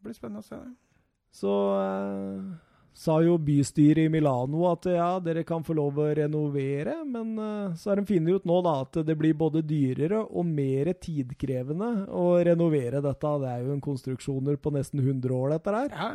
blir 0.00 0.14
spennende 0.14 0.40
å 0.40 0.46
se. 0.46 0.56
det. 0.62 0.70
Så 1.34 1.50
eh, 1.82 2.54
sa 2.94 3.14
jo 3.24 3.38
bystyret 3.40 4.04
i 4.04 4.10
Milano 4.12 4.66
at 4.68 4.84
ja, 4.92 5.08
dere 5.24 5.42
kan 5.48 5.64
få 5.64 5.72
lov 5.78 5.96
å 6.02 6.08
renovere, 6.14 6.98
men 7.08 7.32
eh, 7.40 7.74
så 7.80 7.90
har 7.92 8.00
de 8.02 8.06
funnet 8.10 8.36
ut 8.42 8.48
nå 8.48 8.58
da 8.66 8.74
at 8.82 8.98
det 9.08 9.16
blir 9.16 9.32
både 9.38 9.62
dyrere 9.64 10.20
og 10.28 10.44
mer 10.48 10.92
tidkrevende 11.00 11.90
å 12.12 12.26
renovere 12.44 13.00
dette. 13.04 13.34
Det 13.42 13.52
er 13.52 13.64
jo 13.64 13.76
en 13.76 13.84
konstruksjoner 13.84 14.58
på 14.60 14.74
nesten 14.76 15.00
100 15.00 15.32
år, 15.38 15.54
dette 15.56 15.76
her. 15.78 15.94
Ja, 15.96 16.10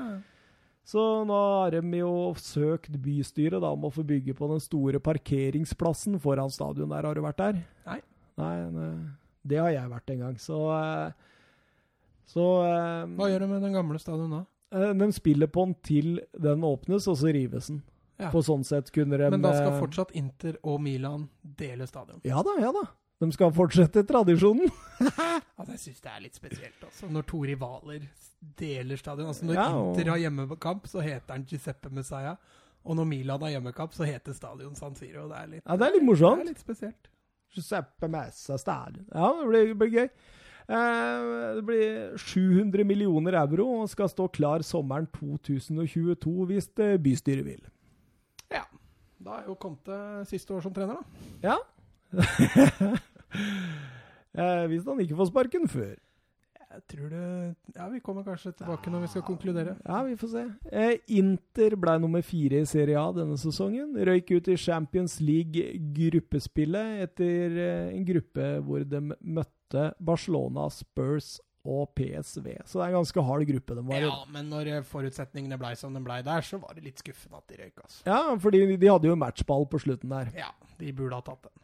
Så 0.88 1.02
nå 1.28 1.36
har 1.36 1.74
de 1.76 1.98
jo 2.00 2.12
søkt 2.40 2.94
bystyret 3.04 3.60
da 3.60 3.74
om 3.74 3.90
å 3.90 3.92
få 3.92 4.06
bygge 4.08 4.38
på 4.38 4.48
den 4.54 4.62
store 4.64 5.02
parkeringsplassen 5.04 6.20
foran 6.24 6.54
stadion 6.54 6.94
der. 6.94 7.10
Har 7.10 7.18
du 7.18 7.26
vært 7.26 7.42
der? 7.42 7.64
Nei. 7.90 7.98
Nei, 8.38 8.54
nei. 8.70 8.92
det 9.50 9.58
har 9.58 9.74
jeg 9.74 9.90
vært 9.90 10.14
en 10.14 10.22
gang. 10.28 10.38
Så 10.38 10.62
eh, 10.78 11.10
Så 12.30 12.46
eh, 12.70 13.10
Hva 13.18 13.32
gjør 13.32 13.44
du 13.44 13.50
med 13.56 13.66
den 13.66 13.74
gamle 13.76 14.00
stadion 14.00 14.38
da? 14.38 14.44
Eh, 14.74 14.94
De 14.94 15.12
spiller 15.14 15.48
på 15.48 15.66
den 15.66 15.76
til 15.84 16.20
den 16.34 16.64
åpnes, 16.68 17.08
og 17.08 17.18
så 17.18 17.34
rives 17.34 17.68
den. 17.72 17.82
Ja. 18.18 18.32
På 18.34 18.42
sånn 18.42 18.64
sett 18.66 18.90
kunne 18.92 19.18
de 19.20 19.28
Men 19.30 19.44
da 19.44 19.52
skal 19.54 19.74
eh, 19.76 19.80
fortsatt 19.80 20.12
Inter 20.18 20.56
og 20.64 20.80
Milan 20.82 21.28
dele 21.42 21.86
stadion. 21.88 22.22
Ja 22.26 22.42
da, 22.46 22.56
ja 22.60 22.72
da. 22.74 22.86
De 23.22 23.32
skal 23.34 23.52
fortsette 23.54 24.04
tradisjonen. 24.06 24.70
Altså, 25.58 25.74
jeg 25.74 25.80
syns 25.82 26.02
det 26.04 26.10
er 26.14 26.22
litt 26.22 26.36
spesielt, 26.38 26.82
altså. 26.86 27.08
Når 27.10 27.24
to 27.26 27.40
rivaler 27.50 28.04
deler 28.60 29.00
stadion. 29.02 29.28
Altså, 29.32 29.46
når 29.50 29.56
Ja, 29.58 29.64
og- 29.74 29.88
Inter 29.98 30.12
har 30.12 30.20
hjemmekamp, 30.22 30.86
så 30.88 31.02
heter 31.02 31.34
han 31.34 31.46
Giuseppe 31.50 31.90
Messiah. 31.90 32.36
Og 32.86 32.96
når 32.96 33.06
Milan 33.10 33.42
har 33.42 33.50
hjemmekamp, 33.56 33.94
så 33.98 34.06
heter 34.06 34.34
stadion 34.38 34.76
San 34.78 34.94
Siro. 34.96 35.26
Det 35.28 35.38
er 35.38 35.48
litt, 35.48 35.64
Ja, 35.66 35.76
det 35.76 35.88
er 35.88 35.94
litt 35.98 36.06
morsomt. 36.06 36.38
Det 36.38 36.46
er 36.46 36.52
litt 36.54 36.62
spesielt. 36.62 37.10
Giuseppe 37.56 38.08
Messa 38.14 38.58
stadion. 38.62 39.08
Ja, 39.14 39.32
det 39.42 39.48
blir, 39.50 39.74
blir 39.82 39.92
gøy. 39.98 40.10
Eh, 40.68 41.56
det 41.56 41.64
blir 41.64 42.18
700 42.20 42.84
millioner 42.84 43.38
euro 43.40 43.70
og 43.82 43.92
skal 43.92 44.10
stå 44.12 44.28
klar 44.36 44.66
sommeren 44.68 45.08
2022 45.16 46.48
hvis 46.50 46.68
eh, 46.84 46.98
bystyret 47.00 47.46
vil. 47.48 47.62
Ja. 48.52 48.66
Da 49.24 49.40
er 49.40 49.48
jo 49.48 49.56
Conte 49.60 50.26
siste 50.28 50.54
år 50.54 50.62
som 50.66 50.76
trener, 50.76 51.00
da. 51.00 51.04
Ja. 51.44 51.56
eh, 54.36 54.68
hvis 54.68 54.84
han 54.84 55.00
ikke 55.04 55.18
får 55.22 55.32
sparken 55.32 55.72
før. 55.72 55.96
Jeg 56.68 56.84
tror 56.92 57.10
det 57.10 57.26
Ja, 57.78 57.88
vi 57.90 58.00
kommer 58.04 58.26
kanskje 58.28 58.52
tilbake 58.60 58.92
når 58.92 59.06
vi 59.06 59.12
skal 59.16 59.24
konkludere. 59.24 59.78
Ja, 59.88 60.04
vi 60.04 60.18
får 60.20 60.34
se. 60.36 60.44
Eh, 60.68 61.00
Inter 61.16 61.78
ble 61.80 61.96
nummer 62.04 62.22
fire 62.22 62.60
i 62.60 62.68
Serie 62.68 63.00
A 63.00 63.08
denne 63.16 63.40
sesongen. 63.40 63.96
Røyk 63.96 64.36
ut 64.36 64.52
i 64.52 64.60
Champions 64.60 65.22
League-gruppespillet 65.24 67.08
etter 67.08 67.62
en 67.96 68.04
gruppe 68.06 68.58
hvor 68.68 68.84
de 68.84 69.00
møtte 69.08 69.57
Barcelona, 70.00 70.70
Spurs 70.74 71.38
og 71.68 71.92
PSV. 71.98 72.48
Så 72.66 72.80
det 72.80 72.86
er 72.86 72.92
en 72.94 73.00
ganske 73.02 73.24
hard 73.28 73.46
gruppe 73.50 73.76
de 73.76 73.84
var 73.90 74.00
i. 74.00 74.08
Ja, 74.08 74.18
men 74.32 74.50
når 74.54 74.70
eh, 74.72 74.84
forutsetningene 74.88 75.60
blei 75.60 75.74
som 75.80 75.96
de 75.96 76.02
blei 76.04 76.22
der, 76.26 76.46
så 76.46 76.60
var 76.62 76.78
det 76.78 76.86
litt 76.86 77.04
skuffende 77.04 77.42
at 77.42 77.52
de 77.52 77.60
røyk, 77.60 77.82
altså. 77.84 78.04
Ja, 78.08 78.22
fordi 78.40 78.62
de 78.80 78.92
hadde 78.92 79.10
jo 79.12 79.18
matchball 79.20 79.68
på 79.70 79.82
slutten 79.84 80.14
der. 80.14 80.32
Ja, 80.38 80.54
de 80.80 80.94
burde 80.96 81.20
ha 81.20 81.26
tatt 81.28 81.50
den. 81.50 81.56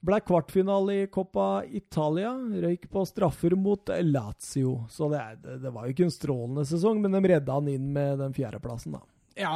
Ble 0.00 0.16
kvartfinale 0.24 0.94
i 1.02 1.08
Coppa 1.12 1.60
Italia. 1.68 2.30
Røyk 2.32 2.86
på 2.88 3.02
straffer 3.04 3.52
mot 3.60 3.90
Lazio. 4.00 4.86
Så 4.88 5.10
det, 5.12 5.20
er- 5.20 5.58
det, 5.60 5.72
var 5.74 5.84
jo 5.84 5.92
ikke 5.92 6.06
en 6.08 6.14
strålende 6.14 6.64
sesong, 6.64 7.02
men 7.04 7.12
de 7.12 7.20
redda 7.34 7.58
han 7.58 7.68
inn 7.68 7.90
med 7.92 8.22
den 8.22 8.32
fjerdeplassen, 8.36 8.96
da. 8.96 9.04
Ja, 9.36 9.52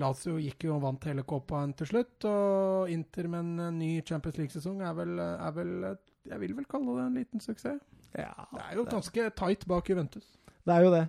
Lazio 0.00 0.38
gikk 0.40 0.64
jo 0.66 0.78
og 0.78 0.82
vant 0.86 1.04
hele 1.08 1.22
Coppa 1.28 1.60
til 1.76 1.92
slutt, 1.92 2.24
og 2.28 2.88
Inter 2.92 3.28
med 3.28 3.44
en 3.44 3.78
ny 3.78 3.92
Champions 4.04 4.40
League-sesong 4.40 4.80
er 4.84 5.04
er 5.12 5.52
vel 5.56 5.76
Jeg 6.30 6.40
vil 6.40 6.54
vel 6.56 6.64
kalle 6.70 6.94
det 6.96 7.04
en 7.06 7.18
liten 7.20 7.40
suksess. 7.44 7.80
Ja, 8.16 8.32
Det 8.52 8.62
er 8.70 8.76
jo 8.78 8.84
ganske 8.88 9.30
tight 9.36 9.66
bak 9.68 9.88
Juventus. 9.90 10.24
Det 10.64 10.72
er 10.74 10.84
jo 10.86 10.92
det. 10.94 11.04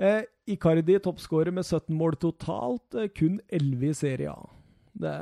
Eh, 0.00 0.22
Icardi 0.54 0.96
toppskårer 1.04 1.52
med 1.52 1.64
17 1.68 1.92
mål 1.94 2.16
totalt, 2.18 2.94
eh, 2.96 3.08
kun 3.14 3.38
11 3.52 3.90
i 3.90 3.94
Serie 3.94 4.30
A. 4.32 4.48
Det 5.00 5.12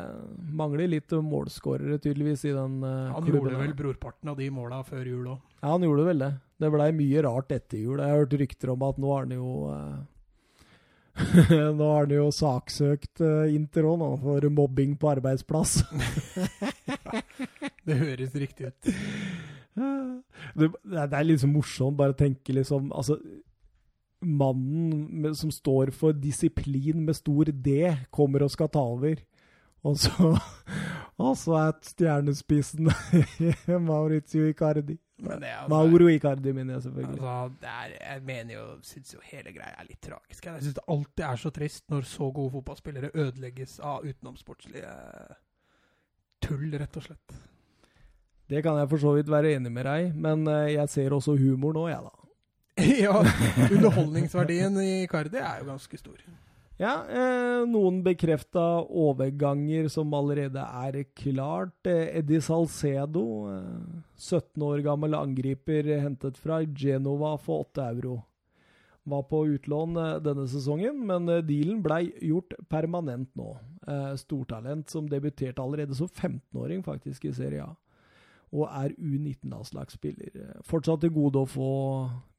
mangler 0.57 0.89
litt 0.89 1.11
målskårere, 1.13 1.99
tydeligvis, 2.01 2.45
i 2.49 2.55
den 2.57 2.79
eh, 2.83 3.13
Han 3.13 3.23
klubben. 3.27 3.51
gjorde 3.51 3.59
vel 3.67 3.75
brorparten 3.75 4.31
av 4.33 4.37
de 4.39 4.49
måla 4.51 4.81
før 4.87 5.05
jul 5.05 5.27
òg. 5.35 5.41
Ja, 5.61 5.73
han 5.75 5.83
gjorde 5.85 6.07
vel 6.07 6.19
det. 6.25 6.31
Det 6.59 6.71
blei 6.73 6.89
mye 6.97 7.23
rart 7.27 7.53
etter 7.53 7.79
jul. 7.83 7.99
Jeg 7.99 8.09
har 8.09 8.23
hørt 8.23 8.39
rykter 8.41 8.71
om 8.73 8.83
at 8.89 8.97
nå 8.99 9.13
har 9.13 9.27
han 9.27 9.35
jo 9.37 9.51
eh, 9.75 9.99
Nå 11.79 11.83
har 11.91 12.07
han 12.07 12.15
jo 12.15 12.29
saksøkt 12.31 13.21
eh, 13.27 13.55
Inter 13.55 13.83
òg, 13.91 13.99
nå, 13.99 14.11
for 14.23 14.49
mobbing 14.55 14.95
på 14.97 15.11
arbeidsplass. 15.11 15.83
Det 17.87 17.97
høres 17.99 18.35
riktig 18.35 18.67
ut. 18.73 18.89
det, 20.59 20.69
det 20.85 20.99
er- 20.99 21.09
så 21.13 21.23
liksom 21.27 21.53
morsomt 21.55 21.97
bare 21.97 22.13
å 22.13 22.19
tenke 22.19 22.53
liksom 22.57 22.91
Altså, 22.93 23.19
mannen 24.21 25.35
som 25.39 25.51
står 25.55 25.93
for 25.95 26.13
disiplin 26.13 27.05
med 27.07 27.15
stor 27.17 27.45
D, 27.53 27.97
kommer 28.11 28.43
og 28.43 28.51
skal 28.51 28.69
ta 28.69 28.81
over. 28.83 29.21
Og 29.87 29.95
så, 29.97 30.11
og 31.23 31.37
så 31.39 31.55
er 31.61 31.77
stjernespissen 31.87 32.91
Maurizio 33.89 34.49
Icardi. 34.51 34.99
Altså- 35.23 35.69
Mauro 35.71 36.07
Icardi, 36.11 36.53
mener 36.55 36.75
jeg 36.77 36.83
selvfølgelig. 36.89 37.21
Altså, 37.23 37.55
det 37.63 37.69
er, 37.71 37.95
jeg 38.13 38.23
mener 38.27 38.55
jo, 38.55 38.65
syns 38.87 39.15
jo 39.15 39.21
hele 39.27 39.53
greia 39.55 39.75
er 39.79 39.87
litt 39.89 40.01
tragisk. 40.03 40.45
Jeg 40.47 40.63
syns 40.67 40.75
det 40.79 40.85
alltid 40.95 41.25
er 41.29 41.37
så 41.43 41.51
trist 41.55 41.85
når 41.91 42.07
så 42.11 42.29
gode 42.35 42.53
fotballspillere 42.59 43.11
ødelegges 43.15 43.79
av 43.81 44.03
utenomsportslige 44.07 44.93
tull, 46.43 46.69
rett 46.79 46.97
og 47.01 47.07
slett. 47.09 47.39
Det 48.49 48.63
kan 48.65 48.79
jeg 48.81 48.89
for 48.89 49.03
så 49.03 49.13
vidt 49.19 49.29
være 49.29 49.57
enig 49.59 49.73
med 49.73 49.85
deg 49.85 50.07
i, 50.07 50.13
men 50.17 50.47
eh, 50.49 50.75
jeg 50.79 50.93
ser 50.95 51.17
også 51.17 51.37
humor 51.37 51.77
nå, 51.77 51.89
jeg, 51.93 52.01
da. 52.01 52.19
ja, 53.05 53.15
underholdningsverdien 53.69 54.79
i 54.81 54.93
Cardi 55.11 55.41
er 55.41 55.63
jo 55.63 55.73
ganske 55.73 55.99
stor. 55.99 56.21
Ja, 56.79 56.93
eh, 57.11 57.65
noen 57.67 58.05
bekrefta 58.07 58.63
overganger 58.87 59.89
som 59.91 60.13
allerede 60.15 60.63
er 60.63 61.01
klart. 61.19 61.75
Eh, 61.91 62.21
Eddie 62.21 62.41
Salcedo, 62.41 63.25
eh, 63.51 64.05
17 64.15 64.63
år 64.63 64.85
gammel 64.87 65.19
angriper 65.19 65.91
hentet 65.99 66.39
fra 66.39 66.61
Genova 66.63 67.35
for 67.43 67.67
8 67.67 67.89
euro. 67.97 68.21
Var 69.11 69.27
på 69.27 69.43
utlån 69.57 69.99
eh, 70.05 70.15
denne 70.23 70.47
sesongen, 70.47 71.03
men 71.11 71.27
dealen 71.27 71.83
blei 71.83 72.05
gjort 72.23 72.55
permanent 72.71 73.35
nå. 73.35 73.57
Eh, 73.89 74.15
stortalent 74.23 74.87
som 74.89 75.11
debuterte 75.11 75.59
allerede 75.65 75.99
som 75.99 76.07
15-åring 76.07 76.87
faktisk 76.87 77.27
i 77.27 77.35
Serie 77.35 77.67
A. 77.67 77.75
Og 78.53 78.65
er 78.65 78.95
U19-landslagsspiller. 78.97 80.31
Eh, 80.35 80.61
Fortsatt 80.65 81.03
til 81.05 81.13
gode 81.13 81.43
å 81.43 81.49
få 81.49 81.71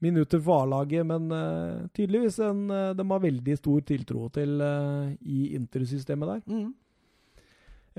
minutter 0.02 0.42
for 0.42 0.64
A-laget, 0.64 1.06
men 1.06 1.30
uh, 1.30 1.86
tydeligvis 1.94 2.40
en 2.42 2.64
uh, 2.72 2.94
de 2.98 3.06
har 3.12 3.22
veldig 3.22 3.58
stor 3.60 3.84
tiltro 3.86 4.28
til 4.34 4.58
uh, 4.64 5.12
i 5.22 5.52
Inter-systemet 5.60 6.32
der. 6.34 6.46
Mm. 6.50 6.72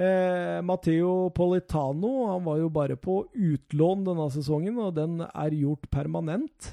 Eh, 0.00 0.58
Matteo 0.64 1.28
Politano 1.34 2.30
han 2.30 2.44
var 2.46 2.61
jo 2.62 2.68
bare 2.72 2.96
på 2.96 3.24
utlån 3.34 4.04
denne 4.06 4.28
sesongen, 4.32 4.78
og 4.80 4.94
den 4.96 5.18
er 5.26 5.56
gjort 5.58 5.90
permanent. 5.92 6.70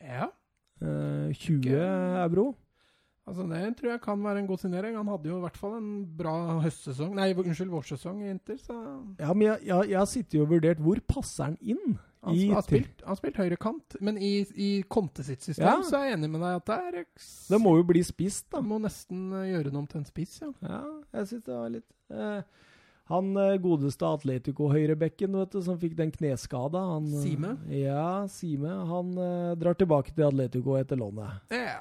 Ja. 0.00 0.30
Eh, 0.80 1.34
20 1.34 1.58
Ikke- 1.60 2.22
euro. 2.24 2.54
Altså 3.28 3.44
Det 3.46 3.76
tror 3.78 3.90
jeg 3.92 4.00
kan 4.02 4.22
være 4.24 4.38
en 4.40 4.46
god 4.48 4.58
signering. 4.58 4.96
Han 4.96 5.06
hadde 5.12 5.28
jo 5.28 5.36
i 5.38 5.42
hvert 5.44 5.56
fall 5.60 5.74
en 5.76 5.90
bra 6.18 6.32
høstsesong 6.64 7.12
Nei, 7.14 7.28
unnskyld, 7.34 7.70
vårsesong 7.70 8.22
i 8.24 8.30
Inter. 8.32 8.56
Så 8.58 8.74
Ja, 9.20 9.32
men 9.34 9.46
jeg, 9.48 9.58
jeg, 9.68 9.90
jeg 9.92 9.98
har 10.00 10.08
sittet 10.10 10.40
og 10.40 10.48
vurdert 10.54 10.80
hvor 10.82 11.00
passer 11.06 11.44
han 11.50 11.58
inn? 11.60 11.98
han 12.24 12.34
I 12.36 12.48
har 12.52 12.60
spilt, 12.66 13.00
han 13.06 13.16
spilt 13.16 13.38
høyrekant, 13.40 13.94
men 14.04 14.18
i, 14.20 14.42
i 14.60 14.70
Conte 14.92 15.22
sitt 15.24 15.40
system 15.40 15.64
Ja. 15.64 15.76
så 15.86 15.96
er 16.00 16.10
jeg 16.10 16.18
enig 16.18 16.28
med 16.34 16.42
deg 16.44 16.58
at 16.58 16.66
det 16.68 16.76
er 17.00 17.06
Det 17.54 17.60
må 17.62 17.76
jo 17.78 17.86
bli 17.88 18.02
spist, 18.04 18.50
da. 18.52 18.60
Må 18.60 18.76
nesten 18.82 19.30
eh, 19.38 19.46
gjøre 19.54 19.72
noe 19.72 19.84
om 19.86 19.86
til 19.88 20.02
en 20.02 20.08
spiss, 20.10 20.34
ja. 20.42 20.50
Ja, 20.60 20.80
jeg 21.16 21.30
synes 21.30 21.46
det 21.46 21.54
var 21.54 21.70
litt 21.72 21.88
eh, 22.12 22.42
Han 23.14 23.30
eh, 23.40 23.54
godeste 23.64 24.04
Atletico-høyrebekken, 24.18 25.32
vet 25.40 25.54
du, 25.56 25.62
som 25.64 25.78
fikk 25.80 25.96
den 25.96 26.12
kneskada 26.12 26.82
eh, 26.98 27.08
Sime? 27.22 27.54
Ja, 27.72 28.26
Sime. 28.28 28.74
Han 28.92 29.14
eh, 29.16 29.54
drar 29.62 29.78
tilbake 29.80 30.12
til 30.12 30.26
Atletico 30.28 30.76
etter 30.80 31.00
lånet. 31.00 31.40
ja. 31.54 31.80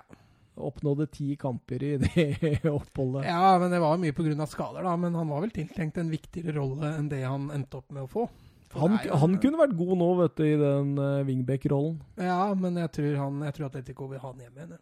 Oppnådde 0.60 1.06
ti 1.12 1.36
kamper 1.40 1.84
i 1.84 1.92
det 2.02 2.60
oppholdet. 2.70 3.26
Ja, 3.30 3.54
men 3.62 3.72
det 3.72 3.80
var 3.80 3.98
mye 4.02 4.14
pga. 4.14 4.46
skader, 4.48 4.84
da. 4.84 4.96
Men 5.00 5.16
han 5.16 5.30
var 5.32 5.42
vel 5.46 5.52
tiltenkt 5.56 5.98
en 5.98 6.10
viktigere 6.12 6.58
rolle 6.60 6.94
enn 6.98 7.08
det 7.10 7.24
han 7.24 7.50
endte 7.56 7.80
opp 7.80 7.90
med 7.96 8.04
å 8.04 8.12
få. 8.12 8.28
Han, 8.76 9.00
jo- 9.02 9.16
han 9.18 9.38
kunne 9.42 9.58
vært 9.58 9.78
god 9.80 9.96
nå, 9.98 10.10
vet 10.20 10.36
du, 10.38 10.44
i 10.46 10.58
den 10.60 10.92
uh, 11.00 11.24
wingback-rollen. 11.26 11.96
Ja, 12.22 12.54
men 12.54 12.76
jeg 12.78 12.92
tror, 12.94 13.16
han, 13.18 13.40
jeg 13.48 13.56
tror 13.58 13.66
Atletico 13.72 14.08
vil 14.12 14.22
ha 14.22 14.30
han 14.34 14.44
hjem 14.46 14.60
igjen. 14.62 14.78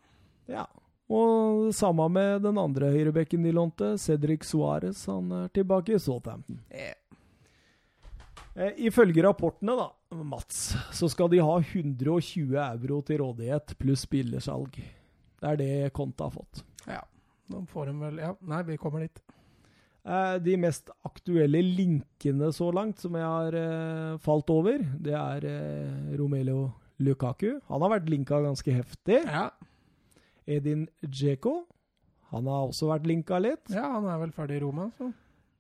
ja. 0.52 0.66
Og 1.08 1.70
samme 1.72 2.04
med 2.12 2.42
den 2.44 2.58
andre 2.60 2.90
høyrebekken 2.92 3.46
de 3.48 3.54
lånte, 3.56 3.94
Cedric 3.96 4.44
Suárez. 4.44 5.06
Han 5.08 5.30
er 5.32 5.46
tilbake 5.56 5.94
i 5.96 6.00
Southampton. 6.04 6.58
Yeah. 6.68 6.98
Eh, 8.58 8.74
ifølge 8.90 9.24
rapportene, 9.24 9.78
da, 9.80 9.86
Mats, 10.28 10.74
så 10.92 11.08
skal 11.08 11.30
de 11.32 11.40
ha 11.40 11.54
120 11.62 12.58
euro 12.60 13.00
til 13.08 13.22
rådighet 13.22 13.72
pluss 13.80 14.04
spillersalg. 14.04 14.82
Det 15.42 15.50
er 15.52 15.60
det 15.62 15.94
Conte 15.96 16.26
har 16.28 16.34
fått. 16.34 16.64
Ja. 16.88 17.02
Nå 17.52 17.64
får 17.72 17.92
de 17.92 17.98
vel 18.02 18.22
Ja, 18.24 18.34
nei, 18.42 18.62
vi 18.68 18.78
kommer 18.82 19.04
dit. 19.06 19.22
Eh, 20.08 20.36
de 20.40 20.56
mest 20.60 20.90
aktuelle 21.08 21.60
linkene 21.62 22.50
så 22.56 22.70
langt 22.76 23.02
som 23.04 23.16
jeg 23.20 23.28
har 23.28 23.56
eh, 23.60 24.18
falt 24.24 24.50
over, 24.54 24.84
det 25.04 25.16
er 25.20 25.48
eh, 25.48 26.14
Romelo 26.20 26.72
Lukaku. 27.04 27.58
Han 27.68 27.84
har 27.84 27.98
vært 27.98 28.10
linka 28.10 28.40
ganske 28.44 28.74
heftig. 28.74 29.20
Ja. 29.28 29.50
Edin 30.48 30.88
Dzeko. 31.04 31.60
Han 32.32 32.48
har 32.48 32.68
også 32.70 32.90
vært 32.90 33.08
linka 33.08 33.40
litt. 33.40 33.68
ja, 33.72 33.86
han 33.98 34.08
er 34.08 34.20
vel 34.24 34.32
ferdig 34.36 34.58
i 34.60 34.64
Roma, 34.64 34.90
så. 34.98 35.12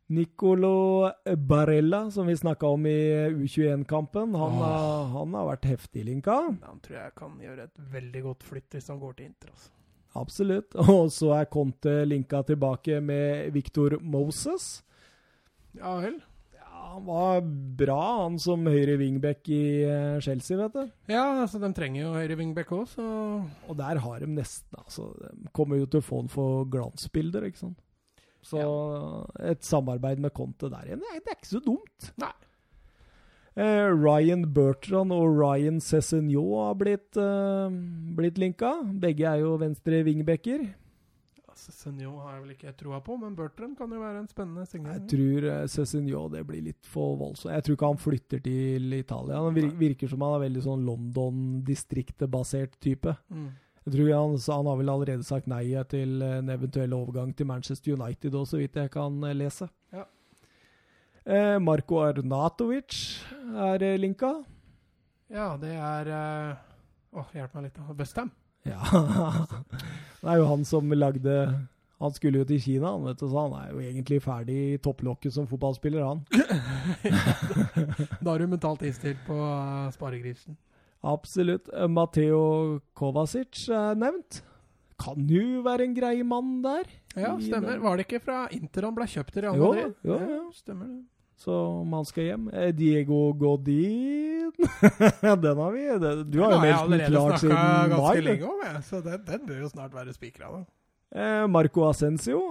Nicolo 0.07 1.09
Barella, 1.35 2.05
som 2.11 2.27
vi 2.29 2.35
snakka 2.37 2.67
om 2.67 2.85
i 2.87 2.93
U21-kampen, 3.33 4.35
han, 4.35 4.53
oh. 4.53 4.61
har- 4.63 5.09
han 5.11 5.33
har 5.35 5.49
vært 5.49 5.65
heftig 5.67 6.05
linka. 6.07 6.37
Han 6.63 6.79
tror 6.79 6.99
jeg 7.01 7.15
kan 7.19 7.33
gjøre 7.43 7.65
et 7.67 7.81
veldig 7.91 8.21
godt 8.29 8.45
flytt 8.47 8.77
hvis 8.77 8.87
han 8.93 9.01
går 9.01 9.17
til 9.19 9.25
Inter. 9.31 9.51
Altså. 9.51 9.69
Absolutt. 10.17 10.77
Og 10.95 11.11
så 11.13 11.33
er 11.41 11.49
Conte 11.51 11.97
linka 12.07 12.39
tilbake 12.47 13.01
med 13.03 13.51
Victor 13.55 13.97
Moses. 14.01 14.77
Ja 15.77 15.97
vel. 16.01 16.15
Ja, 16.55 16.69
han 16.95 17.03
var 17.05 17.41
bra, 17.77 17.99
han 18.23 18.39
som 18.41 18.63
høyre 18.65 18.95
wingback 18.97 19.43
i 19.53 19.61
eh, 19.85 20.15
Chelsea, 20.23 20.57
vet 20.57 20.73
du. 20.79 20.87
Ja, 21.11 21.25
altså 21.43 21.59
de 21.61 21.69
trenger 21.75 22.05
jo 22.05 22.13
høyre 22.15 22.37
wingback 22.39 22.71
òg, 22.73 22.87
så 22.95 23.03
Og 23.67 23.75
der 23.77 23.99
har 24.01 24.23
de 24.23 24.31
nesten 24.39 24.79
altså, 24.79 25.11
De 25.35 25.51
kommer 25.53 25.77
jo 25.83 25.85
til 25.91 25.99
å 26.01 26.07
få 26.07 26.23
han 26.23 26.31
for 26.31 26.63
glansbilder, 26.71 27.45
ikke 27.51 27.65
sant. 27.67 27.83
Så 28.47 28.63
et 29.43 29.63
samarbeid 29.67 30.21
med 30.23 30.33
Conte 30.35 30.69
der 30.71 30.87
igjen, 30.87 31.03
det 31.03 31.19
er 31.19 31.37
ikke 31.37 31.55
så 31.55 31.63
dumt. 31.63 32.11
Nei. 32.21 32.33
Eh, 33.57 33.89
Ryan 33.89 34.43
Bertrand 34.53 35.11
og 35.15 35.31
Ryan 35.33 35.79
Cézinho 35.81 36.43
har 36.61 36.75
blitt, 36.77 37.17
eh, 37.17 37.77
blitt 38.15 38.37
linka. 38.37 38.75
Begge 39.01 39.25
er 39.25 39.41
jo 39.41 39.55
venstre 39.57 40.03
wingbacker. 40.05 40.67
Senjo 41.57 42.19
har 42.21 42.35
jeg 42.35 42.41
vel 42.43 42.51
ikke 42.53 42.73
troa 42.77 42.99
på, 43.01 43.15
men 43.19 43.35
Bertrand 43.35 43.75
kan 43.79 43.89
jo 43.89 43.99
være 43.99 44.21
en 44.21 44.29
spennende 44.29 44.65
signal. 44.69 44.99
Jeg 44.99 45.09
tror 45.09 45.47
eh, 45.49 45.63
Cézinho 45.73 46.27
det 46.31 46.43
blir 46.45 46.61
litt 46.67 46.85
for 46.85 47.17
voldsomt. 47.17 47.53
Jeg 47.55 47.65
tror 47.65 47.77
ikke 47.77 47.89
han 47.91 48.03
flytter 48.03 48.43
til 48.45 48.93
Italia. 48.93 49.41
Han 49.41 49.57
virker, 49.57 49.77
virker 49.81 50.11
som 50.11 50.21
han 50.21 50.35
er 50.37 50.43
veldig 50.45 50.63
sånn 50.67 50.85
London-distriktet-basert 50.85 52.77
type. 52.83 53.15
Mm. 53.33 53.49
Jeg 53.87 53.93
tror 53.93 54.09
han, 54.11 54.33
han 54.51 54.67
har 54.67 54.79
vel 54.81 54.89
allerede 54.91 55.23
sagt 55.23 55.45
nei 55.47 55.63
til 55.87 56.19
en 56.25 56.49
eventuell 56.51 56.91
overgang 56.91 57.29
til 57.31 57.47
Manchester 57.47 57.95
United 57.95 58.33
òg, 58.35 58.43
så 58.49 58.59
vidt 58.59 58.75
jeg 58.75 58.91
kan 58.91 59.15
eh, 59.23 59.35
lese. 59.39 59.69
Ja. 59.95 60.03
Eh, 61.23 61.55
Marko 61.63 62.01
Arnatovic 62.03 62.97
er 63.55 63.85
eh, 63.87 63.95
linka. 63.95 64.33
Ja, 65.31 65.53
det 65.61 65.71
er 65.71 66.11
eh, 66.11 66.59
Åh, 67.15 67.31
hjelp 67.39 67.55
meg 67.55 67.69
litt. 67.69 67.79
da. 67.79 67.95
Bustham. 67.95 68.33
Ja. 68.67 68.83
det 70.21 70.29
er 70.33 70.41
jo 70.41 70.51
han 70.51 70.67
som 70.67 70.91
lagde 70.91 71.35
Han 71.97 72.11
skulle 72.11 72.41
jo 72.41 72.45
til 72.51 72.59
Kina, 72.61 72.91
han 72.91 73.07
vet 73.07 73.23
du, 73.23 73.29
så 73.31 73.47
han 73.47 73.55
er 73.57 73.71
jo 73.71 73.79
egentlig 73.87 74.19
ferdig 74.21 74.57
i 74.73 74.77
topplokket 74.83 75.33
som 75.33 75.47
fotballspiller, 75.47 76.03
han. 76.03 76.27
Da 78.21 78.33
har 78.33 78.43
du 78.43 78.51
mentalt 78.51 78.83
innstilt 78.85 79.23
på 79.25 79.33
uh, 79.33 79.87
sparegrisen. 79.95 80.59
Absolutt. 81.03 81.69
Mateo 81.89 82.79
Kovacic 82.97 83.67
er 83.69 83.95
nevnt. 83.95 84.41
Kan 84.97 85.27
jo 85.29 85.61
være 85.65 85.85
en 85.85 85.93
grei 85.93 86.23
mann 86.25 86.61
der. 86.63 86.87
Ja, 87.15 87.35
stemmer. 87.41 87.77
Var 87.83 87.97
det 87.99 88.07
ikke 88.07 88.21
fra 88.23 88.47
Inter 88.51 88.87
han 88.89 88.95
ble 88.97 89.05
kjøpt 89.09 89.33
til 89.35 89.45
Real 89.45 89.57
Madrid? 89.61 89.93
jo, 90.03 90.17
jo. 90.17 90.39
Stemmer 90.57 90.87
det. 90.89 91.03
Så 91.37 91.53
om 91.83 91.91
han 91.93 92.05
skal 92.09 92.23
hjem 92.31 92.47
eh, 92.49 92.71
Diego 92.73 93.27
Godin 93.37 94.47
Den 95.43 95.59
har 95.61 95.71
vi. 95.75 95.83
Den, 96.01 96.23
Du 96.33 96.39
har 96.41 96.55
jo 96.55 96.61
meldt 96.63 96.63
Den 96.63 96.65
jeg 96.65 96.73
har 96.73 96.87
allerede 96.87 97.11
klart 97.13 97.43
snakka 97.43 97.91
ganske 97.93 98.23
lenge 98.25 98.47
om, 98.49 98.63
jeg. 98.65 98.81
Så 98.87 99.01
den, 99.05 99.21
den 99.27 99.43
bør 99.45 99.59
jo 99.61 99.69
snart 99.69 99.93
være 99.93 100.15
spikra, 100.17 100.49
da. 100.55 100.63
Eh, 101.13 101.45
Marco 101.53 101.85
Ascencio. 101.91 102.41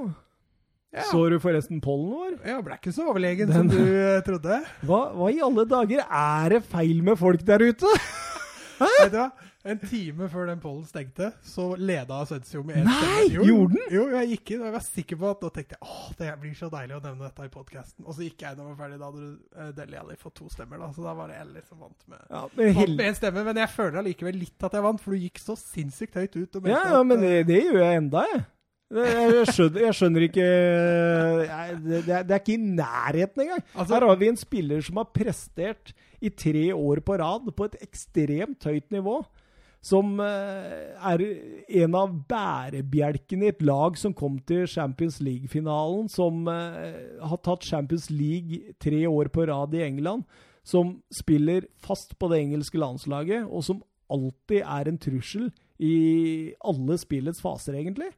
Ja. 0.95 1.03
Så 1.11 1.25
du 1.29 1.41
forresten 1.43 1.81
pollen 1.83 2.13
vår? 2.15 2.37
Ja, 2.47 2.61
ble 2.65 2.79
ikke 2.79 2.93
så 2.95 3.09
overlegen 3.11 3.51
Den- 3.51 3.57
som 3.59 3.69
du 3.75 3.83
eh, 3.83 4.21
trodde. 4.25 4.61
Hva, 4.87 5.01
hva 5.19 5.33
i 5.35 5.43
alle 5.45 5.67
dager 5.69 6.07
er 6.07 6.55
det 6.55 6.63
feil 6.71 7.03
med 7.05 7.19
folk 7.21 7.43
der 7.45 7.67
ute? 7.67 7.91
Vet 8.79 9.13
du 9.13 9.17
hva? 9.19 9.31
En 9.67 9.79
time 9.83 10.29
før 10.31 10.47
den 10.47 10.61
pollen 10.63 10.85
stengte, 10.87 11.33
så 11.43 11.65
leda 11.81 12.21
Asensio 12.23 12.61
med 12.63 12.77
én 12.83 12.85
Nei, 12.87 13.25
Jo, 13.35 13.43
gjorde 13.49 13.75
den? 13.75 13.87
Jo, 13.97 14.05
jeg 14.15 14.29
gikk 14.35 14.53
inn 14.55 14.61
og 14.63 14.67
jeg 14.69 14.75
var 14.77 14.85
sikker 14.87 15.19
på 15.23 15.31
at 15.33 15.41
da 15.43 15.51
tenkte 15.57 15.75
jeg, 15.79 15.83
åh, 15.89 16.11
det 16.21 16.29
blir 16.43 16.55
så 16.59 16.69
deilig 16.71 16.95
å 16.99 17.01
nevne 17.03 17.25
dette 17.27 17.47
i 17.49 17.53
podkasten. 17.57 18.05
Og 18.07 18.15
så 18.15 18.27
gikk 18.27 18.45
jeg 18.45 18.55
inn 18.55 18.63
og 18.63 18.69
var 18.71 18.77
ferdig. 18.85 18.99
Da 19.01 19.09
hadde 19.11 19.31
uh, 19.59 19.71
Deli 19.81 19.99
Alli 20.03 20.19
fått 20.21 20.37
to 20.39 20.49
stemmer, 20.53 20.79
da. 20.85 20.91
Så 20.95 21.03
da 21.07 21.15
var 21.19 21.33
det 21.33 21.39
jeg 21.41 21.49
liksom 21.57 21.81
vant 21.83 22.11
med 22.13 22.21
Ja, 22.31 22.43
én 23.09 23.17
stemme, 23.19 23.47
men 23.49 23.63
jeg 23.65 23.73
føler 23.75 24.03
allikevel 24.05 24.39
litt 24.45 24.69
at 24.71 24.77
jeg 24.79 24.87
vant, 24.87 25.03
for 25.03 25.17
du 25.17 25.25
gikk 25.25 25.43
så 25.43 25.57
sinnssykt 25.59 26.21
høyt 26.21 26.37
ut. 26.39 26.61
Og 26.61 26.69
ja, 26.71 26.83
ja, 26.95 27.03
men 27.03 27.25
eh, 27.25 27.41
det, 27.41 27.47
det 27.51 27.63
gjør 27.67 27.81
jeg 27.83 28.03
enda, 28.05 28.27
jeg. 28.35 28.45
Det- 28.47 28.53
Jeg 29.35 29.47
skjønner, 29.51 29.81
jeg 29.83 29.95
skjønner 29.99 30.25
ikke 30.29 30.45
jeg, 30.47 31.79
det, 31.83 32.01
det 32.07 32.13
er- 32.15 32.27
det 32.29 32.35
er 32.37 32.43
ikke 32.45 32.55
i 32.55 32.67
nærheten 32.79 33.43
engang. 33.43 33.65
Altså- 33.75 33.95
Her 33.97 34.07
har 34.07 34.17
vi 34.21 34.29
en 34.31 34.37
spiller 34.39 34.81
som 34.87 34.97
har 35.03 35.09
prestert 35.11 35.93
i 36.21 36.31
tre 36.31 36.69
år 36.75 37.03
på 37.07 37.19
rad 37.21 37.51
på 37.57 37.69
et 37.69 37.77
ekstremt 37.85 38.65
høyt 38.69 38.89
nivå. 38.95 39.21
Som 39.87 40.17
eh, 40.19 40.97
er 40.97 41.23
en 41.85 41.95
av 41.95 42.15
bærebjelkene 42.27 43.47
i 43.47 43.53
et 43.53 43.63
lag 43.63 43.99
som 44.01 44.15
kom 44.17 44.41
til 44.49 44.65
Champions 44.67 45.21
League-finalen. 45.23 46.09
Som 46.11 46.49
eh, 46.51 47.21
har 47.23 47.43
tatt 47.45 47.67
Champions 47.67 48.09
League 48.11 48.75
tre 48.83 49.05
år 49.07 49.31
på 49.35 49.47
rad 49.47 49.77
i 49.77 49.85
England. 49.87 50.27
Som 50.67 50.97
spiller 51.15 51.69
fast 51.79 52.17
på 52.19 52.31
det 52.33 52.41
engelske 52.43 52.81
landslaget, 52.83 53.47
og 53.47 53.63
som 53.63 53.85
alltid 54.11 54.65
er 54.65 54.89
en 54.91 54.99
trussel 54.99 55.53
i 55.79 56.55
alle 56.65 56.97
spillets 56.99 57.43
faser, 57.43 57.77
egentlig. 57.79 58.11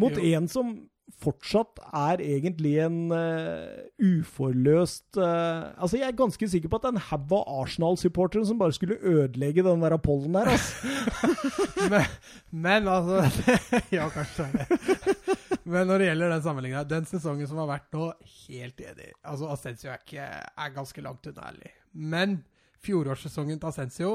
Mot 0.00 0.16
Jo. 0.18 0.24
en 0.34 0.48
som 0.50 0.74
fortsatt 1.20 1.80
er 1.94 2.20
egentlig 2.24 2.74
en 2.84 3.12
uh, 3.12 3.84
uforløst 4.00 5.18
uh, 5.20 5.72
Altså, 5.76 5.98
jeg 5.98 6.08
er 6.08 6.16
ganske 6.16 6.48
sikker 6.48 6.70
på 6.72 6.78
at 6.78 6.86
det 6.86 6.90
er 6.90 6.96
en 6.96 7.06
haug 7.10 7.34
av 7.38 7.50
Arsenal-supportere 7.62 8.46
som 8.48 8.60
bare 8.60 8.76
skulle 8.76 8.98
ødelegge 9.00 9.64
den 9.66 9.84
der 9.84 9.96
pollen 10.02 10.36
der, 10.36 10.50
altså. 10.54 10.88
men, 11.92 12.08
men 12.50 12.88
altså 12.88 13.22
Ja, 13.96 14.08
kanskje 14.12 14.48
det 14.52 14.64
er 14.64 14.72
det. 14.72 15.38
Men 15.64 15.88
når 15.88 16.00
det 16.00 16.08
gjelder 16.10 16.34
den 16.34 16.44
sammenligninga, 16.44 16.84
den 16.88 17.06
sesongen 17.08 17.48
som 17.48 17.60
har 17.62 17.70
vært 17.70 17.96
nå, 17.96 18.10
helt 18.44 18.80
enig. 18.84 19.12
Altså, 19.24 19.48
Ascencio 19.52 19.92
er, 19.92 20.02
ikke, 20.04 20.26
er 20.64 20.74
ganske 20.74 21.04
langt 21.04 21.28
unna 21.30 21.48
ærlig. 21.48 21.72
Men 21.92 22.42
fjorårssesongen 22.84 23.60
til 23.60 23.70
Ascencio 23.70 24.10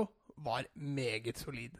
var 0.45 0.67
meget 0.75 1.41
solid. 1.41 1.79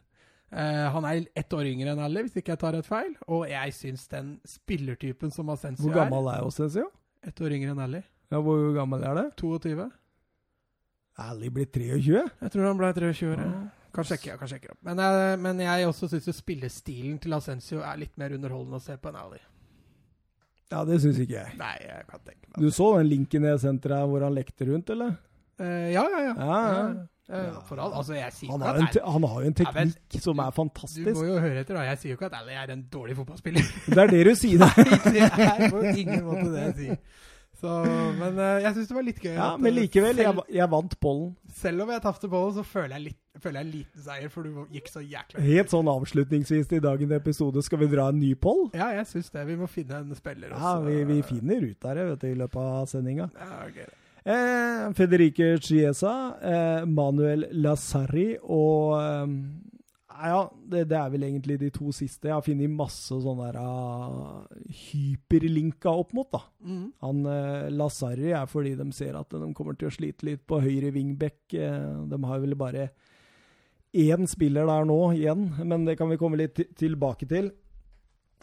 Eh, 0.52 0.86
han 0.94 1.06
er 1.06 1.26
ett 1.38 1.54
år 1.54 1.68
yngre 1.70 1.94
enn 1.94 2.02
alle, 2.02 2.24
hvis 2.26 2.38
ikke 2.42 2.56
jeg 2.56 2.62
tar 2.64 2.78
et 2.80 2.88
feil. 2.88 3.12
Og 3.28 3.46
jeg 3.50 3.74
syns 3.78 4.08
den 4.10 4.36
spillertypen 4.50 5.34
som 5.34 5.50
Ascencio 5.54 5.86
Hvor 5.90 6.00
gammel 6.02 6.30
er 6.34 6.46
er 6.46 6.88
Ett 7.30 7.42
år 7.42 7.54
yngre 7.58 7.76
enn 7.76 7.84
Ali. 7.84 8.04
Ja, 8.32 8.40
hvor 8.42 8.74
gammel 8.74 9.04
er 9.04 9.16
det? 9.16 9.26
22. 9.38 9.90
Ally 11.20 11.50
blir 11.50 11.66
23? 11.68 12.24
Jeg 12.42 12.52
tror 12.54 12.66
han 12.66 12.78
ble 12.80 12.94
23 12.94 13.34
år. 13.34 13.44
ja. 13.44 13.68
Kan 13.90 14.06
sjekke, 14.06 14.38
kan 14.38 14.48
sjekke 14.48 14.70
opp. 14.72 14.78
Men, 14.86 15.00
eh, 15.02 15.36
men 15.42 15.60
jeg 15.60 15.88
også 15.90 16.08
syns 16.12 16.30
spillestilen 16.38 17.18
til 17.20 17.34
Ascencio 17.34 17.82
er 17.82 17.98
litt 17.98 18.16
mer 18.22 18.36
underholdende 18.38 18.78
å 18.78 18.84
se 18.84 18.96
på 18.98 19.10
enn 19.10 19.18
Ali. 19.18 19.40
Ja, 20.70 20.84
det 20.86 21.00
syns 21.02 21.18
ikke 21.18 21.34
jeg. 21.40 21.56
Nei, 21.58 21.76
jeg 21.82 22.06
kan 22.10 22.22
tenke 22.22 22.46
meg 22.46 22.62
Du 22.62 22.70
så 22.70 22.92
den 23.00 23.10
linken 23.10 23.44
jeg 23.44 23.62
sendte 23.64 23.90
deg 23.90 24.12
hvor 24.12 24.22
han 24.22 24.36
lekte 24.38 24.68
rundt, 24.70 24.92
eller? 24.94 25.16
Eh, 25.60 25.90
ja, 25.96 26.04
ja, 26.06 26.20
ja. 26.28 26.34
Ja, 26.38 26.60
ja. 26.70 26.84
Eh, 26.90 27.08
For 27.68 27.78
all, 27.78 27.94
altså, 27.94 28.16
jeg 28.18 28.50
Han 28.50 28.62
har, 28.66 28.80
en, 28.82 28.88
han 29.14 29.24
har 29.30 29.42
jo 29.44 29.48
en 29.52 29.56
Ja, 29.60 29.72
teknikk 29.72 30.22
som 30.24 30.40
er 30.42 30.52
fantastisk. 30.56 31.06
Du 31.06 31.20
må 31.20 31.28
jo 31.28 31.40
høre 31.40 31.62
etter, 31.62 31.78
da. 31.78 31.84
Jeg 31.92 32.02
sier 32.02 32.16
jo 32.16 32.18
ikke 32.18 32.30
at 32.32 32.38
Ally 32.42 32.56
er 32.58 32.74
en 32.74 32.86
dårlig 32.90 33.16
fotballspiller. 33.20 33.62
Det 33.94 34.04
er 34.06 34.14
det 34.16 34.22
du 34.26 34.36
sier. 34.40 34.64
da. 34.64 34.70
det 35.14 35.26
er 35.28 35.68
på 35.70 35.84
ingen 35.94 36.24
måte 36.26 36.48
det 36.50 36.64
jeg 36.64 36.78
sier. 36.80 37.02
Så, 37.60 37.68
men 38.16 38.38
eh, 38.40 38.62
jeg 38.64 38.72
syns 38.78 38.88
det 38.88 38.96
var 38.96 39.04
litt 39.04 39.18
gøy. 39.20 39.34
Ja, 39.34 39.48
at, 39.54 39.60
Men 39.60 39.74
eh, 39.74 39.82
likevel, 39.82 40.22
jeg, 40.22 40.32
selv, 40.32 40.52
jeg 40.56 40.72
vant 40.72 40.94
pollen. 41.04 41.34
selv 41.60 41.84
om 41.84 41.90
jeg 41.92 42.04
tapte 42.06 42.30
pollen, 42.32 42.54
så 42.56 42.64
føler 42.64 42.96
jeg, 42.96 43.06
litt, 43.10 43.18
føler 43.44 43.60
jeg 43.60 43.68
en 43.68 43.74
liten 43.74 44.06
seier, 44.06 44.30
for 44.32 44.48
du 44.48 44.62
gikk 44.78 44.88
så 44.88 45.04
jækla 45.04 45.44
Helt 45.44 45.74
sånn 45.74 45.92
avslutningsvis 45.92 46.72
i 46.78 46.80
dagens 46.86 47.16
episode, 47.20 47.64
skal 47.68 47.84
vi 47.84 47.90
dra 47.92 48.08
en 48.14 48.22
ny 48.22 48.32
poll? 48.40 48.70
Ja, 48.80 48.94
jeg 48.96 49.10
syns 49.12 49.28
det. 49.36 49.44
Vi 49.52 49.60
må 49.60 49.68
finne 49.68 50.00
en 50.06 50.16
spiller 50.16 50.56
Ja, 50.56 50.78
vi, 50.86 51.02
vi 51.12 51.20
finner 51.28 51.68
ut 51.68 51.90
av 51.90 52.00
det 52.00 52.08
vet 52.14 52.24
du, 52.24 52.30
i 52.32 52.40
løpet 52.40 52.64
av 52.64 52.88
sendinga. 52.94 53.28
Ja, 53.36 53.60
ok. 53.68 53.84
Eh, 54.30 54.94
Federique 54.94 55.58
Chiesa, 55.58 56.38
eh, 56.42 56.86
Manuel 56.86 57.48
Lazarri 57.52 58.36
og 58.44 58.94
eh, 59.00 59.32
Ja, 60.20 60.42
det, 60.70 60.84
det 60.92 60.98
er 61.00 61.12
vel 61.14 61.24
egentlig 61.24 61.56
de 61.62 61.70
to 61.74 61.94
siste. 61.96 62.28
Jeg 62.28 62.36
har 62.36 62.44
funnet 62.44 62.70
masse 62.70 63.16
sånne 63.24 63.46
der, 63.54 63.58
uh, 63.64 64.42
hyperlinka 64.92 65.94
opp 65.96 66.12
mot, 66.18 66.28
da. 66.36 66.42
Mm. 66.60 66.82
Han 67.06 67.22
eh, 67.32 67.70
Lazarri 67.72 68.34
er 68.36 68.50
fordi 68.52 68.74
de 68.76 68.90
ser 68.94 69.16
at 69.16 69.32
de 69.32 69.48
kommer 69.56 69.80
til 69.80 69.88
å 69.88 69.94
slite 69.96 70.28
litt 70.28 70.44
på 70.44 70.60
høyre 70.60 70.92
wingback. 70.92 71.40
Eh, 71.56 71.88
de 72.12 72.20
har 72.28 72.44
vel 72.44 72.58
bare 72.60 72.90
én 73.96 74.28
spiller 74.28 74.68
der 74.68 74.92
nå 74.92 75.00
igjen, 75.16 75.48
men 75.64 75.88
det 75.88 75.96
kan 75.98 76.12
vi 76.12 76.20
komme 76.20 76.42
litt 76.44 76.60
tilbake 76.78 77.30
til. 77.32 77.54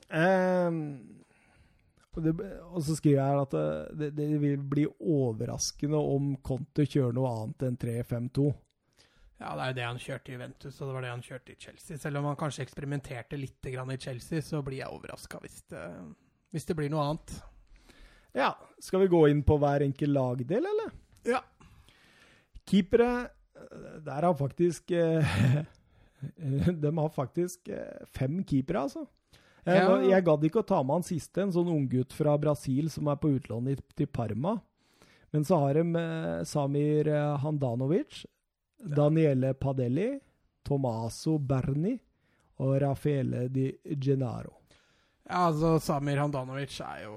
Eh, 0.09 0.81
det, 2.25 2.33
og 2.71 2.83
så 2.85 2.97
skriver 2.97 3.19
jeg 3.21 3.41
at 3.43 3.57
eh, 3.59 3.97
det, 4.01 4.11
det 4.17 4.29
vil 4.41 4.63
bli 4.71 4.87
overraskende 4.87 5.99
om 6.01 6.31
Conte 6.45 6.87
kjører 6.87 7.17
noe 7.17 7.33
annet 7.33 7.67
enn 7.69 7.79
3-5-2. 7.83 8.47
Ja, 9.37 9.51
det 9.53 9.65
er 9.65 9.69
jo 9.69 9.77
det 9.77 9.85
han 9.85 10.01
kjørte 10.01 10.31
i 10.31 10.37
Juventus, 10.37 10.79
og 10.81 10.89
det 10.89 10.95
var 10.97 11.05
det 11.05 11.13
han 11.13 11.25
kjørte 11.27 11.53
i 11.53 11.59
Chelsea. 11.61 11.99
Selv 12.01 12.21
om 12.21 12.29
han 12.31 12.39
kanskje 12.41 12.65
eksperimenterte 12.65 13.37
litt 13.37 13.69
grann 13.75 13.93
i 13.93 13.99
Chelsea, 14.01 14.41
så 14.45 14.63
blir 14.65 14.81
jeg 14.81 14.97
overraska 14.97 15.41
hvis, 15.43 15.59
hvis 16.57 16.69
det 16.71 16.77
blir 16.79 16.93
noe 16.93 17.05
annet. 17.05 17.35
Ja, 18.37 18.55
skal 18.81 19.05
vi 19.05 19.11
gå 19.13 19.21
inn 19.29 19.43
på 19.45 19.59
hver 19.61 19.85
enkel 19.85 20.15
lagdel, 20.17 20.65
eller? 20.73 20.95
Ja. 21.29 21.43
Keepere 22.67 23.11
eh, 23.27 23.99
Der 24.07 24.25
har 24.25 24.35
faktisk 24.37 24.91
eh, 24.91 25.37
De 26.83 26.97
har 26.97 27.13
faktisk 27.13 27.69
fem 28.17 28.41
keepere, 28.41 28.87
altså. 28.89 29.05
Ja. 29.67 29.97
jeg 30.07 30.25
gadd 30.27 30.45
ikke 30.47 30.63
å 30.63 30.67
ta 30.67 30.79
med 30.87 31.01
han 31.01 31.07
siste, 31.07 31.43
en 31.43 31.53
sånn 31.55 31.71
unggutt 31.73 32.15
fra 32.15 32.37
Brasil 32.39 32.91
som 32.93 33.09
er 33.11 33.19
på 33.19 33.33
utlån 33.35 33.73
til 33.99 34.07
Parma. 34.07 34.57
Men 35.35 35.45
så 35.45 35.59
har 35.65 35.75
de 35.75 36.01
eh, 36.01 36.45
Samir 36.47 37.11
eh, 37.11 37.33
Handanovic, 37.43 38.23
Daniele 38.79 39.55
Padelli, 39.59 40.13
Tomaso 40.67 41.37
Berni 41.39 41.97
og 42.63 42.77
Raffaele 42.83 43.49
Di 43.53 43.67
Gennaro. 43.99 44.55
Ja, 45.27 45.49
altså 45.49 45.75
Samir 45.83 46.21
Handanovic 46.23 46.79
er 46.87 47.03
jo, 47.09 47.17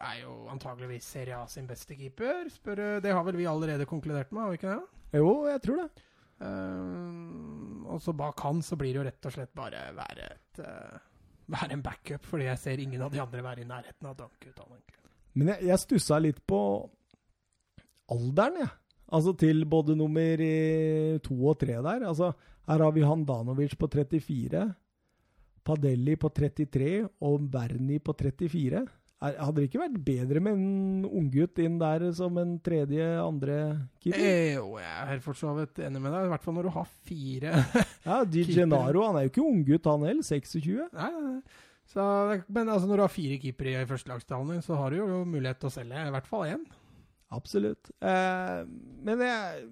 er 0.00 0.22
jo 0.22 0.34
antageligvis 0.48 1.04
Serie 1.04 1.36
A 1.36 1.44
sin 1.52 1.68
beste 1.68 1.96
keeper. 1.98 2.48
Spør, 2.48 3.02
det 3.04 3.12
har 3.12 3.26
vel 3.26 3.36
vi 3.36 3.48
allerede 3.48 3.88
konkludert 3.88 4.32
med, 4.32 4.42
har 4.42 4.54
vi 4.54 4.60
ikke 4.62 4.78
det? 4.78 5.20
Jo, 5.20 5.34
jeg 5.50 5.62
tror 5.66 5.82
det. 5.82 6.06
Um, 6.40 7.84
og 7.84 8.00
så 8.00 8.14
bak 8.16 8.40
han 8.40 8.62
så 8.64 8.78
blir 8.80 8.94
det 8.94 9.00
jo 9.02 9.04
rett 9.04 9.26
og 9.28 9.34
slett 9.34 9.52
bare 9.52 9.82
være 9.92 10.28
et 10.30 10.60
eh, 10.64 11.00
være 11.50 11.74
en 11.76 11.84
backup, 11.84 12.26
fordi 12.26 12.48
jeg 12.48 12.62
ser 12.62 12.82
ingen 12.82 13.02
av 13.04 13.12
de 13.12 13.20
andre 13.22 13.44
være 13.44 13.64
i 13.64 13.68
nærheten 13.68 14.08
av 14.10 14.16
Danke-uttalen. 14.18 14.82
Men 15.38 15.52
jeg, 15.54 15.66
jeg 15.70 15.82
stussa 15.84 16.18
litt 16.22 16.40
på 16.48 16.60
alderen, 18.10 18.60
jeg. 18.64 18.70
Altså 19.10 19.34
til 19.34 19.64
både 19.66 19.96
nummer 19.98 20.42
eh, 20.44 21.18
to 21.24 21.34
og 21.50 21.58
tre 21.58 21.80
der. 21.82 22.06
Altså, 22.06 22.30
her 22.70 22.84
har 22.84 22.94
vi 22.94 23.02
Handanovic 23.06 23.74
på 23.78 23.88
34, 23.90 24.68
Padelli 25.66 26.14
på 26.16 26.30
33 26.30 26.92
og 27.26 27.48
Berni 27.50 27.98
på 27.98 28.14
34. 28.14 28.84
Hadde 29.20 29.58
det 29.58 29.66
ikke 29.68 29.82
vært 29.82 29.96
bedre 30.00 30.40
med 30.40 30.56
en 30.56 31.02
unggutt 31.04 31.58
inn 31.60 31.74
der 31.80 32.06
som 32.16 32.38
en 32.40 32.54
tredje, 32.64 33.04
andre 33.20 33.56
keeper? 34.00 34.22
Eh, 34.24 34.54
jo, 34.54 34.78
jeg 34.80 35.16
er 35.16 35.20
for 35.24 35.36
så 35.36 35.52
vidt 35.58 35.82
enig 35.84 36.00
med 36.00 36.14
deg, 36.16 36.24
i 36.24 36.30
hvert 36.32 36.46
fall 36.46 36.56
når 36.56 36.68
du 36.70 36.72
har 36.78 36.86
fire 37.08 37.50
Ja, 38.06 38.22
Di 38.24 38.46
Genaro 38.48 39.04
han 39.04 39.18
er 39.20 39.26
jo 39.26 39.32
ikke 39.34 39.44
unggutt, 39.44 39.90
han 39.92 40.06
heller. 40.08 40.24
26. 40.24 40.88
Nei, 40.96 41.10
nei, 41.12 41.34
nei. 41.34 41.66
Så, 41.90 42.02
men 42.48 42.70
altså, 42.70 42.86
når 42.88 42.96
du 42.96 43.04
har 43.04 43.12
fire 43.12 43.36
keepere 43.42 43.82
i 43.82 43.90
førstelagsstallen 43.90 44.54
din, 44.54 44.64
så 44.64 44.78
har 44.78 44.94
du 44.94 45.02
jo 45.02 45.20
mulighet 45.26 45.60
til 45.60 45.68
å 45.68 45.74
selge 45.74 46.06
i 46.06 46.14
hvert 46.14 46.28
fall 46.30 46.46
én. 46.54 46.64
Absolutt. 47.34 47.90
Eh, 48.00 48.60
men 49.04 49.24
jeg, 49.26 49.64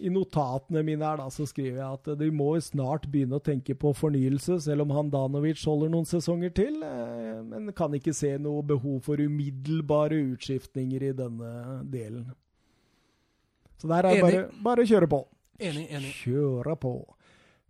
i 0.00 0.10
notatene 0.12 0.82
mine 0.86 1.04
her 1.06 1.18
da, 1.20 1.26
så 1.32 1.46
skriver 1.48 1.78
jeg 1.80 1.98
at 1.98 2.08
de 2.20 2.30
må 2.34 2.50
snart 2.62 3.06
begynne 3.10 3.38
å 3.38 3.44
tenke 3.44 3.76
på 3.78 3.92
fornyelse, 3.96 4.58
selv 4.66 4.86
om 4.86 4.94
Handanovic 4.96 5.62
holder 5.64 5.92
noen 5.92 6.08
sesonger 6.08 6.54
til. 6.56 6.80
Eh, 6.82 7.40
men 7.46 7.70
kan 7.76 7.94
ikke 7.96 8.14
se 8.16 8.34
noe 8.42 8.64
behov 8.66 9.00
for 9.06 9.20
umiddelbare 9.22 10.18
utskiftninger 10.34 11.08
i 11.10 11.12
denne 11.16 11.52
delen. 11.90 12.26
Så 13.80 13.90
der 13.90 14.08
er 14.08 14.22
bare, 14.22 14.44
bare 14.64 14.84
å 14.84 14.88
kjøre 14.88 15.10
på. 15.10 15.24
Enig, 15.60 15.88
enig. 15.92 16.12
Kjøre 16.24 16.76
på. 16.80 16.94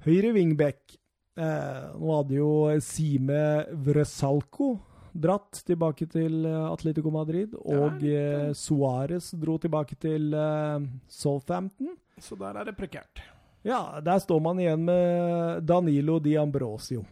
Høyre 0.04 0.32
wingback. 0.36 0.98
Eh, 1.34 1.86
nå 1.98 2.18
hadde 2.20 2.36
jo 2.38 2.50
Sime 2.84 3.44
Vresalco 3.84 4.76
dratt 5.14 5.62
tilbake 5.66 6.06
til 6.10 6.44
eh, 6.48 6.66
Atletico 6.68 7.10
Madrid, 7.14 7.54
og 7.62 8.02
ja, 8.02 8.48
eh, 8.48 8.54
Suárez 8.58 9.30
dro 9.38 9.56
tilbake 9.62 9.96
til 10.00 10.34
eh, 10.34 10.86
Southampton. 11.08 11.94
Så 12.22 12.36
der 12.38 12.54
er 12.60 12.64
det 12.68 12.76
prekært. 12.78 13.22
Ja, 13.64 14.00
der 14.04 14.18
står 14.20 14.40
man 14.44 14.58
igjen 14.60 14.84
med 14.84 15.64
Danilo 15.66 16.18
Di 16.20 16.36
Ambrosio. 16.36 17.04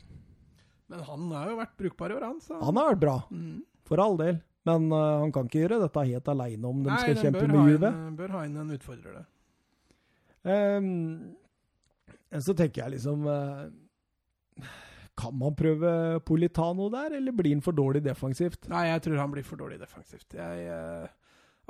Men 0.93 1.01
han 1.09 1.31
har 1.33 1.51
jo 1.51 1.57
vært 1.63 1.77
brukbar 1.81 2.13
i 2.13 2.17
år, 2.19 2.27
han. 2.29 2.41
Så. 2.45 2.59
Han 2.61 2.77
har 2.77 2.91
vært 2.93 3.01
bra, 3.01 3.15
Mm. 3.33 3.63
for 3.89 3.99
all 4.05 4.17
del. 4.21 4.43
Men 4.65 4.93
uh, 4.93 5.19
han 5.25 5.33
kan 5.33 5.49
ikke 5.49 5.63
gjøre 5.65 5.81
dette 5.83 6.05
helt 6.07 6.29
aleine 6.29 6.69
om 6.69 6.83
de 6.85 6.91
Nei, 6.93 6.99
skal 7.03 7.17
kjempe 7.19 7.47
med 7.49 7.71
Juve. 7.73 7.89
Nei, 7.91 8.05
den 8.05 8.17
Bør 8.21 8.35
ha 8.37 8.43
inn 8.47 8.57
en 8.63 8.71
utfordrer, 8.77 9.17
det. 9.17 9.25
Um, 10.45 11.35
så 12.43 12.55
tenker 12.59 12.83
jeg 12.85 12.95
liksom 12.97 13.27
uh, 13.31 13.67
Kan 15.19 15.37
man 15.39 15.55
prøve 15.55 16.21
Politano 16.27 16.89
der, 16.93 17.17
eller 17.19 17.33
blir 17.37 17.53
han 17.55 17.63
for 17.65 17.73
dårlig 17.77 18.03
defensivt? 18.07 18.69
Nei, 18.73 18.87
jeg 18.89 19.03
tror 19.05 19.19
han 19.21 19.33
blir 19.35 19.45
for 19.47 19.61
dårlig 19.61 19.79
defensivt. 19.83 20.33
Jeg, 20.35 20.63
eh, 20.73 21.09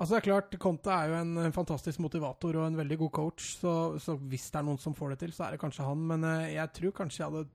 altså 0.03 0.16
det 0.16 0.20
er 0.20 0.27
klart, 0.27 0.59
Conte 0.61 0.93
er 0.93 1.11
jo 1.12 1.16
en, 1.23 1.55
fantastisk 1.55 2.03
motivator 2.03 2.59
og 2.59 2.69
en 2.69 2.79
veldig 2.83 2.99
god 3.05 3.12
coach, 3.23 3.55
så, 3.62 3.73
så 4.03 4.16
hvis 4.19 4.49
det 4.51 4.61
er 4.61 4.66
noen 4.66 4.81
som 4.83 4.97
får 4.99 5.15
det 5.15 5.23
til, 5.23 5.35
så 5.37 5.47
er 5.47 5.55
det 5.55 5.62
kanskje 5.62 5.87
han. 5.87 6.07
Men 6.11 6.27
eh, 6.29 6.55
jeg 6.57 6.74
tror 6.79 6.97
kanskje 7.03 7.23
jeg 7.23 7.31
hadde 7.31 7.49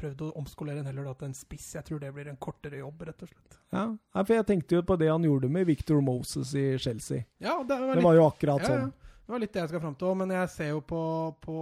prøvd 0.00 0.24
å 0.24 0.30
omskolere 0.40 0.80
en 0.82 0.88
heller 0.88 1.08
da 1.08 1.14
til 1.18 1.30
en 1.30 1.36
spiss. 1.36 1.66
Jeg 1.76 1.86
tror 1.88 2.00
det 2.02 2.12
blir 2.16 2.30
en 2.30 2.40
kortere 2.40 2.80
jobb, 2.80 3.04
rett 3.08 3.24
og 3.24 3.30
slett. 3.32 3.60
Ja, 3.74 3.84
for 4.22 4.34
jeg 4.36 4.48
tenkte 4.48 4.78
jo 4.78 4.86
på 4.86 4.96
det 5.00 5.10
han 5.10 5.26
gjorde 5.26 5.50
med 5.52 5.68
Victor 5.68 6.00
Moses 6.04 6.54
i 6.58 6.66
Chelsea. 6.80 7.26
Ja, 7.42 7.58
det 7.66 7.78
var 7.80 7.96
Det 7.98 8.04
var 8.06 8.18
jo 8.18 8.26
akkurat 8.28 8.64
ja, 8.64 8.68
ja. 8.68 8.82
sånn. 8.84 8.92
Det 9.30 9.34
var 9.34 9.42
litt 9.44 9.52
det 9.54 9.60
jeg 9.62 9.70
skal 9.70 9.82
fram 9.84 9.94
til 9.94 10.08
òg, 10.10 10.14
men 10.18 10.32
jeg 10.34 10.50
ser 10.50 10.70
jo 10.72 10.80
på, 10.82 11.00
på 11.44 11.56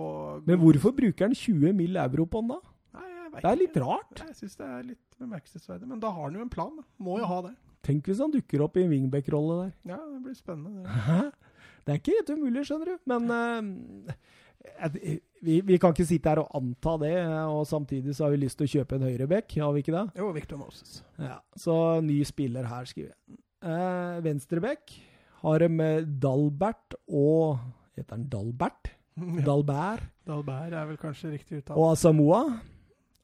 Men 0.48 0.60
hvorfor 0.62 0.94
bruker 0.96 1.26
han 1.26 1.34
20 1.36 1.74
mill. 1.76 1.98
euro 2.00 2.24
på 2.24 2.40
han 2.40 2.54
da? 2.54 2.60
Nei, 2.96 3.08
jeg 3.10 3.32
vet 3.34 3.42
Det 3.42 3.50
er 3.50 3.60
litt 3.60 3.80
rart. 3.84 4.22
Jeg 4.24 4.36
syns 4.38 4.56
det 4.56 4.68
er 4.68 4.86
litt 4.94 5.18
bemerkelsesverdig. 5.20 5.88
Men 5.90 6.00
da 6.00 6.12
har 6.14 6.30
han 6.30 6.38
jo 6.38 6.46
en 6.46 6.52
plan. 6.54 6.78
Da. 6.78 6.86
Må 7.04 7.18
jo 7.20 7.28
ha 7.28 7.42
det. 7.44 7.52
Tenk 7.86 8.08
hvis 8.10 8.20
han 8.22 8.32
dukker 8.34 8.64
opp 8.66 8.76
i 8.76 8.82
en 8.84 8.90
wingback-rolle 8.92 9.58
der. 9.62 9.70
Ja, 9.94 9.98
det 10.12 10.22
blir 10.24 10.34
spennende. 10.36 10.82
Det. 10.84 11.30
Det 11.86 11.94
er 11.94 12.00
ikke 12.02 12.16
helt 12.18 12.32
umulig, 12.36 12.64
skjønner 12.68 12.90
du. 12.90 12.96
Men 13.08 13.30
uh, 13.32 14.12
vi, 15.46 15.60
vi 15.64 15.78
kan 15.80 15.94
ikke 15.94 16.06
sitte 16.08 16.28
her 16.32 16.42
og 16.42 16.50
anta 16.58 16.96
det, 17.00 17.14
og 17.48 17.62
samtidig 17.70 18.14
så 18.16 18.26
har 18.26 18.34
vi 18.34 18.42
lyst 18.42 18.58
til 18.60 18.66
å 18.68 18.72
kjøpe 18.74 18.98
en 18.98 19.06
høyreback, 19.08 19.54
har 19.62 19.72
vi 19.76 19.84
ikke 19.84 19.94
det? 19.94 20.04
Jo, 20.18 20.30
Victor 20.36 20.60
Moses. 20.60 20.98
Ja, 21.22 21.38
Så 21.56 21.74
ny 22.04 22.18
spiller 22.28 22.68
her, 22.68 22.88
skriver 22.90 23.14
jeg. 23.14 23.38
Uh, 23.64 24.18
Venstreback 24.22 24.92
har 25.40 25.64
de 25.64 25.88
Dalbert 26.22 26.94
og 27.10 27.58
Heter 27.98 28.14
han 28.18 28.28
Dalbert? 28.30 28.92
Ja. 29.18 29.42
Dalbert 29.48 30.04
Dalbert 30.28 30.74
er 30.78 30.84
vel 30.92 30.98
kanskje 31.00 31.32
riktig 31.32 31.56
uttalt. 31.58 31.74
og 31.74 31.88
Asamoa. 31.96 32.42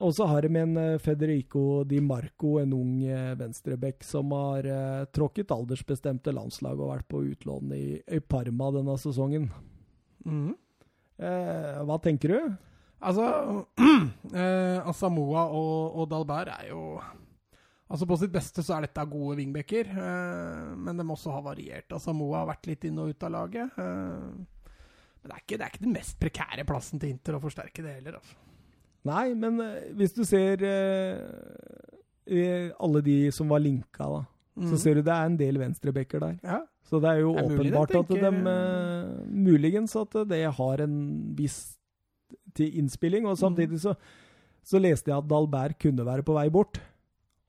Og 0.03 0.11
så 0.17 0.27
har 0.27 0.43
de 0.43 0.59
en 0.59 0.77
eh, 0.81 0.99
Federico 0.99 1.85
Di 1.87 2.01
Marco, 2.03 2.57
en 2.59 2.73
ung 2.75 2.97
eh, 3.07 3.35
venstreback 3.39 4.03
som 4.05 4.33
har 4.35 4.67
eh, 4.67 5.05
tråkket 5.15 5.55
aldersbestemte 5.55 6.35
landslag 6.35 6.81
og 6.81 6.91
vært 6.91 7.09
på 7.11 7.23
utlån 7.31 7.75
i, 7.77 7.87
i 8.03 8.21
Parma 8.21 8.73
denne 8.75 8.97
sesongen. 8.99 9.47
Mm. 10.27 10.55
Eh, 11.23 11.83
hva 11.87 11.99
tenker 12.03 12.35
du? 12.35 12.57
Altså, 13.05 13.29
eh, 14.35 14.81
Asamoa 14.83 15.47
og, 15.55 16.01
og 16.01 16.09
Dalbert 16.11 16.51
er 16.57 16.73
jo 16.73 16.87
Altså 17.85 18.07
På 18.09 18.17
sitt 18.19 18.33
beste 18.33 18.63
så 18.65 18.79
er 18.79 18.87
dette 18.87 19.03
gode 19.07 19.37
wingbacker, 19.39 19.91
eh, 19.93 20.71
men 20.75 20.99
de 20.99 21.05
også 21.05 21.35
ha 21.35 21.43
variert. 21.45 21.93
Asamoa 21.93 22.41
har 22.41 22.49
vært 22.49 22.67
litt 22.71 22.87
inn 22.89 22.97
og 22.99 23.13
ut 23.13 23.27
av 23.29 23.35
laget. 23.35 23.77
Eh, 23.79 24.25
men 25.21 25.29
det 25.29 25.37
er, 25.37 25.43
ikke, 25.45 25.59
det 25.59 25.67
er 25.67 25.71
ikke 25.71 25.85
den 25.85 25.95
mest 25.95 26.17
prekære 26.19 26.65
plassen 26.67 27.03
til 27.03 27.13
Inter 27.13 27.37
å 27.37 27.43
forsterke 27.45 27.85
det 27.85 27.93
heller. 28.01 28.17
Altså. 28.19 28.41
Nei, 29.05 29.35
men 29.37 29.59
eh, 29.61 29.91
hvis 29.99 30.15
du 30.17 30.23
ser 30.25 30.63
eh, 30.65 31.19
alle 32.81 33.03
de 33.05 33.19
som 33.37 33.49
var 33.53 33.61
linka, 33.61 34.07
da, 34.09 34.23
så 34.57 34.71
Mhm. 34.75 34.79
ser 34.79 34.95
du 34.95 35.03
det 35.03 35.13
er 35.13 35.27
en 35.27 35.37
del 35.37 35.59
venstrebacker 35.59 36.21
der. 36.21 36.39
Ja, 36.43 36.61
Så 36.85 37.01
det 37.01 37.09
er 37.11 37.19
jo 37.21 37.33
Det 37.35 37.45
er 37.45 37.49
mulig 37.49 37.71
det, 37.73 37.81
åpenbart 37.81 38.01
at 38.01 38.09
de 38.09 38.27
eh, 38.27 39.05
Muligens 39.33 39.97
at 39.97 40.11
det 40.29 40.53
har 40.55 40.81
en 40.81 41.35
viss 41.35 41.79
til 42.55 42.71
innspilling. 42.79 43.27
Og 43.27 43.37
samtidig 43.39 43.81
så, 43.81 43.95
så 44.63 44.79
leste 44.81 45.09
jeg 45.11 45.19
at 45.19 45.29
Dalbert 45.29 45.79
kunne 45.81 46.05
være 46.05 46.23
på 46.23 46.33
vei 46.35 46.49
bort. 46.51 46.81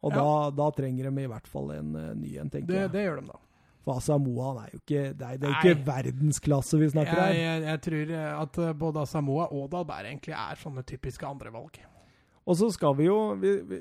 Og 0.01 0.11
Ja. 0.11 0.17
da, 0.17 0.49
da 0.51 0.69
trenger 0.71 1.09
de 1.11 1.21
i 1.23 1.27
hvert 1.27 1.47
fall 1.47 1.71
en 1.71 1.95
uh, 1.95 2.13
ny 2.15 2.37
en, 2.37 2.49
tenker 2.49 2.67
det, 2.67 2.75
jeg. 2.81 2.91
det 2.91 3.05
gjør 3.05 3.15
de, 3.21 3.27
da. 3.27 3.37
For 3.85 3.99
Asamoah 4.01 4.47
han 4.49 4.63
er 4.63 4.69
jo 4.73 4.79
ikke 4.81 5.01
Det 5.13 5.27
er, 5.27 5.37
det 5.37 5.49
er 5.49 5.59
ikke 5.61 5.85
verdensklasse 5.85 6.79
vi 6.81 6.87
snakker 6.89 7.19
her. 7.21 7.35
jeg, 7.37 7.63
jeg 7.69 7.81
tror 7.85 8.13
eh, 8.17 8.31
at 8.41 8.57
eh, 8.63 8.73
både 8.81 9.03
Asamoah 9.05 9.53
og 9.53 9.67
Dalberg 9.75 10.09
egentlig 10.09 10.33
er 10.33 10.57
sånne 10.61 10.81
typiske 10.89 11.27
andrevalg. 11.29 11.77
Og 12.45 12.57
så 12.57 12.69
skal 12.73 12.97
vi 12.97 13.05
jo 13.07 13.19
vi, 13.41 13.51
vi, 13.69 13.79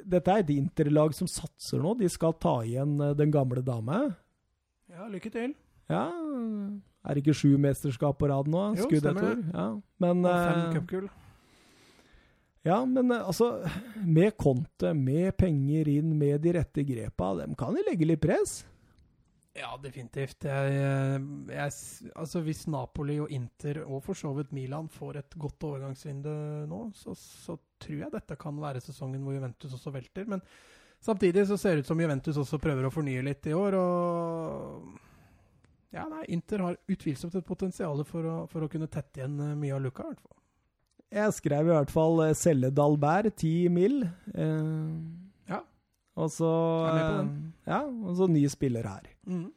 Dette 0.00 0.32
er 0.32 0.42
et 0.46 0.52
interlag 0.56 1.12
som 1.16 1.28
satser 1.28 1.82
nå. 1.84 1.92
De 2.00 2.08
skal 2.08 2.32
ta 2.40 2.54
igjen 2.64 2.96
eh, 3.04 3.12
den 3.18 3.32
gamle 3.34 3.60
dame. 3.64 4.00
Ja, 4.90 5.04
lykke 5.12 5.30
til. 5.32 5.52
Ja, 5.90 6.06
er 7.04 7.16
det 7.16 7.22
ikke 7.22 7.34
sju 7.36 7.54
mesterskap 7.60 8.16
på 8.20 8.28
rad 8.30 8.48
nå? 8.50 8.64
Jo, 8.78 8.88
Skudd 8.88 9.04
stemmer 9.04 9.28
år. 9.34 9.44
Ja. 9.52 9.66
Men, 10.02 10.24
Og 10.24 10.40
fem 10.48 10.64
cupgull. 10.78 11.06
ja, 12.66 12.78
men 12.84 13.12
altså 13.14 13.52
Med 14.04 14.36
kontet, 14.40 14.96
med 14.96 15.36
penger 15.40 15.88
inn, 15.88 16.12
med 16.18 16.40
de 16.44 16.52
rette 16.58 16.84
grepa, 16.88 17.34
dem 17.40 17.54
kan 17.58 17.76
de 17.76 17.84
legge 17.86 18.08
litt 18.08 18.22
press. 18.24 18.62
Ja, 19.58 19.72
definitivt. 19.82 20.44
Jeg, 20.46 20.74
eh, 20.78 21.16
jeg, 21.50 21.72
altså 22.14 22.42
Hvis 22.46 22.66
Napoli 22.70 23.18
og 23.18 23.30
Inter, 23.34 23.82
og 23.82 24.04
for 24.04 24.14
så 24.14 24.30
vidt 24.36 24.52
Milan, 24.54 24.88
får 24.88 25.18
et 25.18 25.38
godt 25.38 25.66
overgangsvindu 25.66 26.30
nå, 26.70 26.84
så, 26.94 27.16
så 27.18 27.56
tror 27.82 28.04
jeg 28.04 28.14
dette 28.14 28.38
kan 28.38 28.60
være 28.62 28.82
sesongen 28.84 29.24
hvor 29.26 29.34
Juventus 29.34 29.74
også 29.74 29.90
velter. 29.94 30.28
Men 30.30 30.42
samtidig 31.02 31.48
så 31.50 31.58
ser 31.58 31.74
det 31.74 31.84
ut 31.84 31.90
som 31.90 32.00
Juventus 32.00 32.38
også 32.38 32.60
prøver 32.62 32.86
å 32.86 32.94
fornye 32.94 33.26
litt 33.26 33.50
i 33.50 33.56
år. 33.56 33.78
og... 33.80 34.98
Ja, 35.90 36.04
nei, 36.06 36.22
Inter 36.30 36.62
har 36.62 36.76
utvilsomt 36.86 37.34
et 37.34 37.46
potensial 37.46 38.04
for 38.06 38.26
å, 38.30 38.34
for 38.50 38.62
å 38.62 38.68
kunne 38.70 38.86
tette 38.86 39.18
igjen 39.18 39.34
eh, 39.42 39.56
mye 39.58 39.74
av 39.74 39.82
luka. 39.82 40.06
Jeg 41.10 41.34
skrev 41.34 41.66
i 41.66 41.74
hvert 41.74 41.90
fall 41.90 42.22
eh, 42.28 42.36
selge 42.38 42.70
Dalbert, 42.70 43.34
10 43.34 43.74
mil. 43.74 44.04
Eh. 44.30 45.26
Og 46.20 46.28
så 46.34 46.50
Ja, 47.66 47.80
og 47.86 48.12
så 48.18 48.28
ny 48.28 48.44
spiller 48.52 48.84
her. 48.88 49.08
Mm. 49.26 49.48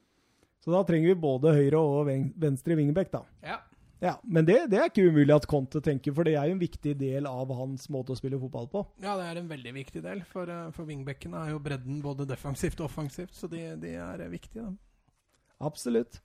Så 0.63 0.71
da 0.71 0.79
trenger 0.87 1.11
vi 1.11 1.19
både 1.19 1.51
høyre 1.57 1.79
og 1.83 2.05
ven- 2.07 2.31
venstre 2.39 2.77
wingback, 2.79 3.11
da. 3.11 3.23
Ja. 3.43 3.59
Ja, 4.03 4.17
Men 4.27 4.43
det, 4.43 4.57
det 4.71 4.79
er 4.79 4.89
ikke 4.89 5.05
umulig 5.07 5.31
at 5.35 5.45
Conte 5.47 5.79
tenker, 5.83 6.11
for 6.15 6.27
det 6.27 6.33
er 6.35 6.49
jo 6.49 6.55
en 6.57 6.59
viktig 6.59 6.93
del 6.99 7.27
av 7.29 7.51
hans 7.55 7.85
måte 7.91 8.11
å 8.11 8.17
spille 8.19 8.35
fotball 8.39 8.67
på. 8.71 8.81
ja, 8.99 9.13
det 9.15 9.25
er 9.29 9.37
en 9.39 9.47
veldig 9.47 9.73
viktig 9.77 10.01
del. 10.03 10.23
For, 10.27 10.49
eh, 10.51 10.71
for 10.75 10.83
wingbackene 10.89 11.39
er 11.39 11.53
jo 11.53 11.59
bredden 11.63 12.01
både 12.03 12.25
defensivt 12.27 12.81
og 12.83 12.89
offensivt, 12.89 13.31
så 13.35 13.47
de, 13.51 13.61
de 13.79 13.93
er 13.95 14.25
viktige. 14.31 14.65
Da. 14.65 14.73
Absolutt. 15.63 16.19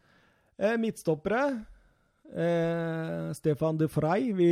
Eh, 0.58 0.74
midtstoppere. 0.76 1.64
Eh, 2.28 3.32
Stefan 3.32 3.78
de 3.78 3.88
Frey. 3.88 4.32
Vi, 4.32 4.50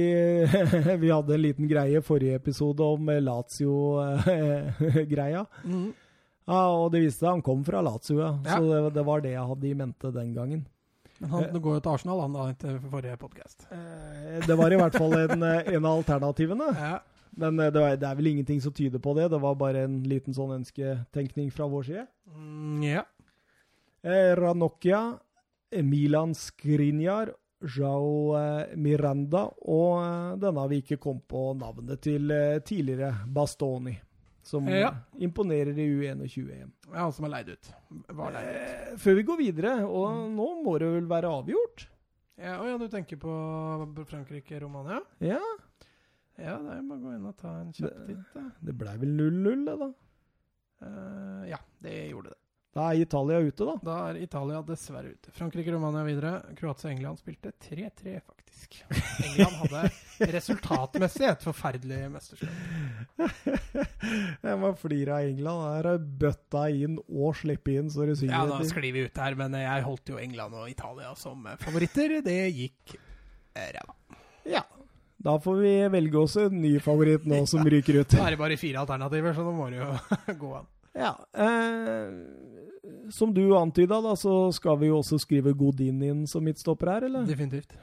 vi 1.03 1.11
hadde 1.11 1.35
en 1.35 1.43
liten 1.43 1.69
greie 1.69 2.03
forrige 2.03 2.35
episode 2.41 2.83
om 2.83 3.09
eh, 3.09 3.21
Lazio-greia. 3.23 4.47
Mhm. 5.65 5.93
ja, 6.47 6.63
og 6.71 6.93
det 6.95 7.01
viste 7.05 7.25
seg 7.25 7.35
han 7.35 7.43
kom 7.45 7.65
fra 7.67 7.83
Lazio, 7.85 8.21
ja. 8.23 8.33
Ja. 8.47 8.57
Så 8.57 8.71
det, 8.71 8.95
det 8.97 9.05
var 9.07 9.21
det 9.25 9.35
jeg 9.35 9.51
hadde 9.53 9.69
i 9.69 9.75
mente 9.75 10.13
den 10.15 10.33
gangen. 10.37 10.65
Men 11.19 11.31
han 11.33 11.61
går 11.65 11.79
jo 11.79 11.83
til 11.83 11.95
Arsenal, 11.95 12.21
han 12.27 12.35
da, 12.37 12.47
etter 12.53 12.81
forrige 12.93 13.17
podkast. 13.21 13.69
Eh, 13.73 14.41
det 14.47 14.57
var 14.59 14.73
i 14.73 14.81
hvert 14.81 14.97
fall 14.97 15.15
en, 15.25 15.43
eh, 15.43 15.75
en 15.75 15.85
av 15.85 16.01
alternativene. 16.01 16.73
Ja. 16.77 16.97
Men 17.37 17.61
eh, 17.61 17.71
det, 17.73 17.81
var, 17.81 17.97
det 18.01 18.09
er 18.09 18.19
vel 18.19 18.33
ingenting 18.33 18.61
som 18.65 18.75
tyder 18.77 19.01
på 19.03 19.15
det. 19.17 19.29
Det 19.33 19.41
var 19.43 19.57
bare 19.61 19.85
en 19.87 20.01
liten 20.09 20.37
sånn 20.37 20.55
ønsketenkning 20.59 21.51
fra 21.55 21.69
vår 21.73 21.89
side. 21.89 22.07
Mm, 22.33 22.83
ja. 22.85 23.05
Eh, 24.07 24.33
Ranocchia, 24.39 25.03
eh, 25.73 25.85
Milan 25.85 26.35
Skriniar, 26.37 27.33
Jao 27.65 28.35
eh, 28.37 28.75
Miranda 28.77 29.47
og 29.65 30.03
eh, 30.03 30.37
denne 30.43 30.67
vi 30.69 30.83
ikke 30.83 30.99
kom 31.01 31.21
på 31.29 31.49
navnet 31.57 32.01
til 32.05 32.31
eh, 32.31 32.59
tidligere 32.61 33.15
Bastoni. 33.33 33.95
Som 34.47 34.69
Ja. 34.71 34.93
imponerer 35.19 35.75
i 35.75 35.87
U21-EM. 35.91 36.69
ja, 36.95 37.11
som 37.11 37.25
er 37.27 37.29
leid 37.33 37.49
ut. 37.51 37.71
Var 38.15 38.31
leid 38.37 38.49
ut. 38.93 38.99
Før 39.03 39.15
vi 39.19 39.23
går 39.27 39.39
videre, 39.41 39.73
og 39.89 40.29
nå 40.31 40.47
må 40.63 40.77
det 40.79 40.87
vel 40.93 41.09
være 41.11 41.33
avgjort? 41.41 41.89
Ja, 42.39 42.61
og 42.61 42.69
ja, 42.69 42.77
du 42.79 42.87
tenker 42.93 43.17
på 43.19 43.33
Frankrike-Romania? 44.07 45.01
Ja, 45.21 45.41
Ja, 46.39 46.59
det 46.61 46.75
er 46.77 46.83
bare 46.85 46.99
å 46.99 47.03
gå 47.03 47.13
inn 47.17 47.27
og 47.27 47.37
ta 47.41 47.49
en 47.63 47.71
kjapp 47.73 47.95
titt, 48.07 48.25
da. 48.35 48.43
det 48.61 48.75
blei 48.77 48.93
vel 49.01 49.15
0-0, 49.17 49.63
det 49.65 49.77
da. 49.81 49.87
Eh, 50.85 51.45
ja, 51.49 51.59
det 51.81 51.95
gjorde 52.13 52.35
det. 52.35 52.39
Da 52.77 52.91
er 52.93 53.01
Italia 53.01 53.39
ute, 53.41 53.65
da. 53.65 53.75
Da 53.81 53.95
er 54.11 54.19
Italia 54.21 54.59
dessverre 54.69 55.15
ute. 55.15 55.31
Frankrike-Romania 55.33 56.03
videre. 56.05 56.33
Kroatia-England 56.59 57.23
spilte 57.23 57.55
3-3, 57.65 58.19
faktisk. 58.21 58.83
England 59.25 59.57
hadde 59.63 60.33
resultatmessig 60.35 61.25
et 61.31 61.47
forferdelig 61.47 62.03
mesterskap. 62.13 62.53
Jeg 64.45 64.61
må 64.61 64.75
flire 64.81 65.17
av 65.23 65.31
England. 65.31 65.65
Her 65.79 65.89
er 65.95 66.05
bøtta 66.27 66.67
inn 66.77 67.01
og 67.07 67.33
slippe 67.41 67.79
inn, 67.79 67.89
så 67.93 68.05
det 68.11 68.19
synger 68.21 68.37
Ja, 68.37 68.45
da 68.53 68.69
sklir 68.69 68.93
vi 68.93 69.07
ut 69.09 69.23
her, 69.25 69.39
men 69.41 69.57
jeg 69.63 69.87
holdt 69.89 70.13
jo 70.13 70.21
England 70.21 70.61
og 70.61 70.69
Italia 70.69 71.15
som 71.17 71.49
favoritter. 71.65 72.19
Det 72.27 72.39
gikk 72.61 72.97
eh, 72.99 73.71
ræva. 73.79 73.97
Ja. 74.53 74.67
Da 75.27 75.39
får 75.43 75.63
vi 75.65 75.75
velge 75.97 76.21
oss 76.21 76.37
en 76.45 76.61
ny 76.61 76.77
favoritt 76.85 77.25
nå 77.25 77.41
som 77.49 77.65
ryker 77.73 78.03
ut. 78.03 78.13
Da 78.13 78.29
er 78.29 78.37
det 78.37 78.43
bare 78.45 78.61
fire 78.61 78.85
alternativer, 78.85 79.33
så 79.33 79.49
nå 79.49 79.57
må 79.57 79.73
det 79.73 79.81
jo 79.81 79.95
gå 80.45 80.57
an. 80.61 80.69
Ja. 80.97 81.13
Eh, 81.37 82.56
som 83.11 83.35
du 83.35 83.57
antyda, 83.57 84.01
da, 84.03 84.15
så 84.19 84.53
skal 84.55 84.79
vi 84.81 84.91
jo 84.91 85.01
også 85.01 85.19
skrive 85.23 85.55
Godin 85.57 86.03
inn 86.03 86.27
som 86.31 86.45
midtstopper 86.47 86.95
her, 86.95 87.09
eller? 87.09 87.27
Definitivt. 87.29 87.77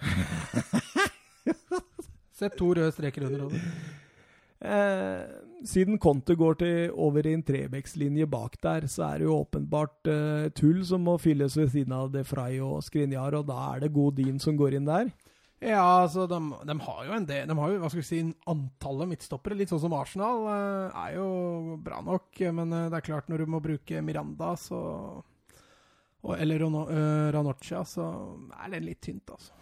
Sett 2.40 2.56
to 2.60 2.72
røde 2.74 2.92
streker 2.96 3.28
under 3.28 3.46
hodet. 3.46 3.62
Eh, 4.64 5.24
siden 5.68 5.98
Conte 6.00 6.36
går 6.40 6.56
til 6.62 6.94
over 6.96 7.28
i 7.28 7.34
en 7.36 7.44
trebekslinje 7.44 8.28
bak 8.32 8.56
der, 8.64 8.88
så 8.88 9.10
er 9.10 9.20
det 9.20 9.28
jo 9.28 9.42
åpenbart 9.42 10.12
eh, 10.12 10.48
tull 10.56 10.80
som 10.88 11.04
må 11.04 11.18
fylles 11.20 11.58
ved 11.60 11.74
siden 11.74 11.96
av 11.96 12.14
De 12.14 12.24
Frey 12.28 12.62
og 12.64 12.80
Skrinjar, 12.86 13.36
og 13.40 13.50
da 13.52 13.60
er 13.74 13.84
det 13.84 13.94
Godin 13.96 14.40
som 14.44 14.56
går 14.60 14.80
inn 14.80 14.88
der. 14.88 15.12
Ja, 15.64 15.84
altså, 16.04 16.26
de, 16.28 16.40
de, 16.68 16.76
har 16.86 17.04
jo 17.08 17.14
en 17.16 17.28
del 17.28 17.48
De 17.48 17.56
har 17.56 17.72
jo, 17.72 17.80
hva 17.80 17.90
skal 17.92 18.02
vi 18.02 18.08
si, 18.08 18.22
antallet 18.52 19.12
midtstoppere, 19.14 19.58
litt 19.60 19.72
sånn 19.72 19.84
som 19.86 19.96
Arsenal, 19.96 20.48
eh, 20.52 20.98
er 21.06 21.18
jo 21.18 21.28
bra 21.84 22.02
nok. 22.04 22.42
Men 22.60 22.74
eh, 22.76 22.90
det 22.92 23.00
er 23.00 23.08
klart, 23.08 23.30
når 23.32 23.44
du 23.44 23.54
må 23.54 23.62
bruke 23.64 24.04
Miranda, 24.04 24.54
så 24.60 24.82
og, 26.24 26.38
Eller 26.40 26.64
uh, 26.64 27.32
Ranoccia, 27.36 27.84
så 27.84 28.06
er 28.56 28.70
det 28.72 28.84
litt 28.86 29.02
tynt, 29.04 29.28
altså. 29.28 29.56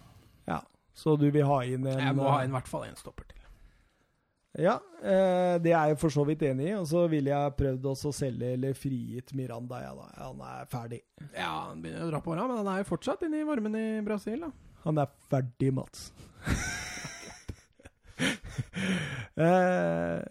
Ja, 0.46 0.60
så 0.94 1.16
du 1.18 1.26
vil 1.34 1.48
ha 1.50 1.62
inn 1.66 1.88
en 1.90 2.04
Jeg 2.04 2.18
må 2.18 2.28
ha 2.30 2.44
inn 2.44 2.54
i 2.54 2.58
hvert 2.58 2.70
fall 2.70 2.86
én 2.86 3.00
stopper 3.00 3.26
til. 3.30 3.42
Ja, 4.60 4.74
eh, 5.00 5.56
det 5.64 5.72
er 5.72 5.94
jeg 5.94 6.00
for 6.02 6.12
så 6.12 6.26
vidt 6.28 6.42
enig 6.44 6.66
i. 6.68 6.74
Og 6.76 6.88
så 6.90 7.06
ville 7.12 7.32
jeg 7.32 7.56
prøvd 7.60 7.86
også 7.94 8.12
å 8.12 8.16
selge 8.16 8.50
eller 8.58 8.76
frigitt 8.76 9.32
Miranda, 9.38 9.80
ja 9.86 9.94
da. 9.96 10.10
Han 10.26 10.42
er 10.44 10.68
ferdig. 10.72 11.00
Ja, 11.32 11.70
han 11.70 11.80
begynner 11.84 12.04
å 12.08 12.12
dra 12.12 12.20
på 12.24 12.34
åra, 12.36 12.50
men 12.50 12.60
han 12.60 12.72
er 12.74 12.82
jo 12.82 12.90
fortsatt 12.92 13.24
inne 13.28 13.42
i 13.42 13.48
varmen 13.48 13.78
i 13.80 13.88
Brasil, 14.06 14.44
da. 14.44 14.52
Han 14.86 14.98
er 15.02 15.10
ferdig, 15.30 15.74
Mats. 15.74 16.12
eh, 19.36 20.22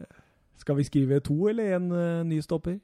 skal 0.61 0.77
vi 0.79 0.85
skrive 0.87 1.21
to 1.25 1.49
eller 1.51 1.77
en 1.77 1.91
uh, 1.93 2.23
ny 2.27 2.41
stopper? 2.45 2.79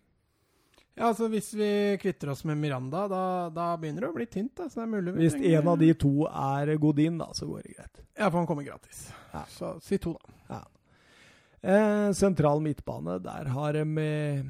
Ja, 0.97 1.11
altså 1.11 1.29
Hvis 1.29 1.51
vi 1.55 1.69
kvitter 2.01 2.31
oss 2.33 2.45
med 2.49 2.57
Miranda, 2.57 3.05
da, 3.11 3.25
da 3.53 3.67
begynner 3.77 4.07
det 4.07 4.09
å 4.09 4.17
bli 4.17 4.27
tynt. 4.33 4.55
Da, 4.57 4.71
så 4.71 4.81
det 4.81 4.87
er 4.87 4.93
mulig 4.95 5.13
vi 5.13 5.27
Hvis 5.27 5.35
trenger- 5.37 5.59
en 5.61 5.69
av 5.75 5.83
de 5.83 5.91
to 6.01 6.15
er 6.31 6.73
Godin, 6.81 7.19
da, 7.21 7.29
så 7.37 7.49
går 7.51 7.67
det 7.67 7.75
greit. 7.77 8.01
Ja, 8.17 8.31
for 8.31 8.39
han 8.41 8.49
kommer 8.49 8.65
gratis. 8.65 9.03
Ja. 9.35 9.43
Så 9.53 9.75
si 9.85 9.99
to, 10.01 10.15
da. 10.17 10.55
Ja. 10.55 10.63
Eh, 11.67 12.13
sentral 12.17 12.63
midtbane, 12.65 13.19
der 13.21 13.51
har 13.53 13.77
de 13.77 13.85
med 13.85 14.47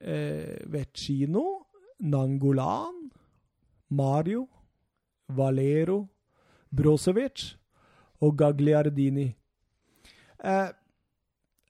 eh, 0.00 0.62
Vecino, 0.70 1.64
Nangolan, 1.98 3.10
Mario, 3.90 4.46
Valero, 5.34 6.04
Brozovic 6.74 7.54
og 8.24 8.36
Gagliardini. 8.40 9.28
Eh, 10.44 10.68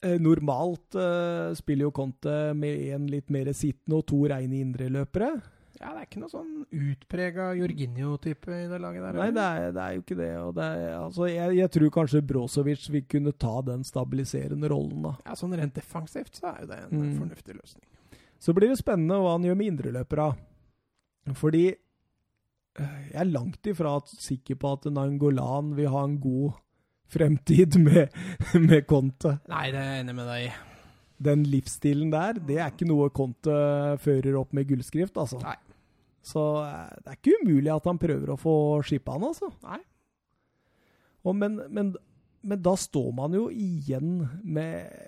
eh, 0.02 0.18
normalt 0.20 0.94
eh, 0.98 1.52
spiller 1.58 1.88
jo 1.88 1.92
Conte 1.96 2.54
med 2.56 2.82
en 2.94 3.06
litt 3.10 3.30
mer 3.30 3.50
sittende 3.56 4.00
og 4.00 4.06
to 4.10 4.24
reine 4.30 4.60
indreløpere. 4.62 5.30
Ja, 5.78 5.92
Det 5.94 6.00
er 6.00 6.06
ikke 6.08 6.20
noe 6.24 6.32
sånn 6.32 6.54
utprega 6.74 7.52
Jorginho-type 7.54 8.50
i 8.50 8.64
det 8.66 8.80
laget 8.82 9.04
der? 9.04 9.14
Nei, 9.20 9.28
det 9.30 9.44
er, 9.46 9.68
det 9.76 9.82
er 9.84 9.92
jo 9.94 10.00
ikke 10.02 10.16
det. 10.18 10.30
Det 10.56 10.64
er, 10.66 10.86
altså, 10.98 11.28
jeg, 11.30 11.52
jeg 11.60 11.70
tror 11.76 11.92
kanskje 11.94 12.22
Brozovic 12.26 12.88
vil 12.90 13.04
kunne 13.06 13.32
ta 13.38 13.52
den 13.62 13.84
stabiliserende 13.86 14.72
rollen, 14.72 15.04
da. 15.06 15.12
Ja, 15.28 15.36
Sånn 15.38 15.54
rent 15.54 15.76
defensivt 15.78 16.34
så 16.40 16.50
er 16.50 16.64
jo 16.64 16.70
det 16.72 16.80
en 16.82 16.98
Mm. 16.98 17.12
fornuftig 17.20 17.54
løsning. 17.60 17.84
Så 18.42 18.52
blir 18.54 18.68
det 18.72 18.78
spennende 18.82 19.20
hva 19.22 19.36
han 19.36 19.46
gjør 19.46 19.56
med 19.60 19.70
indreløpere. 19.72 20.26
Fordi 21.38 21.62
jeg 22.80 23.20
er 23.20 23.30
langt 23.30 23.68
ifra 23.70 23.96
sikker 24.08 24.58
på 24.60 24.72
at 24.76 24.88
Nangolan 24.92 25.74
vil 25.78 25.90
ha 25.92 26.04
en 26.06 26.18
god 26.22 26.56
fremtid 27.08 27.78
med, 27.80 28.14
med 28.54 28.86
Conte. 28.88 29.38
Nei, 29.50 29.68
det 29.74 29.80
er 29.80 29.92
jeg 29.92 30.04
enig 30.04 30.16
med 30.18 30.28
deg 30.28 30.48
i. 30.48 30.50
Den 31.28 31.44
livsstilen 31.50 32.12
der, 32.14 32.38
det 32.38 32.60
er 32.60 32.70
ikke 32.70 32.86
noe 32.88 33.08
Conte 33.14 33.54
fører 34.02 34.38
opp 34.38 34.52
med 34.54 34.68
gullskrift, 34.68 35.16
altså. 35.18 35.40
Nei. 35.42 35.56
Så 36.28 36.44
eh, 36.62 36.90
det 37.02 37.12
er 37.12 37.18
ikke 37.18 37.38
umulig 37.42 37.72
at 37.74 37.88
han 37.88 38.00
prøver 38.00 38.34
å 38.34 38.38
få 38.38 38.56
skippa 38.86 39.16
han, 39.16 39.30
altså. 39.30 39.50
Nei. 39.66 39.80
Og 41.26 41.34
men, 41.36 41.58
men, 41.74 41.94
men 42.46 42.62
da 42.62 42.76
står 42.78 43.10
man 43.16 43.34
jo 43.34 43.48
igjen 43.50 44.20
med 44.44 45.07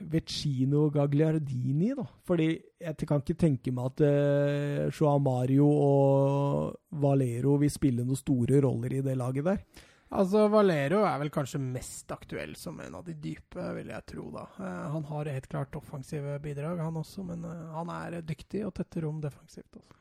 Vecino 0.00 0.88
Gagliardini, 0.94 1.92
da. 1.96 2.06
Fordi 2.26 2.48
jeg 2.80 3.08
kan 3.08 3.22
ikke 3.22 3.38
tenke 3.38 3.74
meg 3.74 3.92
at 3.92 4.02
uh, 4.06 4.88
Joao 4.88 5.20
Mario 5.22 5.68
og 5.68 6.98
Valero 7.02 7.58
vil 7.60 7.72
spille 7.72 8.06
noen 8.06 8.18
store 8.18 8.62
roller 8.64 8.98
i 8.98 9.04
det 9.04 9.16
laget 9.20 9.46
der. 9.46 9.86
Altså, 10.10 10.48
Valero 10.50 11.04
er 11.06 11.20
vel 11.22 11.30
kanskje 11.30 11.60
mest 11.62 12.10
aktuell 12.10 12.56
som 12.58 12.80
en 12.82 12.96
av 12.98 13.04
de 13.06 13.14
dype, 13.14 13.62
vil 13.76 13.92
jeg 13.92 14.06
tro, 14.10 14.26
da. 14.34 14.48
Uh, 14.58 14.90
han 14.96 15.06
har 15.12 15.30
helt 15.36 15.48
klart 15.52 15.78
offensive 15.78 16.40
bidrag, 16.42 16.82
han 16.82 16.98
også, 16.98 17.22
men 17.28 17.46
uh, 17.46 17.70
han 17.76 17.92
er 17.94 18.20
dyktig 18.26 18.64
og 18.66 18.74
tetter 18.80 19.06
rom 19.06 19.22
defensivt. 19.22 19.70
Også. 19.78 19.98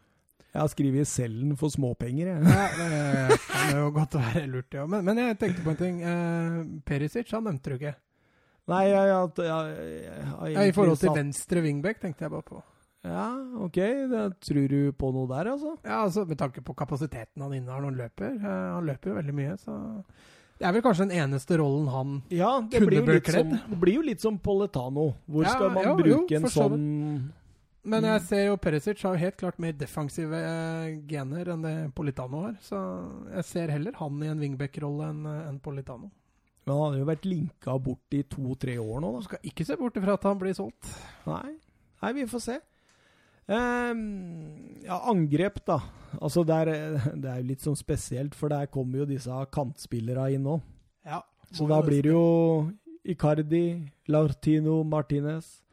Jeg 0.49 0.61
har 0.63 0.69
skrevet 0.71 1.07
'Selden 1.07 1.57
for 1.57 1.69
småpenger', 1.69 2.25
jeg. 2.25 2.41
Ja, 2.41 3.27
det 3.29 3.39
kan 3.45 3.75
jo 3.77 3.89
godt 3.93 4.15
være 4.17 4.47
lurt, 4.49 4.73
ja. 4.73 4.85
Men, 4.89 5.05
men 5.05 5.21
jeg 5.21 5.37
tenkte 5.37 5.61
på 5.61 5.75
en 5.75 5.81
ting. 5.83 6.01
Uh, 6.01 6.79
Perisic, 6.85 7.29
han 7.31 7.45
nevnte 7.45 7.69
du 7.69 7.77
ikke. 7.77 7.93
Nei, 8.69 8.83
jeg, 8.89 9.07
jeg, 9.09 9.47
jeg, 9.49 10.49
jeg, 10.53 10.67
I 10.69 10.75
forhold 10.75 10.99
til 11.01 11.15
venstre 11.15 11.63
wingback, 11.65 12.01
tenkte 12.03 12.27
jeg 12.27 12.33
bare 12.35 12.45
på. 12.45 12.61
Ja, 13.07 13.29
OK. 13.63 13.77
Det, 14.11 14.23
tror 14.43 14.65
du 14.67 14.79
på 14.99 15.11
noe 15.15 15.29
der, 15.29 15.47
altså? 15.53 15.77
Ja, 15.85 16.01
altså 16.03 16.25
Med 16.27 16.37
tanke 16.41 16.59
på 16.65 16.73
kapasiteten 16.75 17.41
han 17.45 17.53
innehar 17.55 17.79
når 17.79 17.93
han 17.93 18.01
løper. 18.03 18.35
Uh, 18.43 18.49
han 18.75 18.89
løper 18.89 19.13
jo 19.13 19.15
veldig 19.21 19.35
mye, 19.37 19.55
så 19.61 19.77
Det 20.59 20.67
er 20.67 20.75
vel 20.75 20.83
kanskje 20.83 21.07
den 21.07 21.15
eneste 21.23 21.59
rollen 21.61 21.87
han 21.93 22.17
Ja, 22.35 22.57
Kunne 22.59 22.89
blir, 22.91 22.99
jo 22.99 23.05
bli 23.07 23.19
litt 23.21 23.31
som, 23.31 23.53
det 23.71 23.79
blir 23.79 23.99
jo 24.01 24.05
litt 24.09 24.25
som 24.25 24.39
Poletano. 24.43 25.13
Hvor 25.31 25.47
Ja, 25.47 25.55
skal 25.55 25.71
man 25.77 25.87
jo, 25.87 25.93
jo, 25.95 25.99
bruke 26.03 26.41
en 26.41 26.49
sånn 26.51 26.79
Men 27.89 28.03
Mm. 28.03 28.09
jeg 28.11 28.21
ser 28.27 28.41
jo 28.49 28.57
Perisic 28.59 29.01
har 29.07 29.15
jo 29.15 29.23
helt 29.23 29.37
klart 29.39 29.59
mer 29.63 29.71
defensive 29.79 30.35
eh, 30.35 30.97
gener 31.07 31.47
enn 31.53 31.61
det 31.63 31.75
Politano 31.95 32.41
har. 32.49 32.57
Så 32.61 32.75
jeg 33.31 33.45
ser 33.47 33.71
heller 33.71 33.95
han 33.95 34.19
i 34.21 34.27
en 34.27 34.43
wingback-rolle 34.43 35.07
enn 35.13 35.23
eh, 35.25 35.45
enn 35.47 35.61
Politano. 35.63 36.11
Men 36.69 36.77
han 36.77 36.83
hadde 36.91 36.99
jo 37.01 37.05
vært 37.09 37.23
linka 37.25 37.73
bort 37.81 38.13
i 38.13 38.21
to-tre 38.29 38.75
år 38.77 38.99
nå, 39.01 39.09
da. 39.15 39.21
skal 39.25 39.47
ikke 39.49 39.65
se 39.65 39.77
bort 39.79 39.95
ifra 39.97 40.13
at 40.19 40.25
han 40.29 40.37
blir 40.37 40.53
solgt. 40.53 40.89
Nei, 41.25 41.55
Nei 42.03 42.11
vi 42.13 42.25
får 42.29 42.43
se. 42.45 42.57
Um, 43.49 44.77
ja, 44.85 44.99
angrep, 45.09 45.57
da. 45.65 45.79
Altså, 46.21 46.43
det 46.45 46.57
er, 46.61 46.69
det 47.17 47.31
er 47.31 47.39
jo 47.41 47.47
litt 47.49 47.65
sånn 47.65 47.77
spesielt, 47.79 48.37
for 48.37 48.53
der 48.53 48.69
kommer 48.69 49.01
jo 49.01 49.07
disse 49.09 49.33
kantspillerne 49.55 50.27
inn 50.35 50.45
nå. 50.45 50.59
Ja. 51.09 51.23
Så 51.49 51.65
da 51.65 51.79
blir 51.81 52.05
det 52.05 52.13
jo 52.13 52.69
Icardi, 53.09 53.63
Lartino 54.13 54.83
Martinez, 54.85 55.63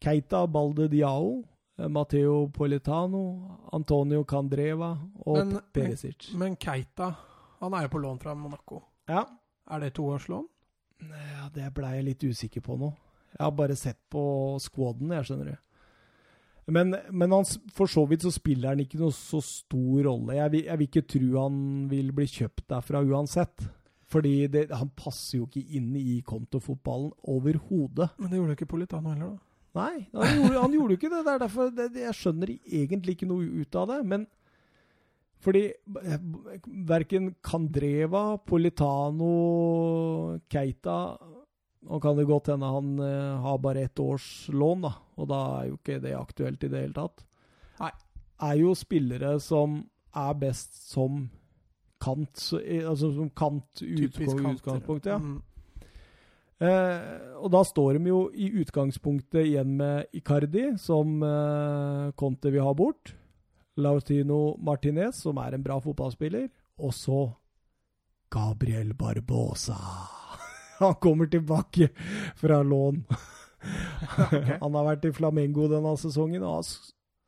Keita 0.00 0.46
Balde 0.48 0.86
Diao, 0.88 1.42
eh, 1.76 1.90
Matteo 1.92 2.46
Politano, 2.56 3.20
Antonio 3.76 4.24
Candreva 4.24 4.94
og 5.26 5.36
Men- 5.42 5.60
Perisic. 5.76 6.30
Men 6.32 6.56
Keita, 6.56 7.12
han 7.60 7.74
er 7.76 7.82
jo 7.84 7.92
på 7.92 8.00
lån 8.06 8.22
fra 8.24 8.32
Monaco. 8.34 8.80
Ja. 9.06 9.26
Er 9.70 9.80
det 9.80 9.94
toårslån? 9.94 10.48
ja, 11.02 11.48
det 11.54 11.68
ble 11.74 11.88
jeg 11.96 12.04
litt 12.06 12.22
usikker 12.22 12.62
på 12.62 12.76
nå. 12.78 12.92
Jeg 13.32 13.42
har 13.42 13.50
bare 13.58 13.74
sett 13.76 13.98
på 14.12 14.20
squaden, 14.62 15.10
jeg 15.16 15.24
skjønner 15.26 15.48
det. 15.50 15.58
Men, 16.70 16.94
men 17.10 17.32
han, 17.34 17.44
for 17.74 17.90
så 17.90 18.04
vidt 18.06 18.22
så 18.22 18.30
spiller 18.30 18.70
han 18.70 18.82
ikke 18.84 19.00
noe 19.00 19.10
så 19.16 19.40
stor 19.42 20.04
rolle. 20.06 20.36
Jeg 20.38 20.52
vil, 20.52 20.64
jeg 20.68 20.78
vil 20.78 20.86
ikke 20.86 21.02
tro 21.10 21.30
han 21.40 21.56
vil 21.90 22.12
bli 22.14 22.26
kjøpt 22.30 22.68
derfra 22.70 23.00
uansett. 23.02 23.64
Fordi 24.12 24.46
det, 24.52 24.66
han 24.76 24.92
passer 24.94 25.38
jo 25.40 25.46
ikke 25.48 25.64
inn 25.78 25.90
i 25.98 26.20
kontofotballen 26.28 27.10
overhodet. 27.32 28.10
Men 28.20 28.30
det 28.30 28.38
gjorde 28.38 28.56
ikke 28.58 28.70
Politano 28.74 29.10
heller, 29.14 29.32
da. 29.32 29.48
Nei, 29.72 30.04
han 30.12 30.34
gjorde, 30.36 30.60
han 30.60 30.74
gjorde 30.76 30.92
jo 30.94 30.98
ikke 31.00 31.10
det. 31.14 31.22
det 31.24 31.32
er 31.32 31.38
derfor 31.46 31.70
det- 31.72 32.02
Jeg 32.02 32.14
skjønner 32.18 32.50
egentlig 32.52 33.14
ikke 33.16 33.28
noe 33.30 33.46
ut 33.64 33.74
av 33.80 33.88
det. 33.88 34.00
Men 34.06 34.26
fordi 35.42 35.66
verken 36.88 37.34
Kandreva, 37.42 38.38
Politano, 38.46 39.34
Keita 40.50 40.96
Nå 41.82 41.98
kan 41.98 42.14
det 42.14 42.28
godt 42.28 42.46
hende 42.52 42.68
han 42.70 42.90
eh, 43.02 43.40
har 43.42 43.56
bare 43.58 43.80
ett 43.82 43.98
års 43.98 44.46
lån, 44.54 44.84
da. 44.84 44.92
Og 45.18 45.26
da 45.26 45.38
er 45.58 45.64
jo 45.66 45.78
ikke 45.80 45.96
det 46.04 46.12
aktuelt 46.14 46.62
i 46.62 46.68
det 46.70 46.82
hele 46.84 46.94
tatt. 46.94 47.24
Nei. 47.80 47.88
Er 48.46 48.60
jo 48.60 48.74
spillere 48.78 49.32
som 49.42 49.80
er 50.14 50.36
best 50.38 50.78
som 50.92 51.24
kant, 52.02 52.38
eh, 52.60 52.86
altså 52.86 53.10
som 53.16 53.32
kant 53.34 53.82
utgang, 53.82 54.54
utgangspunktet. 54.54 55.10
ja. 55.10 55.18
Mm. 55.18 55.40
Eh, 56.62 57.38
og 57.42 57.50
da 57.50 57.64
står 57.66 57.98
de 57.98 58.12
jo 58.12 58.20
i 58.30 58.52
utgangspunktet 58.62 59.48
igjen 59.48 59.74
med 59.80 60.12
Icardi, 60.14 60.68
som 60.78 61.18
eh, 61.26 62.12
Conte 62.18 62.52
vil 62.54 62.62
ha 62.62 62.74
bort. 62.78 63.16
Lautino 63.76 64.56
Martinez, 64.60 65.22
som 65.22 65.38
er 65.42 65.56
en 65.56 65.64
bra 65.64 65.78
fotballspiller. 65.80 66.48
Og 66.82 66.94
så 66.96 67.20
Gabriel 68.32 68.94
Barbosa. 68.94 69.76
Han 70.82 70.94
kommer 70.94 71.26
tilbake 71.26 71.88
fra 72.36 72.62
lån. 72.62 73.04
Han 74.62 74.74
har 74.74 74.88
vært 74.88 75.06
i 75.06 75.14
Flamengo 75.14 75.68
denne 75.70 75.92
sesongen 76.00 76.42
og 76.42 76.58
har 76.58 76.70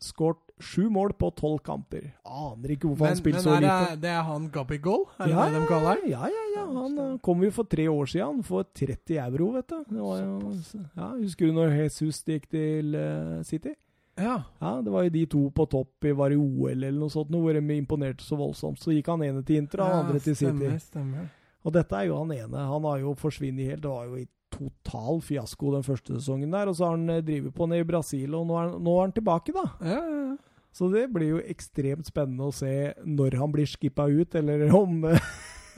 skåret 0.03 0.41
sju 0.63 0.89
mål 0.93 1.13
på 1.19 1.31
tolv 1.39 1.61
kamper. 1.67 2.09
Aner 2.25 2.75
ikke 2.75 2.89
hvorfor 2.89 3.09
han 3.09 3.17
Men, 3.17 3.21
spiller 3.21 3.43
spilte 3.43 3.57
så 3.57 3.61
lite. 3.63 3.77
Men 3.91 4.03
det 4.03 4.11
er 4.11 4.27
han 4.29 4.49
Gabigol? 4.55 5.07
Er 5.19 5.25
det 5.27 5.33
Ja, 5.33 5.47
det 5.51 5.61
de 5.61 5.69
kaller 5.71 5.89
han? 5.89 6.05
Ja, 6.11 6.29
ja, 6.31 6.45
ja. 6.55 6.65
Han 6.75 6.99
eh, 6.99 7.15
kom 7.27 7.43
jo 7.43 7.51
for 7.55 7.71
tre 7.71 7.87
år 7.91 8.11
siden 8.11 8.43
for 8.47 8.67
30 8.75 9.19
euro, 9.25 9.51
vet 9.57 9.69
du. 9.71 9.81
Det 9.91 10.03
var 10.03 10.21
jo, 10.23 10.53
ja, 10.97 11.09
husker 11.19 11.51
du 11.51 11.57
når 11.59 11.75
Jesus 11.83 12.23
gikk 12.27 12.47
til 12.51 12.95
eh, 12.99 13.43
City? 13.47 13.75
Ja. 14.21 14.37
Ja, 14.61 14.73
Det 14.83 14.93
var 14.95 15.07
jo 15.07 15.15
de 15.15 15.25
to 15.27 15.41
på 15.51 15.67
topp 15.71 16.07
i 16.07 16.13
var 16.17 16.31
i 16.35 16.39
OL 16.39 16.71
eller 16.77 16.99
noe 16.99 17.11
sånt, 17.13 17.33
noe, 17.35 17.43
hvor 17.43 17.57
de 17.59 17.79
imponerte 17.79 18.25
så 18.25 18.39
voldsomt. 18.39 18.79
Så 18.83 18.95
gikk 18.95 19.11
han 19.11 19.25
ene 19.27 19.43
til 19.47 19.63
Inter 19.63 19.83
og 19.83 19.91
han 19.91 20.07
andre 20.07 20.21
til 20.23 20.37
City. 20.37 20.53
Stemmer, 20.55 20.79
stemmer. 20.79 21.29
Og 21.65 21.73
dette 21.75 21.97
er 21.99 22.11
jo 22.11 22.21
han 22.21 22.33
ene. 22.35 22.65
Han 22.71 22.87
har 22.91 23.01
jo 23.03 23.15
forsvunnet 23.19 23.73
helt. 23.73 23.83
Det 23.83 23.91
var 23.91 24.09
jo 24.11 24.21
i 24.21 24.27
total 24.55 25.21
fiasko 25.25 25.73
den 25.75 25.87
første 25.87 26.19
sesongen 26.19 26.53
der. 26.55 26.71
Og 26.71 26.77
så 26.79 26.89
har 26.89 26.99
han 26.99 27.09
eh, 27.11 27.23
drevet 27.25 27.55
på 27.57 27.69
ned 27.71 27.83
i 27.83 27.89
Brasil, 27.89 28.35
og 28.39 28.47
nå 28.49 28.59
er, 28.61 28.75
nå 28.79 28.99
er 28.99 29.09
han 29.09 29.17
tilbake, 29.17 29.55
da. 29.57 29.65
Ja, 29.83 30.03
ja, 30.03 30.21
ja. 30.31 30.37
Så 30.75 30.89
det 30.91 31.05
blir 31.15 31.37
jo 31.37 31.43
ekstremt 31.47 32.09
spennende 32.09 32.49
å 32.51 32.55
se 32.55 32.71
når 33.07 33.37
han 33.39 33.53
blir 33.55 33.69
skippa 33.71 34.09
ut, 34.11 34.35
eller 34.41 34.67
om 34.83 35.05
eh, 35.11 35.29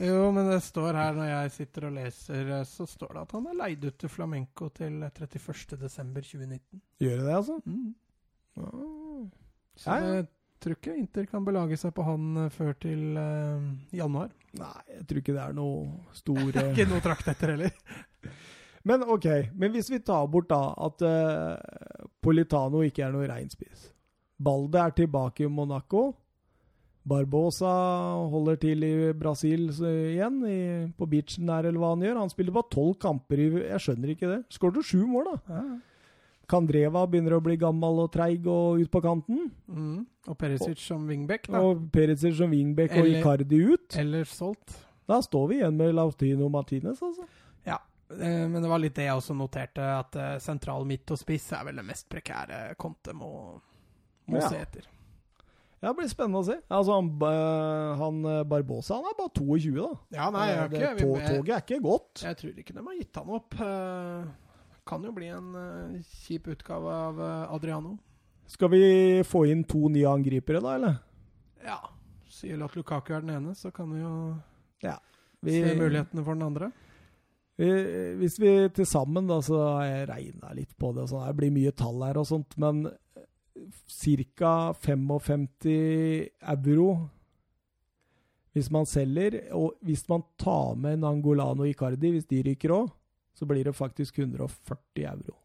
Jo, 0.01 0.31
men 0.33 0.49
det 0.49 0.59
står 0.65 0.97
her 0.97 1.13
når 1.17 1.29
jeg 1.29 1.53
sitter 1.55 1.87
og 1.89 1.95
leser, 1.97 2.49
eh, 2.59 2.65
så 2.69 2.85
står 2.89 3.13
det 3.13 3.23
at 3.27 3.37
han 3.37 3.47
er 3.51 3.59
leid 3.61 3.85
ut 3.85 3.97
til 4.01 4.11
Flamenco 4.13 4.69
til 4.73 4.99
31.12.2019. 5.05 6.81
Gjør 7.01 7.21
det 7.21 7.25
det, 7.29 7.37
altså? 7.37 7.59
Mm. 7.65 7.93
Ah. 8.57 9.23
Så 9.77 9.93
Ja, 9.93 9.97
ja. 10.01 10.13
jeg 10.15 10.27
tror 10.63 10.77
ikke 10.77 10.97
Inter 10.97 11.25
kan 11.29 11.45
belage 11.45 11.77
seg 11.77 11.93
på 11.93 12.05
han 12.07 12.45
eh, 12.45 12.51
før 12.53 12.73
til 12.81 13.17
uh, 13.17 13.65
januar. 13.93 14.31
Nei, 14.57 14.75
jeg 14.95 15.07
tror 15.07 15.21
ikke 15.21 15.35
det 15.35 15.43
er 15.43 15.57
noe 15.57 15.81
store 16.21 16.69
Ikke 16.71 16.87
noe 16.89 17.03
trakt 17.05 17.29
etter 17.33 17.53
heller. 17.55 17.75
Men 18.87 19.03
ok, 19.03 19.25
men 19.59 19.73
hvis 19.73 19.89
vi 19.91 19.97
tar 19.99 20.29
bort 20.31 20.47
da 20.47 20.61
at 20.85 21.01
uh, 21.03 22.05
Politano 22.23 22.79
ikke 22.85 23.03
er 23.03 23.11
noe 23.11 23.25
reinspiss 23.27 23.89
Balde 24.39 24.79
er 24.79 24.93
tilbake 24.95 25.43
i 25.43 25.49
Monaco. 25.51 26.13
Barbosa 27.07 27.71
holder 28.31 28.59
til 28.61 28.83
i 28.85 28.91
Brasil 29.17 29.69
igjen, 29.71 30.37
i, 30.45 30.59
på 30.93 31.07
beachen 31.09 31.49
der, 31.49 31.69
eller 31.69 31.81
hva 31.81 31.91
han 31.95 32.03
gjør. 32.05 32.19
Han 32.21 32.31
spiller 32.33 32.55
bare 32.55 32.69
tolv 32.73 32.97
kamper 33.01 33.41
i 33.41 33.47
Jeg 33.63 33.83
skjønner 33.83 34.13
ikke 34.13 34.29
det. 34.29 34.39
Skåret 34.53 34.85
sju 34.85 35.05
mål, 35.09 35.31
da. 35.31 35.55
Ja. 35.57 35.63
Kandreva 36.47 37.01
begynner 37.11 37.35
å 37.35 37.41
bli 37.43 37.57
gammel 37.59 37.99
og 38.05 38.11
treig 38.13 38.45
og 38.47 38.79
ut 38.79 38.91
på 38.91 39.01
kanten. 39.03 39.49
Mm. 39.67 40.05
Og 40.31 40.37
Perisic 40.39 40.79
som 40.79 41.03
wingback, 41.09 41.49
da. 41.51 41.59
Og 41.59 41.89
Perisic 41.91 42.37
som 42.39 42.51
wingback 42.55 42.95
og 43.01 43.09
Icardi 43.11 43.59
ut. 43.73 43.97
Eller 43.99 44.23
solgt. 44.31 44.77
Da 45.07 45.19
står 45.23 45.47
vi 45.51 45.59
igjen 45.61 45.75
med 45.79 45.93
Lautino 45.95 46.47
Martinez, 46.51 47.01
altså. 47.03 47.27
Ja, 47.67 47.77
eh, 48.11 48.45
men 48.47 48.61
det 48.63 48.71
var 48.71 48.79
litt 48.83 48.95
det 48.95 49.09
jeg 49.09 49.19
også 49.19 49.35
noterte, 49.35 49.83
at 49.99 50.15
eh, 50.19 50.33
sentral 50.43 50.87
midt 50.87 51.11
og 51.15 51.19
spiss 51.19 51.49
er 51.55 51.67
vel 51.67 51.79
det 51.79 51.85
mest 51.87 52.07
prekære 52.11 52.61
Conte 52.79 53.15
må, 53.15 53.31
må 54.31 54.39
Ja. 54.41 54.47
se 54.47 54.63
etter. 54.63 54.87
Ja, 55.77 55.91
det 55.91 55.97
blir 55.99 56.07
spennende 56.09 56.39
å 56.41 56.47
se. 56.47 56.55
Altså, 56.73 56.95
han, 56.97 57.11
han 57.99 58.23
eh, 58.25 58.43
Barbosa 58.49 58.97
han 58.97 59.11
er 59.11 59.19
bare 59.19 59.35
22, 59.35 59.75
da. 59.77 59.91
Ja, 60.15 60.31
nei, 60.33 60.47
jeg, 60.49 60.57
har 60.63 60.71
ikke, 60.71 60.81
jeg, 60.87 60.97
toget 61.27 61.55
er 61.55 61.63
ikke 61.67 61.83
godt. 61.83 62.23
jeg 62.23 62.39
tror 62.39 62.59
ikke 62.63 62.75
de 62.79 62.85
har 62.87 62.99
gitt 63.03 63.19
han 63.21 63.35
opp. 63.37 63.57
Eh, 64.87 64.89
Kan 64.89 65.03
jo 65.03 65.11
bli 65.11 65.27
en 65.27 65.55
uh, 65.55 66.01
kjip 66.23 66.47
utgave 66.47 66.93
av 66.93 67.21
eh, 67.21 67.53
Adriano. 67.53 67.97
Skal 68.47 68.69
vi 68.71 69.23
få 69.27 69.45
inn 69.51 69.65
to 69.67 69.89
nye 69.91 70.07
angripere, 70.07 70.61
da, 70.63 70.75
eller? 70.77 70.99
Ja. 71.65 71.81
Sier 72.31 72.61
at 72.63 72.75
Lukaku 72.77 73.13
er 73.15 73.25
den 73.25 73.33
ene, 73.35 73.55
så 73.55 73.71
kan 73.71 73.89
vi 73.91 73.99
jo 73.99 74.13
Vi, 75.41 75.51
se 75.61 75.73
mulighetene 75.77 76.23
for 76.23 76.33
den 76.33 76.45
andre. 76.45 76.71
vi, 77.57 77.67
hvis 78.21 78.39
vi 78.39 78.69
til 78.73 78.85
sammen, 78.85 79.27
da, 79.27 79.41
så 79.41 79.59
har 79.59 79.85
jeg 79.85 80.07
regna 80.09 80.53
litt 80.53 80.77
på 80.77 80.93
det. 80.93 81.03
og 81.03 81.09
sånn, 81.11 81.27
Det 81.27 81.35
blir 81.35 81.51
mye 81.51 81.71
tall 81.75 82.01
her 82.05 82.17
og 82.17 82.27
sånt, 82.29 82.57
men 82.57 82.87
ca. 84.37 84.73
55 84.73 85.47
euro 86.47 87.09
hvis 88.53 88.71
man 88.71 88.85
selger. 88.89 89.39
Og 89.53 89.75
hvis 89.85 90.07
man 90.09 90.23
tar 90.39 90.75
med 90.75 90.99
Nangolano 91.03 91.65
Icardi, 91.67 92.11
hvis 92.15 92.29
de 92.29 92.41
ryker 92.47 92.73
òg, 92.73 92.89
så 93.37 93.45
blir 93.49 93.67
det 93.67 93.75
faktisk 93.77 94.17
140 94.19 95.05
euro. 95.11 95.37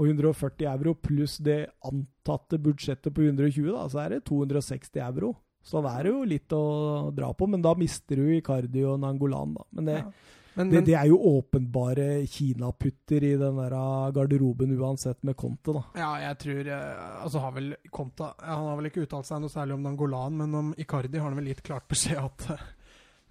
Og 0.00 0.08
140 0.08 0.64
euro 0.70 0.94
pluss 0.96 1.36
det 1.44 1.66
antatte 1.84 2.56
budsjettet 2.62 3.12
på 3.12 3.26
120, 3.26 3.68
da, 3.74 3.84
så 3.92 4.00
er 4.06 4.16
det 4.16 4.24
260 4.30 5.02
euro. 5.04 5.34
Så 5.60 5.82
da 5.84 5.92
er 5.98 6.06
det 6.08 6.12
jo 6.14 6.20
litt 6.24 6.52
å 6.56 6.64
dra 7.12 7.28
på, 7.36 7.48
men 7.52 7.60
da 7.60 7.74
mister 7.76 8.16
du 8.16 8.30
Icardi 8.32 8.86
og 8.88 9.00
Nangolan, 9.02 9.58
da. 9.58 9.66
Men 9.76 9.90
det, 9.90 10.02
Ja. 10.04 10.12
Men, 10.54 10.70
det, 10.72 10.80
det 10.88 10.94
er 10.98 11.06
jo 11.06 11.16
åpenbare 11.38 12.26
kinaputter 12.26 13.22
i 13.22 13.36
den 13.38 13.58
der 13.60 13.74
garderoben 14.12 14.72
uansett 14.74 15.22
med 15.22 15.36
Conte, 15.38 15.72
da. 15.76 15.82
ja, 15.94 16.08
jeg 16.24 16.38
tror 16.42 16.70
eh, 16.74 17.04
Altså 17.22 17.42
har 17.44 17.54
vel 17.54 17.68
Conte 17.94 18.32
Han 18.42 18.66
har 18.66 18.80
vel 18.80 18.90
ikke 18.90 19.04
uttalt 19.06 19.28
seg 19.28 19.44
noe 19.44 19.52
særlig 19.52 19.76
om 19.76 19.86
Nangolan, 19.86 20.34
men 20.42 20.56
om 20.58 20.72
Icardi 20.74 21.20
har 21.20 21.30
han 21.30 21.38
vel 21.38 21.52
gitt 21.52 21.62
klart 21.64 21.86
beskjed 21.88 22.18
at 22.18 22.48
eh, 22.56 22.66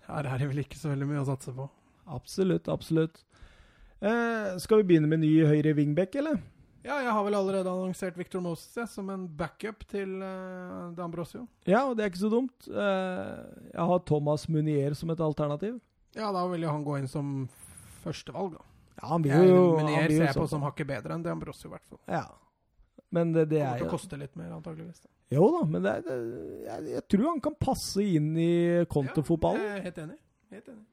her 0.08 0.32
er 0.32 0.42
det 0.42 0.48
vel 0.54 0.64
ikke 0.64 0.80
så 0.80 0.94
veldig 0.94 1.10
mye 1.12 1.26
å 1.26 1.28
satse 1.28 1.54
på. 1.54 1.68
Absolutt, 2.16 2.72
absolutt. 2.72 3.20
Eh, 4.00 4.58
skal 4.64 4.82
vi 4.82 4.94
begynne 4.94 5.10
med 5.12 5.22
ny 5.24 5.34
høyre 5.48 5.74
wingback, 5.76 6.16
eller? 6.22 6.40
Ja, 6.86 7.02
jeg 7.04 7.12
har 7.12 7.24
vel 7.26 7.36
allerede 7.36 7.68
annonsert 7.68 8.16
Victor 8.18 8.40
Moses 8.42 8.72
jeg, 8.78 8.88
som 8.88 9.10
en 9.12 9.26
backup 9.28 9.84
til 9.92 10.22
uh, 10.24 10.88
D'Ambrosio. 10.96 11.44
Ja, 11.68 11.84
og 11.90 11.98
det 11.98 12.06
er 12.06 12.14
ikke 12.14 12.22
så 12.22 12.32
dumt. 12.32 12.70
Uh, 12.72 13.44
jeg 13.74 13.88
har 13.92 14.06
Thomas 14.08 14.48
Munier 14.48 14.96
som 14.96 15.12
et 15.12 15.20
alternativ. 15.20 15.76
Ja, 16.16 16.32
da 16.34 16.46
vil 16.50 16.64
jo 16.64 16.72
han 16.72 16.86
gå 16.88 16.96
inn 17.02 17.10
som 17.12 17.34
førstevalg, 18.06 18.56
da. 18.56 18.64
Ja, 19.02 19.10
han 19.12 19.26
vil 19.28 19.52
jo 19.52 19.66
Munier 19.76 20.08
ser 20.08 20.30
jeg 20.30 20.38
på 20.38 20.46
sånn. 20.46 20.54
som 20.56 20.64
hakket 20.70 20.88
bedre 20.88 21.18
enn 21.18 21.26
D'Ambrosio, 21.28 21.68
i 21.68 21.74
hvert 21.76 21.92
fall. 21.92 22.00
Ja. 22.08 22.24
Men 23.12 23.34
det, 23.36 23.50
det 23.52 23.60
er 23.66 23.84
jo 23.84 23.90
koste 23.92 24.16
litt 24.22 24.40
mer, 24.40 24.54
antageligvis. 24.56 25.04
Da. 25.04 25.12
Jo 25.36 25.50
da, 25.58 25.66
men 25.68 25.84
det 25.84 25.92
er, 25.98 26.06
det, 26.08 26.18
jeg, 26.64 26.88
jeg 26.96 27.04
tror 27.12 27.28
han 27.28 27.44
kan 27.44 27.60
passe 27.60 28.06
inn 28.06 28.32
i 28.40 28.54
kontofotballen. 28.90 29.66
Ja, 29.66 29.76
jeg 29.76 29.82
er 29.82 29.88
helt 29.90 30.02
enig. 30.06 30.18
Helt 30.56 30.72
enig. 30.72 30.86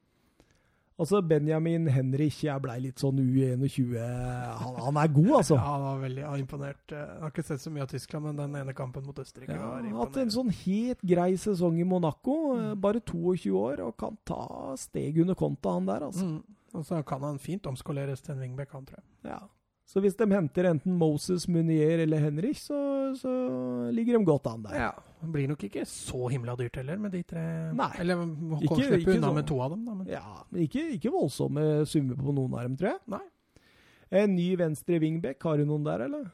Altså, 0.97 1.19
Benjamin 1.21 1.85
Henrich, 1.93 2.39
jeg 2.47 2.61
blei 2.63 2.79
litt 2.81 2.97
sånn 2.97 3.19
U21 3.21 3.91
han, 4.01 4.77
han 4.81 4.97
er 4.97 5.11
god, 5.13 5.29
altså. 5.39 5.53
Ja, 5.59 5.65
han 5.75 5.83
var 5.83 5.99
veldig 6.01 6.23
han 6.25 6.41
imponert. 6.41 6.79
Jeg 6.89 7.19
har 7.21 7.29
ikke 7.33 7.45
sett 7.45 7.61
så 7.61 7.69
mye 7.73 7.85
av 7.85 7.91
Tyskland, 7.91 8.25
men 8.25 8.39
den 8.39 8.55
ene 8.57 8.73
kampen 8.73 9.05
mot 9.05 9.19
Østerrike 9.21 9.53
Ja, 9.53 9.61
var 9.61 9.85
har 9.85 9.99
hatt 10.01 10.17
en 10.23 10.33
sånn 10.33 10.49
helt 10.63 11.03
grei 11.05 11.29
sesong 11.37 11.77
i 11.79 11.85
Monaco. 11.85 12.37
eh, 12.57 12.63
Mm. 12.67 12.81
Bare 12.81 12.99
22 12.99 13.53
år, 13.53 13.79
og 13.85 13.93
kan 14.01 14.17
ta 14.25 14.73
steg 14.75 15.19
under 15.21 15.35
konta, 15.37 15.73
han 15.77 15.85
der, 15.85 16.07
altså. 16.09 16.25
Mm. 16.25 16.41
Og 16.73 16.83
så 16.85 17.03
kan 17.05 17.21
han 17.21 17.37
fint 17.39 17.65
omskoleres 17.69 18.21
til 18.21 18.33
en 18.35 18.41
wingback, 18.41 18.71
han 18.73 18.85
tror 18.85 18.97
jeg. 18.97 19.05
Ja. 19.31 19.39
Så 19.87 20.01
hvis 20.03 20.17
de 20.19 20.25
henter 20.27 20.67
enten 20.67 20.97
Moses, 20.99 21.45
Munier 21.47 22.01
eller 22.03 22.19
Henrich, 22.19 22.59
så, 22.67 22.77
så 23.15 23.31
ligger 23.95 24.17
de 24.17 24.25
godt 24.27 24.47
an 24.51 24.65
der. 24.65 24.73
Ja, 24.75 24.89
Det 25.21 25.29
blir 25.31 25.47
nok 25.47 25.63
ikke 25.63 25.85
så 25.87 26.27
himla 26.29 26.57
dyrt 26.59 26.75
heller, 26.75 26.97
med 26.99 27.13
de 27.15 27.21
tre. 27.23 27.43
Nei. 27.73 27.87
Eller 28.03 28.19
må 28.19 28.59
Ikke- 28.61 28.75
slippe 28.83 28.99
ikke 28.99 29.15
unna 29.15 29.29
sånn. 29.31 29.35
med 29.39 29.47
to 29.47 29.59
av 29.63 29.71
dem, 29.71 29.85
da. 29.87 29.93
Men. 29.95 30.07
Ja, 30.11 30.43
men 30.51 30.65
ikke, 30.67 30.83
ikke 30.97 31.13
voldsomme 31.15 31.63
summer 31.87 32.19
på 32.19 32.35
noen 32.35 32.53
av 32.53 32.67
dem, 32.67 32.75
tror 32.77 32.89
jeg. 32.91 32.99
Nei. 33.15 33.23
En 34.11 34.35
ny 34.35 34.49
venstre 34.59 34.99
wingback, 34.99 35.41
har 35.43 35.57
du 35.57 35.65
noen 35.65 35.83
der, 35.87 36.03
eller? 36.05 36.27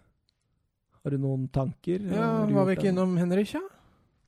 Har 1.04 1.12
du 1.12 1.18
noen 1.22 1.48
tanker? 1.52 2.02
Ja, 2.10 2.46
Var 2.48 2.66
vi 2.66 2.76
ikke 2.76 2.90
innom 2.92 3.16
Henrich, 3.22 3.54
ja? 3.54 3.62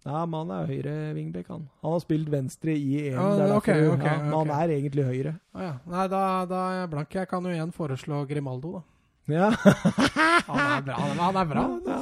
Ja, 0.06 0.24
men 0.30 0.46
han 0.48 0.52
er 0.54 0.68
høyre 0.70 0.96
wingback, 1.18 1.48
han. 1.50 1.68
Han 1.82 1.92
har 1.98 2.00
spilt 2.06 2.30
venstre 2.30 2.76
i 2.78 3.08
EM, 3.10 3.14
Ja, 3.18 3.30
der, 3.42 3.56
okay, 3.58 3.88
ok, 3.90 3.98
derfor, 3.98 3.98
ok, 3.98 4.06
ja, 4.06 4.18
men 4.24 4.34
han 4.38 4.50
er 4.62 4.74
egentlig 4.78 5.06
høyre. 5.10 5.40
Ah, 5.56 5.62
ja. 5.66 5.74
Nei, 5.90 6.08
da, 6.14 6.46
da 6.46 6.60
er 6.70 6.76
jeg 6.84 6.90
blank. 6.92 7.10
Jeg 7.18 7.28
kan 7.32 7.44
jo 7.44 7.50
igjen 7.50 7.74
foreslå 7.74 8.28
Grimaldo, 8.30 8.72
da. 8.78 8.82
Ja. 9.28 9.50
Han 9.56 10.60
er 10.60 10.82
bra. 10.86 10.96
Han 11.00 11.12
er, 11.12 11.22
han 11.24 11.38
er 11.42 11.46
bra. 11.50 11.64
Ja, 11.88 12.00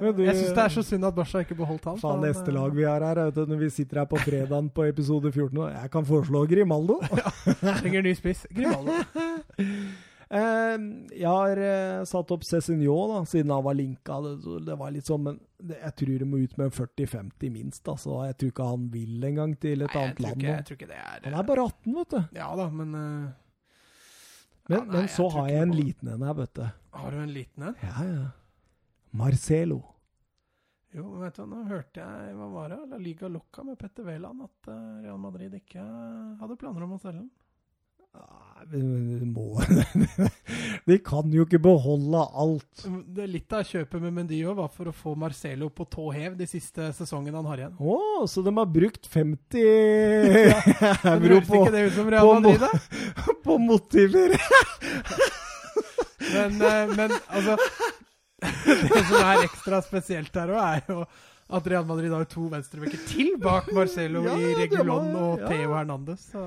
Men 0.00 0.14
du- 0.16 0.22
Jeg 0.24 0.36
syns 0.38 0.54
det 0.56 0.62
er 0.64 0.72
så 0.76 0.82
synd 0.84 1.04
at 1.04 1.14
Basha 1.14 1.42
ikke 1.44 1.56
beholdt 1.58 1.84
han. 1.84 1.98
Faen, 2.00 2.22
neste 2.24 2.48
eh, 2.48 2.54
lag 2.56 2.72
vi 2.76 2.84
har 2.88 3.00
her, 3.04 3.20
vet 3.26 3.34
du, 3.34 3.44
når 3.52 3.58
vi 3.60 3.68
sitter 3.70 4.00
her 4.00 4.08
på 4.08 4.16
fredagen 4.24 4.70
på 4.72 4.86
episode 4.88 5.32
14 5.32 5.58
og 5.58 5.70
Jeg 5.72 5.90
kan 5.92 6.04
foreslå 6.08 6.46
Grimaldo. 6.48 7.00
Trenger 7.82 8.02
ny 8.08 8.14
spiss. 8.16 8.46
Grimaldo. 8.56 8.96
Eh, 10.26 10.76
jeg 11.14 11.28
har 11.30 11.58
eh, 11.62 12.00
satt 12.10 12.32
opp 12.34 12.42
Cézinho, 12.42 12.96
da, 13.12 13.20
siden 13.30 13.52
han 13.54 13.62
var 13.62 13.76
linka. 13.78 14.16
Det, 14.24 14.56
det 14.66 14.74
var 14.80 14.90
litt 14.90 15.06
sånn, 15.06 15.22
men 15.22 15.36
det, 15.62 15.76
jeg 15.78 15.94
tror 16.00 16.16
det 16.18 16.26
må 16.26 16.40
ut 16.42 16.56
med 16.58 16.66
en 16.66 16.74
40-50 16.74 17.52
minst. 17.54 17.86
Altså. 17.86 18.16
Jeg 18.26 18.34
tror 18.40 18.50
ikke 18.50 18.66
han 18.72 18.88
vil 18.90 19.22
engang 19.28 19.54
til 19.62 19.84
et 19.86 19.94
Nei, 19.94 20.02
jeg 20.02 20.02
annet 20.02 20.18
tror 20.18 20.26
land. 20.26 20.42
ikke, 20.42 20.56
jeg 20.56 20.66
tror 20.66 20.80
ikke 20.80 20.88
det 20.90 20.98
er 20.98 21.28
Han 21.30 21.38
er 21.38 21.46
bare 21.52 21.66
18, 21.70 21.94
vet 22.00 22.16
du. 22.16 22.18
Ja 22.40 22.48
da, 22.58 22.66
men 22.80 22.96
eh, 22.98 23.28
Men, 24.66 24.78
ja, 24.78 24.84
nei, 24.84 25.02
men 25.04 25.08
så 25.08 25.28
jeg 25.28 25.34
har 25.36 25.50
jeg 25.52 25.62
en 25.62 25.74
liten 25.76 26.08
en 26.10 26.24
her, 26.26 26.34
vet 26.34 26.54
du. 26.58 26.64
Har 26.96 27.14
du 27.14 27.18
en 27.22 27.32
liten 27.34 27.68
en? 27.68 27.76
Ja, 27.82 28.06
ja. 28.06 28.24
Marcelo. 29.16 29.82
Jo, 30.96 31.04
vet 31.20 31.36
du, 31.36 31.44
nå 31.50 31.62
hørte 31.68 32.02
jeg 32.02 32.34
hva 32.38 32.46
var 32.50 32.72
det, 32.72 32.78
La 32.90 32.98
Liga 33.00 33.28
Locca 33.28 33.62
med 33.66 33.78
Petter 33.78 34.06
Wæland 34.06 34.42
at 34.46 34.70
eh, 34.72 35.02
Real 35.04 35.18
Madrid 35.20 35.54
ikke 35.58 35.82
hadde 36.40 36.56
planer 36.58 36.86
om 36.86 36.94
å 36.96 37.00
selge 37.02 37.20
den. 37.20 37.30
Ah, 37.30 37.34
men 37.34 38.00
det 38.00 38.02
må 38.02 38.04
De 40.86 40.98
kan 41.06 41.30
jo 41.30 41.44
ikke 41.46 41.60
beholde 41.62 42.18
alt. 42.34 42.80
Det 43.14 43.22
er 43.22 43.30
Litt 43.30 43.52
av 43.54 43.62
kjøpet 43.68 44.02
med 44.02 44.14
Mendy 44.16 44.40
òg 44.48 44.56
var 44.58 44.70
for 44.74 44.90
å 44.90 44.94
få 44.96 45.12
Marcelo 45.18 45.68
på 45.70 45.86
tå 45.90 46.08
hev 46.16 46.34
de 46.38 46.48
siste 46.50 46.88
sesongene 46.96 47.38
han 47.38 47.46
har 47.46 47.62
igjen. 47.62 47.76
Å, 47.78 48.26
så 48.30 48.42
de 48.42 48.54
har 48.56 48.66
brukt 48.70 49.06
50 49.12 49.62
ja, 50.50 50.58
euro 51.14 51.38
på, 51.46 51.62
på 51.70 53.36
på 53.46 53.58
motiver? 53.62 54.34
Men, 56.26 56.58
eh, 56.58 56.96
men 56.96 57.14
altså 57.30 57.54
det 58.42 59.04
som 59.06 59.20
er 59.22 59.44
ekstra 59.46 59.78
spesielt 59.84 60.34
her 60.36 60.50
òg, 60.56 60.62
er 60.66 60.82
jo 60.90 61.04
at 61.56 61.68
Real 61.70 61.86
Madrid 61.86 62.10
har 62.10 62.26
to 62.26 62.48
venstrebekker 62.50 63.04
til 63.06 63.36
bak 63.42 63.70
Marcelo 63.76 64.24
Ja, 64.26 64.34
i 64.34 64.54
Regulon 64.58 65.12
var- 65.14 65.22
og 65.22 65.44
ja. 65.44 65.52
Theo 65.52 65.76
Hernandez. 65.76 66.26
Så 66.32 66.42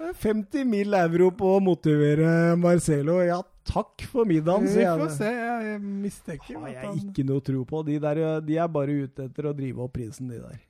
50 0.00 0.64
mill. 0.64 0.94
euro 0.94 1.30
på 1.36 1.54
å 1.56 1.60
motivere 1.62 2.56
Marcelo. 2.60 3.18
Ja, 3.24 3.40
takk 3.68 4.04
for 4.10 4.28
middagen, 4.28 4.66
vi 4.68 4.84
får 4.84 5.14
se. 5.18 5.28
Jeg, 5.28 5.68
jeg 5.68 5.80
mistenker 5.84 6.58
har 6.62 6.74
jeg 6.74 7.04
ikke 7.04 7.24
noe 7.28 7.44
tro 7.44 7.64
på. 7.68 7.82
De, 7.86 7.98
der, 8.02 8.22
de 8.44 8.58
er 8.58 8.68
bare 8.72 8.96
ute 9.04 9.28
etter 9.28 9.50
å 9.50 9.54
drive 9.56 9.84
opp 9.84 9.94
prisen, 9.98 10.32
de 10.32 10.40
der. 10.40 10.60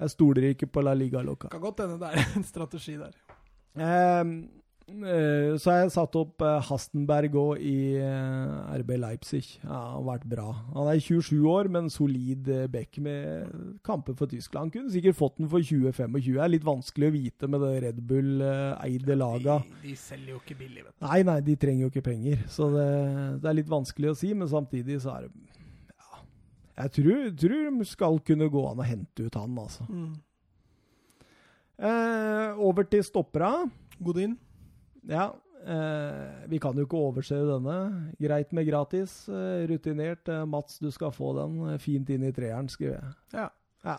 Jeg 0.00 0.14
stoler 0.14 0.50
ikke 0.52 0.68
på 0.70 0.84
La 0.84 0.94
Liga 0.96 1.20
Loca. 1.24 1.50
kan 1.52 1.60
godt 1.60 1.82
hende 1.84 1.98
det 2.00 2.12
er 2.14 2.36
en 2.38 2.46
strategi 2.46 2.96
der. 3.00 3.16
Eh, 3.76 4.22
så 5.60 5.70
har 5.70 5.78
jeg 5.84 5.92
satt 5.94 6.16
opp 6.18 6.42
eh, 6.44 6.66
Hastenberg 6.66 7.36
òg 7.38 7.60
i 7.62 7.96
eh, 8.00 8.78
RB 8.80 8.90
Leipzig. 8.98 9.42
Ja, 9.62 9.70
han 9.70 9.94
har 10.00 10.06
vært 10.08 10.26
bra. 10.32 10.46
Han 10.74 10.90
er 10.90 10.98
27 11.00 11.36
år, 11.48 11.70
men 11.72 11.90
solid 11.92 12.48
eh, 12.50 12.66
back 12.70 12.98
med 13.02 13.52
kamper 13.86 14.16
for 14.18 14.30
Tyskland. 14.30 14.68
Han 14.68 14.72
kunne 14.74 14.94
sikkert 14.94 15.18
fått 15.18 15.38
den 15.38 15.50
for 15.52 15.62
20-25. 15.62 16.18
Det 16.18 16.42
er 16.42 16.52
litt 16.52 16.66
vanskelig 16.66 17.10
å 17.10 17.14
vite 17.14 17.50
med 17.50 17.64
det 17.64 17.72
Red 17.86 18.02
Bull-eide 18.10 19.18
laga. 19.18 19.60
De, 19.68 19.78
de 19.84 19.94
selger 20.00 20.34
jo 20.34 20.42
ikke 20.42 20.58
billig, 20.58 20.84
vet 20.88 20.92
du. 20.96 21.06
Nei, 21.06 21.20
nei, 21.30 21.38
de 21.46 21.56
trenger 21.66 21.86
jo 21.86 21.92
ikke 21.94 22.06
penger. 22.10 22.42
Så 22.50 22.68
det, 22.74 22.90
det 23.44 23.52
er 23.52 23.58
litt 23.60 23.72
vanskelig 23.72 24.12
å 24.12 24.18
si, 24.18 24.34
men 24.34 24.50
samtidig 24.50 25.00
så 25.04 25.14
er 25.14 25.28
det 25.28 25.32
ja, 25.94 26.24
Jeg 26.82 26.96
tror, 26.98 27.24
tror 27.44 27.64
de 27.70 27.88
skal 27.94 28.20
kunne 28.26 28.50
gå 28.52 28.66
an 28.72 28.82
å 28.82 28.90
hente 28.90 29.30
ut 29.30 29.40
han, 29.40 29.64
altså. 29.64 29.86
Mm. 29.86 30.12
Eh, 31.80 32.60
over 32.60 32.84
til 32.90 33.04
stoppera. 33.06 33.54
Godin. 34.00 34.36
Ja. 35.08 35.30
Eh, 35.60 36.44
vi 36.48 36.58
kan 36.62 36.76
jo 36.78 36.86
ikke 36.86 37.00
overse 37.00 37.36
denne. 37.48 37.76
Greit 38.20 38.52
med 38.56 38.68
gratis. 38.68 39.22
Eh, 39.28 39.66
rutinert. 39.70 40.28
Eh, 40.28 40.44
Mats, 40.48 40.78
du 40.80 40.90
skal 40.94 41.12
få 41.12 41.34
den 41.36 41.58
eh, 41.74 41.80
fint 41.82 42.08
inn 42.12 42.24
i 42.28 42.32
treeren, 42.36 42.68
skriver 42.72 42.98
jeg. 43.00 43.48
Ja. 43.84 43.98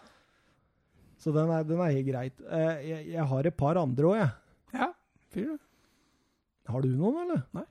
Så 1.21 1.33
den 1.35 1.51
er, 1.53 1.65
den 1.67 1.81
er 1.81 1.93
helt 1.93 2.07
greit. 2.07 2.41
Eh, 2.49 2.87
jeg, 2.89 3.11
jeg 3.13 3.27
har 3.33 3.49
et 3.51 3.57
par 3.57 3.77
andre 3.81 4.09
òg, 4.09 4.17
jeg. 4.23 4.31
Ja, 4.79 4.89
fyr 5.33 5.51
du. 5.53 5.59
Har 6.71 6.83
du 6.85 6.91
noen, 6.95 7.21
eller? 7.25 7.45
Nei. 7.57 7.67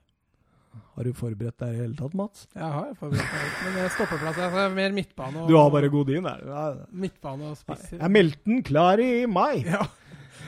Har 0.94 1.06
du 1.06 1.14
forberedt 1.16 1.58
deg 1.58 1.72
i 1.72 1.74
det 1.74 1.80
hele 1.82 1.96
tatt, 1.98 2.12
Mats? 2.18 2.44
Jeg 2.54 2.66
har 2.76 2.90
forberedt 2.98 3.32
meg 3.32 3.46
litt, 3.46 3.62
men 3.64 3.78
jeg 3.80 3.92
stoppeplass 3.96 4.36
har 4.54 4.74
mer 4.74 4.92
midtbane 4.94 5.40
og 5.42 5.48
Du 5.50 5.56
har 5.58 5.70
bare 5.74 5.88
Godin, 5.90 6.26
der. 6.28 6.44
Ja, 6.46 6.66
Midtbane 6.94 7.48
og 7.50 7.56
spisser. 7.58 7.96
Jeg 7.98 8.14
meldte 8.14 8.44
den 8.46 8.62
klar 8.66 9.02
i 9.02 9.24
mai. 9.30 9.64
Ja, 9.66 9.82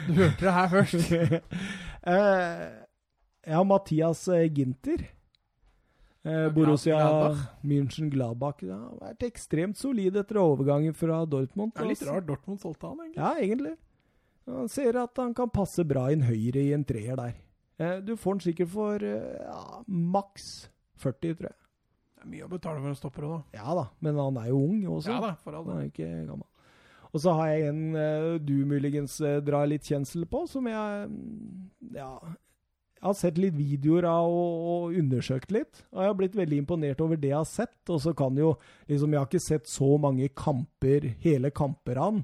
du 0.06 0.20
hørte 0.20 0.44
det 0.46 0.54
her 0.58 0.70
først. 0.76 1.10
eh, 2.06 3.64
Mathias 3.64 4.28
eh, 4.28 4.48
Ginter. 4.54 5.04
Eh, 6.22 6.48
Borussia 6.54 6.96
Gladbach. 6.96 7.46
München 7.62 8.10
Gladbach. 8.10 8.62
Ja, 8.62 8.78
har 8.78 8.98
vært 9.00 9.24
ekstremt 9.26 9.78
solid 9.78 10.16
etter 10.16 10.38
overgangen 10.42 10.94
fra 10.94 11.24
Dortmund. 11.26 11.74
Det 11.74 11.82
er 11.82 11.90
litt 11.90 12.04
rart 12.06 12.28
Dortmund 12.28 12.62
solgte 12.62 12.90
han, 12.90 13.00
egentlig. 13.06 13.22
Ja, 13.22 13.32
egentlig. 13.42 13.74
Han 14.52 14.70
ser 14.70 14.98
at 15.02 15.18
han 15.22 15.34
kan 15.38 15.50
passe 15.54 15.84
bra 15.86 16.08
inn 16.14 16.24
høyre 16.26 16.62
i 16.62 16.70
en 16.76 16.86
treer 16.86 17.18
der. 17.18 17.34
Eh, 17.82 17.98
du 18.06 18.14
får 18.16 18.38
den 18.38 18.46
sikkert 18.46 18.70
for 18.70 19.02
ja, 19.02 19.82
maks 19.86 20.48
40, 21.02 21.36
tror 21.40 21.50
jeg. 21.50 21.58
Det 22.22 22.28
er 22.28 22.30
mye 22.36 22.46
å 22.46 22.52
betale 22.52 22.78
for 22.78 22.92
en 22.92 22.98
stopper 22.98 23.26
òg, 23.26 23.34
da. 23.34 23.58
Ja 23.58 23.74
da, 23.74 23.88
men 24.06 24.18
han 24.22 24.36
er 24.38 24.52
jo 24.52 24.62
ung 24.62 24.82
også. 24.94 25.10
Ja 25.10 25.18
da, 25.24 25.32
for 25.42 25.58
all 25.58 25.66
Han 25.66 25.80
er 25.80 25.88
jo 25.88 25.90
ikke 25.90 26.10
gammel. 26.28 26.46
Og 27.12 27.20
så 27.20 27.34
har 27.36 27.50
jeg 27.52 27.68
en 27.68 27.82
eh, 27.98 28.30
du 28.40 28.62
muligens 28.68 29.18
eh, 29.20 29.40
drar 29.44 29.68
litt 29.68 29.84
kjensel 29.88 30.24
på, 30.28 30.46
som 30.50 30.68
jeg 30.70 31.10
mm, 31.12 31.92
Ja. 31.98 32.14
Jeg 33.02 33.08
har 33.08 33.16
sett 33.18 33.38
litt 33.42 33.56
videoer 33.58 34.04
av 34.06 34.30
og, 34.30 34.92
undersøkt 34.94 35.50
litt. 35.50 35.80
Og 35.90 36.04
jeg 36.04 36.10
har 36.12 36.18
blitt 36.20 36.36
veldig 36.38 36.60
imponert 36.62 37.00
over 37.02 37.18
det 37.18 37.32
jeg 37.32 37.40
har 37.40 37.48
sett. 37.50 37.80
Og 37.90 37.98
så 38.04 38.12
kan 38.14 38.36
jo 38.38 38.52
liksom 38.86 39.10
Jeg 39.10 39.18
har 39.18 39.26
ikke 39.26 39.40
sett 39.42 39.66
så 39.66 39.88
mange 39.98 40.28
kamper, 40.30 41.08
hele 41.24 41.50
kamper 41.50 41.98
han. 41.98 42.20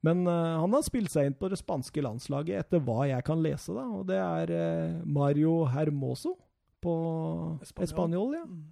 Men 0.00 0.22
uh, 0.24 0.56
han 0.62 0.72
har 0.72 0.86
spilt 0.88 1.12
seg 1.12 1.28
inn 1.28 1.36
på 1.36 1.50
det 1.52 1.60
spanske 1.60 2.00
landslaget, 2.04 2.64
etter 2.64 2.80
hva 2.84 3.04
jeg 3.08 3.24
kan 3.28 3.44
lese, 3.44 3.76
da. 3.76 3.84
Og 3.92 4.08
det 4.08 4.16
er 4.20 4.54
uh, 4.56 5.04
Mario 5.04 5.62
Hermoso 5.68 6.32
på 6.84 6.94
Español, 7.84 8.34
ja. 8.36 8.44
Mm. 8.48 8.64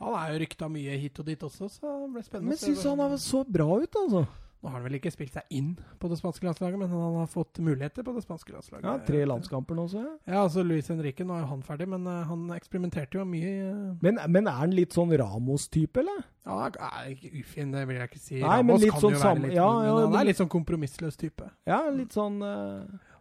Han 0.00 0.16
er 0.18 0.32
jo 0.32 0.40
rykta 0.42 0.68
mye 0.68 0.96
hit 1.00 1.20
og 1.20 1.28
dit 1.28 1.44
også, 1.44 1.68
så 1.72 1.92
det 2.02 2.10
blir 2.16 2.24
spennende 2.26 2.50
Men 2.50 2.58
jeg 2.58 2.64
syns 2.66 2.88
han 2.88 3.04
har 3.04 3.14
så 3.20 3.44
bra 3.48 3.68
ut, 3.84 4.00
altså. 4.00 4.24
Nå 4.64 4.70
har 4.72 4.78
han 4.78 4.84
vel 4.86 4.94
ikke 4.96 5.10
spilt 5.12 5.34
seg 5.36 5.50
inn 5.52 5.74
på 6.00 6.08
det 6.08 6.16
spanske 6.16 6.46
landslaget, 6.46 6.78
men 6.80 6.88
han 6.88 7.16
har 7.18 7.26
fått 7.28 7.58
muligheter 7.60 8.00
på 8.06 8.14
det 8.16 8.22
spanske 8.24 8.54
landslaget. 8.54 8.86
Ja, 8.88 8.94
Tre 9.04 9.18
landskamper 9.28 9.76
nå, 9.76 9.82
så 9.92 9.98
jeg. 10.00 10.12
Ja, 10.24 10.38
altså 10.40 10.64
Luis 10.64 10.88
Henrique, 10.88 11.26
nå 11.28 11.36
er 11.36 11.44
han 11.50 11.60
ferdig, 11.66 11.84
men 11.92 12.08
uh, 12.08 12.22
han 12.24 12.46
eksperimenterte 12.56 13.18
jo 13.20 13.26
mye. 13.28 13.50
Uh... 13.60 13.90
Men, 14.00 14.22
men 14.32 14.48
er 14.48 14.56
han 14.62 14.72
litt 14.72 14.96
sånn 14.96 15.12
Ramos-type, 15.20 16.00
eller? 16.00 16.24
Ja, 16.48 16.56
er 16.88 17.12
ufin, 17.42 17.76
det 17.76 17.84
vil 17.90 18.00
jeg 18.00 18.08
ikke 18.08 18.22
si. 18.22 18.40
Nei, 18.40 18.56
men 18.64 18.72
Ramos 18.72 18.86
litt 18.86 18.96
kan 18.96 19.04
sånn 19.04 19.18
jo 19.18 19.22
være 19.26 19.44
litt 19.44 19.54
ja, 19.58 19.68
ja, 19.68 19.84
men 19.84 20.00
han 20.00 20.16
men- 20.16 20.20
er 20.22 20.30
litt 20.32 20.40
sånn 20.40 20.52
kompromissløs 20.56 21.20
type. 21.20 21.52
Ja, 21.68 21.82
litt 22.00 22.16
sånn 22.16 22.40
uh, 22.40 23.12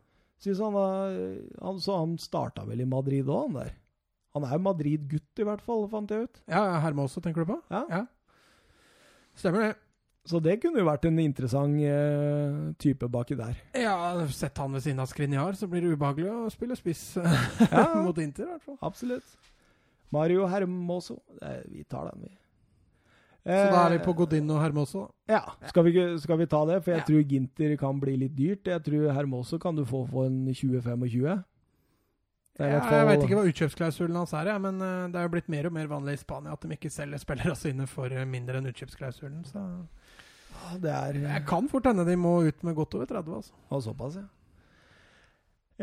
Syns 0.44 0.64
han 0.64 0.76
har 0.76 1.14
han, 1.64 1.78
Så 1.80 2.00
han 2.00 2.18
starta 2.20 2.64
vel 2.68 2.82
i 2.84 2.88
Madrid 2.88 3.28
òg, 3.28 3.50
han 3.50 3.60
der. 3.66 3.78
Han 4.38 4.48
er 4.48 4.56
jo 4.56 4.64
Madrid-gutt, 4.72 5.44
i 5.44 5.52
hvert 5.52 5.68
fall, 5.68 5.90
fant 5.92 6.12
jeg 6.12 6.30
ut. 6.30 6.44
Ja, 6.48 6.64
Hermoso, 6.88 7.20
tenker 7.24 7.44
du 7.44 7.52
på? 7.52 7.60
Ja. 7.72 8.06
Stemmer 9.36 9.68
det. 9.68 9.74
Så 10.26 10.40
det 10.40 10.62
kunne 10.64 10.80
jo 10.80 10.86
vært 10.88 11.04
en 11.10 11.18
interessant 11.20 11.76
eh, 11.84 12.60
type 12.80 13.10
baki 13.12 13.36
der. 13.36 13.58
Ja, 13.76 13.96
sett 14.32 14.58
han 14.62 14.72
ved 14.72 14.86
siden 14.86 15.02
av 15.04 15.10
Skriniar, 15.12 15.52
så 15.60 15.68
blir 15.68 15.84
det 15.84 15.98
ubehagelig 15.98 16.30
å 16.32 16.46
spille 16.54 16.78
spiss 16.80 17.18
Ja. 17.74 17.90
mot 18.06 18.18
Inter, 18.24 18.46
i 18.48 18.54
hvert 18.54 18.64
fall. 18.64 18.78
Absolutt. 18.88 19.36
Mario 20.16 20.46
Hermoso. 20.48 21.18
Eh, 21.42 21.60
vi 21.68 21.84
tar 21.84 22.08
den, 22.14 22.24
vi. 22.30 22.32
Så 23.44 23.66
da 23.74 23.82
er 23.90 23.98
vi 23.98 24.04
på 24.06 24.14
Eh, 24.14 24.18
Godin 24.22 24.52
og 24.56 24.62
Hermoso. 24.64 25.02
Ja, 25.28 25.42
skal 25.68 25.84
vi, 25.90 25.94
skal 26.24 26.38
vi 26.40 26.46
ta 26.48 26.62
det? 26.70 26.78
For 26.86 26.94
jeg 26.94 27.02
Ja. 27.02 27.08
tror 27.10 27.26
Ginter 27.34 27.74
kan 27.82 28.00
bli 28.00 28.14
litt 28.22 28.36
dyrt. 28.38 28.64
Jeg 28.72 28.84
tror 28.86 29.12
Hermoso 29.12 29.60
kan 29.60 29.76
du 29.76 29.84
få 29.84 30.06
for 30.08 30.30
en 30.30 30.46
20-25. 30.48 31.44
Det 32.56 32.62
er 32.64 32.70
i 32.70 32.72
Ja, 32.78 32.86
jeg 33.02 33.08
vet 33.10 33.24
ikke 33.26 33.36
hva 33.42 33.50
utkjøpsklausulen 33.50 34.16
hans 34.16 34.32
er, 34.38 34.46
ja, 34.54 34.58
men 34.62 34.80
eh, 34.80 35.08
det 35.12 35.20
er 35.20 35.24
jo 35.28 35.34
blitt 35.36 35.50
mer 35.50 35.66
og 35.68 35.74
mer 35.74 35.88
vanlig 35.92 36.14
i 36.14 36.22
Spania 36.24 36.54
at 36.54 36.62
de 36.62 36.72
ikke 36.78 36.92
selger 36.94 37.18
spillere 37.20 37.56
sine 37.60 37.88
for 37.90 38.08
eh, 38.14 38.24
mindre 38.30 38.62
enn 38.62 38.70
utkjøpsklausulen. 38.72 39.44
Så 39.50 39.60
det 40.82 40.92
er 40.94 41.20
jeg 41.24 41.46
kan 41.50 41.68
fort 41.72 41.86
hende 41.90 42.06
de 42.08 42.16
må 42.20 42.38
ut 42.48 42.64
med 42.64 42.76
godt 42.78 42.96
over 43.00 43.10
30, 43.10 43.36
altså. 43.42 43.54
Og 43.70 43.84
såpass, 43.86 44.20
ja. 44.22 44.28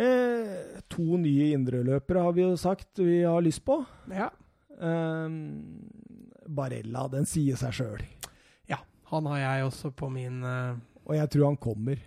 Eh, 0.01 0.81
to 0.89 1.19
nye 1.19 1.51
indreløpere 1.57 2.23
har 2.23 2.33
vi 2.37 2.45
jo 2.47 2.55
sagt 2.61 3.01
vi 3.03 3.23
har 3.27 3.43
lyst 3.43 3.65
på. 3.67 3.81
Ja. 4.15 4.31
Eh, 4.79 5.29
Barella, 6.51 7.09
den 7.13 7.27
sier 7.29 7.59
seg 7.61 7.77
sjøl. 7.77 8.07
Han 9.11 9.27
har 9.27 9.41
jeg 9.43 9.65
også 9.67 9.91
på 9.99 10.07
min 10.13 10.43
eh, 10.47 10.77
Og 11.09 11.17
jeg 11.17 11.31
tror 11.35 11.49
han 11.51 11.57
kommer. 11.59 11.99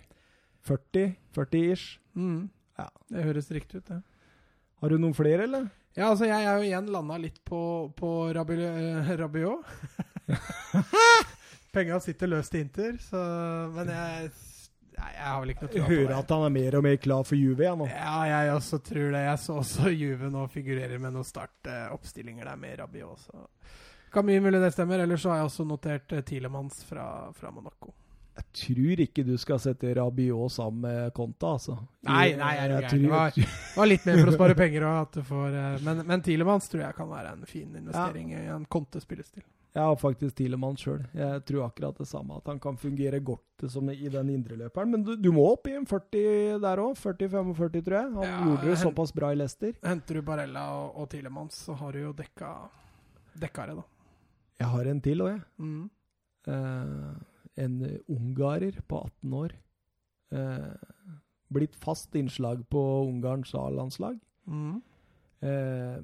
40? 0.64 1.10
40-ish. 1.36 1.98
mm, 2.16 2.48
Ja. 2.78 2.86
Det 3.12 3.24
høres 3.26 3.50
riktig 3.52 3.82
ut, 3.82 3.88
det. 3.90 3.98
Har 4.80 4.88
du 4.88 4.96
noen 4.98 5.12
flere, 5.14 5.44
eller? 5.44 5.66
Ja, 5.94 6.08
altså 6.08 6.24
jeg 6.26 6.42
er 6.42 6.56
jo 6.56 6.64
igjen 6.64 6.88
landa 6.90 7.18
litt 7.20 7.36
på, 7.44 7.92
på 7.96 8.32
Rabi, 8.34 8.56
eh, 8.64 9.12
Rabiot. 9.20 9.68
Penga 11.74 12.00
sitter 12.00 12.30
løst 12.30 12.54
i 12.54 12.60
Inter, 12.64 12.96
så 13.02 13.20
Men 13.74 13.90
jeg 13.94 14.30
Nei, 14.94 15.08
jeg 15.10 15.24
har 15.26 15.40
vel 15.42 15.50
ikke 15.50 15.64
noe 15.64 15.72
Jeg 15.74 15.80
tro 15.82 15.88
på 15.88 15.94
hører 15.96 16.12
at 16.20 16.28
han 16.30 16.42
er 16.46 16.52
mer 16.54 16.74
og 16.78 16.84
mer 16.86 16.98
klar 17.02 17.24
for 17.26 17.34
Juve 17.34 17.64
jeg, 17.66 17.78
nå. 17.80 17.88
Ja, 17.90 18.12
jeg 18.30 18.52
også 18.54 18.78
tror 18.86 19.08
det. 19.10 19.22
Jeg 19.24 19.40
så 19.42 19.56
også 19.58 19.90
Juve 19.90 20.28
nå 20.30 20.44
figurerer 20.52 21.00
med 21.02 21.16
noen 21.16 21.26
startoppstillinger 21.26 22.46
der 22.46 22.60
med 22.62 22.76
Rabiot. 22.78 23.24
Så 23.26 23.42
kan 24.14 24.28
mye 24.28 24.38
mulig 24.44 24.60
det 24.62 24.70
stemmer. 24.76 25.02
Ellers 25.02 25.24
så 25.26 25.32
har 25.32 25.40
jeg 25.42 25.48
også 25.48 25.66
notert 25.66 26.14
Tilemanns 26.30 26.84
fra, 26.86 27.08
fra 27.34 27.50
Monaco. 27.50 27.90
Jeg 28.38 28.46
tror 28.60 29.02
ikke 29.04 29.24
du 29.26 29.34
skal 29.38 29.58
sette 29.62 29.90
Rabiot 29.98 30.54
sammen 30.54 30.86
med 30.86 31.10
Conta, 31.14 31.52
altså. 31.58 31.74
Nei, 32.06 32.28
nei, 32.38 32.52
er 32.54 32.62
jeg, 32.62 32.70
Jeg 32.70 32.82
jeg 32.82 32.90
tror- 32.90 33.02
Det 33.02 33.10
var, 33.10 33.74
var 33.80 33.90
litt 33.90 34.06
mer 34.06 34.22
for 34.22 34.30
å 34.30 34.36
spare 34.38 34.54
penger 34.62 34.86
òg, 34.92 35.00
at 35.08 35.18
du 35.18 35.22
får 35.26 35.58
eh, 35.58 35.76
Men, 35.90 36.04
men 36.06 36.22
Tilemanns 36.30 36.70
tror 36.70 36.86
jeg 36.86 36.94
kan 37.02 37.10
være 37.10 37.34
en 37.34 37.44
fin 37.50 37.74
investering 37.82 38.30
i 38.38 38.46
en 38.60 38.64
Conte-spillestil. 38.70 39.42
Jeg 39.74 39.82
har 39.82 39.96
faktisk 39.98 40.36
Tilemann 40.38 40.76
sjøl. 40.78 41.00
Jeg 41.18 41.40
tror 41.48 41.64
akkurat 41.66 41.96
det 41.98 42.06
samme. 42.06 42.36
At 42.38 42.46
han 42.46 42.60
kan 42.62 42.76
fungere 42.78 43.18
godt 43.26 43.64
som 43.72 43.88
i 43.90 44.06
den 44.12 44.28
indreløperen. 44.30 44.92
Men 44.92 45.02
du, 45.02 45.16
du 45.18 45.32
må 45.34 45.48
opp 45.50 45.66
i 45.66 45.74
en 45.74 45.86
40 45.90 46.60
der 46.62 46.82
òg. 46.82 46.92
40-45, 47.00 47.82
tror 47.82 47.96
jeg. 47.98 48.12
Han 48.14 48.22
Ja, 48.28 48.36
gjorde 48.46 48.68
det 48.70 48.76
såpass 48.78 49.10
bra 49.16 49.32
i 49.34 49.38
Leicester. 49.40 49.74
Henter 49.82 50.20
du 50.20 50.22
Barella 50.28 50.62
og, 50.78 50.94
og 51.02 51.08
Tilemann, 51.10 51.50
så 51.50 51.74
har 51.80 51.90
du 51.96 52.04
jo 52.04 52.12
dekka, 52.14 52.52
dekka 53.42 53.66
det, 53.72 53.76
da. 53.80 53.86
Jeg 54.62 54.70
har 54.76 54.92
en 54.92 55.02
til 55.08 55.24
òg, 55.26 55.32
jeg. 55.34 55.42
Mm. 55.58 55.90
Eh, 56.54 57.10
en 57.66 57.76
ungarer 58.14 58.78
på 58.86 59.02
18 59.10 59.34
år. 59.40 59.56
Eh, 60.38 60.70
blitt 61.54 61.74
fast 61.82 62.14
innslag 62.18 62.62
på 62.70 62.84
Ungarns 63.08 63.50
A-landslag. 63.58 64.22
Mm. 64.46 64.78
Eh, 65.42 65.98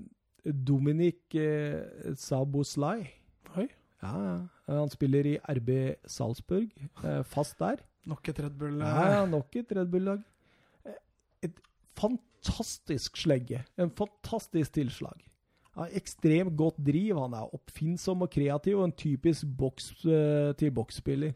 Dominik 0.51 1.39
eh, 1.39 2.13
Saboslai. 2.19 3.07
Oi. 3.57 3.67
Ja. 4.03 4.47
Han 4.71 4.91
spiller 4.93 5.27
i 5.27 5.39
RB 5.59 5.71
Salzburg. 6.09 6.71
Eh, 7.05 7.23
fast 7.25 7.59
der. 7.61 7.83
Nok 8.09 8.29
et 8.33 8.39
Red 8.41 8.55
Bull. 8.59 8.79
Ja, 8.81 9.23
eh, 9.23 9.29
nok 9.29 9.57
et 9.61 9.73
Red 9.77 9.91
Bull-lag. 9.93 10.23
Eh, 10.87 10.95
Et 11.43 11.61
fantastisk 11.99 13.17
slegge. 13.17 13.65
En 13.79 13.91
fantastisk 13.91 14.73
tilslag. 14.73 15.21
Ja, 15.77 15.87
ekstremt 15.97 16.57
godt 16.57 16.77
driv. 16.85 17.19
Han 17.21 17.35
er 17.35 17.53
oppfinnsom 17.55 18.23
og 18.23 18.31
kreativ 18.31 18.79
og 18.79 18.85
en 18.89 18.93
typisk 18.97 19.45
boks-til-boks-spiller. 19.59 21.33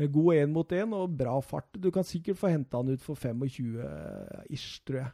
God 0.00 0.34
én 0.34 0.48
mot 0.52 0.72
én 0.72 0.94
og 0.96 1.12
bra 1.18 1.34
fart. 1.44 1.68
Du 1.76 1.90
kan 1.92 2.04
sikkert 2.04 2.38
få 2.40 2.48
henta 2.48 2.78
han 2.80 2.88
ut 2.88 3.02
for 3.04 3.14
25 3.14 3.84
ish, 4.48 4.80
tror 4.86 4.96
jeg. 5.02 5.10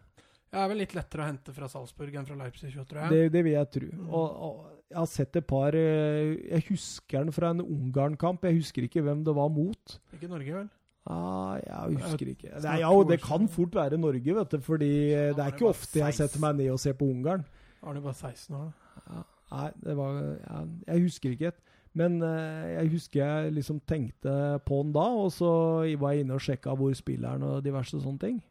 Det 0.53 0.63
er 0.63 0.71
vel 0.71 0.81
litt 0.81 0.95
lettere 0.97 1.25
å 1.25 1.29
hente 1.29 1.53
fra 1.53 1.69
Salzburg 1.71 2.15
enn 2.17 2.27
fra 2.29 2.39
Leipzig, 2.39 2.73
tror 2.73 3.03
jeg. 3.03 3.13
Det, 3.13 3.33
det 3.35 3.43
vil 3.45 3.57
jeg 3.57 3.71
tro. 3.77 3.91
Mm. 3.91 4.09
Og, 4.09 4.41
og 4.47 4.87
jeg 4.87 4.99
har 5.01 5.09
sett 5.11 5.37
et 5.41 5.47
par 5.51 5.75
eh, 5.75 6.37
Jeg 6.47 6.67
husker 6.69 7.25
den 7.25 7.35
fra 7.35 7.51
en 7.55 7.63
Ungarn-kamp. 7.65 8.47
Jeg 8.47 8.61
husker 8.61 8.87
ikke 8.87 9.03
hvem 9.03 9.25
det 9.27 9.35
var 9.37 9.51
mot. 9.53 9.97
Ikke 10.15 10.31
Norge, 10.31 10.55
vel? 10.61 10.69
Ah, 11.07 11.59
jeg 11.63 12.01
husker 12.01 12.33
ikke. 12.33 12.51
Det, 12.51 12.79
ja, 12.81 12.91
det 13.11 13.21
kan 13.23 13.47
fort 13.51 13.75
være 13.75 13.99
Norge, 13.99 14.35
vet 14.39 14.55
du. 14.55 14.59
Fordi 14.63 14.93
eh, 15.13 15.31
det 15.35 15.43
er 15.43 15.55
ikke 15.55 15.71
ofte 15.71 16.03
jeg 16.03 16.19
setter 16.19 16.43
meg 16.43 16.59
ned 16.63 16.73
og 16.75 16.83
ser 16.83 16.99
på 16.99 17.09
Ungarn. 17.11 17.47
Arne 17.87 18.03
bare 18.03 18.15
16 18.17 18.57
år, 18.59 18.71
da. 19.07 19.23
Nei, 19.47 19.69
det 19.79 19.95
var 19.95 20.17
ja, 20.19 20.61
Jeg 20.89 21.03
husker 21.05 21.35
ikke 21.35 21.53
et. 21.53 21.61
Men 21.97 22.19
eh, 22.23 22.73
jeg 22.75 22.91
husker 22.97 23.23
jeg 23.23 23.53
liksom 23.57 23.79
tenkte 23.89 24.33
på 24.67 24.83
den 24.83 24.93
da, 24.95 25.07
og 25.17 25.31
så 25.33 25.51
var 25.99 26.13
jeg 26.13 26.27
inne 26.27 26.37
og 26.37 26.45
sjekka 26.45 26.75
hvor 26.77 26.93
spilleren 26.97 27.47
og 27.47 27.63
diverse 27.65 27.99
sånne 28.03 28.23
ting. 28.23 28.43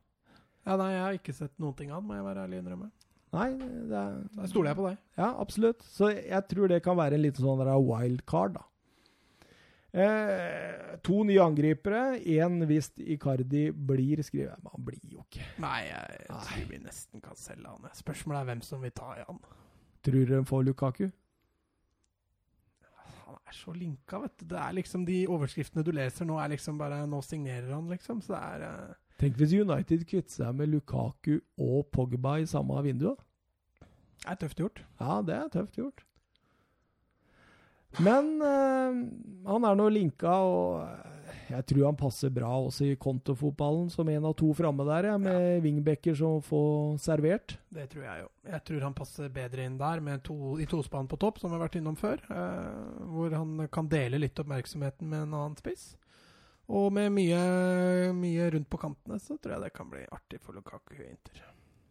Ja, 0.66 0.78
nei, 0.82 0.92
jeg 0.96 1.04
har 1.04 1.18
ikke 1.20 1.36
sett 1.38 1.54
noen 1.62 1.76
ting 1.78 1.92
av 1.94 2.02
den, 2.02 2.10
må 2.10 2.18
jeg 2.18 2.26
være 2.26 2.46
ærlig 2.48 2.62
innrømme. 2.64 2.92
Nei, 3.36 3.50
det 3.60 4.00
er 4.00 4.16
Da 4.38 4.48
stoler 4.50 4.72
jeg 4.72 4.80
på 4.80 4.88
deg. 4.88 5.02
Ja, 5.20 5.28
absolutt. 5.44 5.84
Så 5.92 6.10
jeg 6.14 6.48
tror 6.50 6.72
det 6.72 6.82
kan 6.86 6.98
være 6.98 7.18
en 7.20 7.26
liten 7.26 7.44
sånn 7.44 7.62
wildcard, 7.66 8.56
da. 8.58 8.64
Eh, 9.96 10.96
to 11.08 11.22
nye 11.24 11.40
angripere. 11.40 12.18
Én 12.20 12.58
hvis 12.68 12.90
Icardi 13.00 13.70
blir, 13.72 14.20
skriver 14.28 14.50
jeg. 14.50 14.64
Men 14.64 14.74
han 14.74 14.88
blir 14.90 15.14
jo 15.14 15.22
ikke. 15.24 15.46
Nei, 15.64 15.86
jeg 15.88 16.26
tror 16.32 16.66
vi 16.72 16.80
nesten 16.84 17.24
kan 17.24 17.38
selge 17.40 17.72
han. 17.72 17.94
Spørsmålet 17.96 18.42
er 18.42 18.50
hvem 18.50 18.64
som 18.66 18.84
vil 18.84 18.92
ta 18.96 19.14
i 19.16 19.24
han. 19.24 19.40
Tror 20.04 20.20
dere 20.26 20.42
de 20.42 20.50
får 20.50 20.66
Lukaku? 20.68 21.06
Han 23.26 23.40
er 23.40 23.56
så 23.56 23.72
linka, 23.74 24.20
vet 24.26 24.36
du. 24.42 24.46
Det 24.52 24.60
er 24.60 24.76
liksom 24.76 25.06
De 25.08 25.22
overskriftene 25.32 25.86
du 25.86 25.94
leser 25.96 26.28
nå, 26.28 26.38
er 26.44 26.52
liksom 26.54 26.78
bare 26.78 27.06
Nå 27.10 27.22
signerer 27.26 27.72
han, 27.72 27.88
liksom. 27.90 28.20
Så 28.26 28.36
det 28.36 28.44
er 28.44 28.68
eh, 28.68 28.94
Tenk 29.22 29.38
hvis 29.40 29.54
United 29.56 30.04
kvitter 30.10 30.42
seg 30.42 30.58
med 30.58 30.74
Lukaku 30.74 31.38
og 31.62 31.86
Pogba 31.96 32.38
i 32.42 32.50
samme 32.50 32.82
vindu. 32.84 33.14
det 34.26 34.32
er 34.34 34.42
tøft 34.42 34.60
gjort. 34.60 34.84
Ja, 35.00 35.22
det 35.24 35.38
er 35.38 35.52
tøft 35.54 35.80
gjort. 35.80 36.04
Men 38.04 38.42
eh, 38.44 38.98
han 39.48 39.68
er 39.68 39.78
nå 39.80 39.86
linka, 39.94 40.34
og 40.44 41.06
jeg 41.48 41.66
tror 41.70 41.86
han 41.88 41.98
passer 42.00 42.32
bra 42.34 42.50
også 42.66 42.90
i 42.90 42.98
kontofotballen, 43.00 43.88
som 43.94 44.10
en 44.12 44.28
av 44.28 44.34
to 44.36 44.50
framme 44.58 44.84
der, 44.88 45.12
ja, 45.12 45.18
med 45.22 45.62
wingbacker 45.64 46.18
som 46.18 46.42
får 46.44 46.98
servert. 47.06 47.56
Det 47.72 47.88
tror 47.94 48.04
jeg 48.08 48.26
jo. 48.26 48.30
Jeg 48.52 48.64
tror 48.68 48.88
han 48.90 48.98
passer 48.98 49.32
bedre 49.34 49.68
inn 49.68 49.78
der, 49.80 50.02
med 50.04 50.26
to, 50.28 50.58
i 50.60 50.68
tospann 50.70 51.08
på 51.12 51.20
topp, 51.22 51.40
som 51.40 51.54
vi 51.54 51.58
har 51.60 51.64
vært 51.68 51.80
innom 51.80 51.96
før. 52.00 52.24
eh, 52.28 53.06
hvor 53.16 53.38
han 53.38 53.70
kan 53.72 53.88
dele 53.92 54.20
litt 54.20 54.44
oppmerksomheten 54.44 55.08
med 55.08 55.28
en 55.28 55.38
annen 55.38 55.60
spiss. 55.62 55.94
Og 56.66 56.88
med 56.94 57.12
mye, 57.14 57.42
mye 58.18 58.48
rundt 58.56 58.70
på 58.72 58.80
kantene, 58.82 59.20
så 59.22 59.38
tror 59.38 59.56
jeg 59.56 59.66
det 59.68 59.76
kan 59.76 59.90
bli 59.92 60.02
artig 60.16 60.40
for 60.42 60.58
Lukaku 60.58 60.96
i 60.98 61.12
Inter. 61.12 61.44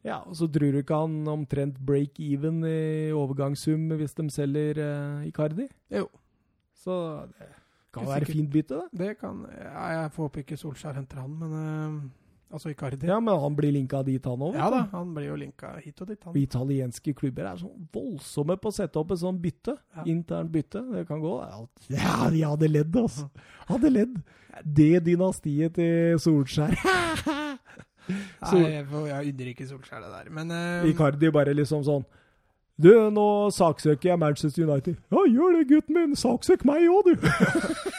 Ja, 0.04 0.18
og 0.20 0.34
så 0.36 0.48
tror 0.52 0.74
du 0.74 0.80
ikke 0.82 0.98
han 1.00 1.28
omtrent 1.32 1.78
break 1.80 2.18
even 2.20 2.58
i 2.68 3.12
overgangssum 3.16 3.86
hvis 3.96 4.16
de 4.18 4.26
selger 4.34 4.80
uh, 4.82 5.22
Icardi? 5.24 5.68
Jo. 5.94 6.10
Så 6.76 6.96
det 7.38 7.48
kan 7.94 8.10
være 8.10 8.26
sikkert. 8.26 8.36
fint 8.36 8.50
bytte, 8.52 8.82
det. 8.82 9.00
Det 9.00 9.14
kan 9.22 9.46
ja, 9.54 9.86
Jeg 9.94 10.12
får 10.12 10.28
håpe 10.28 10.42
ikke 10.42 10.58
Solskjær 10.60 10.98
henter 10.98 11.22
han, 11.22 11.38
men 11.40 11.54
eh, 11.60 11.96
Altså 12.52 12.70
Icardi. 12.70 13.08
Ja, 13.08 13.18
men 13.20 13.34
han 13.40 13.56
blir 13.56 13.72
linka 13.74 14.02
dit, 14.06 14.24
han 14.24 14.42
òg. 14.46 14.54
Ja 14.58 14.68
da, 14.70 14.84
han 14.92 15.10
blir 15.16 15.26
jo 15.30 15.36
linka 15.40 15.72
hit 15.82 16.00
og 16.04 16.10
dit, 16.10 16.20
han. 16.22 16.36
Italienske 16.38 17.14
klubber 17.16 17.48
er 17.50 17.60
sånn 17.60 17.88
voldsomme 17.94 18.56
på 18.60 18.70
å 18.70 18.76
sette 18.76 19.00
opp 19.00 19.14
et 19.14 19.22
sånt 19.24 19.42
bytte. 19.42 19.74
Ja. 19.96 20.04
Internt 20.12 20.52
bytte. 20.54 20.84
Det 20.92 21.06
kan 21.08 21.22
gå. 21.22 21.34
Ja, 21.90 22.28
de 22.30 22.44
hadde 22.44 22.70
ledd, 22.70 22.98
altså. 23.00 23.26
Hadde 23.70 23.90
ledd. 23.90 24.18
Det 24.62 25.02
dynastiet 25.06 25.74
til 25.80 26.20
Solskjær. 26.22 26.76
Nei, 28.04 28.60
jeg, 28.68 28.84
jeg 28.84 29.32
unner 29.32 29.50
ikke 29.54 29.66
Solskjær 29.66 30.04
det 30.04 30.10
der, 30.12 30.28
men 30.36 30.52
uh, 30.52 30.84
Icardi 30.90 31.30
bare 31.32 31.54
liksom 31.56 31.80
sånn 31.86 32.02
Du, 32.76 32.90
nå 33.14 33.26
saksøker 33.54 34.10
jeg 34.10 34.20
Manchester 34.20 34.66
United. 34.66 34.98
Ja, 35.14 35.22
gjør 35.30 35.56
det, 35.56 35.66
gutten 35.70 35.96
min. 35.96 36.16
Saksøk 36.18 36.66
meg 36.68 36.88
òg, 36.90 37.12
du. 37.14 37.28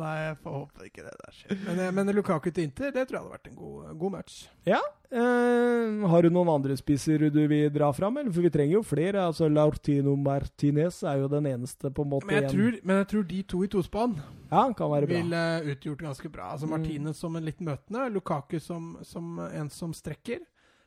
Nei, 0.00 0.12
jeg 0.20 0.36
får 0.42 0.54
håpe 0.58 0.86
ikke 0.88 1.04
det 1.04 1.14
der 1.20 1.34
skjer. 1.36 1.58
Men, 1.66 1.80
eh, 1.84 1.90
men 1.94 2.12
Lukaku 2.16 2.50
til 2.50 2.66
Inter, 2.68 2.92
det 2.94 3.06
tror 3.08 3.18
jeg 3.18 3.24
hadde 3.24 3.34
vært 3.34 3.50
en 3.50 3.58
god, 3.58 3.98
god 4.00 4.14
match. 4.16 4.38
Ja. 4.68 4.80
Eh, 5.14 6.06
har 6.10 6.24
du 6.26 6.30
noen 6.34 6.50
andre 6.50 6.76
spisser 6.78 7.26
du 7.30 7.40
vil 7.50 7.68
dra 7.74 7.90
fram? 7.94 8.16
Eller? 8.18 8.32
For 8.34 8.42
vi 8.44 8.52
trenger 8.54 8.78
jo 8.78 8.82
flere. 8.86 9.26
altså 9.28 9.48
Laurtino 9.48 10.16
Martinez 10.16 11.02
er 11.06 11.20
jo 11.22 11.28
den 11.30 11.46
eneste 11.46 11.92
på 11.94 12.02
en 12.02 12.10
måte 12.10 12.26
Men 12.26 12.42
jeg 12.42 12.50
tror, 12.54 12.80
men 12.82 13.02
jeg 13.02 13.10
tror 13.12 13.28
de 13.28 13.42
to 13.42 13.62
i 13.62 13.68
tospann 13.68 14.16
Ja, 14.50 14.64
ville 15.06 15.44
utgjort 15.74 16.02
ganske 16.08 16.32
bra. 16.32 16.52
Altså 16.54 16.66
Mm. 16.66 16.70
Martinez 16.70 17.16
som 17.16 17.36
en 17.36 17.44
litt 17.44 17.60
møtende, 17.60 18.08
Lukaku 18.10 18.58
som, 18.60 18.98
som 19.02 19.38
en 19.38 19.70
som 19.70 19.92
strekker. 19.92 20.40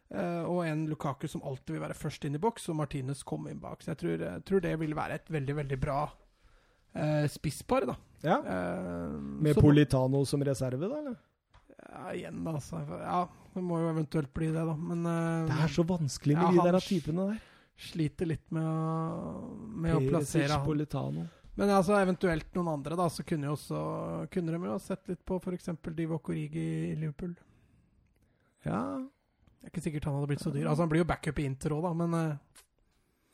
Uh, 0.08 0.48
og 0.48 0.62
en 0.64 0.86
Lukaku 0.88 1.28
som 1.28 1.42
alltid 1.44 1.76
vil 1.76 1.84
være 1.84 1.94
først 1.94 2.24
inn 2.26 2.36
i 2.36 2.40
boks, 2.40 2.70
og 2.70 2.78
Martinez 2.80 3.24
kommer 3.28 3.52
inn 3.52 3.60
bak. 3.60 3.82
Så 3.84 3.92
jeg 3.92 3.98
tror, 3.98 4.22
jeg 4.24 4.44
tror 4.48 4.62
det 4.64 4.80
vil 4.80 4.96
være 4.96 5.18
et 5.20 5.32
veldig, 5.32 5.56
veldig 5.56 5.80
bra 5.84 6.06
eh, 6.95 7.27
spisspar, 7.27 7.85
da. 7.85 7.95
Ja. 8.22 8.38
Eh, 8.39 9.09
Med 9.19 9.55
så- 9.55 9.61
Politano 9.61 10.26
som 10.26 10.41
reserve, 10.43 10.88
da? 10.89 10.97
eller? 10.99 11.15
Ja, 11.89 12.14
igjen, 12.14 12.43
da. 12.43 12.51
Altså. 12.57 12.80
Ja, 13.01 13.27
det 13.53 13.64
må 13.64 13.80
jo 13.80 13.89
eventuelt 13.93 14.34
bli 14.34 14.47
det, 14.47 14.65
da. 14.65 14.76
Men 14.76 15.05
eh, 15.05 15.45
Det 15.47 15.64
er 15.64 15.68
så 15.76 15.84
vanskelig 15.88 16.35
med 16.35 16.43
Ja, 16.55 16.64
de 16.64 16.72
der 16.72 16.80
typene 16.80 17.27
der. 17.31 17.41
sliter 17.77 18.26
litt 18.26 18.51
med 18.51 18.64
å, 18.64 19.68
med 19.69 19.95
å 19.95 20.09
plassere 20.09 20.49
han. 20.49 20.65
Politano. 20.65 21.27
Men 21.57 21.69
altså, 21.69 21.93
eventuelt 21.97 22.53
noen 22.53 22.68
andre, 22.73 22.95
da, 22.95 23.07
så 23.09 23.23
kunne, 23.26 23.45
jo 23.45 23.53
også, 23.55 24.30
kunne 24.30 24.51
de 24.51 24.57
jo 24.65 24.72
ha 24.72 24.77
sett 24.80 25.07
litt 25.09 25.23
på 25.26 25.39
f.eks. 25.41 25.69
Divock 25.95 26.30
Origi 26.30 26.91
i 26.91 26.95
Liverpool. 26.95 27.35
Ja, 28.65 28.81
Det 29.57 29.65
er 29.65 29.72
ikke 29.72 29.81
sikkert 29.81 30.05
han 30.05 30.14
hadde 30.19 30.27
blitt 30.27 30.43
så 30.43 30.51
dyr. 30.53 30.68
Altså, 30.68 30.84
Han 30.85 30.89
blir 30.89 31.01
jo 31.01 31.07
backup 31.09 31.39
i 31.39 31.45
Inter 31.49 31.73
òg, 31.73 31.81
da, 31.88 31.93
men 31.93 32.14
eh, 32.14 32.38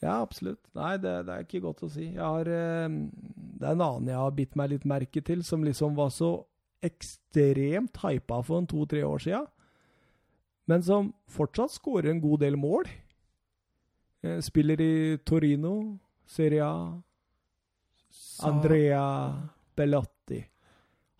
ja, 0.03 0.19
absolutt. 0.19 0.61
Nei, 0.75 0.97
det, 0.99 1.13
det 1.27 1.35
er 1.35 1.45
ikke 1.45 1.63
godt 1.63 1.85
å 1.85 1.91
si. 1.91 2.09
Jeg 2.11 2.23
har, 2.23 2.49
eh, 2.51 2.97
det 3.59 3.67
er 3.67 3.75
en 3.77 3.85
annen 3.85 4.11
jeg 4.11 4.19
har 4.19 4.35
bitt 4.35 4.57
meg 4.59 4.73
litt 4.73 4.88
merke 4.89 5.23
til, 5.25 5.43
som 5.47 5.63
liksom 5.63 5.95
var 5.97 6.11
så 6.13 6.35
ekstremt 6.84 8.01
hypa 8.03 8.41
for 8.43 8.59
en 8.59 8.67
to-tre 8.67 9.05
år 9.07 9.23
sia, 9.23 9.45
men 10.67 10.84
som 10.84 11.13
fortsatt 11.31 11.71
skårer 11.75 12.11
en 12.11 12.21
god 12.23 12.43
del 12.43 12.59
mål. 12.59 12.88
Eh, 14.23 14.39
Spiller 14.43 14.84
i 14.84 15.17
Torino, 15.23 15.73
Serie 16.27 16.63
A, 16.67 16.75
Andrea 18.47 19.05
Bellotti. 19.75 20.41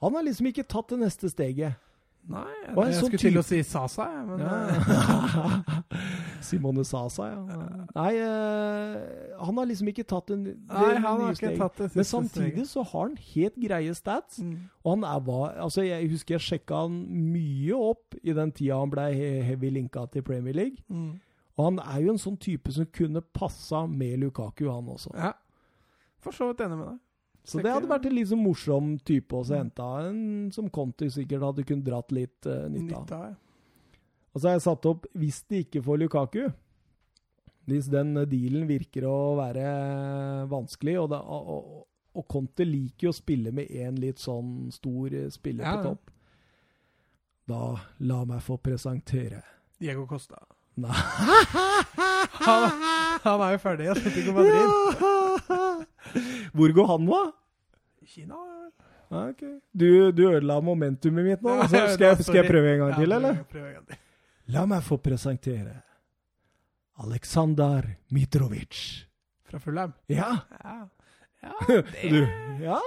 Han 0.04 0.16
har 0.16 0.28
liksom 0.28 0.50
ikke 0.52 0.68
tatt 0.68 0.92
det 0.92 1.00
neste 1.06 1.32
steget. 1.32 1.80
Nei, 2.24 2.44
jeg, 2.64 2.76
jeg 2.78 2.94
sånn 2.96 3.10
skulle 3.10 3.20
til 3.20 3.38
å 3.38 3.42
si 3.44 3.58
Sasa, 3.68 4.06
men 4.24 4.40
eh, 4.40 4.78
Ja. 4.96 5.98
Simone 6.48 6.86
Sasa, 6.88 7.26
ja. 7.34 7.58
Nei, 7.96 8.12
uh, 8.24 9.44
han 9.44 9.60
har 9.60 9.68
liksom 9.68 9.90
ikke 9.92 10.06
tatt 10.08 10.32
en, 10.36 10.46
det 10.48 10.54
Nei, 10.70 10.94
han 11.04 11.22
har 11.26 11.36
ikke 11.36 11.52
tatt 11.60 11.82
det 11.82 11.90
Men 11.98 12.08
samtidig 12.08 12.66
så 12.70 12.84
har 12.88 13.10
han 13.10 13.18
helt 13.34 13.60
greie 13.60 13.96
stats. 13.98 14.40
Mm. 14.44 14.56
Og 14.84 14.90
han 14.96 15.06
er, 15.10 15.22
hva 15.28 15.42
altså 15.66 15.84
jeg 15.88 16.10
husker 16.14 16.38
jeg 16.38 16.46
sjekka 16.48 16.84
han 16.86 16.98
mye 17.34 17.76
opp 17.92 18.18
i 18.24 18.36
den 18.36 18.52
tida 18.56 18.80
han 18.80 18.92
ble 18.94 19.08
he- 19.16 19.44
heavy 19.50 19.72
linka 19.76 20.06
til 20.12 20.24
Premier 20.28 20.56
League. 20.56 20.84
Mm. 20.88 21.20
Og 21.58 21.66
han 21.68 21.80
er 21.84 22.02
jo 22.08 22.16
en 22.16 22.22
sånn 22.24 22.40
type 22.42 22.72
som 22.74 22.88
kunne 22.90 23.22
passa 23.36 23.84
med 23.88 24.20
Lukaku, 24.24 24.66
han 24.72 24.88
også. 24.96 25.12
Ja. 25.20 25.34
For 26.24 26.32
så 26.36 26.48
vidt 26.52 26.64
enig 26.66 26.80
med 26.80 26.88
deg. 26.94 27.00
Så 27.44 27.60
det 27.60 27.74
hadde 27.74 27.90
vært 27.90 28.06
en 28.08 28.20
sånn 28.28 28.40
morsom 28.44 28.92
type 29.04 29.36
Å 29.36 29.44
henta. 29.52 29.88
En 30.08 30.52
som 30.56 30.70
Conti 30.72 31.10
sikkert 31.12 31.44
hadde 31.44 31.66
kunnet 31.68 31.88
dratt 31.88 32.14
litt 32.16 32.48
uh, 32.48 32.70
nytte 32.72 32.96
av. 32.96 33.10
Av. 33.12 33.34
Og 34.34 34.42
så 34.42 34.48
har 34.48 34.56
jeg 34.58 34.66
satt 34.66 34.88
opp 34.90 35.08
hvis 35.20 35.42
de 35.52 35.64
ikke 35.66 35.84
får 35.84 36.00
Lukaku 36.06 36.44
Hvis 37.70 37.90
den 37.92 38.16
dealen 38.32 38.66
virker 38.70 39.08
å 39.10 39.36
være 39.40 39.66
vanskelig, 40.52 40.98
og, 41.04 41.12
det, 41.12 41.20
og, 41.20 41.84
og, 42.16 42.26
Conte 42.32 42.66
liker 42.68 43.10
jo 43.10 43.14
å 43.14 43.20
spille 43.20 43.54
med 43.56 43.72
én 43.72 44.00
litt 44.00 44.24
sånn 44.24 44.72
stor 44.74 45.14
eh, 45.14 45.30
spiller 45.34 45.68
Ja, 45.68 45.76
på 45.78 45.92
topp 45.92 46.12
Da 47.52 47.62
la 48.08 48.24
meg 48.30 48.44
få 48.46 48.58
presentere 48.64 49.44
Diego 49.84 50.08
Costa. 50.08 50.40
Nei 50.80 50.96
Han, 52.44 52.64
han 53.24 53.42
er 53.46 53.54
jo 53.54 53.60
ferdig 53.62 53.86
i 53.86 53.92
Atletico 53.94 54.34
Madrid. 54.36 55.84
Hvor 56.54 56.74
går 56.78 56.88
han, 56.88 57.08
da? 57.10 57.22
Kina 58.06 58.38
ok. 59.14 59.42
Du, 59.72 60.12
du 60.12 60.24
ødela 60.30 60.60
momentumet 60.62 61.26
mitt 61.26 61.42
nå. 61.46 61.56
Så 61.70 61.84
skal, 61.94 62.08
jeg, 62.08 62.26
skal 62.26 62.40
jeg 62.42 62.50
prøve 62.50 62.74
en 62.74 62.84
gang 62.84 62.96
til, 62.98 63.12
eller? 63.18 64.00
La 64.54 64.66
meg 64.70 64.84
få 64.86 64.98
presentere 65.02 65.78
Aleksandr 67.04 67.88
Mitrovic. 68.14 68.82
Fra 69.50 69.60
Fulham? 69.62 69.94
Ja, 70.12 70.34
Ja. 70.64 70.76
ja, 71.44 71.54
det 71.68 72.10
du 72.10 72.20
Ja, 72.64 72.80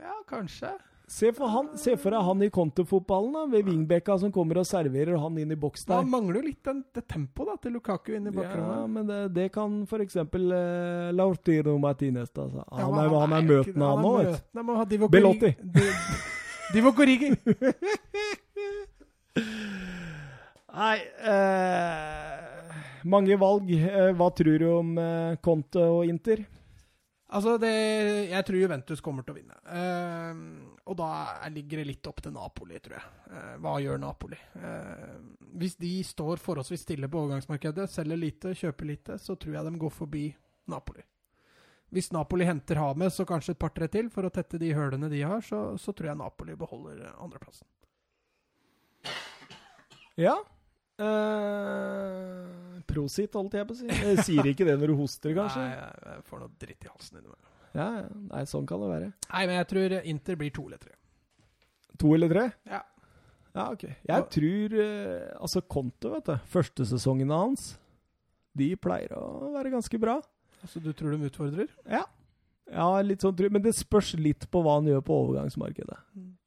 Ja, 0.00 0.14
kanskje. 0.28 0.72
Se 1.10 1.32
for, 1.34 1.48
han, 1.50 1.72
se 1.74 1.96
for 1.98 2.14
deg 2.14 2.22
han 2.22 2.38
i 2.46 2.48
kontofotballen, 2.54 3.32
da, 3.34 3.40
ved 3.50 3.64
wingbacka 3.66 4.14
som 4.22 4.30
kommer 4.30 4.60
og 4.60 4.66
serverer 4.68 5.16
han 5.18 5.34
inn 5.42 5.50
i 5.50 5.56
boks 5.58 5.82
der. 5.88 5.96
Han 5.98 6.06
mangler 6.12 6.38
jo 6.38 6.42
litt 6.46 6.60
den, 6.68 6.84
det 6.94 7.02
tempoet 7.10 7.48
da, 7.50 7.56
til 7.64 7.74
Lukaku 7.74 8.12
inn 8.14 8.28
i 8.30 8.32
Ja, 8.76 8.84
men 8.86 9.08
det, 9.10 9.18
det 9.34 9.48
kan 9.56 9.74
f.eks. 9.90 10.14
Eh, 10.22 11.10
Lautino 11.18 11.74
Martinez. 11.82 12.30
Da. 12.30 12.46
så 12.52 12.62
Ja, 12.62 12.78
Han, 12.84 12.94
er, 13.02 13.10
han 13.24 13.34
er 13.40 13.42
møtende, 13.48 13.82
han 13.90 14.06
òg. 14.06 14.22
Belotti. 15.16 15.50
Origi- 15.50 15.74
Di- 15.74 15.98
Nei 20.70 20.98
eh, 21.26 22.70
Mange 23.10 23.34
valg. 23.40 23.66
Eh, 23.74 24.12
hva 24.14 24.28
tror 24.36 24.58
du 24.62 24.66
om 24.76 24.92
eh, 25.00 25.34
Conte 25.42 25.82
og 25.90 26.04
Inter? 26.06 26.44
Altså, 27.30 27.54
det, 27.62 27.70
jeg 28.32 28.46
tror 28.46 28.58
Juventus 28.58 29.02
kommer 29.04 29.22
til 29.22 29.36
å 29.36 29.38
vinne. 29.38 29.58
Eh, 29.70 30.40
og 30.90 30.96
da 30.98 31.10
ligger 31.52 31.78
det 31.78 31.86
litt 31.92 32.08
opp 32.10 32.18
til 32.24 32.34
Napoli, 32.34 32.80
tror 32.82 32.96
jeg. 32.96 33.12
Eh, 33.30 33.52
hva 33.62 33.76
gjør 33.82 34.00
Napoli? 34.02 34.38
Eh, 34.58 35.12
hvis 35.62 35.78
de 35.78 35.92
står 36.06 36.42
forholdsvis 36.42 36.82
stille 36.88 37.10
på 37.10 37.22
overgangsmarkedet, 37.22 37.86
selger 37.92 38.18
lite, 38.18 38.56
kjøper 38.58 38.90
lite, 38.90 39.18
så 39.22 39.38
tror 39.38 39.60
jeg 39.60 39.68
de 39.68 39.82
går 39.84 39.94
forbi 39.94 40.24
Napoli. 40.70 41.06
Hvis 41.90 42.10
Napoli 42.14 42.46
henter 42.46 42.78
Hames 42.78 43.18
og 43.22 43.28
kanskje 43.30 43.54
et 43.54 43.62
par-tre 43.62 43.86
til 43.90 44.10
for 44.14 44.26
å 44.26 44.32
tette 44.34 44.58
de 44.62 44.70
hølene 44.74 45.10
de 45.10 45.22
har, 45.26 45.42
så, 45.42 45.76
så 45.78 45.94
tror 45.94 46.12
jeg 46.12 46.20
Napoli 46.20 46.58
beholder 46.58 47.04
eh, 47.06 47.16
andreplassen. 47.22 47.66
Ja. 50.18 50.34
Eh, 51.00 52.80
prosit, 52.90 53.34
holdt 53.38 53.56
jeg 53.56 53.68
på 53.68 53.76
å 53.76 53.78
si. 53.78 53.88
Jeg 54.10 54.26
sier 54.26 54.50
ikke 54.52 54.66
det 54.68 54.76
når 54.80 54.92
du 54.92 54.98
hoster, 55.00 55.34
kanskje? 55.36 55.64
Nei, 55.64 55.74
jeg, 55.78 56.24
får 56.28 56.42
noe 56.42 56.52
dritt 56.60 56.86
i 56.86 56.90
halsen 56.90 57.18
innimellom. 57.20 57.50
Ja, 57.70 57.88
ja. 58.00 58.06
Nei, 58.32 58.44
sånn 58.50 58.66
kan 58.68 58.82
det 58.82 58.88
være. 58.90 59.10
Nei, 59.30 59.42
men 59.46 59.60
jeg 59.60 59.68
tror 59.70 59.92
Inter 60.00 60.38
blir 60.40 60.50
to 60.54 60.64
eller 60.66 60.80
tre. 60.82 60.96
To 62.00 62.14
eller 62.16 62.32
tre? 62.32 62.46
Ja. 62.70 62.80
Ja, 63.50 63.66
ok. 63.72 63.84
Jeg 64.06 64.26
tror 64.30 64.74
eh, 64.78 65.30
Altså, 65.38 65.62
Conte, 65.66 66.10
vet 66.12 66.28
du. 66.28 66.34
Første 66.50 66.86
sesongene 66.86 67.38
hans, 67.44 67.72
de 68.58 68.72
pleier 68.78 69.14
å 69.18 69.52
være 69.54 69.72
ganske 69.74 70.00
bra. 70.02 70.18
Altså, 70.60 70.82
du 70.82 70.90
tror 70.96 71.14
de 71.14 71.30
utfordrer? 71.30 71.70
Ja. 71.88 72.04
Ja, 72.70 72.90
litt 73.02 73.24
sånn, 73.24 73.38
men 73.50 73.62
det 73.64 73.74
spørs 73.74 74.12
litt 74.14 74.46
på 74.50 74.62
hva 74.62 74.78
han 74.78 74.86
gjør 74.90 75.02
på 75.06 75.16
overgangsmarkedet. 75.24 75.98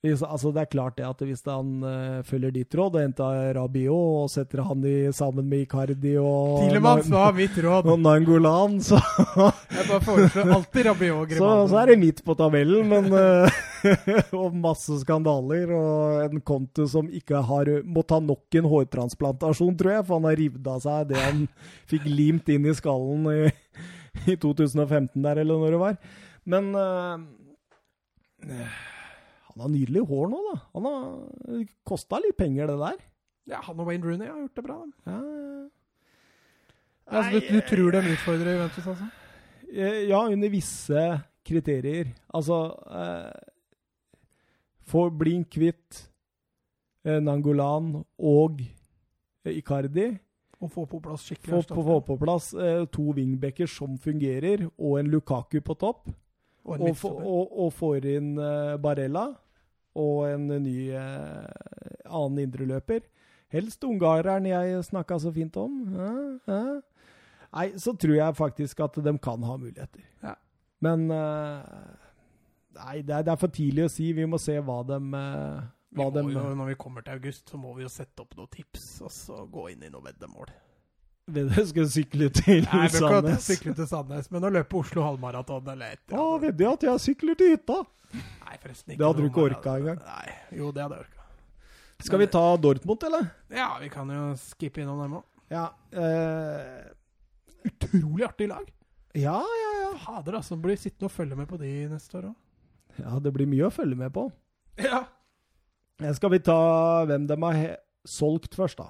Hvis, 0.03 0.19
altså, 0.19 0.49
det 0.51 0.65
er 0.65 0.67
klart 0.67 0.97
det 0.97 1.05
at 1.07 1.21
hvis 1.23 1.45
han 1.47 1.77
uh, 1.79 2.23
følger 2.27 2.51
ditt 2.51 2.75
råd 2.75 2.97
og 2.97 3.03
henter 3.05 3.53
Rabiot 3.55 4.23
og 4.23 4.31
setter 4.33 4.59
han 4.67 4.81
i, 4.83 4.97
sammen 5.15 5.47
med 5.47 5.63
Icardi 5.63 6.17
og 6.19 6.57
Tilemans 6.59 7.07
var 7.11 7.31
mitt 7.37 7.55
råd. 7.55 7.87
og 7.87 8.01
Nangolan, 8.03 8.81
så, 8.83 8.99
Jeg 8.99 9.87
bare 9.87 10.01
foreslår 10.03 10.51
alltid 10.57 10.89
Rabiot 10.89 11.35
så, 11.39 11.53
så 11.71 11.79
er 11.79 11.93
det 11.93 11.97
midt 12.03 12.19
på 12.27 12.35
tabellen. 12.35 12.91
Men, 12.91 13.07
uh, 13.15 13.63
og 14.41 14.59
masse 14.59 14.99
skandaler 15.05 15.71
og 15.75 16.27
en 16.27 16.43
konto 16.43 16.87
som 16.91 17.07
ikke 17.07 17.39
har 17.47 17.71
må 17.87 18.03
ta 18.07 18.19
nok 18.23 18.59
en 18.59 18.71
hårtransplantasjon, 18.75 19.75
tror 19.79 19.97
jeg, 19.97 20.07
for 20.07 20.19
han 20.19 20.27
har 20.27 20.39
revet 20.39 20.71
av 20.75 20.83
seg 20.83 21.11
det 21.11 21.19
han 21.19 21.43
fikk 21.91 22.11
limt 22.11 22.51
inn 22.51 22.67
i 22.67 22.75
skallen 22.75 23.27
i, 23.31 23.41
i 24.33 24.35
2015 24.39 25.21
der, 25.23 25.41
eller 25.43 25.61
når 25.61 25.75
det 25.75 25.81
var. 25.81 25.97
Men 26.49 26.69
eh, 26.75 27.23
han 29.47 29.63
har 29.65 29.71
nydelig 29.71 30.03
hår 30.09 30.29
nå, 30.33 30.39
da. 30.51 30.55
Han 30.75 30.87
har 30.89 31.65
kosta 31.87 32.19
litt 32.23 32.37
penger, 32.39 32.67
det 32.71 32.79
der. 32.81 33.01
Ja, 33.53 33.59
han 33.65 33.79
og 33.79 33.89
Wayne 33.89 34.05
Rooney 34.07 34.29
har 34.29 34.39
gjort 34.45 34.55
det 34.59 34.65
bra. 34.65 34.77
da. 34.79 35.11
Ja, 35.11 35.19
ja. 35.19 35.39
Altså, 37.13 37.39
du, 37.43 37.49
du 37.51 37.59
tror 37.67 37.91
de 37.91 38.01
utfordrer 38.13 38.53
Juventus, 38.55 38.85
altså? 38.87 39.09
Eh, 39.73 39.97
Ja, 40.07 40.21
under 40.31 40.49
visse 40.53 41.01
kriterier. 41.43 42.13
Altså 42.33 42.59
eh, 42.87 43.49
Få 44.87 45.09
Blink 45.11 45.49
kvitt 45.51 45.99
eh, 47.03 47.19
Nangolan 47.19 47.89
og 48.23 48.61
eh, 48.63 49.57
Icardi. 49.59 50.13
Å 50.63 50.69
få 50.71 50.85
på 50.87 50.99
plass 51.03 51.25
skikkelig 51.27 51.51
Få, 51.51 51.61
erstatning. 51.63 51.85
få 51.89 51.95
på 52.07 52.15
plass 52.21 52.49
eh, 52.55 52.83
to 52.93 53.09
wingbacker 53.17 53.67
som 53.67 53.97
fungerer, 53.99 54.63
og 54.79 54.99
en 55.01 55.09
Lukaku 55.11 55.59
på 55.61 55.75
topp. 55.81 56.07
Og 56.63 56.79
Og, 56.79 57.03
og, 57.03 57.57
og 57.65 57.73
får 57.75 58.05
inn 58.13 58.37
eh, 58.39 58.77
Barella 58.79 59.25
og 59.99 60.21
en 60.29 60.47
ny 60.63 60.87
eh, 60.95 62.07
annen 62.07 62.39
indreløper. 62.45 63.03
Helst 63.53 63.83
ungareren 63.85 64.47
jeg 64.49 64.79
snakka 64.87 65.19
så 65.21 65.29
fint 65.35 65.57
om. 65.61 65.75
Ja, 65.93 66.13
ja. 66.47 66.61
Nei, 67.53 67.67
så 67.77 67.91
tror 67.93 68.15
jeg 68.15 68.33
faktisk 68.39 68.79
at 68.81 68.95
de 69.05 69.11
kan 69.21 69.43
ha 69.45 69.57
muligheter. 69.61 70.01
Ja. 70.23 70.33
Men 70.81 71.03
eh, 71.11 71.59
Nei, 72.73 72.95
det 73.05 73.13
er, 73.13 73.21
det 73.27 73.29
er 73.35 73.37
for 73.37 73.53
tidlig 73.53 73.83
å 73.85 73.91
si. 73.93 74.07
Vi 74.17 74.25
må 74.25 74.39
se 74.41 74.55
hva 74.65 74.79
de 74.87 74.97
eh, 75.19 75.59
hva 75.95 76.09
de, 76.13 76.23
jo, 76.33 76.43
når 76.57 76.69
vi 76.73 76.75
kommer 76.79 77.05
til 77.05 77.13
august, 77.17 77.47
så 77.49 77.57
må 77.61 77.73
vi 77.77 77.83
jo 77.85 77.89
sette 77.93 78.23
opp 78.23 78.35
noen 78.37 78.49
tips, 78.53 78.85
og 79.05 79.11
så 79.13 79.43
gå 79.51 79.67
inn 79.73 79.83
i 79.87 79.91
noe 79.93 80.03
veddemål. 80.05 80.51
Du 81.33 81.39
skal 81.71 81.85
sykle 81.87 82.27
til 82.35 82.65
Nei, 82.65 82.81
jeg 82.89 82.99
kan 82.99 83.27
ikke 83.29 83.39
sykle 83.45 83.73
til 83.77 83.87
Sandnes, 83.87 84.29
men 84.33 84.43
å 84.43 84.49
løpe 84.51 84.75
Oslo 84.81 85.05
halvmaraton 85.05 85.69
eller 85.71 85.93
et 85.95 86.15
Å, 86.19 86.25
vedder 86.41 86.73
at 86.73 86.83
jeg 86.89 87.03
sykler 87.05 87.37
til 87.39 87.53
hytta? 87.55 87.77
Nei, 88.13 88.57
forresten 88.61 88.91
ikke. 88.93 88.99
Det 88.99 89.07
hadde 89.07 89.23
du 89.23 89.29
ikke 89.29 89.45
orka 89.47 89.75
engang. 89.79 90.01
Nei, 90.03 90.33
jo, 90.59 90.71
det 90.75 90.83
hadde 90.83 90.97
jeg 90.99 91.05
orka. 91.07 91.19
Skal 92.03 92.19
vi 92.19 92.27
ta 92.33 92.41
Dortmund, 92.59 93.05
eller? 93.07 93.29
Ja, 93.55 93.69
vi 93.79 93.87
kan 93.93 94.09
jo 94.11 94.23
skippe 94.41 94.81
innom 94.83 94.99
dem 94.99 95.15
òg. 95.21 95.23
Ja. 95.53 95.63
eh, 95.95 96.91
Utrolig 97.69 98.25
artig 98.27 98.49
lag. 98.51 98.67
ja, 99.15 99.37
ja, 99.39 99.71
ja. 99.85 99.91
Fader, 100.03 100.35
altså. 100.41 100.57
Blir 100.59 100.75
sittende 100.75 101.07
og 101.07 101.13
følge 101.15 101.37
med 101.39 101.47
på 101.47 101.57
de 101.61 101.71
neste 101.91 102.17
år 102.19 102.31
òg. 102.33 102.37
Ja, 102.99 103.15
det 103.23 103.31
blir 103.33 103.47
mye 103.49 103.69
å 103.69 103.73
følge 103.73 103.95
med 103.97 104.11
på. 104.13 104.27
Ja. 104.83 105.05
Eh, 106.01 106.13
Skal 106.17 106.33
vi 106.33 106.39
ta 106.39 106.57
hvem 107.09 107.27
de 107.29 107.37
har 107.43 107.77
solgt 108.07 108.55
først, 108.55 108.81
da? 108.81 108.89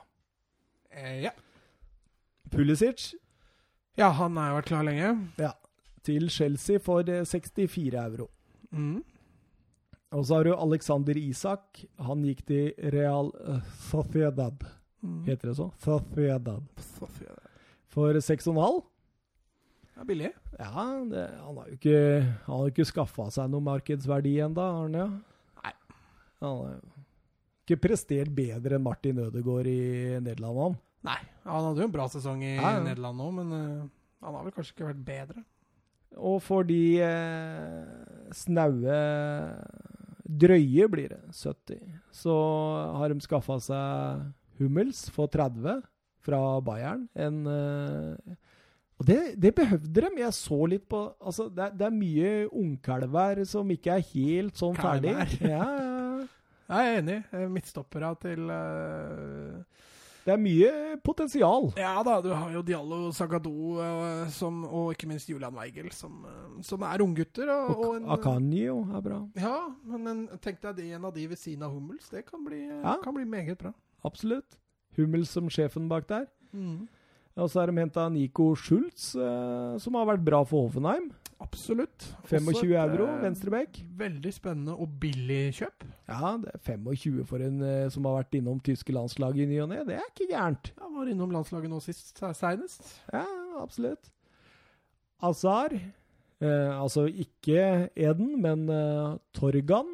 Eh, 0.94 1.24
ja. 1.26 1.34
Pulisic 2.54 3.14
ja, 3.94 4.08
han 4.10 4.38
har 4.40 4.50
jo 4.50 4.58
vært 4.58 4.70
klar 4.72 4.86
lenge. 4.88 5.10
Ja. 5.38 5.54
til 6.04 6.26
Chelsea 6.34 6.82
for 6.84 7.08
eh, 7.08 7.24
64 7.24 8.00
euro. 8.02 8.28
Mm. 8.74 9.04
Og 10.14 10.26
så 10.26 10.36
har 10.36 10.48
du 10.48 10.54
Alexander 10.54 11.18
Isak. 11.18 11.84
Han 12.02 12.26
gikk 12.26 12.44
til 12.50 12.90
Real 12.94 13.32
uh, 13.48 13.62
Sociedad. 13.88 14.66
Mm. 15.02 15.22
Heter 15.26 15.50
det 15.50 15.56
så? 15.58 15.70
Sociedad. 15.82 16.66
For 17.94 18.18
6,5. 18.18 18.82
Ja, 19.96 20.04
billig. 20.10 20.34
Ja, 20.58 20.86
det, 21.10 21.24
han 21.40 21.58
har 21.58 21.70
jo 21.70 21.78
ikke, 21.78 21.98
han 22.46 22.60
har 22.60 22.74
ikke 22.74 22.90
skaffa 22.90 23.30
seg 23.34 23.50
noe 23.54 23.64
markedsverdi 23.64 24.36
ennå, 24.42 24.62
har 24.62 24.82
han 24.84 24.98
det? 24.98 25.08
Han 26.44 26.60
har 26.60 26.74
jo 26.76 26.92
ikke 27.64 27.80
prestert 27.86 28.32
bedre 28.36 28.76
enn 28.78 28.84
Martin 28.84 29.20
Ødegaard 29.24 29.68
i 29.72 30.20
Nederland, 30.20 30.58
han. 30.60 30.74
Nei, 31.08 31.20
han 31.48 31.66
hadde 31.70 31.80
jo 31.84 31.88
en 31.88 31.94
bra 31.96 32.06
sesong 32.12 32.42
i 32.44 32.54
Nei. 32.58 32.74
ja. 32.76 32.82
Nederland 32.84 33.20
nå, 33.24 33.30
men 33.40 33.54
uh, 33.56 33.86
han 34.24 34.36
har 34.38 34.44
vel 34.46 34.54
kanskje 34.56 34.76
ikke 34.76 34.90
vært 34.92 35.04
bedre. 35.08 35.44
Og 36.20 36.38
for 36.46 36.68
de 36.68 36.82
uh, 37.02 38.30
snaue 38.36 39.00
drøye 40.44 40.88
blir 40.92 41.10
det 41.16 41.22
70. 41.36 41.80
Så 42.16 42.36
har 43.00 43.12
de 43.14 43.24
skaffa 43.26 43.58
seg 43.64 44.24
Hummels 44.62 45.06
for 45.14 45.28
30 45.34 45.82
fra 46.24 46.40
Bayern. 46.64 47.08
En 47.20 47.42
uh, 47.48 48.36
Og 49.02 49.08
det, 49.10 49.18
det 49.42 49.52
behøvde 49.58 49.90
de. 50.06 50.12
Jeg 50.22 50.36
så 50.38 50.60
litt 50.72 50.86
på 50.92 51.02
Altså, 51.20 51.50
det, 51.52 51.66
er- 51.70 51.76
det 51.80 51.88
er 51.90 51.98
mye 51.98 52.32
ungkalver 52.52 53.44
som 53.50 53.72
ikke 53.74 53.98
er 53.98 54.06
helt 54.14 54.60
sånn 54.60 54.78
ferdig. 54.80 55.16
Kalver. 55.18 55.50
Ja, 55.50 55.66
ja. 55.80 56.03
Jeg 56.70 56.94
er 56.94 57.02
enig. 57.02 57.18
Midtstoppere 57.32 57.50
Midtstoppera 57.50 58.14
til 58.22 58.50
uh... 58.50 59.90
Det 60.24 60.32
er 60.32 60.40
mye 60.40 60.70
potensial. 61.04 61.66
Ja 61.76 61.98
da, 62.08 62.14
du 62.24 62.30
har 62.32 62.52
jo 62.54 62.62
Diallo, 62.64 63.10
Sagado 63.12 63.52
uh, 63.76 64.24
som, 64.32 64.62
og 64.64 64.94
ikke 64.96 65.10
minst 65.12 65.28
Julian 65.28 65.56
Weigel, 65.58 65.90
som, 65.92 66.22
uh, 66.24 66.62
som 66.64 66.86
er 66.88 67.04
unggutter. 67.04 67.52
Og, 67.52 67.74
og 67.76 67.98
en, 67.98 68.08
Akanyo 68.16 68.78
er 68.96 69.04
bra. 69.04 69.20
Ja, 69.36 69.58
men 69.84 70.08
en, 70.08 70.22
tenk 70.40 70.62
deg 70.64 70.80
det, 70.80 70.88
en 70.96 71.10
av 71.10 71.12
de 71.18 71.28
ved 71.28 71.42
siden 71.42 71.68
av 71.68 71.76
Hummels. 71.76 72.08
Det 72.14 72.24
kan 72.30 72.46
bli, 72.48 72.62
eh, 72.70 72.80
Ja. 72.80 72.96
kan 73.04 73.18
bli 73.18 73.26
meget 73.28 73.60
bra. 73.60 73.74
Absolutt. 74.08 74.56
Hummels 74.96 75.34
som 75.36 75.52
sjefen 75.52 75.90
bak 75.92 76.08
der. 76.08 76.30
Mm. 76.54 76.88
Og 77.36 77.50
så 77.50 77.60
har 77.60 77.68
de 77.72 77.82
henta 77.82 78.08
Nico 78.14 78.54
Schultz, 78.56 79.16
eh, 79.18 79.78
som 79.82 79.96
har 80.00 80.06
vært 80.06 80.24
bra 80.24 80.44
for 80.48 80.70
Hoffenheim. 80.70 81.12
Absolutt. 81.44 82.06
25 82.30 82.50
Også 82.54 82.68
et, 82.70 82.94
euro, 82.96 83.08
venstreback. 83.22 83.82
Veldig 84.00 84.34
spennende 84.34 84.76
og 84.80 84.96
billig 85.02 85.42
kjøp. 85.60 85.86
Ja, 86.10 86.36
det 86.42 86.54
er 86.56 86.64
25 86.72 87.26
for 87.30 87.44
en 87.44 87.60
eh, 87.68 87.90
som 87.94 88.08
har 88.08 88.22
vært 88.22 88.38
innom 88.40 88.62
tyske 88.64 88.96
landslag 88.96 89.38
i 89.44 89.48
ny 89.50 89.60
og 89.66 89.70
ne. 89.74 89.82
Det 89.88 89.98
er 90.00 90.08
ikke 90.10 90.30
gærent. 90.32 90.72
Ja, 90.80 90.90
var 90.96 91.12
innom 91.12 91.36
landslaget 91.36 91.72
nå 91.74 91.82
sist, 91.84 92.16
seinest. 92.40 92.96
Ja, 93.12 93.26
absolutt. 93.62 94.10
Azar. 95.24 95.76
Eh, 96.44 96.74
altså 96.82 97.06
ikke 97.08 97.90
Eden, 97.96 98.36
men 98.44 98.68
eh, 98.72 99.16
Torgan. 99.36 99.94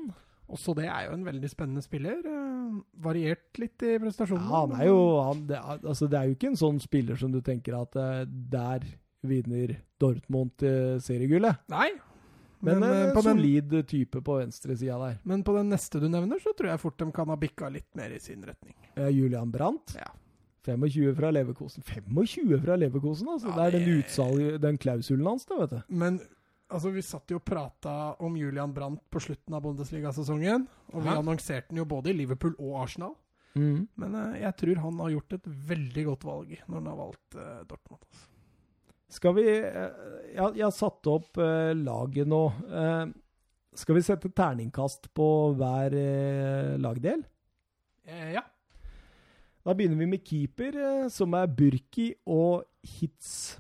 Også 0.50 0.74
det 0.78 0.88
er 0.90 1.10
jo 1.10 1.18
en 1.18 1.26
veldig 1.28 1.50
spennende 1.52 1.82
spiller. 1.86 2.24
eh, 2.26 2.80
variert 3.04 3.60
litt 3.62 3.82
i 3.86 3.98
Ja, 3.98 4.40
han 4.40 4.74
er 4.78 4.88
jo 4.88 4.98
han, 5.22 5.46
det, 5.50 5.60
altså, 5.62 6.08
det 6.08 6.18
er 6.20 6.30
jo 6.30 6.38
ikke 6.38 6.52
en 6.54 6.60
sånn 6.60 6.80
spiller 6.82 7.20
som 7.20 7.32
du 7.34 7.42
tenker 7.46 7.78
at 7.78 7.96
eh, 7.96 8.26
der 8.26 8.86
vinner 9.22 9.76
Dortmund 10.00 10.64
eh, 10.64 11.00
seriegullet. 11.04 11.58
Nei, 11.70 11.90
Men, 12.62 12.80
Men, 12.80 12.90
eh, 12.92 13.02
en 13.10 13.16
på 13.16 13.22
den- 13.24 13.38
solid 13.38 13.88
type 13.88 14.22
på 14.22 14.38
venstresida 14.40 14.98
der. 15.00 15.20
Men 15.24 15.44
på 15.44 15.54
den 15.56 15.70
neste 15.70 16.00
du 16.02 16.10
nevner, 16.10 16.40
så 16.44 16.52
tror 16.58 16.70
jeg 16.72 16.80
fort 16.80 16.98
de 16.98 17.12
kan 17.12 17.28
ha 17.30 17.36
bikka 17.40 17.70
litt 17.72 17.88
mer 17.96 18.12
i 18.12 18.20
sin 18.20 18.42
retning. 18.44 18.76
Eh, 18.98 19.08
Julian 19.10 19.52
Brandt. 19.52 19.96
Ja. 19.96 20.10
25 20.66 21.16
fra 21.16 21.32
Leverkosen. 21.32 21.82
25 21.84 22.60
fra 22.62 22.76
Leverkosen, 22.76 23.28
altså! 23.32 23.48
Ja, 23.48 23.56
det 23.56 23.68
er 23.74 23.80
den 23.80 24.02
utsalg, 24.02 24.60
den 24.62 24.78
klausulen 24.78 25.26
hans, 25.26 25.46
det, 25.46 25.58
vet 25.58 25.70
du. 25.70 25.80
Men 25.88 26.20
altså, 26.70 26.92
vi 26.92 27.02
satt 27.02 27.32
jo 27.32 27.38
og 27.40 27.46
prata 27.46 27.94
om 28.20 28.36
Julian 28.38 28.74
Brandt 28.76 29.02
på 29.10 29.22
slutten 29.24 29.56
av 29.56 29.64
Bundesliga-sesongen. 29.64 30.68
Og 30.94 31.02
vi 31.02 31.08
Hæ? 31.10 31.16
annonserte 31.24 31.70
den 31.70 31.78
jo 31.78 31.86
både 31.86 32.12
i 32.12 32.14
Liverpool 32.14 32.56
og 32.60 32.84
Arsenal. 32.84 33.16
Men 33.56 34.14
uh, 34.16 34.36
jeg 34.40 34.56
tror 34.58 34.76
han 34.84 35.00
har 35.00 35.10
gjort 35.16 35.34
et 35.40 35.48
veldig 35.68 36.04
godt 36.06 36.24
valg 36.28 36.52
når 36.68 36.76
han 36.76 36.86
har 36.92 37.00
valgt 37.00 37.36
uh, 37.40 37.64
Dortmund. 37.68 38.04
Altså. 38.12 38.28
Skal 39.10 39.34
vi 39.40 39.46
eh, 39.50 40.34
Jeg, 40.36 40.54
jeg 40.60 40.66
har 40.68 40.76
satt 40.76 41.08
opp 41.10 41.40
eh, 41.42 41.72
laget 41.78 42.30
nå. 42.30 42.44
Eh, 42.70 43.06
skal 43.80 43.96
vi 43.98 44.04
sette 44.06 44.30
terningkast 44.36 45.10
på 45.16 45.28
hver 45.58 45.96
eh, 45.98 46.76
lagdel? 46.82 47.24
Eh, 48.10 48.34
ja. 48.36 48.44
Da 49.66 49.74
begynner 49.78 50.00
vi 50.00 50.08
med 50.14 50.24
keeper, 50.26 50.78
eh, 50.80 51.08
som 51.14 51.34
er 51.38 51.50
Burki 51.52 52.12
og 52.30 52.64
Hits. 52.98 53.58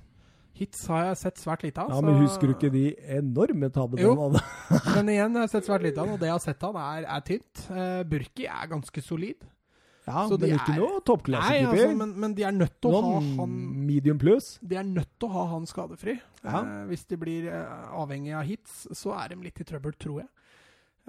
Hits 0.59 0.81
har 0.91 1.05
jeg 1.09 1.19
sett 1.21 1.39
svært 1.39 1.61
lite 1.63 1.81
av. 1.81 1.91
Ja, 1.93 1.99
så- 2.01 2.05
Men 2.05 2.21
husker 2.23 2.47
du 2.49 2.53
ikke 2.55 2.71
de 2.73 2.85
enorme 3.17 3.69
tabbene 3.71 4.01
Jo. 4.03 4.15
han 4.15 4.35
hadde? 4.35 4.43
Men 4.97 5.09
igjen, 5.13 5.33
jeg 5.37 5.41
har 5.45 5.47
sett 5.53 5.69
svært 5.69 5.85
lite 5.87 6.01
av 6.01 6.07
han, 6.07 6.13
og 6.17 6.19
det 6.19 6.27
jeg 6.27 6.35
har 6.35 6.43
sett 6.45 6.63
av 6.67 6.75
han, 6.75 6.97
er, 7.03 7.07
er 7.15 7.21
tynt. 7.29 7.61
Uh, 7.71 8.03
Burki 8.03 8.45
er 8.49 8.67
ganske 8.73 9.01
solid. 9.05 9.45
Ja, 10.09 10.23
Så 10.31 10.37
de 10.41 10.47
ikke 10.49 10.73
er- 10.73 10.79
noe 10.81 10.89
Nei, 10.95 11.03
toppklassekeeper. 11.05 11.69
altså, 11.85 11.97
men, 12.01 12.13
men 12.23 12.33
de 12.33 12.43
er 12.49 12.55
nødt 12.55 12.75
til 12.81 12.89
å 12.89 12.99
ha 13.03 13.09
Noen 13.19 13.29
han 13.37 13.53
medium 13.85 14.17
pluss. 14.21 14.47
De 14.65 14.75
er 14.79 14.87
nødt 14.87 15.11
til 15.21 15.29
å 15.29 15.31
ha 15.35 15.43
han 15.53 15.67
skadefri. 15.69 16.15
Ja. 16.43 16.63
Eh, 16.63 16.85
hvis 16.89 17.05
de 17.11 17.17
blir 17.21 17.47
eh, 17.53 17.87
avhengig 17.93 18.33
av 18.39 18.47
hits, 18.49 18.87
så 18.97 19.13
er 19.19 19.29
de 19.35 19.43
litt 19.45 19.61
i 19.61 19.67
trøbbel, 19.69 19.93
tror 20.01 20.23
jeg. 20.23 20.29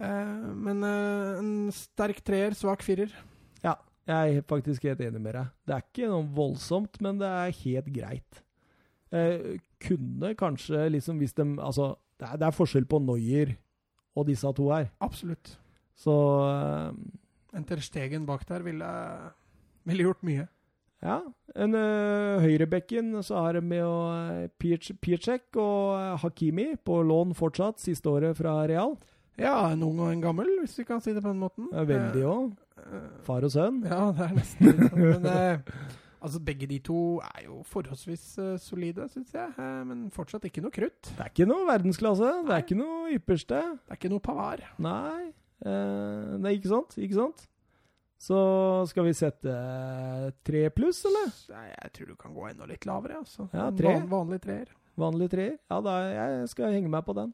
Eh, 0.01 0.45
men 0.69 0.85
eh, 0.85 1.39
en 1.41 1.51
sterk 1.73 2.21
treer, 2.25 2.53
svak 2.57 2.85
firer. 2.85 3.13
Ja, 3.65 3.75
jeg 4.09 4.37
er 4.41 4.47
faktisk 4.49 4.85
helt 4.89 5.01
enig 5.05 5.21
med 5.21 5.35
deg. 5.39 5.49
Det 5.67 5.75
er 5.79 5.83
ikke 5.87 6.11
noe 6.13 6.29
voldsomt, 6.37 7.01
men 7.05 7.19
det 7.21 7.29
er 7.41 7.57
helt 7.65 7.91
greit. 7.97 8.43
Eh, 9.13 9.57
kunne 9.83 10.35
kanskje 10.39 10.85
liksom 10.95 11.19
hvis 11.19 11.33
de 11.35 11.43
Altså, 11.59 11.95
det 12.21 12.29
er, 12.29 12.37
det 12.39 12.47
er 12.47 12.55
forskjell 12.55 12.85
på 12.87 13.01
Noyer 13.03 13.57
og 14.15 14.27
disse 14.29 14.53
to 14.55 14.69
her. 14.71 14.91
Absolutt. 15.01 15.57
Så 15.97 16.13
eh, 17.53 17.59
En 17.59 17.67
Ter 17.67 17.83
Stegen 17.85 18.27
bak 18.27 18.47
der 18.49 18.65
ville, 18.67 18.89
ville 19.89 20.09
gjort 20.09 20.25
mye. 20.27 20.49
ja. 21.03 21.21
En 21.57 21.75
uh, 21.75 22.41
høyrebekken 22.43 23.23
så 23.27 23.41
har 23.47 23.57
de 23.59 23.63
med 23.65 23.83
uh, 23.83 24.47
Piecek 24.61 25.57
og 25.59 25.97
eh, 25.99 26.19
Hakimi 26.23 26.67
på 26.85 27.01
lån 27.03 27.35
fortsatt, 27.35 27.81
siste 27.83 28.09
året 28.09 28.37
fra 28.39 28.61
Real. 28.71 28.95
Ja, 29.41 29.71
en 29.73 29.83
ung 29.83 29.99
og 30.05 30.13
en 30.13 30.21
gammel, 30.23 30.51
hvis 30.61 30.77
vi 30.79 30.85
kan 30.85 31.01
si 31.01 31.15
det 31.17 31.23
på 31.25 31.33
den 31.33 31.41
måten. 31.41 31.71
Veldig 31.73 32.23
òg. 32.29 32.53
Far 33.25 33.47
og 33.47 33.53
sønn. 33.55 33.81
Ja, 33.89 34.11
det 34.13 34.27
er 34.27 34.37
nesten 34.37 34.69
litt 34.69 34.93
sånn. 34.93 35.01
Men 35.01 35.29
altså, 36.21 36.43
begge 36.45 36.69
de 36.69 36.77
to 36.85 36.99
er 37.25 37.47
jo 37.47 37.63
forholdsvis 37.71 38.27
solide, 38.61 39.09
syns 39.09 39.33
jeg. 39.33 39.55
Men 39.89 40.11
fortsatt 40.13 40.45
ikke 40.45 40.61
noe 40.61 40.75
krutt. 40.75 41.15
Det 41.15 41.25
er 41.25 41.33
ikke 41.33 41.49
noe 41.49 41.65
verdensklasse. 41.71 42.35
Det 42.51 42.57
er 42.59 42.67
ikke 42.67 42.81
noe 42.83 43.15
ypperste. 43.17 43.63
Det 43.81 43.97
er 43.97 44.03
ikke 44.03 44.13
noe 44.13 44.25
pavar. 44.29 44.67
Nei. 44.77 45.31
Eh, 45.61 46.37
nei, 46.41 46.57
ikke 46.59 46.73
sant? 46.73 46.97
Ikke 47.01 47.19
sant? 47.19 47.47
Så 48.21 48.37
skal 48.91 49.07
vi 49.07 49.15
sette 49.17 49.49
eh, 49.49 50.27
tre 50.45 50.67
pluss, 50.77 51.03
eller? 51.09 51.31
Nei, 51.55 51.67
jeg 51.73 51.93
tror 51.97 52.11
du 52.13 52.17
kan 52.21 52.35
gå 52.37 52.49
enda 52.51 52.69
litt 52.69 52.85
lavere. 52.89 53.23
Altså. 53.23 53.49
Ja, 53.57 53.71
tre. 53.73 53.95
Van, 53.97 54.09
vanlig 54.13 54.41
treer. 54.45 54.73
Vanlig 55.01 55.31
treer? 55.33 55.55
Ja, 55.71 55.79
da 55.85 55.95
jeg 56.13 56.51
skal 56.53 56.75
henge 56.77 56.93
meg 56.93 57.07
på 57.07 57.17
den. 57.17 57.33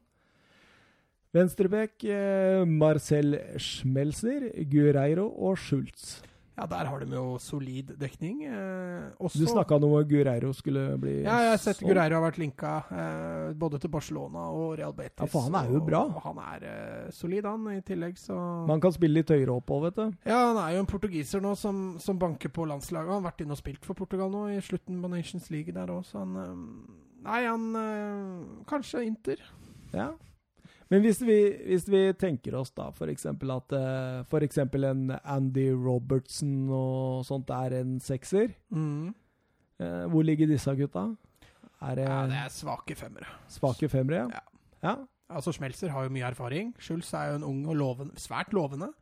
Venstrebekk 1.36 2.06
eh, 2.08 2.62
Marcel 2.70 3.34
Schmelzer, 3.60 4.46
Guerreiro 4.70 5.26
og 5.26 5.58
Schultz. 5.60 6.20
Ja, 6.56 6.64
der 6.66 6.88
har 6.88 7.02
de 7.02 7.06
jo 7.12 7.36
solid 7.42 7.90
dekning. 8.00 8.38
Eh, 8.48 9.10
også, 9.20 9.42
Du 9.42 9.46
snakka 9.50 9.76
om 9.76 9.84
at 9.98 10.08
Gureiro 10.08 10.52
skulle 10.56 10.86
bli 10.98 11.18
Ja, 11.26 11.34
jeg 11.44 11.50
har 11.52 11.60
sett. 11.60 11.82
Gureiro 11.84 12.16
har 12.16 12.24
vært 12.24 12.38
linka 12.40 12.70
eh, 12.90 13.52
både 13.60 13.80
til 13.82 13.92
Barcelona 13.92 14.46
og 14.56 14.78
Real 14.78 14.94
Betis. 14.96 15.20
Ja, 15.20 15.28
for 15.34 15.44
han 15.50 15.58
er 15.60 15.68
jo 15.74 15.82
bra. 15.84 16.00
Og 16.08 16.22
han 16.24 16.40
er 16.46 16.64
eh, 16.70 17.10
solid, 17.12 17.44
han, 17.44 17.68
i 17.74 17.82
tillegg, 17.84 18.16
så 18.16 18.38
Man 18.66 18.80
kan 18.80 18.94
spille 18.96 19.20
litt 19.20 19.28
høyere 19.34 19.52
opp 19.58 19.68
òg, 19.76 19.84
vet 19.90 20.00
du. 20.00 20.16
Ja, 20.30 20.38
han 20.48 20.62
er 20.64 20.78
jo 20.78 20.84
en 20.86 20.88
portugiser 20.90 21.44
nå 21.44 21.52
som, 21.60 21.82
som 22.00 22.18
banker 22.18 22.48
på 22.48 22.64
landslaget. 22.64 23.12
Han 23.12 23.20
har 23.20 23.28
vært 23.30 23.44
inne 23.44 23.52
og 23.52 23.60
spilt 23.60 23.84
for 23.84 23.98
Portugal 23.98 24.32
nå, 24.32 24.46
i 24.56 24.62
slutten 24.64 25.02
på 25.04 25.12
Nations 25.12 25.50
League 25.52 25.76
der 25.76 25.92
òg, 25.92 26.06
så 26.08 26.24
han 26.24 26.38
eh, 26.40 26.54
Nei, 27.26 27.40
han 27.42 27.62
eh, 27.74 28.64
Kanskje 28.70 29.04
Inter. 29.04 29.40
Ja. 29.92 30.12
Men 30.90 31.02
hvis 31.02 31.18
vi, 31.26 31.36
hvis 31.66 31.88
vi 31.90 32.00
tenker 32.14 32.54
oss 32.54 32.70
da 32.70 32.90
eksempel 33.10 33.50
at 33.56 33.72
eh, 33.74 34.20
eksempel 34.46 34.84
en 34.86 35.08
Andy 35.24 35.70
Robertson 35.74 36.68
og 36.70 37.24
sånt 37.26 37.50
er 37.50 37.80
en 37.80 37.96
sekser, 38.00 38.52
Mm. 38.70 39.14
eh, 39.80 40.04
hvor 40.12 40.22
ligger 40.24 40.46
disse 40.46 40.70
gutta? 40.78 41.08
Er 41.82 41.94
det, 41.98 42.04
Ja, 42.08 42.20
det 42.26 42.38
er 42.44 42.48
svake 42.54 42.94
femmere. 42.96 43.26
svake 43.48 43.88
femmere? 43.90 44.28
Ja. 44.32 44.40
ja. 44.82 44.94
Altså, 45.28 45.50
Schmelzer 45.52 45.90
har 45.90 46.04
jo 46.06 46.10
mye 46.14 46.22
erfaring. 46.30 46.72
Schulz 46.78 47.12
er 47.12 47.30
jo 47.32 47.34
en 47.40 47.44
ung 47.44 47.66
og 47.66 47.76
loven, 47.76 48.12
svært 48.14 48.52
lovende. 48.54 48.92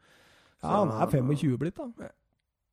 Ja, 0.63 0.79
han 0.85 0.89
er 0.89 1.11
25 1.13 1.59
blitt, 1.61 1.77
da. 1.77 2.09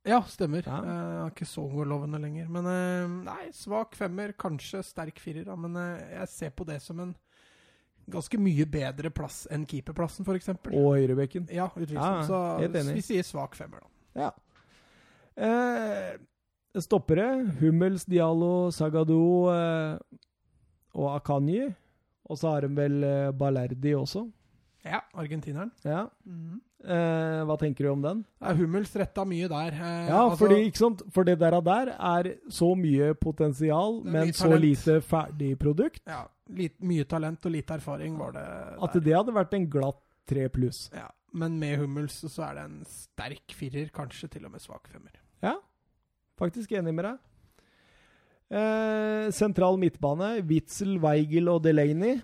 Ja, 0.07 0.21
stemmer. 0.23 0.63
Ja. 0.65 0.77
Eh, 0.79 0.87
Han 0.87 1.25
er 1.27 1.33
ikke 1.35 1.45
så 1.45 1.61
ung 1.67 1.75
og 1.83 1.87
lovende 1.91 2.17
lenger. 2.23 2.47
Men 2.49 2.65
eh, 2.65 3.07
nei, 3.27 3.49
svak 3.51 3.93
femmer, 3.93 4.31
kanskje 4.39 4.79
sterk 4.87 5.19
firer. 5.19 5.51
Men 5.59 5.75
eh, 5.75 6.15
jeg 6.21 6.27
ser 6.29 6.49
på 6.55 6.65
det 6.65 6.79
som 6.81 6.99
en 7.03 7.11
ganske 8.09 8.39
mye 8.41 8.65
bedre 8.65 9.11
plass 9.13 9.43
enn 9.51 9.65
keeperplassen, 9.69 10.25
f.eks. 10.25 10.49
Og 10.71 10.95
høyrebekken. 10.97 11.47
Ja, 11.53 11.69
utvilsomt. 11.75 12.31
Ja, 12.31 12.69
så 12.73 12.93
vi 12.95 13.03
sier 13.05 13.27
svak 13.27 13.55
femmer, 13.55 13.83
da. 13.83 13.89
Ja. 14.25 14.31
Eh, 15.41 16.17
stoppere. 16.81 17.27
Hummels, 17.61 18.05
Diallo, 18.05 18.71
Sagado 18.75 19.21
eh, 19.53 19.97
og 20.97 21.15
Akanyi. 21.15 21.69
Og 22.31 22.37
så 22.39 22.53
har 22.55 22.65
de 22.67 22.75
vel 22.75 23.03
eh, 23.03 23.31
Balerdi 23.35 23.95
også. 23.97 24.25
Ja, 24.85 25.03
argentineren. 25.13 25.71
Ja. 25.85 26.07
Mhm. 26.25 26.61
Eh, 26.81 27.39
hva 27.45 27.55
tenker 27.61 27.85
du 27.85 27.91
om 27.91 28.01
den? 28.01 28.21
Ja, 28.41 28.53
Hummels 28.57 28.95
retta 28.97 29.21
mye 29.29 29.47
der. 29.51 29.75
Eh, 29.75 30.07
Ja, 30.09 30.23
altså, 30.23 30.39
fordi, 30.47 30.55
ikke 30.65 30.77
sant? 30.81 31.03
for 31.13 31.23
det 31.27 31.35
der, 31.39 31.59
der 31.61 31.91
er 31.93 32.29
så 32.49 32.71
mye 32.75 33.13
potensial, 33.13 33.99
men 34.03 34.31
mye 34.31 34.33
så 34.33 34.49
lite 34.57 34.95
ferdig 35.05 35.51
produkt, 35.61 36.01
ja, 36.07 36.23
litt, 36.49 36.79
Mye 36.81 37.05
talent 37.05 37.45
og 37.45 37.51
lite 37.53 37.77
erfaring 37.77 38.17
var 38.17 38.31
det 38.33 38.45
at 38.81 38.97
det 39.03 39.13
hadde 39.13 39.35
vært 39.35 39.53
en 39.53 39.67
glatt 39.69 40.01
tre 40.27 40.47
pluss. 40.49 40.89
Ja, 40.93 41.07
men 41.33 41.59
med 41.59 41.77
Hummels 41.79 42.17
så 42.25 42.47
er 42.49 42.55
det 42.55 42.63
en 42.65 42.79
sterk 42.89 43.53
firer, 43.53 43.91
kanskje 43.93 44.29
til 44.31 44.45
og 44.45 44.51
med 44.51 44.61
svak 44.65 44.87
femmer. 44.89 45.13
Ja, 45.43 45.57
faktisk 46.41 46.71
enig 46.71 46.93
med 46.97 47.05
deg. 47.05 47.19
Eh, 48.51 49.29
sentral 49.31 49.77
midtbane. 49.79 50.41
Witzel, 50.49 50.97
Weigel 50.99 51.47
og 51.47 51.61
Delaney. 51.63 52.17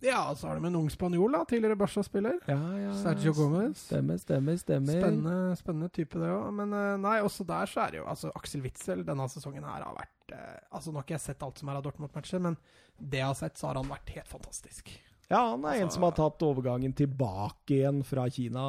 Ja, 0.00 0.34
så 0.38 0.46
har 0.46 0.58
de 0.60 0.66
en 0.68 0.76
ung 0.78 0.88
spanjol, 0.90 1.32
da, 1.34 1.40
tidligere 1.48 1.76
Barca-spiller. 1.80 2.36
Ja, 2.46 2.58
ja, 2.78 2.92
Sergio 3.00 3.32
Gomez. 3.34 3.80
Stemmer, 3.88 4.18
stemmer, 4.22 4.56
stemmer. 4.60 5.00
Spennende, 5.00 5.56
spennende 5.58 5.88
type, 5.90 6.20
det 6.22 6.30
òg. 6.30 6.52
Men 6.54 6.72
eh, 6.78 6.94
nei, 7.02 7.16
også 7.26 7.46
der 7.48 7.66
så 7.66 7.82
er 7.86 7.90
det 7.96 8.00
jo 8.02 8.06
altså 8.12 8.30
Aksel 8.38 8.62
Witzel 8.62 9.02
denne 9.08 9.26
sesongen 9.32 9.66
her 9.66 9.82
har 9.82 9.96
vært 9.98 10.36
eh, 10.36 10.60
Altså 10.70 10.92
Nå 10.92 11.00
har 11.00 11.06
ikke 11.08 11.16
jeg 11.18 11.24
sett 11.26 11.42
alt 11.42 11.58
som 11.58 11.68
er 11.72 11.80
av 11.80 11.84
Dortmund-matcher, 11.88 12.42
men 12.46 12.56
det 12.98 13.18
jeg 13.24 13.26
har 13.32 13.38
sett, 13.42 13.58
så 13.58 13.70
har 13.72 13.80
han 13.82 13.90
vært 13.90 14.14
helt 14.14 14.30
fantastisk. 14.30 14.94
Ja, 15.28 15.42
han 15.50 15.64
er 15.68 15.74
en 15.76 15.82
Altså- 15.90 15.98
som 15.98 16.06
har 16.06 16.14
tatt 16.16 16.42
overgangen 16.46 16.94
tilbake 16.96 17.74
igjen 17.82 17.98
fra 18.06 18.22
Kina 18.32 18.62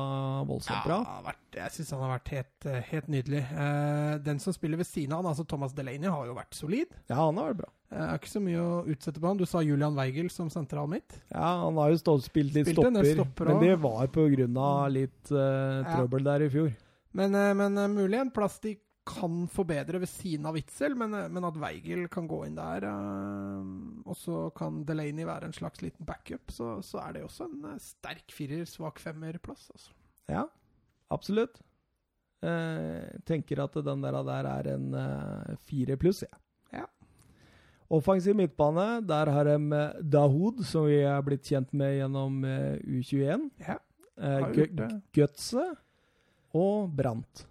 voldsomt 0.50 0.84
bra. 0.84 0.98
Ja, 1.06 1.22
vært, 1.30 1.46
jeg 1.56 1.72
syns 1.78 1.92
han 1.96 2.02
har 2.04 2.18
vært 2.18 2.34
helt, 2.36 2.66
eh, 2.68 2.82
helt 2.90 3.08
nydelig. 3.08 3.44
Eh, 3.54 4.18
den 4.26 4.40
som 4.44 4.52
spiller 4.54 4.78
ved 4.82 4.90
siden 4.90 5.14
av 5.14 5.22
han, 5.24 5.32
altså 5.32 5.46
Thomas 5.48 5.72
Delaney, 5.78 6.10
har 6.10 6.26
jo 6.28 6.34
vært 6.36 6.58
solid. 6.58 6.88
Ja, 7.08 7.16
han 7.22 7.38
har 7.38 7.54
vært 7.54 7.62
bra. 7.64 7.70
Jeg 7.90 8.06
er 8.06 8.20
ikke 8.20 8.30
så 8.30 8.40
mye 8.44 8.62
å 8.62 8.74
utsette 8.94 9.22
på 9.22 9.26
han. 9.26 9.40
Du 9.40 9.48
sa 9.50 9.64
Julian 9.66 9.96
Weigel 9.98 10.28
som 10.30 10.50
sentral 10.54 10.90
midt. 10.92 11.16
Ja, 11.32 11.56
han 11.64 11.78
har 11.82 11.90
jo 11.90 11.98
stått, 11.98 12.28
spilt 12.28 12.54
litt 12.54 12.68
Spilte 12.68 12.86
stopper, 12.86 13.16
stopper 13.16 13.50
men 13.50 13.64
det 13.66 13.80
var 13.82 14.12
på 14.14 14.28
grunn 14.36 14.60
av 14.62 14.92
litt 14.94 15.32
eh, 15.34 15.80
Ja. 15.88 16.04
der 16.28 16.46
i 16.46 16.52
fjor. 16.54 16.70
Men, 17.18 17.34
eh, 17.34 17.56
men 17.58 17.78
eh, 17.82 17.90
mulig 17.90 18.20
en 18.20 18.30
plass 18.34 18.60
de 18.62 18.76
kan 19.10 19.48
forbedre 19.50 20.04
ved 20.04 20.10
siden 20.12 20.46
av 20.46 20.54
Witzel, 20.54 20.94
men, 20.94 21.16
men 21.34 21.48
at 21.48 21.58
Weigel 21.58 22.04
kan 22.14 22.28
gå 22.30 22.44
inn 22.46 22.60
der, 22.60 22.84
uh, 22.86 23.64
og 24.06 24.14
så 24.14 24.42
kan 24.54 24.84
Delaney 24.86 25.26
være 25.26 25.50
en 25.50 25.56
slags 25.56 25.82
liten 25.82 26.06
backup, 26.06 26.54
så, 26.54 26.76
så 26.86 27.00
er 27.02 27.16
det 27.16 27.24
også 27.26 27.48
en 27.48 27.80
sterk 27.82 28.30
firer, 28.36 28.68
svak 28.70 29.02
femmer-plass. 29.02 29.64
Altså. 29.74 29.96
Ja, 30.30 30.44
absolutt. 31.10 31.58
Uh, 32.46 33.10
tenker 33.26 33.64
at 33.66 33.80
den 33.82 34.06
der, 34.06 34.20
der 34.30 34.52
er 34.52 34.70
en 34.76 34.94
fire 35.66 35.98
pluss, 35.98 36.22
jeg. 36.28 36.30
Ja. 36.30 36.44
Offensiv 37.90 38.36
midtbane, 38.38 39.02
der 39.08 39.32
har 39.34 39.48
de 39.50 39.56
eh, 39.74 40.02
Dahoud, 40.14 40.64
som 40.68 40.86
vi 40.86 41.00
er 41.02 41.22
blitt 41.26 41.48
kjent 41.50 41.72
med 41.74 41.96
gjennom 41.98 42.44
eh, 42.46 42.78
U21. 42.86 43.48
Ja. 43.66 43.80
Eh. 44.20 45.00
Gutse 45.16 45.64
og 46.54 46.90
Brant. 46.96 47.46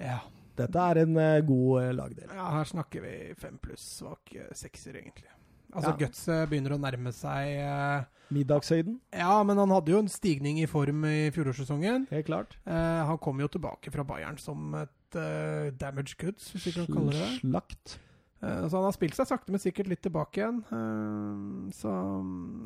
ja. 0.00 0.20
Dette 0.52 0.76
er 0.84 0.98
en 1.00 1.14
god 1.48 1.94
lagdel. 1.96 2.26
Ja, 2.28 2.50
her 2.58 2.66
snakker 2.68 3.00
vi 3.00 3.12
fem 3.40 3.54
pluss 3.58 3.86
svak 4.02 4.34
sekser, 4.52 4.98
egentlig. 5.00 5.30
Altså, 5.72 5.94
Ja. 5.94 5.96
Gutse 5.96 6.34
begynner 6.50 6.74
å 6.76 6.80
nærme 6.80 7.12
seg 7.16 7.54
eh, 7.56 8.04
Middagshøyden, 8.32 8.98
Ja, 9.16 9.42
men 9.42 9.56
han 9.56 9.72
hadde 9.72 9.92
jo 9.94 9.98
en 10.02 10.08
stigning 10.12 10.60
i 10.60 10.66
form 10.68 11.04
i 11.08 11.30
fjorårssesongen. 11.32 12.06
helt 12.10 12.26
klart. 12.26 12.58
Eh, 12.66 13.00
han 13.08 13.18
kom 13.18 13.40
jo 13.40 13.48
tilbake 13.48 13.90
fra 13.90 14.04
Bayern 14.04 14.36
som 14.38 14.74
et 14.74 15.16
eh, 15.16 15.70
damaged 15.80 16.18
goods, 16.20 16.50
hvis 16.52 16.66
vi 16.68 16.72
kan 16.76 16.86
kalle 16.92 17.12
det 17.16 17.20
det. 17.24 17.40
Slakt. 17.40 17.98
Eh, 18.42 18.64
så 18.68 18.76
han 18.76 18.84
har 18.88 18.92
spilt 18.96 19.14
seg 19.14 19.28
sakte, 19.30 19.52
men 19.54 19.60
sikkert 19.62 19.86
litt 19.92 20.02
tilbake 20.02 20.40
igjen. 20.42 20.60
Eh, 20.66 21.70
så 21.78 21.92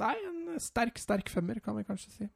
Nei, 0.00 0.14
en 0.26 0.60
sterk, 0.62 0.96
sterk 0.98 1.28
femmer, 1.32 1.60
kan 1.60 1.76
vi 1.76 1.84
kanskje 1.84 2.10
si. 2.14 2.28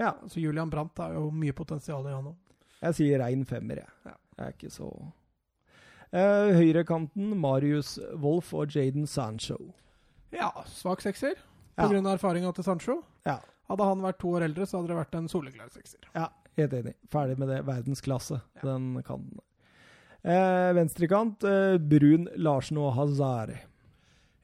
Ja, 0.00 0.14
Så 0.28 0.40
Julian 0.40 0.70
Brandt 0.72 0.96
har 0.98 1.12
jo 1.12 1.30
mye 1.30 1.52
potensial 1.52 2.06
i 2.08 2.12
han 2.14 2.30
òg. 2.32 2.36
jeg 2.80 2.94
sier 2.96 3.18
rein 3.20 3.44
femmer, 3.44 3.82
jeg. 3.82 3.90
Ja. 4.06 4.14
Jeg 4.38 4.46
er 4.46 4.52
ikke 4.56 4.70
så 4.72 4.88
eh, 6.12 6.54
Høyrekanten, 6.56 7.34
Marius 7.38 7.98
Wolff 8.16 8.54
og 8.56 8.72
Jaden 8.74 9.06
Sancho. 9.06 9.58
Ja, 10.32 10.50
svak 10.66 11.02
sekser. 11.04 11.34
Ja. 11.76 11.84
På 11.84 11.90
grunn 11.92 12.06
av 12.06 12.16
erfaringa 12.18 12.52
til 12.56 12.64
Sancho. 12.64 13.00
Ja. 13.26 13.38
Hadde 13.70 13.86
han 13.86 14.00
vært 14.02 14.18
to 14.22 14.32
år 14.34 14.46
eldre, 14.48 14.66
så 14.66 14.78
hadde 14.80 14.90
det 14.94 14.96
vært 14.98 15.14
en 15.20 15.28
soleklar 15.30 15.68
sekser. 15.74 16.00
Ja, 16.16 16.28
helt 16.56 16.72
enig. 16.80 16.94
Ferdig 17.12 17.36
med 17.38 17.48
det. 17.52 17.60
Verdensklasse, 17.68 18.40
Ja. 18.56 18.62
den 18.64 19.02
kanten. 19.06 19.38
Eh, 20.24 20.72
venstrekant, 20.76 21.42
eh, 21.44 21.78
Brun, 21.78 22.28
Larsen 22.36 22.76
og 22.78 22.92
Hazard. 22.94 23.54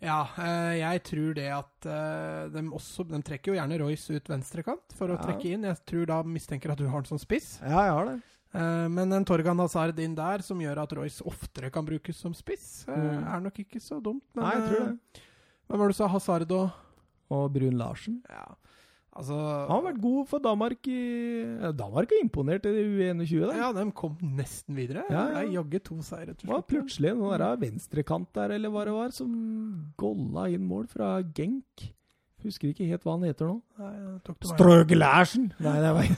Ja, 0.00 0.22
eh, 0.38 0.78
jeg 0.80 1.02
tror 1.08 1.34
det 1.34 1.46
at 1.52 1.86
eh, 1.88 2.48
de 2.52 2.62
også 2.76 3.04
De 3.08 3.20
trekker 3.24 3.52
jo 3.52 3.56
gjerne 3.58 3.78
Royce 3.80 4.10
ut 4.16 4.28
venstrekant 4.28 4.92
for 4.94 5.08
å 5.08 5.16
Ja. 5.18 5.24
trekke 5.24 5.52
inn. 5.54 5.64
Jeg 5.64 5.76
tror 5.86 6.06
da 6.06 6.22
mistenker 6.22 6.70
at 6.72 6.78
du 6.78 6.86
har 6.88 7.00
den 7.02 7.06
som 7.08 7.18
spiss. 7.18 7.58
Ja, 7.62 7.82
jeg 7.88 7.92
har 7.96 8.04
det. 8.06 8.16
Eh, 8.54 8.88
men 8.88 9.12
en 9.12 9.24
Torgan 9.24 9.58
Hazard 9.58 9.98
inn 10.00 10.14
der 10.14 10.38
som 10.44 10.58
gjør 10.60 10.82
at 10.82 10.92
Royce 10.96 11.20
oftere 11.24 11.70
kan 11.72 11.84
brukes 11.84 12.16
som 12.16 12.32
spiss, 12.32 12.86
eh, 12.88 12.94
Mm. 12.94 13.24
er 13.34 13.40
nok 13.40 13.54
ikke 13.58 13.80
så 13.80 14.00
dumt. 14.02 14.22
Men, 14.34 14.44
Nei, 14.44 14.52
jeg 14.54 14.68
tror 14.68 14.86
det. 14.86 14.98
Hvem 15.68 15.78
var 15.78 15.88
det 15.88 15.94
du 15.96 15.98
sa? 15.98 16.08
Hazard 16.08 16.52
og 16.52 16.70
Og 17.28 17.52
Brun 17.52 17.76
Larsen. 17.76 18.22
Ja, 18.30 18.54
altså 19.16 19.36
Han 19.38 19.72
har 19.74 19.84
vært 19.88 20.00
god 20.04 20.28
for 20.30 20.44
Danmark 20.44 20.88
i 20.92 21.00
Danmark 21.78 22.12
er 22.12 22.22
imponert 22.24 22.66
i 22.68 22.74
U21. 22.84 23.46
der. 23.48 23.58
Ja, 23.62 23.72
de 23.76 23.84
kom 23.96 24.16
nesten 24.36 24.76
videre. 24.78 25.04
Ja, 25.10 25.26
ja. 25.40 25.44
Jaggu 25.58 25.78
to 25.84 25.98
seire 26.06 26.34
til 26.36 26.50
var 26.52 26.62
plutselig 26.68 27.14
noen 27.18 27.38
der 27.42 27.56
venstrekant 27.64 28.32
der, 28.36 28.54
eller 28.58 28.72
hva 28.74 28.84
det 28.88 28.94
var, 28.96 29.12
som 29.16 29.36
golla 30.00 30.48
inn 30.52 30.66
mål 30.68 30.86
fra 30.92 31.16
Genk. 31.36 31.90
Husker 32.44 32.68
ikke 32.70 32.86
helt 32.86 33.02
hva 33.02 33.14
han 33.16 33.24
heter 33.26 33.48
nå. 33.48 33.54
Nei, 33.80 33.92
jeg 33.96 34.18
tok 34.26 34.36
det 34.38 34.48
meg- 34.50 34.58
Strøg 34.60 34.92
Larsen! 35.00 35.46
Nei, 35.64 35.76
det 35.82 35.92
var 35.96 36.10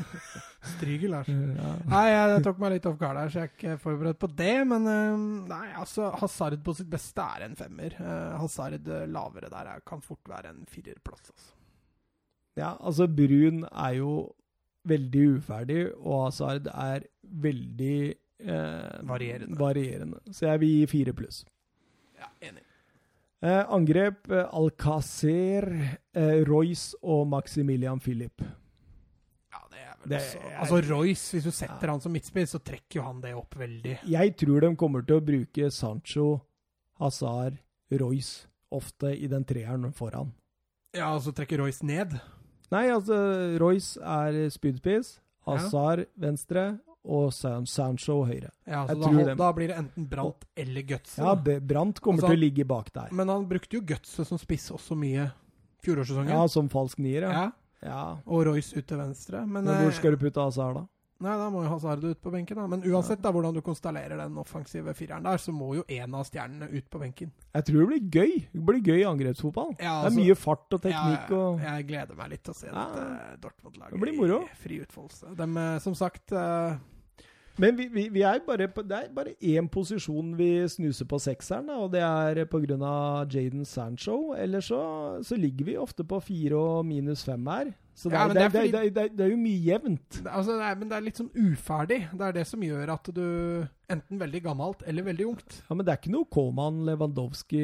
Larsen. 1.14 1.38
ja. 1.56 1.68
Nei, 1.88 2.02
jeg 2.10 2.42
tok 2.44 2.58
meg 2.60 2.72
litt 2.74 2.88
off 2.90 2.98
guard 3.00 3.16
her, 3.16 3.30
så 3.32 3.38
jeg 3.40 3.48
er 3.48 3.52
ikke 3.54 3.76
forberedt 3.80 4.18
på 4.20 4.28
det. 4.36 4.56
Men 4.68 4.88
nei, 5.48 5.68
altså, 5.78 6.10
Hazard 6.20 6.58
på 6.66 6.74
sitt 6.76 6.90
beste 6.92 7.22
er 7.22 7.46
en 7.46 7.54
femmer. 7.56 7.94
Eh, 7.96 8.34
Hazard 8.42 8.76
eh, 8.90 9.06
lavere 9.08 9.48
der 9.54 9.70
er, 9.76 9.80
kan 9.86 10.02
fort 10.04 10.26
være 10.28 10.50
en 10.52 10.66
firerplass. 10.68 11.30
Altså. 11.32 11.54
Ja, 12.58 12.74
altså 12.80 13.06
Brun 13.08 13.62
er 13.70 13.94
jo 14.00 14.12
veldig 14.88 15.24
uferdig, 15.38 15.82
og 15.98 16.24
Hazard 16.28 16.66
er 16.72 17.04
veldig 17.24 18.14
eh, 18.40 19.02
Varierende. 19.08 19.58
varierende. 19.58 20.20
Så 20.32 20.46
jeg 20.48 20.60
vil 20.62 20.68
gi 20.80 20.86
fire 20.86 21.12
pluss. 21.18 21.42
Ja, 22.18 22.28
enig. 22.42 22.62
Eh, 23.42 23.64
angrep 23.70 24.30
eh, 24.34 24.46
Alcacer, 24.58 25.68
eh, 26.14 26.40
Royce 26.48 26.96
og 27.02 27.26
Maximilian 27.30 28.00
Philip. 28.02 28.42
Ja, 29.52 29.60
det 29.70 29.78
er 29.84 29.94
vel 30.00 30.08
Det 30.10 30.18
også 30.22 30.38
er- 30.40 30.58
Altså, 30.58 30.80
Royce, 30.90 31.30
hvis 31.36 31.44
du 31.44 31.50
setter 31.50 31.88
han 31.92 32.00
som 32.00 32.12
midtspiss, 32.12 32.50
så 32.56 32.58
trekker 32.58 32.98
jo 33.00 33.02
han 33.02 33.20
det 33.20 33.34
opp 33.34 33.54
veldig. 33.54 33.98
Jeg 34.08 34.36
tror 34.36 34.60
de 34.60 34.72
kommer 34.76 35.02
til 35.06 35.20
å 35.20 35.24
bruke 35.24 35.70
Sancho, 35.70 36.40
Hazard, 36.98 37.58
Royce 37.92 38.46
ofte 38.72 39.14
i 39.16 39.26
den 39.28 39.44
treeren 39.44 39.92
foran. 39.94 40.32
Ja, 40.96 41.14
og 41.14 41.22
så 41.22 41.32
trekker 41.32 41.58
Royce 41.62 41.82
ned. 41.84 42.18
Nei, 42.70 42.84
altså 42.92 43.16
Royce 43.60 43.96
er 44.02 44.50
spydspiss, 44.52 45.18
Ja. 45.46 45.54
Hazard 45.56 46.06
venstre 46.20 46.78
og 47.08 47.30
San 47.32 47.64
Sancho 47.66 48.18
høyre. 48.28 48.50
Ja, 48.68 48.82
så 48.86 48.98
da, 49.00 49.08
hold- 49.08 49.36
da 49.38 49.52
blir 49.56 49.68
det 49.70 49.76
enten 49.78 50.08
Brant 50.10 50.44
eller 50.56 50.82
Gutse. 50.82 51.22
Ja, 51.22 51.34
Brant 51.60 52.00
kommer 52.04 52.20
Altså, 52.20 52.34
til 52.34 52.36
å 52.36 52.40
ligge 52.42 52.66
bak 52.68 52.92
der. 52.92 53.08
Men 53.12 53.28
han 53.32 53.46
brukte 53.48 53.78
jo 53.78 53.80
Gutse 53.80 54.26
som 54.28 54.36
spiss 54.38 54.68
også 54.74 54.94
mye 54.98 55.30
fjorårssesongen. 55.86 56.28
Ja, 56.34 56.46
som 56.48 56.68
falsk 56.68 56.98
nier, 56.98 57.22
ja. 57.22 57.32
ja. 57.32 57.50
ja. 57.88 58.02
Og 58.26 58.44
Royce 58.50 58.76
ut 58.76 58.86
til 58.86 58.98
venstre. 59.00 59.40
Men, 59.46 59.64
Men 59.64 59.74
eh, 59.74 59.82
hvor 59.86 59.92
skal 59.96 60.12
du 60.12 60.18
putte 60.26 60.42
Hazard, 60.44 60.74
da? 60.82 60.86
Nei, 61.18 61.32
da 61.34 61.48
må 61.50 61.64
jo 61.64 61.70
Hazard 61.72 62.04
ut 62.06 62.20
på 62.22 62.30
benken. 62.30 62.60
da. 62.60 62.66
Men 62.70 62.84
uansett 62.86 63.18
da, 63.22 63.32
hvordan 63.34 63.56
du 63.56 63.60
konstellerer 63.66 64.20
den 64.20 64.36
offensive 64.38 64.92
fireren 64.94 65.24
der, 65.26 65.40
så 65.42 65.50
må 65.54 65.72
jo 65.74 65.82
en 65.90 66.14
av 66.14 66.28
stjernene 66.28 66.68
ut 66.70 66.86
på 66.90 67.00
benken. 67.02 67.32
Jeg 67.56 67.66
tror 67.66 67.80
det 67.80 67.88
blir 67.90 68.20
gøy. 68.20 68.34
Det 68.52 68.62
blir 68.68 68.84
gøy 68.86 69.02
angrepsfotball. 69.08 69.72
Ja, 69.80 69.80
det 69.80 69.88
er 69.88 70.10
altså- 70.12 70.20
mye 70.20 70.36
fart 70.38 70.76
og 70.78 70.82
teknikk 70.84 71.32
Ja, 71.32 71.40
og 71.40 71.60
jeg 71.60 71.88
gleder 71.88 72.14
meg 72.16 72.30
litt 72.30 72.44
til 72.44 72.54
å 72.54 72.56
se 72.56 72.66
Ja. 72.68 72.86
dette 72.94 73.40
Dortmund-laget 73.40 74.52
i 74.52 74.54
fri 74.62 74.78
utfoldelse. 74.84 75.34
De, 75.34 75.42
eh, 75.56 75.78
som 75.80 75.94
sagt 75.94 76.32
uh... 76.32 76.78
Men 77.58 77.74
vi, 77.74 77.88
vi, 77.88 78.08
vi 78.08 78.22
er 78.22 78.38
bare 78.46 78.68
på, 78.68 78.84
det 78.86 78.96
er 78.96 79.12
bare 79.12 79.34
én 79.42 79.68
posisjon 79.68 80.36
vi 80.38 80.68
snuser 80.68 81.04
på 81.10 81.18
sekseren, 81.18 81.68
og 81.70 81.90
det 81.90 82.00
er 82.00 82.44
pga. 82.46 83.26
Jaden 83.26 83.64
Sancho. 83.64 84.32
Ellers 84.38 84.68
så, 84.70 85.18
så 85.24 85.34
ligger 85.36 85.64
vi 85.64 85.76
ofte 85.76 86.04
på 86.04 86.20
fire 86.22 86.54
og 86.54 86.86
minus 86.86 87.24
fem 87.24 87.44
her. 87.46 87.74
Så 87.98 88.06
det, 88.12 88.14
Ja, 88.14 88.28
er, 88.28 88.34
det, 88.36 88.42
er 88.44 88.50
fordi- 88.54 88.90
det, 88.94 89.02
er, 89.02 89.08
det 89.18 89.26
jo 89.32 89.36
mye 89.42 89.58
jevnt. 89.66 90.18
altså, 90.30 90.54
er, 90.62 90.76
Men 90.78 90.88
det 90.88 90.96
er 90.96 91.02
litt 91.02 91.16
sånn 91.18 91.30
uferdig. 91.34 91.96
Det 92.14 92.26
er 92.28 92.32
det 92.36 92.44
som 92.46 92.60
gjør 92.62 92.92
at 92.94 93.10
du 93.14 93.24
Enten 93.90 94.18
veldig 94.20 94.42
gammelt 94.44 94.82
eller 94.86 95.02
veldig 95.02 95.26
ungt. 95.26 95.62
Ja, 95.64 95.74
Men 95.74 95.86
det 95.86 95.92
er 95.94 95.98
ikke 95.98 96.12
noe 96.12 96.28
Koman 96.30 96.82
Lewandowski 96.86 97.62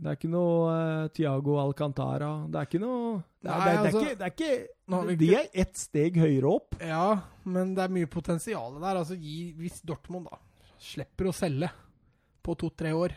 Det 0.00 0.06
er 0.06 0.16
ikke 0.16 0.30
noe 0.30 0.70
uh, 0.70 1.08
Thiago 1.12 1.56
Alcantara 1.60 2.30
Det 2.48 2.60
er 2.60 2.68
ikke 2.70 2.80
noe 2.80 3.16
Det 3.42 3.50
Nei, 3.50 3.56
det 3.58 3.72
er, 3.72 3.80
altså, 3.82 4.00
det 4.00 4.06
er 4.06 4.06
ikke, 4.06 4.16
det 4.16 4.26
er 4.26 5.10
ikke 5.10 5.18
De 5.24 5.30
er 5.34 5.48
ett 5.66 5.76
steg 5.80 6.16
høyere 6.22 6.52
opp. 6.52 6.78
Ja, 6.80 7.06
men 7.44 7.74
det 7.76 7.84
er 7.84 7.92
mye 7.94 8.08
potensial 8.10 8.78
der. 8.80 9.00
Altså, 9.02 9.18
gi, 9.20 9.52
Hvis 9.58 9.82
Dortmund 9.86 10.30
da 10.30 10.38
slipper 10.80 11.28
å 11.28 11.34
selge 11.36 11.68
på 12.46 12.54
to-tre 12.56 12.92
år 12.94 13.14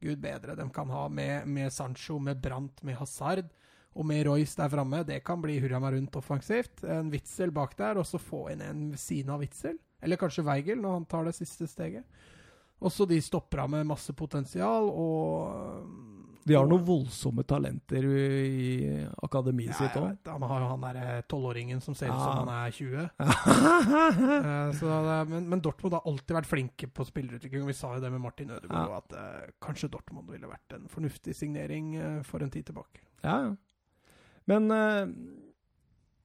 Gud 0.00 0.20
bedre 0.20 0.54
de 0.56 0.64
kan 0.72 0.88
ha 0.90 1.06
med, 1.12 1.46
med 1.48 1.72
Sancho, 1.72 2.18
med 2.18 2.40
Brandt, 2.42 2.82
med 2.84 2.96
Hazard 2.96 3.48
og 3.94 4.06
med 4.06 4.24
Royce 4.26 4.56
der 4.60 4.70
framme. 4.70 5.02
Det 5.06 5.22
kan 5.26 5.40
bli 5.42 5.58
hurra 5.60 5.80
meg 5.82 5.96
rundt 5.96 6.16
offensivt. 6.20 6.84
En 6.86 7.10
Witzel 7.10 7.50
bak 7.50 7.76
der, 7.78 7.98
og 7.98 8.06
så 8.06 8.20
få 8.22 8.44
inn 8.52 8.62
en 8.62 8.84
ved 8.92 9.00
siden 9.02 9.32
av 9.34 9.40
Witzel. 9.42 9.78
Eller 10.00 10.16
kanskje 10.20 10.44
Weigel, 10.46 10.78
når 10.80 10.92
han 11.00 11.08
tar 11.10 11.26
det 11.26 11.34
siste 11.36 11.66
steget. 11.68 12.06
Også 12.80 13.04
de 13.04 13.18
stopper 13.20 13.64
av 13.66 13.68
med 13.74 13.84
masse 13.90 14.12
potensial, 14.16 14.86
og 14.88 16.06
De 16.48 16.54
har 16.56 16.64
noen 16.64 16.86
voldsomme 16.86 17.42
talenter 17.44 18.06
i 18.08 18.70
akademiet 19.22 19.74
ja, 19.74 19.76
sitt 19.82 19.98
òg. 20.00 20.14
Han 20.24 20.46
har 20.48 20.62
jo 20.62 20.70
han 20.70 20.86
derre 20.86 21.18
tolvåringen 21.28 21.82
som 21.84 21.94
ser 21.94 22.08
ut 22.08 22.14
Ja. 22.14 22.22
som 22.24 22.48
han 22.48 22.54
er 22.54 22.70
20. 22.72 23.10
Eh, 24.40 24.72
så 24.78 25.26
men, 25.28 25.48
men 25.50 25.60
Dortmund 25.60 25.94
har 25.98 26.06
alltid 26.08 26.34
vært 26.38 26.48
flinke 26.48 26.88
på 26.88 27.04
spillerutvikling. 27.04 27.66
Vi 27.68 27.76
sa 27.76 27.92
jo 27.94 28.00
det 28.00 28.10
med 28.14 28.22
Martin 28.24 28.50
Ødegaard, 28.54 28.88
Ja. 28.88 29.02
at 29.02 29.12
uh, 29.12 29.50
kanskje 29.60 29.90
Dortmund 29.92 30.30
ville 30.32 30.48
vært 30.48 30.78
en 30.78 30.88
fornuftig 30.88 31.34
signering 31.36 31.92
uh, 32.00 32.22
for 32.26 32.40
en 32.42 32.50
tid 32.50 32.64
tilbake. 32.70 33.02
Ja, 33.22 33.36
ja. 33.50 33.52
Men 34.50 34.70
eh, 34.74 35.12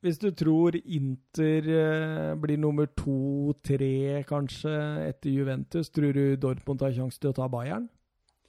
hvis 0.05 0.19
du 0.21 0.29
tror 0.37 0.75
Inter 0.81 1.67
eh, 1.73 2.31
blir 2.41 2.57
nummer 2.61 2.89
to-tre, 2.97 4.23
kanskje, 4.29 4.73
etter 5.11 5.33
Juventus, 5.33 5.89
tror 5.93 6.13
du 6.17 6.35
Dortmund 6.41 6.81
har 6.85 6.93
sjanse 6.97 7.21
til 7.21 7.31
å 7.33 7.37
ta 7.37 7.47
Bayern? 7.49 7.87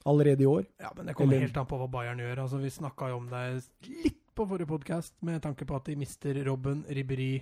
Allerede 0.07 0.45
i 0.45 0.47
år? 0.49 0.63
Ja, 0.79 0.91
men 0.95 1.09
det 1.09 1.15
kommer 1.17 1.35
Eller- 1.35 1.47
helt 1.49 1.57
an 1.59 1.67
på 1.67 1.77
hva 1.81 1.87
Bayern 1.91 2.21
gjør. 2.23 2.43
Altså, 2.45 2.61
Vi 2.61 2.69
snakka 2.71 3.09
jo 3.11 3.17
om 3.17 3.29
det 3.29 3.41
litt 3.89 4.21
på 4.37 4.45
forrige 4.47 4.69
podkast, 4.69 5.13
med 5.25 5.41
tanke 5.41 5.65
på 5.65 5.75
at 5.75 5.85
de 5.89 5.95
mister 5.97 6.37
Robben, 6.45 6.83
Ribery, 6.87 7.41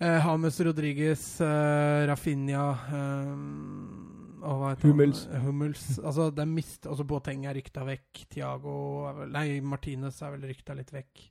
eh, 0.00 0.18
James 0.26 0.58
Rodriguez, 0.60 1.40
eh, 1.40 2.06
Rafinha 2.10 2.64
eh, 2.92 3.34
og 4.44 4.60
hva 4.60 4.72
heter 4.72 4.86
han? 4.86 4.92
Hummels. 4.92 5.22
Hummels. 5.44 5.84
Altså, 5.98 6.28
de 6.34 6.46
mist, 6.48 6.88
altså 6.90 7.06
Boateng 7.08 7.46
er 7.48 7.56
rykta 7.58 7.84
vekk. 7.88 8.24
Thiago 8.34 8.74
er 9.10 9.22
vel, 9.22 9.32
Nei, 9.34 9.46
Martinez 9.64 10.20
er 10.22 10.36
vel 10.36 10.46
rykta 10.50 10.76
litt 10.78 10.92
vekk. 10.94 11.30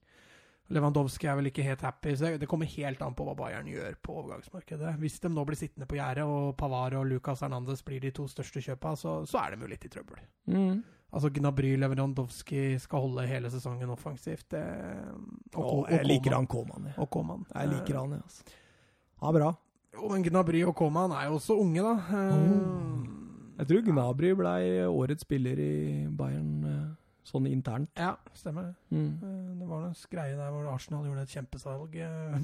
Lewandowski 0.73 1.27
er 1.27 1.37
vel 1.37 1.49
ikke 1.49 1.65
helt 1.65 1.83
happy. 1.83 2.15
Så 2.17 2.31
det 2.39 2.47
kommer 2.49 2.69
helt 2.69 3.01
an 3.03 3.15
på 3.17 3.25
hva 3.27 3.35
Bayern 3.37 3.67
gjør 3.69 3.97
på 4.01 4.15
overgangsmarkedet. 4.21 4.95
Hvis 5.01 5.19
de 5.23 5.31
nå 5.33 5.43
blir 5.47 5.59
sittende 5.59 5.87
på 5.89 5.99
gjerdet, 5.99 6.25
og 6.25 6.55
Pavar 6.59 6.95
og 6.99 7.05
Lucas 7.09 7.43
Hernandez 7.45 7.83
blir 7.85 8.01
de 8.03 8.13
to 8.15 8.25
største 8.31 8.63
kjøpa, 8.63 8.95
så, 8.99 9.19
så 9.29 9.43
er 9.43 9.53
de 9.53 9.67
jo 9.67 9.71
litt 9.73 9.85
i 9.85 9.91
trøbbel. 9.93 10.23
Altså 11.13 11.29
Gnabry 11.29 11.75
Lewandowski 11.77 12.79
skal 12.81 13.03
holde 13.03 13.27
hele 13.29 13.51
sesongen 13.53 13.91
offensivt. 13.93 14.47
Det, 14.55 14.63
og, 15.53 15.59
og, 15.59 15.75
og, 15.83 15.91
jeg 15.93 16.09
liker 16.09 16.33
han 16.39 16.49
Koman, 16.49 16.89
jeg. 16.89 16.97
Og 17.03 17.11
Koman. 17.13 17.45
Jeg 17.53 17.69
liker 17.75 17.99
han, 17.99 18.17
ja. 18.17 18.23
Altså. 18.23 18.57
Ja, 19.21 19.35
bra. 19.35 19.51
Jo, 19.93 20.09
men 20.09 20.23
Gnabry 20.25 20.63
og 20.65 20.75
Coman 20.75 21.11
er 21.13 21.27
jo 21.29 21.37
også 21.37 21.55
unge, 21.61 21.83
da. 21.85 21.93
Mm. 22.33 23.05
Jeg 23.59 23.69
tror 23.69 23.85
Gnabry 23.85 24.33
ble 24.35 24.57
årets 24.89 25.21
spiller 25.23 25.59
i 25.61 25.73
Bayern 26.17 26.63
eh, 26.65 26.85
sånn 27.23 27.45
internt. 27.47 27.91
Ja, 27.95 28.15
stemmer 28.35 28.71
det. 28.71 28.73
Mm. 28.91 29.11
Eh, 29.21 29.51
Det 29.61 29.67
var 29.69 29.83
noen 29.83 29.93
greie 30.11 30.33
der 30.35 30.49
hvor 30.51 30.65
Arsenal 30.73 31.05
gjorde 31.07 31.21
et 31.23 31.35
kjempesalg 31.37 31.93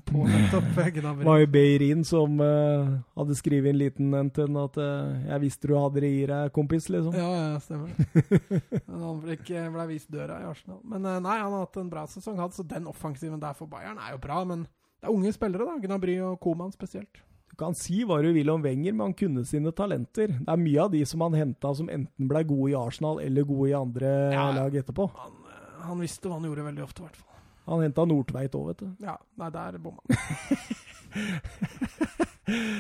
på 0.08 0.28
nettopp 0.30 0.70
Gnabry. 1.00 1.26
Det 1.26 1.28
var 1.32 1.42
jo 1.42 1.50
Beirin 1.56 2.06
som 2.08 2.38
uh, 2.40 2.94
hadde 3.18 3.38
skrevet 3.42 3.74
en 3.74 3.80
liten 3.82 4.14
en 4.16 4.30
til 4.30 4.46
den 4.48 4.60
at 4.62 4.78
uh, 4.78 5.18
'Jeg 5.26 5.44
visste 5.44 5.68
du 5.68 5.74
hadde 5.76 6.04
det 6.06 6.12
i 6.14 6.26
deg, 6.30 6.52
kompis', 6.56 6.88
liksom. 6.94 7.18
Ja, 7.18 7.32
ja, 7.34 7.60
stemmer 7.66 7.90
det. 7.98 8.84
Han 8.88 9.24
ble, 9.24 9.40
ikke, 9.40 9.66
ble 9.74 9.88
vist 9.90 10.12
døra 10.14 10.38
i 10.40 10.48
Arsenal. 10.54 10.80
Men 10.86 11.04
uh, 11.04 11.18
nei, 11.18 11.40
han 11.42 11.52
har 11.52 11.66
hatt 11.66 11.82
en 11.82 11.90
bra 11.90 12.06
sesong, 12.08 12.38
så 12.54 12.64
den 12.64 12.88
offensiven 12.88 13.42
der 13.42 13.58
for 13.58 13.66
Bayern 13.68 13.98
er 13.98 14.14
jo 14.14 14.22
bra. 14.22 14.44
Men 14.46 14.68
det 15.02 15.10
er 15.10 15.18
unge 15.18 15.34
spillere, 15.34 15.66
da. 15.66 15.82
Gnabry 15.82 16.20
og 16.22 16.40
Koman 16.40 16.72
spesielt. 16.72 17.26
Kan 17.60 17.74
si 17.76 18.04
hva 18.08 18.22
du 18.24 18.30
vil 18.34 18.50
om 18.54 18.62
Wenger, 18.64 18.94
men 18.96 19.10
han 19.10 19.14
kunne 19.20 19.42
sine 19.48 19.72
talenter. 19.76 20.28
Det 20.40 20.48
er 20.54 20.62
mye 20.62 20.84
av 20.86 20.92
de 20.94 21.02
som 21.10 21.20
han 21.26 21.34
henta 21.36 21.74
som 21.76 21.90
enten 21.92 22.30
ble 22.32 22.44
gode 22.48 22.70
i 22.72 22.78
Arsenal 22.80 23.20
eller 23.20 23.44
gode 23.50 23.68
i 23.72 23.76
andre 23.76 24.12
Ja. 24.34 24.46
lag 24.56 24.76
etterpå. 24.80 25.10
Han, 25.18 25.34
eh, 25.50 25.82
han 25.90 26.00
visste 26.00 26.30
hva 26.30 26.38
han 26.40 26.48
gjorde 26.48 26.64
veldig 26.70 26.84
ofte, 26.86 27.02
i 27.04 27.08
hvert 27.10 27.18
fall. 27.20 27.26
Han 27.70 27.84
henta 27.84 28.06
Nordtveit 28.08 28.56
òg, 28.58 28.68
vet 28.72 28.80
du. 28.86 28.90
Ja, 29.06 29.18
nei, 29.38 29.50
der 29.54 29.78
bomma 29.78 30.02
han. 30.08 30.10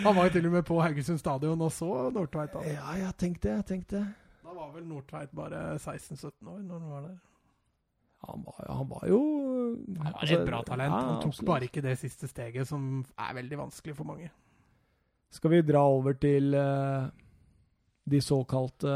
Han 0.03 0.15
var 0.15 0.25
jo 0.25 0.29
til 0.33 0.45
og 0.47 0.51
med 0.53 0.63
på 0.65 0.79
Haugesund 0.81 1.19
stadion 1.21 1.61
og 1.61 1.71
så 1.73 1.87
Nordtveit. 2.13 2.53
Da. 2.55 2.61
Ja, 2.65 2.93
jeg 2.97 3.13
tenkte 3.21 3.49
det, 3.51 3.65
tenk 3.69 3.83
det. 3.91 4.01
da 4.43 4.53
var 4.55 4.71
vel 4.73 4.85
Nordtveit 4.89 5.29
bare 5.35 5.75
16-17 5.77 6.31
år 6.49 6.61
når 6.65 6.79
han 6.79 6.89
var 6.89 7.01
der. 7.05 7.17
Han 8.27 8.41
var, 8.43 8.65
han 8.67 8.89
var 8.89 9.03
jo 9.07 9.19
Han 9.77 10.03
var 10.03 10.13
altså, 10.23 10.39
et 10.39 10.47
bra 10.49 10.61
talent. 10.67 10.91
han 10.93 11.21
tok 11.23 11.37
bare 11.45 11.63
ikke 11.69 11.81
det 11.85 11.93
siste 12.01 12.27
steget, 12.27 12.67
som 12.67 13.05
er 13.17 13.33
veldig 13.37 13.57
vanskelig 13.61 13.95
for 13.95 14.03
mange. 14.09 14.29
Skal 15.33 15.53
vi 15.53 15.61
dra 15.65 15.83
over 15.85 16.15
til 16.17 16.55
uh, 16.57 17.09
de 18.09 18.21
såkalte 18.21 18.93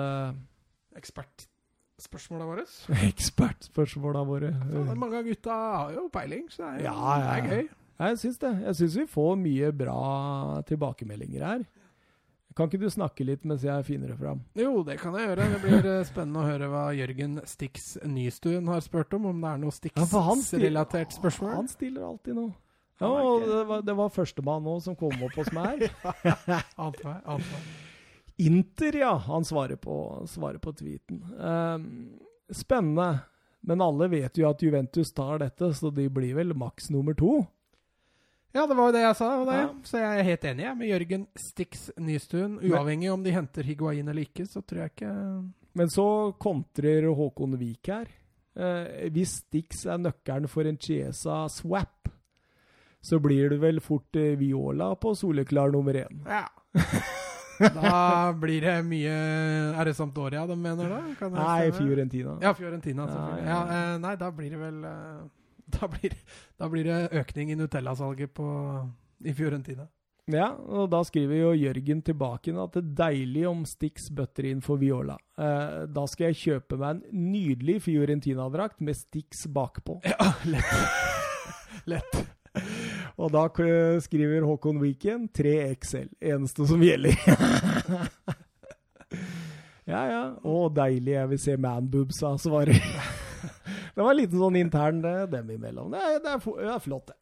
Ekspertspørsmåla 0.97 2.47
våre. 2.49 2.65
ekspertspørsmåla 3.11 4.25
våre? 4.27 4.51
Ja, 4.73 4.97
mange 4.97 5.21
av 5.21 5.29
gutta 5.29 5.53
har 5.53 5.93
jo 5.95 6.07
peiling, 6.13 6.49
så 6.53 6.65
det 6.65 6.73
er, 6.73 6.83
Ja, 6.89 6.97
ja, 6.97 7.21
det 7.21 7.37
er 7.37 7.55
gøy. 7.55 7.71
Jeg 8.03 8.19
syns 8.19 8.41
det. 8.41 8.51
Jeg 8.65 8.77
syns 8.79 8.97
vi 8.97 9.07
får 9.09 9.33
mye 9.39 9.71
bra 9.77 10.01
tilbakemeldinger 10.67 11.45
her. 11.45 11.65
Kan 12.53 12.69
ikke 12.69 12.83
du 12.83 12.89
snakke 12.93 13.25
litt 13.25 13.45
mens 13.49 13.63
jeg 13.65 13.85
finner 13.87 14.11
det 14.13 14.17
fram? 14.19 14.43
Jo, 14.57 14.83
det 14.85 14.99
kan 15.01 15.15
jeg 15.17 15.25
gjøre. 15.25 15.47
Det 15.55 15.61
blir 15.63 15.87
eh, 15.89 16.03
spennende 16.05 16.41
å 16.43 16.45
høre 16.45 16.67
hva 16.69 16.83
Jørgen 16.93 17.39
Stix 17.49 17.95
Nystuen 18.05 18.69
har 18.69 18.83
spurt 18.85 19.13
om. 19.17 19.25
Om 19.31 19.39
det 19.41 19.53
er 19.53 19.63
noe 19.63 19.73
Stix-relatert 19.73 21.15
spørsmål. 21.17 21.55
Han 21.55 21.71
stiller 21.71 22.05
alltid 22.05 22.37
noe. 22.37 22.53
Ja, 23.01 23.09
og 23.09 23.47
det 23.47 23.63
var, 23.69 23.81
det 23.81 23.95
var 23.97 24.11
førstemann 24.13 24.63
nå 24.63 24.77
som 24.83 24.95
kom 24.95 25.15
opp 25.25 25.39
hos 25.39 25.49
meg. 25.55 25.87
Ante 26.13 27.07
meg. 27.07 27.23
ante 27.25 27.49
meg. 27.49 27.71
Inter, 28.43 28.95
ja. 29.03 29.13
Han 29.27 29.45
svarer 29.45 29.79
på, 29.81 29.95
svarer 30.29 30.61
på 30.61 30.73
tweeten. 30.77 31.21
Um, 31.37 31.87
spennende. 32.53 33.25
Men 33.63 33.81
alle 33.81 34.09
vet 34.11 34.37
jo 34.37 34.47
at 34.49 34.61
Juventus 34.63 35.13
tar 35.15 35.39
dette, 35.39 35.69
så 35.73 35.91
de 35.93 36.09
blir 36.11 36.35
vel 36.35 36.53
maks 36.57 36.89
nummer 36.91 37.15
to. 37.15 37.37
Ja, 38.53 38.67
det 38.67 38.75
var 38.77 38.89
jo 38.89 38.93
det 38.93 39.01
jeg 39.01 39.17
sa, 39.17 39.29
det. 39.47 39.59
Ja. 39.61 39.69
så 39.89 40.01
jeg 40.01 40.17
er 40.19 40.27
helt 40.27 40.43
enig 40.45 40.65
jeg, 40.65 40.77
med 40.77 40.89
Jørgen 40.91 41.23
Stix 41.41 41.87
Nystuen. 41.97 42.59
Uavhengig 42.61 43.09
om 43.09 43.23
de 43.25 43.33
henter 43.33 43.65
Higuain 43.65 44.05
eller 44.05 44.27
ikke, 44.27 44.45
så 44.45 44.61
tror 44.61 44.83
jeg 44.83 44.93
ikke 44.93 45.13
Men 45.73 45.89
så 45.89 46.05
kontrer 46.37 47.07
Håkon 47.17 47.57
Vik 47.57 47.89
her. 47.89 48.11
Eh, 48.53 49.07
hvis 49.15 49.39
Stix 49.41 49.87
er 49.89 50.03
nøkkelen 50.03 50.51
for 50.51 50.69
en 50.69 50.77
Chiesa-swap, 50.77 52.11
så 53.03 53.19
blir 53.19 53.51
det 53.51 53.59
vel 53.61 53.81
fort 53.83 54.15
eh, 54.19 54.33
Viola 54.39 54.93
på 54.95 55.11
soleklar 55.19 55.71
nummer 55.75 55.93
én. 56.05 56.23
Ja. 56.27 56.45
Da 57.59 58.33
blir 58.33 58.63
det 58.65 58.79
mye 58.83 59.11
Er 59.77 59.85
det 59.85 59.93
Sampdoria 59.95 60.41
de 60.49 60.55
mener, 60.57 60.89
da? 60.89 61.29
Nei. 61.29 61.69
Fiorentina. 61.71 62.33
Ja, 62.41 62.51
Fiorentina, 62.57 63.05
selvfølgelig. 63.07 63.45
ja, 63.45 63.53
Ja, 63.53 63.59
ja. 63.69 63.93
eh, 63.93 63.99
nei, 64.01 64.13
da 64.19 64.31
blir 64.33 64.49
det 64.55 64.59
vel 64.59 64.79
eh, 64.89 65.19
da, 65.77 65.87
blir, 65.93 66.15
da 66.59 66.67
blir 66.73 66.89
det 66.89 66.97
økning 67.21 67.53
i 67.53 67.55
Nutella-salget 67.59 68.41
i 69.23 69.33
Fiorentina. 69.37 69.85
Ja, 70.33 70.49
og 70.55 70.89
da 70.91 71.01
skriver 71.03 71.35
jo 71.35 71.53
Jørgen 71.55 72.01
tilbake 72.07 72.51
at 72.57 72.75
det 72.77 72.81
er 72.83 72.91
deilig 73.05 73.45
om 73.49 73.63
Stix 73.67 74.09
bøtter 74.15 74.49
inn 74.49 74.61
for 74.63 74.81
Viola. 74.81 75.17
Eh, 75.37 75.83
da 75.93 76.05
skal 76.09 76.31
jeg 76.31 76.39
kjøpe 76.41 76.77
meg 76.81 77.01
en 77.05 77.25
nydelig 77.31 77.81
Fiorentina-drakt 77.85 78.81
med 78.81 78.97
Stix 78.97 79.45
bakpå. 79.51 80.01
Ja, 80.09 80.33
lett. 80.53 80.73
lett. 81.85 82.23
Og 83.21 83.31
da 83.33 83.45
skriver 84.03 84.45
Håkon 84.47 84.81
Viken 84.81 85.27
3XL. 85.33 86.09
Eneste 86.33 86.67
som 86.69 86.83
gjelder. 86.83 87.17
ja, 89.91 90.03
ja. 90.09 90.23
Å, 90.41 90.55
deilig. 90.73 91.17
Jeg 91.17 91.31
vil 91.33 91.41
se 91.41 91.57
manboobsa, 91.57 92.35
svarer 92.41 92.79
Det 93.93 94.01
var 94.01 94.09
en 94.09 94.17
liten 94.17 94.41
sånn 94.41 94.57
intern 94.57 95.03
dem 95.03 95.51
imellom. 95.53 95.91
Det 95.93 96.01
er, 96.01 96.15
det 96.23 96.31
er, 96.33 96.41
det 96.41 96.71
er 96.73 96.81
flott, 96.81 97.11
det. 97.11 97.19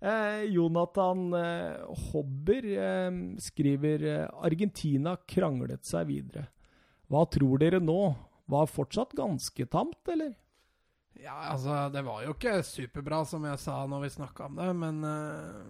Eh, 0.00 0.46
Jonathan 0.48 1.26
eh, 1.36 1.98
Hobber 2.08 2.64
eh, 2.64 3.10
skriver 3.36 4.06
eh, 4.08 4.30
Argentina 4.40 5.12
kranglet 5.28 5.84
seg 5.84 6.08
videre. 6.08 6.46
Hva 7.10 7.26
tror 7.28 7.60
dere 7.60 7.82
nå? 7.84 8.14
Var 8.50 8.72
fortsatt 8.72 9.12
ganske 9.18 9.66
tamt, 9.68 10.00
eller? 10.08 10.32
Ja, 11.20 11.36
altså, 11.52 11.90
det 11.92 12.02
var 12.06 12.22
jo 12.24 12.32
ikke 12.34 12.62
superbra, 12.64 13.24
som 13.28 13.44
jeg 13.44 13.60
sa 13.60 13.82
når 13.86 14.06
vi 14.06 14.14
snakka 14.14 14.46
om 14.48 14.56
det, 14.56 14.70
men, 14.76 15.04
eh, 15.04 15.60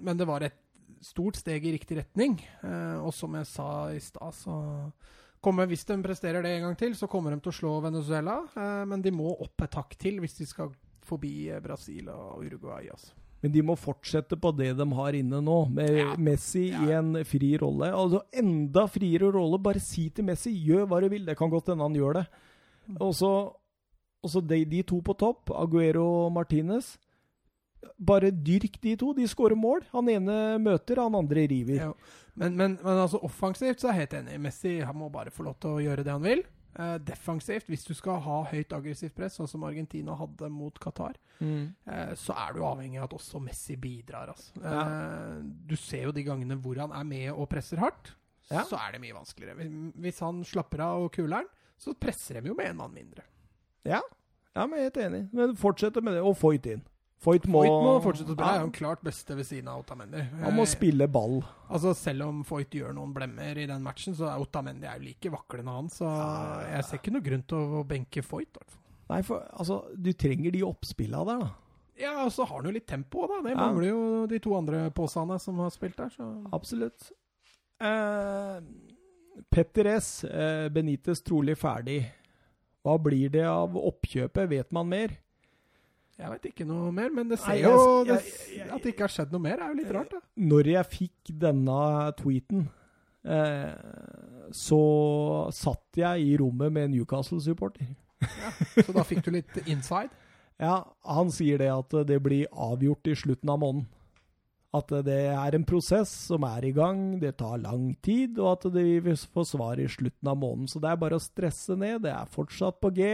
men 0.00 0.16
det 0.16 0.26
var 0.28 0.46
et 0.46 0.56
stort 1.04 1.36
steg 1.36 1.66
i 1.66 1.74
riktig 1.76 1.98
retning. 2.00 2.38
Eh, 2.64 2.96
og 2.98 3.12
som 3.14 3.34
jeg 3.38 3.46
sa 3.46 3.68
i 3.92 4.00
stad, 4.00 4.34
så 4.34 4.56
kommer, 5.40 5.66
Hvis 5.66 5.84
de 5.86 6.00
presterer 6.02 6.42
det 6.42 6.56
en 6.56 6.62
gang 6.68 6.76
til, 6.76 6.94
så 6.94 7.06
kommer 7.06 7.30
de 7.30 7.40
til 7.40 7.52
å 7.52 7.58
slå 7.60 7.82
Venezuela. 7.84 8.40
Eh, 8.56 8.84
men 8.88 9.02
de 9.02 9.10
må 9.14 9.30
opp 9.38 9.62
et 9.62 9.74
hakk 9.74 9.94
til 9.98 10.18
hvis 10.20 10.38
de 10.40 10.46
skal 10.46 10.72
forbi 11.08 11.48
Brasil 11.62 12.08
og 12.08 12.42
Uruguay. 12.44 12.88
Altså. 12.90 13.12
Men 13.42 13.52
de 13.52 13.62
må 13.62 13.76
fortsette 13.78 14.36
på 14.40 14.50
det 14.56 14.72
de 14.76 14.86
har 14.98 15.12
inne 15.14 15.40
nå, 15.40 15.70
med 15.70 15.94
Ja. 15.96 16.16
Messi 16.16 16.72
i 16.72 16.90
en 16.90 17.14
fri 17.24 17.56
rolle. 17.56 17.92
Altså 17.94 18.24
enda 18.32 18.86
friere 18.88 19.30
rolle. 19.32 19.60
Bare 19.62 19.78
si 19.80 20.08
til 20.10 20.24
Messi 20.24 20.50
'gjør 20.50 20.88
hva 20.88 21.00
du 21.00 21.08
vil'. 21.08 21.26
Det 21.26 21.36
kan 21.38 21.50
godt 21.50 21.66
hende 21.68 21.84
han 21.84 21.94
gjør 21.94 22.14
det. 22.14 22.26
Og 23.00 23.14
så, 23.14 23.52
og 24.22 24.30
så 24.30 24.40
de, 24.46 24.64
de 24.64 24.82
to 24.82 25.00
på 25.04 25.14
topp, 25.18 25.50
Aguero 25.54 26.04
og 26.26 26.32
Martinez. 26.32 26.96
Bare 27.98 28.30
dyrk 28.34 28.80
de 28.82 28.96
to. 28.98 29.12
De 29.14 29.26
skårer 29.30 29.54
mål. 29.58 29.84
Han 29.92 30.08
ene 30.10 30.58
møter, 30.62 30.98
han 31.02 31.14
andre 31.14 31.44
river. 31.50 31.78
Ja. 31.78 31.92
Men, 32.38 32.56
men, 32.58 32.76
men 32.82 32.98
altså 33.04 33.20
offensivt 33.26 33.80
så 33.82 33.88
er 33.90 33.94
jeg 33.96 34.00
helt 34.08 34.16
enig. 34.20 34.38
Messi 34.42 34.76
han 34.86 34.96
må 34.98 35.08
bare 35.14 35.30
få 35.34 35.46
lov 35.46 35.56
til 35.62 35.76
å 35.76 35.82
gjøre 35.82 36.04
det 36.06 36.12
han 36.14 36.22
vil. 36.26 36.42
Eh, 36.78 36.96
defensivt, 37.02 37.66
hvis 37.70 37.86
du 37.88 37.94
skal 37.96 38.20
ha 38.22 38.40
høyt 38.52 38.74
aggressivt 38.76 39.14
press, 39.16 39.38
sånn 39.38 39.48
som 39.50 39.64
Argentina 39.66 40.14
hadde 40.18 40.50
mot 40.52 40.78
Qatar, 40.82 41.16
Mm. 41.40 41.72
eh, 41.86 42.12
så 42.18 42.34
er 42.34 42.52
du 42.54 42.60
avhengig 42.66 42.98
av 42.98 43.04
at 43.08 43.12
også 43.18 43.40
Messi 43.42 43.76
bidrar. 43.78 44.28
Altså. 44.34 44.52
Ja. 44.62 44.82
Eh, 44.82 45.42
du 45.70 45.76
ser 45.78 46.02
jo 46.08 46.12
de 46.12 46.24
gangene 46.26 46.56
hvor 46.60 46.78
han 46.82 46.90
er 46.92 47.04
med 47.06 47.30
og 47.32 47.48
presser 47.50 47.78
hardt, 47.78 48.12
Ja. 48.50 48.64
så 48.64 48.76
er 48.78 48.92
det 48.92 49.00
mye 49.02 49.14
vanskeligere. 49.14 49.68
Hvis- 49.98 50.18
han 50.20 50.42
slapper 50.44 50.80
av 50.80 51.02
og 51.02 51.12
kuler'n, 51.12 51.46
så 51.78 51.94
presser 51.94 52.40
de 52.42 52.48
jo 52.48 52.54
med 52.54 52.66
en 52.70 52.76
mann 52.76 52.92
mindre. 52.94 53.22
Ja, 53.84 54.00
jeg 54.56 54.72
er 54.72 54.82
helt 54.88 54.96
enig. 54.96 55.28
Men 55.32 55.54
fortsette 55.56 56.00
med 56.02 56.14
det. 56.14 56.22
Og 56.22 56.36
Foyt 56.36 56.66
inn. 56.66 56.82
Foyt 57.18 57.46
må, 57.50 57.64
Foyt 57.64 57.82
må 57.82 57.92
fortsette 58.02 58.30
å 58.30 58.34
spille. 58.36 58.46
Ja, 58.46 58.60
er 58.60 58.66
jo 58.66 58.70
klart 58.74 59.00
beste 59.02 59.34
ved 59.34 59.46
siden 59.46 59.68
av 59.68 59.80
Otamendi. 59.82 60.20
han 60.42 60.54
må 60.54 60.64
spille 60.70 61.08
ball. 61.10 61.40
Altså 61.68 61.90
Selv 61.98 62.22
om 62.28 62.44
Foyt 62.46 62.70
gjør 62.78 62.92
noen 62.94 63.12
blemmer 63.14 63.58
i 63.58 63.66
den 63.66 63.82
matchen, 63.82 64.14
så 64.14 64.28
er 64.30 64.38
Otamendi 64.42 64.86
er 64.86 64.98
jo 65.00 65.06
like 65.08 65.30
vaklende 65.34 65.74
han. 65.74 65.88
Så 65.90 66.06
jeg 66.70 66.84
ser 66.86 66.98
ikke 67.00 67.14
noe 67.16 67.26
grunn 67.26 67.42
til 67.42 67.58
å 67.58 67.82
benke 67.86 68.22
Foyt. 68.22 68.60
Nei, 69.10 69.22
for 69.22 69.42
altså, 69.52 69.80
du 69.96 70.12
trenger 70.12 70.52
de 70.54 70.62
oppspilla 70.62 71.24
der, 71.26 71.38
da. 71.42 71.50
Ja, 71.98 72.12
og 72.22 72.30
så 72.30 72.44
har 72.46 72.60
han 72.60 72.68
jo 72.70 72.76
litt 72.76 72.86
tempo, 72.86 73.26
da. 73.26 73.40
Det 73.42 73.50
Ja. 73.50 73.56
mangler 73.66 73.88
jo 73.88 74.26
de 74.30 74.38
to 74.38 74.54
andre 74.54 74.90
påsene 74.94 75.40
som 75.40 75.58
har 75.58 75.70
spilt 75.70 75.96
der. 75.96 76.10
Så 76.14 76.28
Absolutt. 76.52 77.10
Eh, 77.80 78.60
Petter 79.50 79.86
S. 79.96 80.24
Eh, 80.24 80.68
Benitez 80.68 81.22
trolig 81.22 81.56
ferdig. 81.58 82.04
Hva 82.88 82.96
blir 83.04 83.32
det 83.32 83.44
av 83.44 83.76
oppkjøpet? 83.76 84.48
Vet 84.48 84.72
man 84.72 84.88
mer? 84.88 85.18
jeg 86.18 86.32
veit 86.32 86.48
ikke 86.50 86.66
noe 86.66 86.90
mer. 86.94 87.12
Men 87.14 87.30
det 87.30 87.38
ser 87.42 87.60
jo 87.62 87.74
At 88.10 88.82
det 88.82 88.94
ikke 88.94 89.06
har 89.06 89.14
skjedd 89.14 89.34
noe 89.34 89.44
mer, 89.44 89.62
er 89.62 89.72
jo 89.72 89.78
litt 89.78 89.94
rart, 89.94 90.14
da. 90.14 90.22
Når 90.50 90.72
jeg 90.72 90.90
fikk 90.94 91.32
denne 91.44 91.80
tweeten, 92.18 92.64
eh, 93.22 94.48
så 94.54 94.80
satt 95.54 96.00
jeg 96.00 96.30
i 96.32 96.36
rommet 96.40 96.74
med 96.74 96.88
en 96.88 96.96
Newcastle-supporter. 96.96 97.92
Så 98.82 98.94
da 98.94 99.04
fikk 99.06 99.22
du 99.28 99.36
litt 99.38 99.60
inside. 99.66 100.10
Ja, 100.58 100.80
han 101.06 101.28
sier 101.30 101.60
det 101.62 101.68
at 101.70 101.92
det 102.08 102.16
blir 102.18 102.48
avgjort 102.50 103.06
i 103.06 103.12
slutten 103.14 103.52
av 103.52 103.60
måneden. 103.62 103.84
At 104.76 104.90
det 105.06 105.14
er 105.32 105.54
en 105.56 105.64
prosess 105.64 106.10
som 106.28 106.44
er 106.44 106.66
i 106.68 106.72
gang, 106.76 107.18
det 107.22 107.38
tar 107.40 107.56
lang 107.62 107.94
tid, 108.04 108.36
og 108.38 108.50
at 108.58 108.66
de 108.74 108.82
vil 109.00 109.16
få 109.16 109.44
svar 109.48 109.80
i 109.80 109.86
slutten 109.88 110.28
av 110.28 110.36
måneden. 110.36 110.68
Så 110.68 110.80
det 110.82 110.90
er 110.90 111.00
bare 111.00 111.16
å 111.16 111.22
stresse 111.24 111.72
ned. 111.78 112.02
Det 112.04 112.12
er 112.12 112.28
fortsatt 112.28 112.76
på 112.82 112.90
G. 112.98 113.06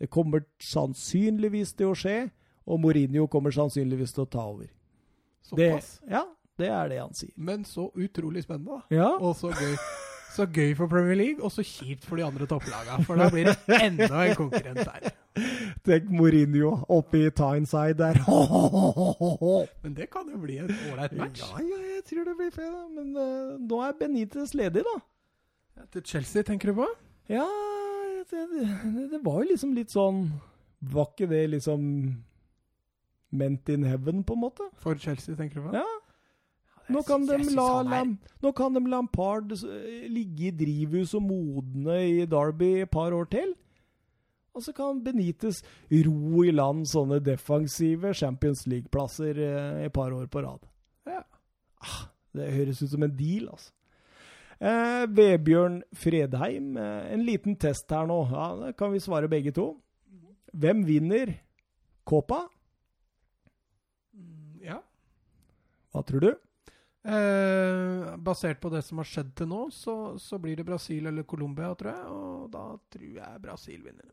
Det 0.00 0.08
kommer 0.10 0.46
sannsynligvis 0.64 1.74
til 1.76 1.92
å 1.92 1.98
skje, 1.98 2.30
og 2.64 2.80
Mourinho 2.80 3.26
kommer 3.28 3.52
sannsynligvis 3.52 4.16
til 4.16 4.24
å 4.24 4.30
ta 4.32 4.46
over. 4.54 4.70
Det, 5.52 5.68
Såpass. 5.68 5.90
ja, 6.08 6.24
det 6.56 6.70
er 6.72 6.88
det 6.88 6.98
han 7.02 7.12
sier. 7.14 7.34
Men 7.36 7.64
så 7.68 7.90
utrolig 8.00 8.46
spennende, 8.46 8.80
da. 8.80 8.96
Ja, 8.96 9.10
Og 9.20 9.36
så 9.36 9.52
gøy. 9.52 9.76
Så 10.34 10.46
gøy 10.50 10.72
for 10.74 10.90
Premier 10.90 11.14
League, 11.14 11.44
og 11.44 11.52
så 11.54 11.62
kjipt 11.62 12.06
for 12.08 12.18
de 12.18 12.24
andre 12.26 12.46
topplagene. 12.50 13.04
For 13.06 13.20
da 13.20 13.28
blir 13.30 13.52
det 13.52 13.76
enda 13.78 14.24
en 14.24 14.34
konkurrent 14.34 14.80
der. 14.82 15.12
Tenk 15.86 16.10
Mourinho 16.10 16.72
oppe 16.90 17.20
i 17.26 17.30
Tyneside 17.30 17.94
der. 17.98 18.18
Men 19.84 19.94
det 19.94 20.08
kan 20.10 20.26
jo 20.32 20.40
bli 20.42 20.58
en 20.58 20.72
ålreit 20.90 21.14
match. 21.18 21.42
Ja, 21.42 21.62
ja, 21.62 21.80
jeg 21.94 22.04
tror 22.10 22.26
det 22.30 22.36
blir 22.40 22.50
feil. 22.54 22.74
Men 22.96 23.14
uh, 23.14 23.54
nå 23.62 23.80
er 23.86 23.94
Benitez 24.00 24.54
ledig, 24.58 24.82
da. 24.82 24.98
Til 25.92 26.02
Chelsea, 26.04 26.42
tenker 26.42 26.72
du 26.72 26.80
på? 26.82 26.88
Ja, 27.30 27.46
det, 28.30 28.46
det, 28.58 29.10
det 29.12 29.20
var 29.24 29.42
jo 29.42 29.50
liksom 29.50 29.72
litt 29.74 29.90
sånn 29.92 30.26
Var 30.92 31.06
ikke 31.08 31.26
det 31.30 31.40
liksom 31.54 31.84
ment 33.34 33.68
in 33.72 33.86
heaven, 33.86 34.22
på 34.26 34.34
en 34.34 34.42
måte? 34.48 34.66
For 34.82 34.98
Chelsea, 34.98 35.34
tenker 35.38 35.60
du 35.60 35.68
på? 35.68 35.78
Ja. 35.78 35.86
Nå 36.92 37.00
kan, 37.06 37.22
de 37.24 37.38
la, 37.56 37.66
han 37.88 38.10
nå 38.44 38.50
kan 38.52 38.74
de 38.76 38.80
Lampard 38.92 39.52
eh, 39.56 40.04
ligge 40.12 40.50
i 40.50 40.56
drivhus 40.56 41.14
og 41.16 41.22
modne 41.24 42.00
i 42.04 42.26
Derby 42.28 42.82
et 42.82 42.90
par 42.92 43.14
år 43.16 43.30
til. 43.32 43.54
Og 44.54 44.62
så 44.62 44.74
kan 44.76 45.00
Benitez 45.02 45.62
ro 46.06 46.42
i 46.44 46.52
land 46.54 46.84
sånne 46.86 47.18
defensive 47.24 48.12
Champions 48.14 48.66
League-plasser 48.70 49.40
eh, 49.40 49.86
et 49.86 49.94
par 49.96 50.12
år 50.14 50.28
på 50.30 50.44
rad. 50.44 50.68
Ja. 51.08 51.22
Ah, 51.80 52.04
det 52.36 52.52
høres 52.52 52.82
ut 52.84 52.92
som 52.92 53.02
en 53.06 53.16
deal, 53.16 53.48
altså. 53.50 53.72
Eh, 54.64 55.06
Vebjørn 55.10 55.80
Fredheim, 55.98 56.76
eh, 56.78 57.12
en 57.16 57.24
liten 57.26 57.56
test 57.60 57.90
her 57.90 58.06
nå. 58.06 58.20
Ja, 58.30 58.46
Det 58.60 58.76
kan 58.78 58.92
vi 58.92 59.00
svare 59.02 59.28
begge 59.28 59.52
to. 59.52 59.72
Hvem 60.54 60.84
vinner? 60.86 61.34
Mm, 64.14 64.60
Ja. 64.62 64.78
Hva 65.92 66.02
tror 66.06 66.20
du? 66.20 66.32
Eh, 67.04 68.16
basert 68.16 68.60
på 68.60 68.70
det 68.72 68.80
som 68.86 69.00
har 69.02 69.08
skjedd 69.08 69.34
til 69.36 69.48
nå, 69.50 69.66
så, 69.76 70.16
så 70.20 70.38
blir 70.40 70.56
det 70.56 70.64
Brasil 70.64 71.04
eller 71.10 71.26
Colombia, 71.28 71.74
tror 71.76 71.92
jeg. 71.92 72.04
Og 72.16 72.46
da 72.52 72.64
tror 72.94 73.10
jeg 73.18 73.42
Brasil 73.44 73.82
vinner. 73.84 74.08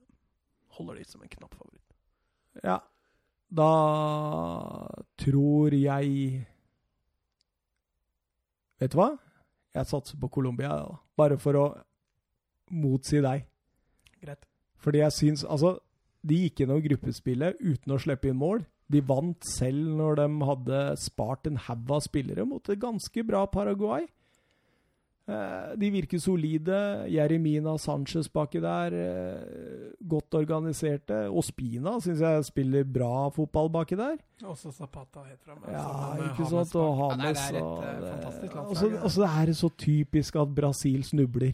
Holder 0.76 1.00
de 1.00 1.06
som 1.08 1.24
en 1.24 1.32
knapp 1.32 1.56
favoritt. 1.56 1.96
Ja. 2.64 2.80
Da 3.52 3.72
tror 5.20 5.76
jeg 5.76 6.46
Vet 8.82 8.94
du 8.94 8.98
hva? 8.98 9.12
Jeg 9.76 9.88
satser 9.88 10.18
på 10.20 10.28
Colombia, 10.32 10.72
da. 10.74 10.96
bare 11.16 11.38
for 11.40 11.56
å 11.60 11.66
motsi 12.74 13.20
deg. 13.24 13.44
Greit. 14.24 14.48
Fordi 14.82 15.04
jeg 15.04 15.16
syns 15.16 15.44
Altså, 15.46 15.76
de 16.26 16.40
gikk 16.46 16.64
gjennom 16.64 16.82
gruppespillet 16.84 17.60
uten 17.62 17.94
å 17.94 18.00
slippe 18.02 18.32
inn 18.32 18.40
mål. 18.40 18.64
De 18.92 19.02
vant 19.08 19.44
selv 19.58 19.94
når 19.98 20.16
de 20.22 20.30
hadde 20.50 20.80
spart 21.00 21.48
en 21.48 21.58
haug 21.68 21.92
av 21.98 22.02
spillere 22.06 22.46
mot 22.48 22.70
et 22.74 22.80
ganske 22.82 23.24
bra 23.28 23.46
Paraguay. 23.48 24.08
Eh, 25.32 25.76
De 25.78 25.90
virker 25.94 26.20
solide. 26.20 26.78
Jeremina 27.14 27.76
Sanchez 27.80 28.28
baki 28.34 28.60
der, 28.60 28.92
eh, 28.92 29.94
godt 30.04 30.34
organiserte. 30.36 31.30
Ospina 31.32 31.94
syns 32.02 32.20
jeg 32.20 32.44
spiller 32.50 32.84
bra 32.84 33.30
fotball 33.30 33.70
baki 33.70 33.96
der. 33.96 34.18
Også 34.44 34.74
Zapata 34.74 35.22
helt 35.24 35.40
framme. 35.46 35.70
Ja, 35.72 36.32
ikke 36.34 36.50
sant? 36.50 36.76
Og 36.76 36.98
Ja, 36.98 37.10
Hames 37.16 37.38
det 37.38 37.56
er 37.56 37.58
et 37.58 37.64
og 37.64 37.84
eh, 37.84 38.02
fantastisk 38.12 38.56
Og 38.56 38.66
landslag. 38.66 39.04
og 39.04 39.12
så 39.12 39.24
er 39.42 39.46
det 39.46 39.56
så 39.56 39.70
typisk 39.78 40.36
at 40.42 40.56
Brasil 40.56 41.04
snubler 41.04 41.54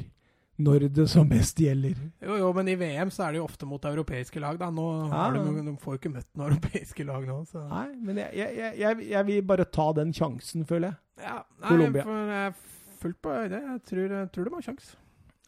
når 0.58 0.88
det 0.90 1.06
som 1.12 1.28
mest 1.30 1.60
gjelder. 1.62 1.98
Jo, 2.24 2.38
jo, 2.42 2.52
men 2.58 2.70
i 2.72 2.76
VM 2.80 3.12
så 3.14 3.28
er 3.28 3.36
det 3.36 3.42
jo 3.42 3.46
ofte 3.46 3.68
mot 3.70 3.84
europeiske 3.86 4.42
lag, 4.42 4.58
da. 4.60 4.70
Nå 4.74 4.86
har 5.12 5.36
de, 5.36 5.44
de 5.68 5.76
får 5.82 5.98
jo 5.98 6.02
ikke 6.02 6.14
møtt 6.16 6.30
noen 6.34 6.48
europeiske 6.56 7.06
lag 7.08 7.28
nå, 7.30 7.42
så 7.50 7.66
Nei, 7.70 7.90
men 8.10 8.24
jeg, 8.24 8.34
jeg, 8.40 8.72
jeg, 8.82 9.04
jeg, 9.12 9.28
vil 9.30 9.44
bare 9.52 9.68
ta 9.70 9.92
den 10.00 10.16
sjansen, 10.18 10.66
føler 10.70 10.92
jeg. 10.92 11.28
Ja, 11.28 11.38
nei, 11.62 11.70
Colombia. 11.70 12.08
Jeg 12.08 12.42
er 12.48 12.98
fullt 13.04 13.22
på 13.22 13.36
øyne. 13.36 13.62
Jeg 13.68 13.86
tror, 13.92 14.18
tror 14.34 14.50
de 14.50 14.58
har 14.58 14.68
sjans. 14.72 14.90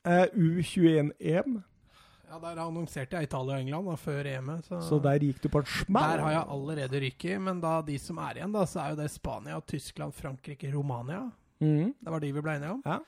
Eh, 0.05 0.25
U21-EM, 0.37 1.59
Ja, 2.29 2.37
der 2.43 2.59
annonserte 2.61 3.17
jeg 3.17 3.25
Italia 3.25 3.55
og 3.57 3.63
England 3.63 3.87
da, 3.89 3.97
før 3.97 4.27
EM-et. 4.29 4.67
Så, 4.69 4.79
så 4.85 4.99
der 5.01 5.23
gikk 5.25 5.41
du 5.41 5.49
på 5.49 5.63
en 5.63 5.69
smell. 5.73 6.11
der 6.11 6.21
har 6.27 6.35
jeg 6.35 6.43
allerede 6.55 6.99
ryket. 7.01 7.41
Men 7.41 7.61
da 7.63 7.79
de 7.81 7.97
som 7.97 8.21
er 8.21 8.37
igjen, 8.37 8.53
da, 8.53 8.67
så 8.69 8.83
er 8.83 8.91
jo 8.93 8.99
det 9.01 9.07
Spania, 9.09 9.57
Tyskland, 9.65 10.13
Frankrike, 10.13 10.69
Romania. 10.75 11.23
Mm. 11.57 11.95
Det 11.97 12.13
var 12.13 12.21
de 12.21 12.29
vi 12.35 12.43
ble 12.45 12.59
enige 12.59 12.75
om. 12.77 12.83
Ja. 12.85 12.99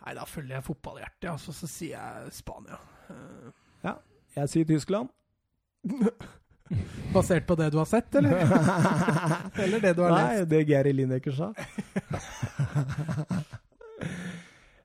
Nei, 0.00 0.14
da 0.16 0.24
følger 0.28 0.56
jeg 0.56 0.64
fotballhjertet, 0.64 1.28
altså, 1.30 1.52
så 1.52 1.68
sier 1.68 1.96
jeg 1.98 2.32
Spania. 2.32 2.78
Ja, 3.84 3.94
Jeg 4.36 4.48
sier 4.52 4.64
Tyskland. 4.68 5.08
basert 7.14 7.46
på 7.48 7.56
det 7.58 7.70
du 7.74 7.78
har 7.80 7.88
sett, 7.90 8.14
eller? 8.14 8.36
eller 9.64 9.82
det 9.82 9.94
du 9.98 10.02
har 10.04 10.12
Nei, 10.14 10.36
lest? 10.38 10.50
det 10.52 10.60
Gary 10.68 10.92
Lineker 10.94 11.34
sa. 11.34 11.48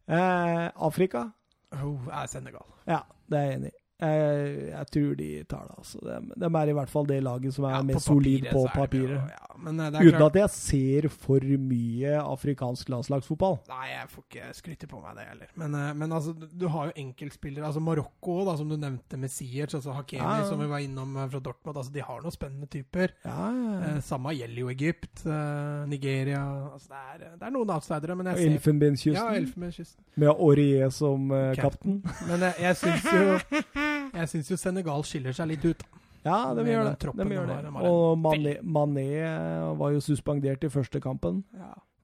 eh, 0.07 0.65
Afrika? 0.75 1.27
Oh, 1.71 2.07
er 2.09 2.25
Senegal. 2.31 2.65
Ja, 2.89 3.01
det 3.29 3.39
er 3.39 3.45
jeg 3.49 3.59
enig 3.59 3.71
i. 3.73 3.77
Eh, 4.03 4.72
jeg 4.73 4.88
tror 4.91 5.15
de 5.15 5.27
tar 5.47 5.67
det. 5.69 5.76
altså. 5.77 5.99
De, 6.03 6.15
de 6.43 6.49
er 6.59 6.67
i 6.67 6.73
hvert 6.76 6.89
fall 6.91 7.05
det 7.07 7.22
laget 7.23 7.53
som 7.55 7.63
er 7.69 7.76
Ja, 7.77 7.81
mest 7.88 8.05
solid 8.09 8.43
papiret 8.43 8.51
på 8.51 8.63
papiret. 8.76 9.22
Ja, 9.31 9.45
eh, 9.55 10.07
Uten 10.09 10.26
at 10.26 10.35
jeg 10.41 10.49
ser 10.51 11.07
for 11.13 11.39
mye 11.39 12.17
afrikansk 12.19 12.89
landslagsfotball. 12.91 13.55
Nei, 13.69 13.85
jeg 13.93 14.09
får 14.11 14.26
ikke 14.27 14.49
skryte 14.57 14.89
på 14.91 14.99
meg 14.99 15.15
det 15.15 15.27
heller. 15.30 15.47
Men, 15.55 15.76
eh, 15.80 15.93
men 15.93 16.11
altså, 16.11 16.34
du- 16.35 16.67
har 16.67 16.88
jo 16.91 16.93
enkeltspillere. 17.05 17.63
Altså 17.69 17.80
Marokko, 17.80 18.43
da, 18.45 18.57
som 18.57 18.67
du 18.67 18.76
nevnte, 18.76 19.17
med 19.17 19.30
Siert, 19.31 19.72
altså 19.73 19.93
Hakemi, 19.95 20.19
Ja, 20.26 20.43
som 20.49 20.59
vi 20.59 20.67
var 20.67 20.80
innom 20.84 21.15
fra 21.31 21.39
Dortmund. 21.39 21.77
Altså, 21.77 21.93
de 21.93 22.01
har 22.01 22.19
noen 22.22 22.31
spennende 22.35 22.67
typer. 22.67 23.13
Ja, 23.23 23.47
ja. 23.53 23.80
Eh, 23.95 24.01
samme 24.01 24.35
gjelder 24.35 24.59
jo 24.59 24.69
Egypt, 24.69 25.26
eh, 25.26 25.85
Nigeria 25.88 26.41
altså, 26.73 26.89
det, 26.89 26.97
er, 26.97 27.38
det 27.39 27.47
er 27.47 27.51
noen 27.55 27.69
outsidere, 27.69 28.15
men 28.15 28.26
jeg 28.34 28.38
ser 28.38 28.51
Elfenbenskysten, 28.57 29.13
Ja, 29.15 29.31
Elfenbenskysten. 29.39 30.03
med 30.17 30.27
Aurier 30.35 30.89
som 30.91 31.31
eh, 31.31 31.55
kaptein. 31.55 32.01
Men 32.27 32.39
jeg, 32.49 32.53
jeg 32.59 32.76
syns 32.76 33.03
jo 33.05 33.39
Jeg 34.15 34.31
syns 34.31 34.51
jo 34.51 34.57
Senegal 34.57 35.03
skiller 35.07 35.35
seg 35.35 35.49
litt 35.53 35.65
ut. 35.65 35.83
Ja, 36.25 36.53
de 36.57 36.63
gjør 36.65 36.87
det. 36.89 36.95
De 37.19 37.25
gjør 37.35 37.49
det. 37.51 37.57
Og 37.85 38.17
Mané, 38.17 38.55
Mané 38.63 39.09
eh, 39.21 39.65
var 39.77 39.91
jo 39.93 39.99
suspendert 40.01 40.63
i 40.65 40.71
første 40.73 41.01
kampen. 41.03 41.43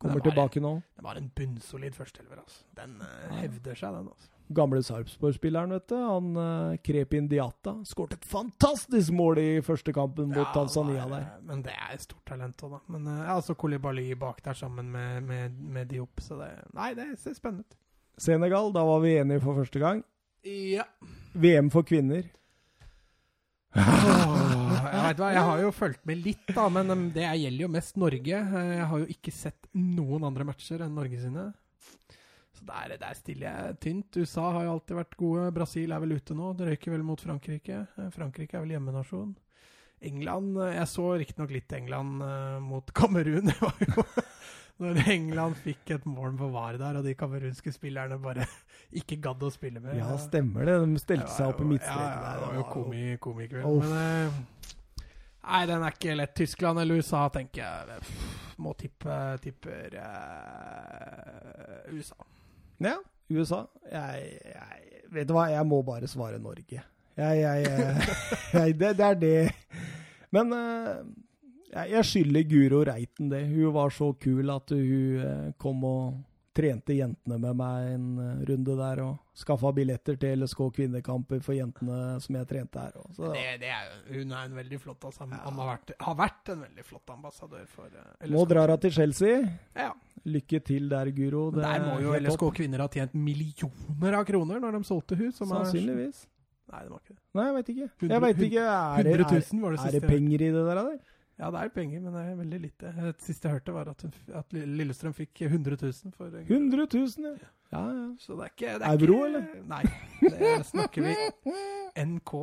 Kommer 0.02 0.18
det 0.18 0.26
var, 0.26 0.32
tilbake 0.32 0.62
nå. 0.62 0.76
Det 0.98 1.06
var 1.06 1.18
en 1.18 1.32
bunnsolid 1.38 1.96
førsteelver. 1.98 2.42
Altså. 2.42 2.64
Den 2.78 2.96
uh, 3.02 3.34
hevder 3.38 3.78
seg, 3.78 3.94
den. 3.94 4.08
altså. 4.10 4.30
Gamle 4.52 4.82
Sarpsborg-spilleren, 4.84 5.72
vet 5.78 5.86
du. 5.92 5.96
Han 5.96 6.32
uh, 6.38 6.78
Krepin 6.84 7.28
Diata 7.32 7.76
skåret 7.88 8.18
et 8.18 8.26
fantastisk 8.28 9.14
mål 9.16 9.40
i 9.40 9.50
første 9.66 9.94
kampen 9.96 10.32
mot 10.34 10.42
Ja, 10.42 10.50
Tanzania 10.56 11.06
der. 11.08 11.28
eh, 11.28 11.44
Men 11.48 11.62
det 11.66 11.76
er 11.78 11.94
et 11.96 12.02
stort 12.04 12.26
talent 12.28 12.66
òg, 12.66 12.74
da. 12.76 12.82
Men 12.92 13.08
eh, 13.08 13.22
ja, 13.22 13.36
altså 13.38 13.56
Kolibali 13.56 14.10
bak 14.20 14.42
der 14.44 14.58
sammen 14.58 14.90
med, 14.92 15.22
med, 15.30 15.62
med 15.78 15.94
Diop, 15.94 16.20
så 16.20 16.40
det 16.42 16.50
Nei, 16.76 16.92
det 16.98 17.08
ser 17.22 17.38
spennende 17.38 17.64
ut. 17.70 17.78
Senegal, 18.22 18.74
da 18.76 18.84
var 18.86 19.00
vi 19.06 19.16
enige 19.22 19.42
for 19.46 19.62
første 19.62 19.80
gang. 19.82 20.04
Ja. 20.44 20.86
VM 21.34 21.70
for 21.74 21.86
kvinner. 21.88 22.26
jeg 23.72 25.04
vet 25.06 25.20
hva, 25.22 25.30
jeg 25.32 25.44
har 25.48 25.62
jo 25.64 25.72
fulgt 25.76 26.02
med 26.10 26.20
litt, 26.26 26.48
da, 26.52 26.66
men 26.74 26.92
um, 26.92 27.04
det 27.16 27.24
gjelder 27.24 27.64
jo 27.66 27.70
mest 27.72 28.00
Norge. 28.02 28.40
Eh, 28.42 28.72
Jeg 28.82 28.88
har 28.92 29.04
jo 29.04 29.10
ikke 29.14 29.32
sett 29.36 29.70
noen 29.78 30.26
andre 30.28 30.48
matcher 30.50 30.84
enn 30.84 30.98
Norge 30.98 31.22
sine. 31.22 31.46
Så 32.58 32.66
der, 32.68 32.98
der 33.00 33.16
stiller 33.16 33.48
jeg 33.48 33.78
tynt. 33.86 34.18
USA 34.20 34.50
har 34.58 34.66
jo 34.68 34.74
alltid 34.76 34.98
vært 35.00 35.16
gode. 35.20 35.46
Brasil 35.56 35.94
er 35.96 36.04
vel 36.04 36.18
ute 36.18 36.36
nå. 36.36 36.52
Det 36.60 36.68
røyker 36.68 36.96
vel 36.98 37.06
mot 37.08 37.24
Frankrike. 37.24 37.86
Eh, 37.96 38.12
Frankrike 38.16 38.58
er 38.60 38.66
vel 38.66 38.76
hjemmenasjon. 38.76 39.32
England 40.02 40.58
eh, 40.58 40.76
Jeg 40.82 40.90
så 40.92 41.08
riktignok 41.22 41.56
litt 41.56 41.78
England 41.78 42.26
mot 42.68 42.92
Kamerun. 42.98 43.48
Det 43.54 43.60
var 43.62 43.86
jo 43.88 44.08
når 44.82 44.98
England 45.14 45.60
fikk 45.62 45.92
et 45.94 46.06
mål 46.10 46.34
på 46.40 46.48
VAR 46.50 46.80
der, 46.82 46.96
og 46.98 47.06
de 47.06 47.12
kamerunske 47.14 47.70
spillerne 47.76 48.16
bare 48.18 48.48
ikke 48.92 49.18
gadd 49.24 49.44
å 49.46 49.50
spille 49.54 49.80
med. 49.80 49.96
Ja, 50.00 50.12
stemmer 50.20 50.68
det. 50.68 50.78
De 50.84 51.00
stelte 51.00 51.28
Det 51.28 51.36
seg 51.36 51.52
opp 51.54 51.62
i 51.64 51.68
midtstreken 51.70 52.02
Ja, 52.04 52.34
det 52.36 52.44
var 52.44 52.58
jo 52.58 52.66
komi, 52.72 53.06
komikveld. 53.24 53.66
Oh. 53.68 53.80
Men 53.86 53.94
eh, 54.28 54.30
Nei, 55.42 55.62
den 55.70 55.82
er 55.84 55.96
ikke 55.96 56.18
lett. 56.20 56.36
Tyskland 56.38 56.80
eller 56.82 57.02
USA, 57.02 57.24
tenker 57.34 57.64
jeg. 57.64 58.02
Må 58.62 58.76
tippe 58.78 59.16
Tipper 59.42 59.96
uh, 59.98 61.90
USA. 61.96 62.28
Ja, 62.82 62.98
USA. 63.32 63.64
Jeg, 63.90 64.28
jeg 64.52 64.78
Vet 65.12 65.28
du 65.28 65.34
hva, 65.36 65.50
jeg 65.52 65.68
må 65.68 65.82
bare 65.84 66.08
svare 66.08 66.38
Norge. 66.40 66.84
Jeg, 67.20 67.42
jeg 67.42 68.78
det, 68.80 68.94
det 69.00 69.08
er 69.08 69.18
det. 69.20 69.52
Men 70.32 70.54
uh, 70.56 71.02
jeg 71.72 72.06
skylder 72.08 72.48
Guro 72.48 72.84
Reiten 72.88 73.32
det. 73.32 73.42
Hun 73.50 73.74
var 73.76 73.90
så 73.96 74.12
kul 74.22 74.54
at 74.54 74.72
hun 74.72 75.20
uh, 75.20 75.50
kom 75.60 75.84
og 75.88 76.22
trente 76.54 76.94
jentene 76.98 77.38
med 77.40 77.56
meg 77.56 77.86
en 77.94 78.08
eh, 78.20 78.40
runde 78.50 78.74
der, 78.76 79.02
og 79.06 79.20
skaffa 79.42 79.72
billetter 79.76 80.18
til 80.20 80.42
LSK 80.44 80.60
kvinnekamper 80.76 81.40
for 81.46 81.56
jentene 81.56 82.18
som 82.24 82.36
jeg 82.36 82.48
trente 82.50 82.82
her. 82.84 82.98
Og, 83.00 83.14
så, 83.16 83.30
Det, 83.36 83.46
det 83.62 83.70
er, 83.72 83.94
hun 84.12 84.34
er 84.36 84.50
en 84.50 84.58
veldig 84.60 84.80
flott 84.84 85.08
altså, 85.08 85.28
Han 85.32 85.60
har, 85.62 85.70
vært, 85.72 85.94
har 86.00 86.18
vært 86.20 86.52
en 86.56 86.66
veldig 86.66 86.86
flott 86.90 87.14
ambassadør 87.16 87.64
for 87.72 87.88
eh, 87.88 88.10
LSK. 88.28 88.34
nå 88.36 88.44
drar 88.52 88.74
hun 88.76 88.84
til 88.84 88.96
Chelsea. 89.00 89.40
Ja. 89.80 89.94
Lykke 90.28 90.60
til 90.68 90.90
der, 90.92 91.10
Guro. 91.16 91.46
Det 91.56 91.64
Der 91.64 91.88
må 91.88 91.96
jo 92.04 92.18
LSK 92.20 92.44
kvinner 92.60 92.84
ha 92.84 92.90
tjent 92.94 93.16
millioner 93.18 94.20
av 94.20 94.28
kroner 94.28 94.60
når 94.62 94.78
de 94.78 94.84
solgte 94.92 95.18
hus. 95.18 95.36
som 95.40 95.52
er- 95.52 95.64
Sannsynligvis. 95.66 96.28
Nei, 96.72 96.84
det 96.86 96.92
var 96.92 97.00
ikke 97.02 97.16
det. 97.16 97.22
Nei, 97.36 97.46
jeg 97.48 97.56
veit 97.56 97.70
ikke. 97.72 97.88
Jeg 98.12 98.22
vet 98.24 98.44
ikke. 98.46 98.62
Er 98.68 99.04
det, 99.04 99.16
100 99.18 99.26
er, 99.36 99.42
000 99.56 99.64
var 99.64 99.74
det 99.76 99.82
er 99.88 99.96
det 100.00 100.08
penger 100.08 100.36
i 100.46 100.52
det 100.52 100.62
der? 100.68 100.78
eller? 100.80 101.00
Ja, 101.42 101.48
det 101.50 101.58
er 101.64 101.70
penger, 101.74 102.02
men 102.06 102.14
det 102.14 102.22
er 102.22 102.36
veldig 102.38 102.58
lite. 102.62 102.90
Det 103.02 103.12
siste 103.26 103.48
jeg 103.50 103.56
hørte, 103.58 103.74
var 103.74 103.88
at, 103.90 104.04
at 104.38 104.52
Lillestrøm 104.54 105.14
fikk 105.18 105.42
100 105.48 105.78
000 105.82 106.12
for 106.14 106.28
100 106.38 106.84
000, 106.94 107.32
ja. 107.42 107.48
ja, 107.74 107.82
ja. 107.98 108.04
Så 108.22 108.36
det 108.38 108.46
er 108.46 108.52
ikke 108.54 108.74
det 108.78 108.90
er 108.92 109.06
Euro, 109.08 109.16
ikke, 109.26 109.30
eller? 109.32 109.64
Nei, 109.72 109.82
det 110.36 110.52
snakker 110.70 111.08
vi 111.08 111.16
NK. 112.12 112.34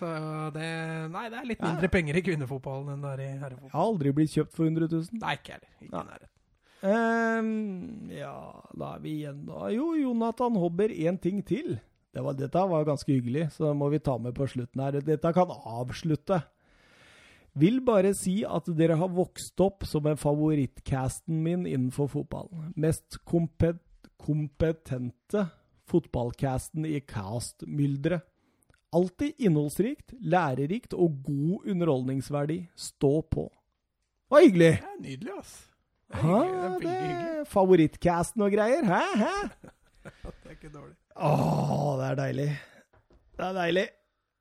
Så 0.00 0.10
det 0.56 0.66
Nei, 1.14 1.22
det 1.30 1.38
er 1.38 1.46
litt 1.52 1.62
Ja. 1.62 1.70
mindre 1.70 1.88
penger 1.94 2.18
i 2.18 2.24
kvinnefotballen 2.26 2.90
enn 2.96 3.06
det 3.06 3.12
er 3.14 3.22
i 3.22 3.28
Jeg 3.30 3.38
herrefotballen. 3.44 3.76
har 3.76 3.86
aldri 3.92 4.12
blitt 4.18 4.34
kjøpt 4.34 4.58
for 4.58 4.66
100 4.66 4.90
000. 4.90 5.22
Nei, 5.22 5.36
ikke 5.38 5.54
heller. 5.54 5.70
Ikke 5.78 5.86
i 5.86 5.94
nærheten. 5.94 6.34
Ehm, 6.88 8.10
ja, 8.14 8.34
da 8.78 8.92
er 8.96 9.00
vi 9.02 9.14
igjen 9.22 9.40
da. 9.48 9.68
Jo, 9.74 9.92
Jonathan 9.98 10.58
Hobber, 10.60 10.88
én 10.94 11.18
ting 11.20 11.40
til. 11.46 11.78
Det 12.14 12.22
var, 12.24 12.34
dette 12.38 12.62
var 12.70 12.86
ganske 12.88 13.10
hyggelig, 13.12 13.48
så 13.54 13.70
må 13.76 13.88
vi 13.92 13.98
ta 14.02 14.16
med 14.18 14.34
på 14.34 14.46
slutten 14.50 14.82
her. 14.82 14.98
Dette 15.04 15.32
kan 15.36 15.50
avslutte. 15.52 16.40
Vil 17.58 17.80
bare 17.84 18.12
si 18.14 18.42
at 18.46 18.68
dere 18.76 18.98
har 19.00 19.10
vokst 19.14 19.60
opp 19.60 19.86
som 19.88 20.06
en 20.06 20.18
favorittcasten 20.18 21.42
min 21.42 21.66
innenfor 21.66 22.10
fotball. 22.12 22.50
Mest 22.76 23.20
kompet 23.24 23.80
kompetente 24.18 25.46
fotballcasten 25.88 26.86
i 26.86 27.00
cast-mylderet. 27.00 28.26
Alltid 28.92 29.36
innholdsrikt, 29.38 30.14
lærerikt 30.20 30.94
og 30.96 31.20
god 31.26 31.66
underholdningsverdi. 31.68 32.62
Stå 32.76 33.20
på. 33.22 33.48
Det 33.48 34.32
var 34.32 34.44
hyggelig! 34.44 34.70
Det 34.80 34.88
er 34.88 35.02
nydelig, 35.02 35.34
ass. 35.38 35.52
Det 36.08 36.16
er, 36.18 36.24
hyggelig. 36.24 36.80
det 36.80 36.94
er 36.94 37.12
det 37.12 37.36
er 37.42 37.44
favorittcasten 37.52 38.44
og 38.46 38.52
greier. 38.52 38.84
Hæ, 38.88 39.02
hæ? 39.24 39.34
Det 40.08 40.48
er 40.48 40.56
ikke 40.56 40.72
dårlig. 40.72 40.94
Åh, 41.20 41.98
det 41.98 42.04
er 42.06 42.14
deilig. 42.16 42.48
Det 43.36 43.44
er 43.44 43.52
deilig. 43.52 43.86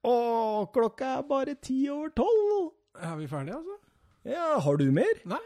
Åh, 0.08 0.68
klokka 0.74 1.10
er 1.18 1.26
bare 1.28 1.56
ti 1.60 1.90
over 1.92 2.14
tolv. 2.16 2.72
Er 3.02 3.16
vi 3.20 3.28
ferdige, 3.30 3.58
altså? 3.60 3.78
Ja, 4.28 4.60
har 4.60 4.78
du 4.78 4.90
mer? 4.92 5.22
Nei. 5.26 5.44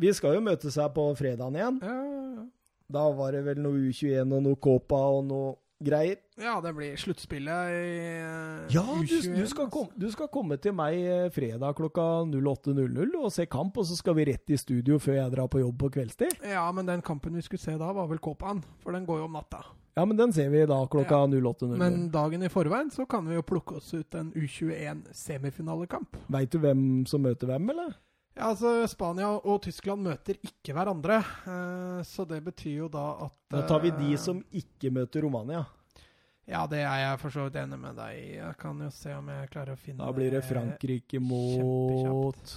Vi 0.00 0.12
skal 0.12 0.36
jo 0.36 0.44
møtes 0.44 0.76
her 0.76 0.88
på 0.92 1.08
fredagen 1.16 1.56
igjen. 1.56 1.78
Ja, 1.82 2.00
ja, 2.04 2.24
ja. 2.40 2.48
Da 2.92 3.06
var 3.18 3.32
det 3.34 3.42
vel 3.46 3.58
noe 3.64 3.88
U21 3.88 4.34
og 4.36 4.42
noe 4.44 4.58
Copa 4.62 4.98
og 5.16 5.24
noe 5.26 5.54
greier. 5.82 6.20
Ja, 6.40 6.54
det 6.64 6.72
blir 6.76 6.96
sluttspillet 7.00 7.72
i 7.72 7.96
uh, 8.22 8.66
Ja, 8.72 8.84
U21, 8.84 9.34
du, 9.36 9.46
skal 9.48 9.66
altså. 9.66 9.86
du 9.96 10.06
skal 10.12 10.30
komme 10.32 10.56
til 10.62 10.76
meg 10.76 10.96
eh, 11.00 11.26
fredag 11.32 11.76
klokka 11.76 12.04
08.00 12.30 13.16
og 13.18 13.32
se 13.34 13.48
kamp, 13.50 13.76
og 13.76 13.88
så 13.88 13.96
skal 13.98 14.16
vi 14.16 14.28
rett 14.30 14.54
i 14.54 14.60
studio 14.60 15.00
før 15.02 15.18
jeg 15.20 15.34
drar 15.34 15.50
på 15.52 15.60
jobb 15.64 15.80
på 15.84 15.90
kveldstid. 15.98 16.38
Ja, 16.48 16.64
men 16.76 16.88
den 16.88 17.04
kampen 17.04 17.36
vi 17.36 17.44
skulle 17.44 17.64
se 17.64 17.76
da, 17.76 17.90
var 17.96 18.08
vel 18.12 18.22
Kåpan, 18.22 18.62
for 18.84 18.96
den 18.96 19.08
går 19.08 19.24
jo 19.24 19.28
om 19.28 19.36
natta. 19.36 19.64
Ja, 19.96 20.04
men 20.04 20.16
den 20.16 20.32
ser 20.32 20.50
vi 20.52 20.66
da 20.68 20.86
klokka 20.86 21.14
08.00. 21.14 21.76
Men 21.80 22.10
dagen 22.12 22.42
i 22.44 22.48
forveien 22.52 22.90
så 22.92 23.06
kan 23.08 23.24
vi 23.24 23.38
jo 23.38 23.42
plukke 23.42 23.78
oss 23.78 23.94
ut 23.94 24.14
en 24.14 24.28
U21 24.36 25.06
semifinalekamp. 25.16 26.18
Veit 26.28 26.52
du 26.52 26.58
hvem 26.60 26.82
som 27.08 27.24
møter 27.24 27.48
hvem, 27.48 27.70
eller? 27.72 27.94
Ja, 28.36 28.50
altså 28.50 28.82
Spania 28.92 29.30
og 29.38 29.62
Tyskland 29.64 30.04
møter 30.04 30.36
ikke 30.44 30.74
hverandre, 30.76 31.16
eh, 31.48 32.02
så 32.04 32.26
det 32.28 32.42
betyr 32.44 32.82
jo 32.82 32.90
da 32.92 33.06
at 33.24 33.38
Da 33.56 33.64
tar 33.64 33.80
vi 33.86 33.94
de 33.96 34.10
eh, 34.12 34.20
som 34.20 34.44
ikke 34.52 34.92
møter 34.92 35.24
Romania. 35.24 35.64
Ja, 36.44 36.66
det 36.68 36.84
er 36.84 37.00
jeg 37.00 37.22
for 37.24 37.32
så 37.32 37.48
vidt 37.48 37.56
enig 37.64 37.80
med 37.80 37.96
deg 37.96 38.20
i. 38.20 38.28
Jeg 38.36 38.60
kan 38.60 38.84
jo 38.84 38.92
se 38.92 39.16
om 39.16 39.32
jeg 39.32 39.48
klarer 39.50 39.72
å 39.72 39.80
finne 39.80 40.04
Da 40.04 40.12
blir 40.12 40.36
det 40.36 40.44
Frankrike 40.44 41.24
mot 41.24 42.52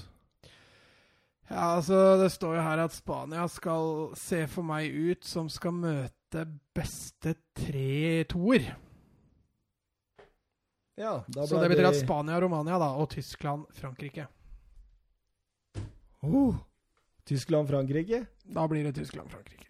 Ja, 1.48 1.80
altså 1.80 2.20
Det 2.20 2.30
står 2.36 2.60
jo 2.60 2.68
her 2.68 2.84
at 2.84 2.94
Spania 3.00 3.48
skal 3.50 4.12
se 4.20 4.44
for 4.52 4.68
meg 4.68 4.92
ut 4.92 5.24
som 5.24 5.48
skal 5.50 5.80
møte 5.80 6.19
beste 6.76 7.36
tre 7.58 8.24
toer. 8.30 8.68
Ja, 11.00 11.24
Så 11.48 11.62
det 11.62 11.70
betyr 11.72 11.88
at 11.88 11.96
Spania, 11.96 12.42
Romania 12.42 12.80
da, 12.80 12.90
og 13.00 13.10
Tyskland, 13.10 13.66
Frankrike. 13.72 14.28
oh, 16.22 16.56
Tyskland-Frankrike? 17.24 18.26
Da 18.44 18.68
blir 18.68 18.84
det 18.84 18.94
Tyskland, 18.94 19.32
Frankrike. 19.32 19.70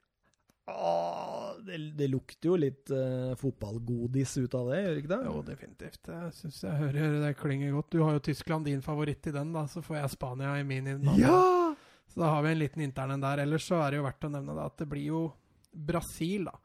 Åh, 0.70 1.52
det, 1.66 1.78
det 1.98 2.08
lukter 2.08 2.50
jo 2.50 2.56
litt 2.58 2.90
uh, 2.94 3.36
fotballgodis 3.38 4.38
ut 4.38 4.54
av 4.58 4.70
det, 4.70 4.82
gjør 4.82 4.92
det 4.94 5.02
ikke 5.04 5.12
det? 5.12 5.20
Jo, 5.26 5.42
definitivt. 5.46 6.10
Jeg 6.14 6.34
syns 6.38 6.60
jeg 6.64 6.82
hører 6.82 7.16
det 7.24 7.32
klinger 7.40 7.74
godt. 7.78 7.92
Du 7.94 8.04
har 8.06 8.18
jo 8.18 8.24
Tyskland, 8.30 8.66
din 8.70 8.82
favoritt 8.86 9.30
i 9.30 9.34
den, 9.36 9.54
da. 9.54 9.66
Så 9.70 9.84
får 9.86 10.00
jeg 10.00 10.14
Spania 10.16 10.56
i 10.60 10.66
min. 10.66 10.88
i. 10.88 10.98
Ja! 11.22 11.76
Så 12.10 12.22
da 12.24 12.32
har 12.34 12.46
vi 12.46 12.54
en 12.56 12.62
liten 12.62 12.82
intern 12.86 13.12
en 13.18 13.22
der. 13.22 13.44
Ellers 13.46 13.68
så 13.70 13.82
er 13.84 13.92
det 13.92 14.02
jo 14.02 14.06
verdt 14.08 14.26
å 14.26 14.34
nevne 14.34 14.58
da, 14.58 14.66
at 14.70 14.82
det 14.82 14.90
blir 14.90 15.06
jo 15.12 15.24
Brasil 15.72 16.48
da, 16.50 16.56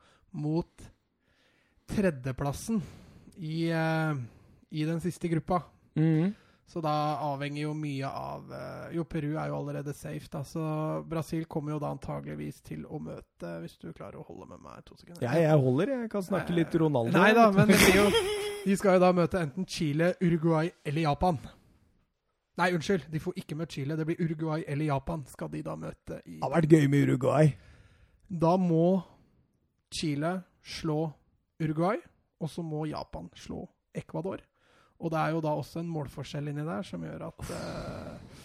mot 0.41 0.87
tredjeplassen 1.91 2.81
i, 3.37 3.69
eh, 3.71 4.17
i 4.71 4.85
den 4.85 5.01
siste 5.01 5.29
gruppa. 5.29 5.63
Mm. 5.95 6.33
Så 6.67 6.81
da 6.81 6.93
avhenger 7.21 7.67
jo 7.67 7.73
mye 7.77 8.09
av 8.09 8.53
eh, 8.57 8.95
Jo, 8.97 9.05
Peru 9.05 9.35
er 9.37 9.51
jo 9.51 9.59
allerede 9.59 9.93
safe, 9.95 10.29
da. 10.33 10.41
Så 10.49 10.63
Brasil 11.09 11.45
kommer 11.45 11.75
jo 11.75 11.81
da 11.83 11.91
antageligvis 11.93 12.63
til 12.65 12.87
å 12.89 12.99
møte 12.99 13.59
Hvis 13.63 13.77
du 13.83 13.91
klarer 13.93 14.17
å 14.19 14.25
holde 14.25 14.49
med 14.55 14.63
meg 14.65 14.81
to 14.87 14.97
sekunder. 14.97 15.23
Ja, 15.27 15.35
jeg 15.39 15.61
holder, 15.61 15.93
jeg 15.99 16.11
kan 16.15 16.25
snakke 16.25 16.57
litt 16.57 16.75
Ronaldo. 16.81 17.13
Nei 17.15 17.35
da, 17.37 17.51
men 17.53 17.69
det 17.69 17.93
jo 17.93 18.09
De 18.65 18.79
skal 18.81 18.97
jo 18.97 19.05
da 19.05 19.13
møte 19.13 19.43
enten 19.45 19.69
Chile, 19.69 20.15
Uruguay 20.25 20.73
eller 20.89 21.05
Japan. 21.05 21.39
Nei, 22.57 22.71
unnskyld. 22.73 23.11
De 23.13 23.21
får 23.21 23.37
ikke 23.43 23.59
møte 23.61 23.77
Chile. 23.77 23.99
Det 23.99 24.07
blir 24.09 24.25
Uruguay 24.25 24.65
eller 24.65 24.89
Japan 24.89 25.25
skal 25.29 25.51
de 25.53 25.61
da 25.67 25.75
møte 25.77 26.23
i 26.25 26.39
Det 26.39 26.47
har 26.47 26.55
vært 26.55 26.73
gøy 26.73 26.89
med 26.89 27.11
Uruguay. 27.11 27.53
Da 28.35 28.57
må 28.59 28.99
Chile 29.95 30.41
slå 30.65 31.07
Uruguay, 31.63 32.01
og 32.43 32.51
så 32.51 32.65
må 32.67 32.87
Japan 32.91 33.29
slå 33.39 33.63
Ecuador. 33.95 34.43
Og 34.99 35.13
det 35.13 35.21
er 35.21 35.35
jo 35.35 35.43
da 35.45 35.53
også 35.55 35.83
en 35.83 35.91
målforskjell 35.93 36.51
inni 36.51 36.65
der 36.67 36.83
som 36.87 37.03
gjør 37.05 37.29
at 37.29 37.47
uh, 37.51 38.43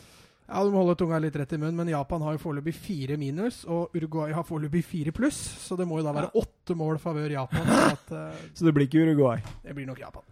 Ja, 0.49 0.61
du 0.66 0.72
må 0.74 0.82
holde 0.82 0.98
tunga 0.98 1.20
litt 1.22 1.36
rett 1.38 1.52
i 1.53 1.60
munnen, 1.61 1.78
men 1.78 1.91
Japan 1.94 2.24
har 2.26 2.36
jo 2.36 2.41
foreløpig 2.41 2.74
fire 2.74 3.18
minus, 3.22 3.64
og 3.70 3.95
Uruguay 3.98 4.34
har 4.36 4.45
foreløpig 4.45 4.84
fire 4.86 5.14
pluss, 5.16 5.38
så 5.64 5.78
det 5.80 5.86
må 5.90 6.02
jo 6.02 6.07
da 6.07 6.14
være 6.16 6.34
åtte 6.41 6.78
mål 6.78 6.98
favør 7.02 7.36
Japan. 7.38 7.70
Så 7.74 7.91
at, 7.94 8.16
uh, 8.18 8.48
Så 8.53 8.66
det 8.66 8.74
blir 8.78 8.90
ikke 8.90 9.06
Uruguay. 9.06 9.44
det 9.66 9.78
blir 9.78 9.90
nok 9.90 10.02
Japan. 10.02 10.26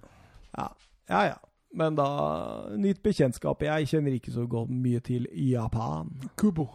Ja, 0.58 0.72
ja. 1.10 1.22
ja. 1.34 1.38
Men 1.78 1.98
da 1.98 2.08
Nytt 2.80 3.04
bekjentskap. 3.04 3.62
Jeg 3.62 3.90
kjenner 3.92 4.16
ikke 4.16 4.32
så 4.34 4.48
godt 4.50 4.72
mye 4.74 5.02
til 5.04 5.28
Japan. 5.36 6.10
Kubo. 6.40 6.70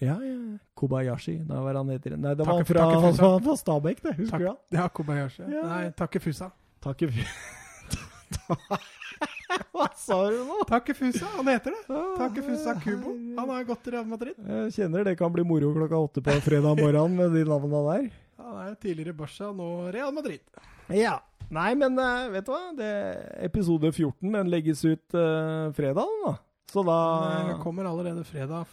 Ja, 0.00 0.16
ja. 0.24 0.36
Kobayashi. 0.80 1.34
Nei, 1.44 1.58
hva 1.60 1.70
er 1.72 1.76
han 1.76 1.90
heter? 1.92 2.16
Nei, 2.16 2.32
det 2.36 2.46
var 2.46 2.56
han 2.56 2.64
fra, 2.68 2.86
Takefusa. 2.88 3.20
fra, 3.20 3.32
fra 3.44 3.56
Stabæk, 3.60 3.98
det. 4.06 4.14
Husker 4.22 4.40
du 4.40 4.46
han? 4.48 4.60
Ja, 4.72 4.88
Kobayashi. 4.88 5.44
Ja. 5.44 5.64
Nei, 5.68 5.82
Takefusa. 5.98 6.48
Takke 6.80 7.10
Hva 9.74 9.86
sa 9.98 10.16
du 10.30 10.38
nå? 10.46 10.62
Takefusa, 10.68 11.26
han 11.36 11.48
heter 11.50 11.74
det. 11.74 11.82
Takefusa 12.16 12.74
Kubo. 12.80 13.12
Han 13.36 13.50
har 13.52 13.66
gått 13.68 13.82
til 13.84 13.96
Real 13.96 14.08
Madrid. 14.08 14.36
Jeg 14.38 14.74
kjenner 14.78 15.04
det 15.04 15.16
kan 15.20 15.32
bli 15.34 15.44
moro 15.46 15.72
klokka 15.76 16.00
åtte 16.00 16.24
på 16.24 16.36
fredag 16.44 16.80
morgen 16.80 17.16
med 17.18 17.34
de 17.36 17.44
navnene 17.48 17.82
der. 17.90 18.06
Han 18.40 18.60
er 18.64 18.76
tidligere 18.80 19.16
Barca, 19.16 19.50
nå 19.52 19.90
Real 19.92 20.14
Madrid. 20.16 20.40
Ja. 20.94 21.18
Nei, 21.50 21.72
men 21.74 21.98
eh, 21.98 22.28
vet 22.30 22.46
du 22.46 22.52
hva? 22.54 22.62
Det, 22.78 22.90
episode 23.50 23.90
14 23.90 24.36
den 24.36 24.52
legges 24.52 24.84
ut 24.86 25.18
uh, 25.18 25.72
fredag, 25.74 26.06
da. 26.24 26.36
Så 26.70 26.84
da 26.86 26.98
Den 27.24 27.56
eh, 27.56 27.62
kommer 27.64 27.88
allerede 27.90 28.22
fredag 28.24 28.68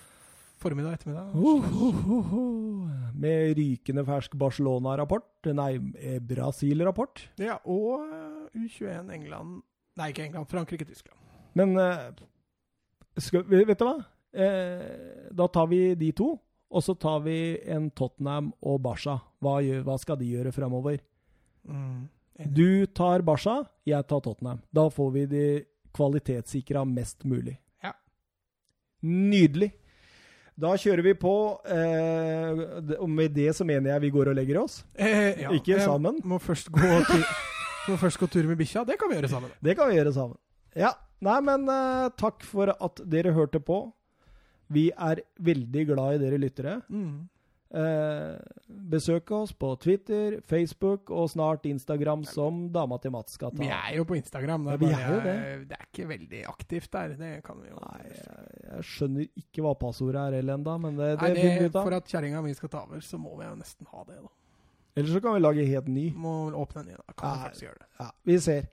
formiddag 0.57 0.97
ettermiddag. 0.97 1.35
Oh, 1.35 1.71
oh, 1.87 2.33
oh. 2.33 2.89
Med 3.17 3.57
rykende 3.57 4.03
fersk 4.07 4.35
Barcelona-rapport. 4.39 5.51
Nei, 5.57 5.71
eh, 6.01 6.19
Brasil-rapport. 6.23 7.27
Ja, 7.41 7.59
og 7.65 8.07
eh, 8.07 8.65
U21 8.65 9.13
England 9.13 9.61
Nei, 9.97 10.11
ikke 10.11 10.27
England. 10.27 10.45
Frankrike-Tyskland. 10.51 11.17
Men 11.57 11.73
eh, 11.81 12.11
skal, 13.17 13.47
vet 13.49 13.79
du 13.79 13.85
hva? 13.87 13.95
Eh, 14.37 15.31
da 15.33 15.47
tar 15.49 15.69
vi 15.71 15.79
de 15.97 16.11
to, 16.17 16.35
og 16.67 16.83
så 16.85 16.93
tar 16.99 17.23
vi 17.25 17.57
en 17.65 17.89
Tottenham 17.97 18.51
og 18.61 18.81
Barca. 18.85 19.17
Hva, 19.41 19.57
gjør, 19.65 19.81
hva 19.87 19.97
skal 20.01 20.19
de 20.19 20.29
gjøre 20.35 20.53
fremover? 20.53 21.01
Mm. 21.67 22.05
Du 22.53 22.85
tar 22.93 23.25
Barca, 23.25 23.63
jeg 23.87 24.05
tar 24.05 24.21
Tottenham. 24.21 24.61
Da 24.69 24.85
får 24.93 25.09
vi 25.15 25.25
de 25.31 25.45
kvalitetssikra 25.97 26.83
mest 26.85 27.25
mulig. 27.25 27.57
Ja. 27.81 27.95
Nydelig. 29.01 29.71
Da 30.57 30.71
kjører 30.79 31.05
vi 31.05 31.13
på. 31.17 31.33
Eh, 31.69 32.61
og 32.97 33.09
med 33.13 33.35
det 33.35 33.51
så 33.55 33.65
mener 33.67 33.93
jeg 33.93 34.07
vi 34.07 34.13
går 34.15 34.31
og 34.31 34.37
legger 34.39 34.61
oss. 34.63 34.79
Eh, 34.97 35.43
ja, 35.43 35.51
Ikke 35.53 35.75
jeg 35.75 35.85
sammen. 35.85 36.17
Må 36.25 36.39
først 36.41 36.71
gå 36.73 36.81
må 37.87 37.97
først 38.01 38.19
gå 38.19 38.29
tur 38.31 38.49
med 38.49 38.57
bikkja. 38.59 38.83
Det 38.87 38.97
kan 38.99 39.11
vi 39.11 39.19
gjøre 39.19 39.29
sammen. 39.31 39.53
Det 39.63 39.77
kan 39.77 39.91
vi 39.91 39.99
gjøre 39.99 40.15
sammen. 40.15 40.39
Ja. 40.77 40.95
Nei, 41.23 41.37
men 41.45 41.69
eh, 41.73 42.09
takk 42.17 42.43
for 42.45 42.73
at 42.73 43.01
dere 43.09 43.33
hørte 43.37 43.61
på. 43.63 43.83
Vi 44.73 44.89
er 44.91 45.21
veldig 45.41 45.85
glad 45.93 46.17
i 46.17 46.21
dere 46.25 46.41
lyttere. 46.41 46.79
Mm. 46.89 47.29
Eh, 47.67 48.37
besøk 48.67 49.31
oss 49.35 49.51
på 49.51 49.73
Twitter, 49.83 50.37
Facebook 50.47 51.09
og 51.11 51.25
snart 51.33 51.65
Instagram, 51.67 52.23
som 52.23 52.61
dama 52.71 52.95
til 53.03 53.11
Mats 53.11 53.35
skal 53.35 53.51
ta. 53.51 53.59
Vi 53.59 53.67
er 53.67 53.97
jo 53.97 54.05
på 54.07 54.15
Instagram. 54.15 54.69
Det 54.69 54.73
er, 54.73 54.77
vi 54.79 54.91
bare, 54.93 55.01
er 55.17 55.25
det. 55.25 55.67
det 55.73 55.79
er 55.81 55.89
ikke 55.89 56.07
veldig 56.13 56.43
aktivt 56.47 56.91
der. 56.95 57.15
Det 57.19 57.31
kan 57.43 57.59
vi 57.59 57.67
jo 57.73 57.81
Nei, 57.83 57.99
jeg, 58.07 58.47
jeg 58.69 58.87
skjønner 58.93 59.27
ikke 59.43 59.65
hva 59.65 59.75
passordet 59.83 60.21
er 60.21 60.39
heller 60.39 60.55
ennå, 60.61 60.77
men 60.85 60.95
det, 60.95 61.09
det 61.19 61.21
Nei, 61.25 61.33
finner 61.35 61.57
vi 61.57 61.67
det, 61.67 61.71
ut 61.73 61.75
av. 61.81 61.89
for 61.89 61.97
at 61.99 62.13
kjerringa 62.15 62.43
mi 62.45 62.55
skal 62.55 62.71
ta 62.71 62.85
over, 62.87 63.03
så 63.03 63.19
må 63.19 63.35
vi 63.35 63.49
jo 63.49 63.59
nesten 63.59 63.91
ha 63.91 64.03
det. 64.07 64.21
da 64.23 64.31
Eller 65.01 65.11
så 65.17 65.21
kan 65.27 65.35
vi 65.35 65.43
lage 65.43 65.67
helt 65.73 65.91
ny. 65.91 66.07
Må 66.15 66.37
åpne 66.55 66.85
en 66.85 66.91
ny. 66.93 66.95
Da 67.03 67.17
kan 67.19 67.33
vi 67.33 67.35
Nei. 67.35 67.43
faktisk 67.49 67.67
gjøre 67.67 67.79
det. 67.83 67.89
Ja, 67.99 68.09
vi 68.31 68.39
ser. 68.47 68.69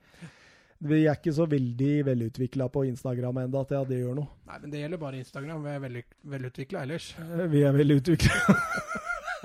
Vi 0.84 0.98
er 1.08 1.16
ikke 1.16 1.32
så 1.32 1.46
veldig 1.48 1.92
velutvikla 2.04 2.66
på 2.72 2.82
Instagram 2.90 3.38
ennå 3.46 3.62
at 3.64 3.70
det 3.88 4.02
gjør 4.02 4.18
noe. 4.18 4.28
Nei, 4.50 4.58
men 4.60 4.72
det 4.74 4.82
gjelder 4.82 5.00
bare 5.00 5.20
Instagram. 5.22 5.62
Vi 5.64 5.72
er 5.72 5.80
veldig 5.86 6.02
velutvikla 6.34 6.82
ellers. 6.84 7.06
Eh, 7.24 7.46
Vi 7.54 7.62
er 7.64 7.72
velutvikla. 7.72 8.56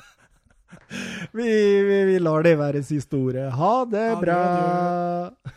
vi, 1.38 1.48
vi, 1.88 2.02
vi 2.12 2.18
lar 2.20 2.44
det 2.44 2.58
være 2.60 2.84
siste 2.84 3.16
ordet. 3.16 3.48
Ha 3.56 3.74
det 3.88 4.04
Ha 4.10 4.20
det, 4.20 4.26
bra. 4.26 5.56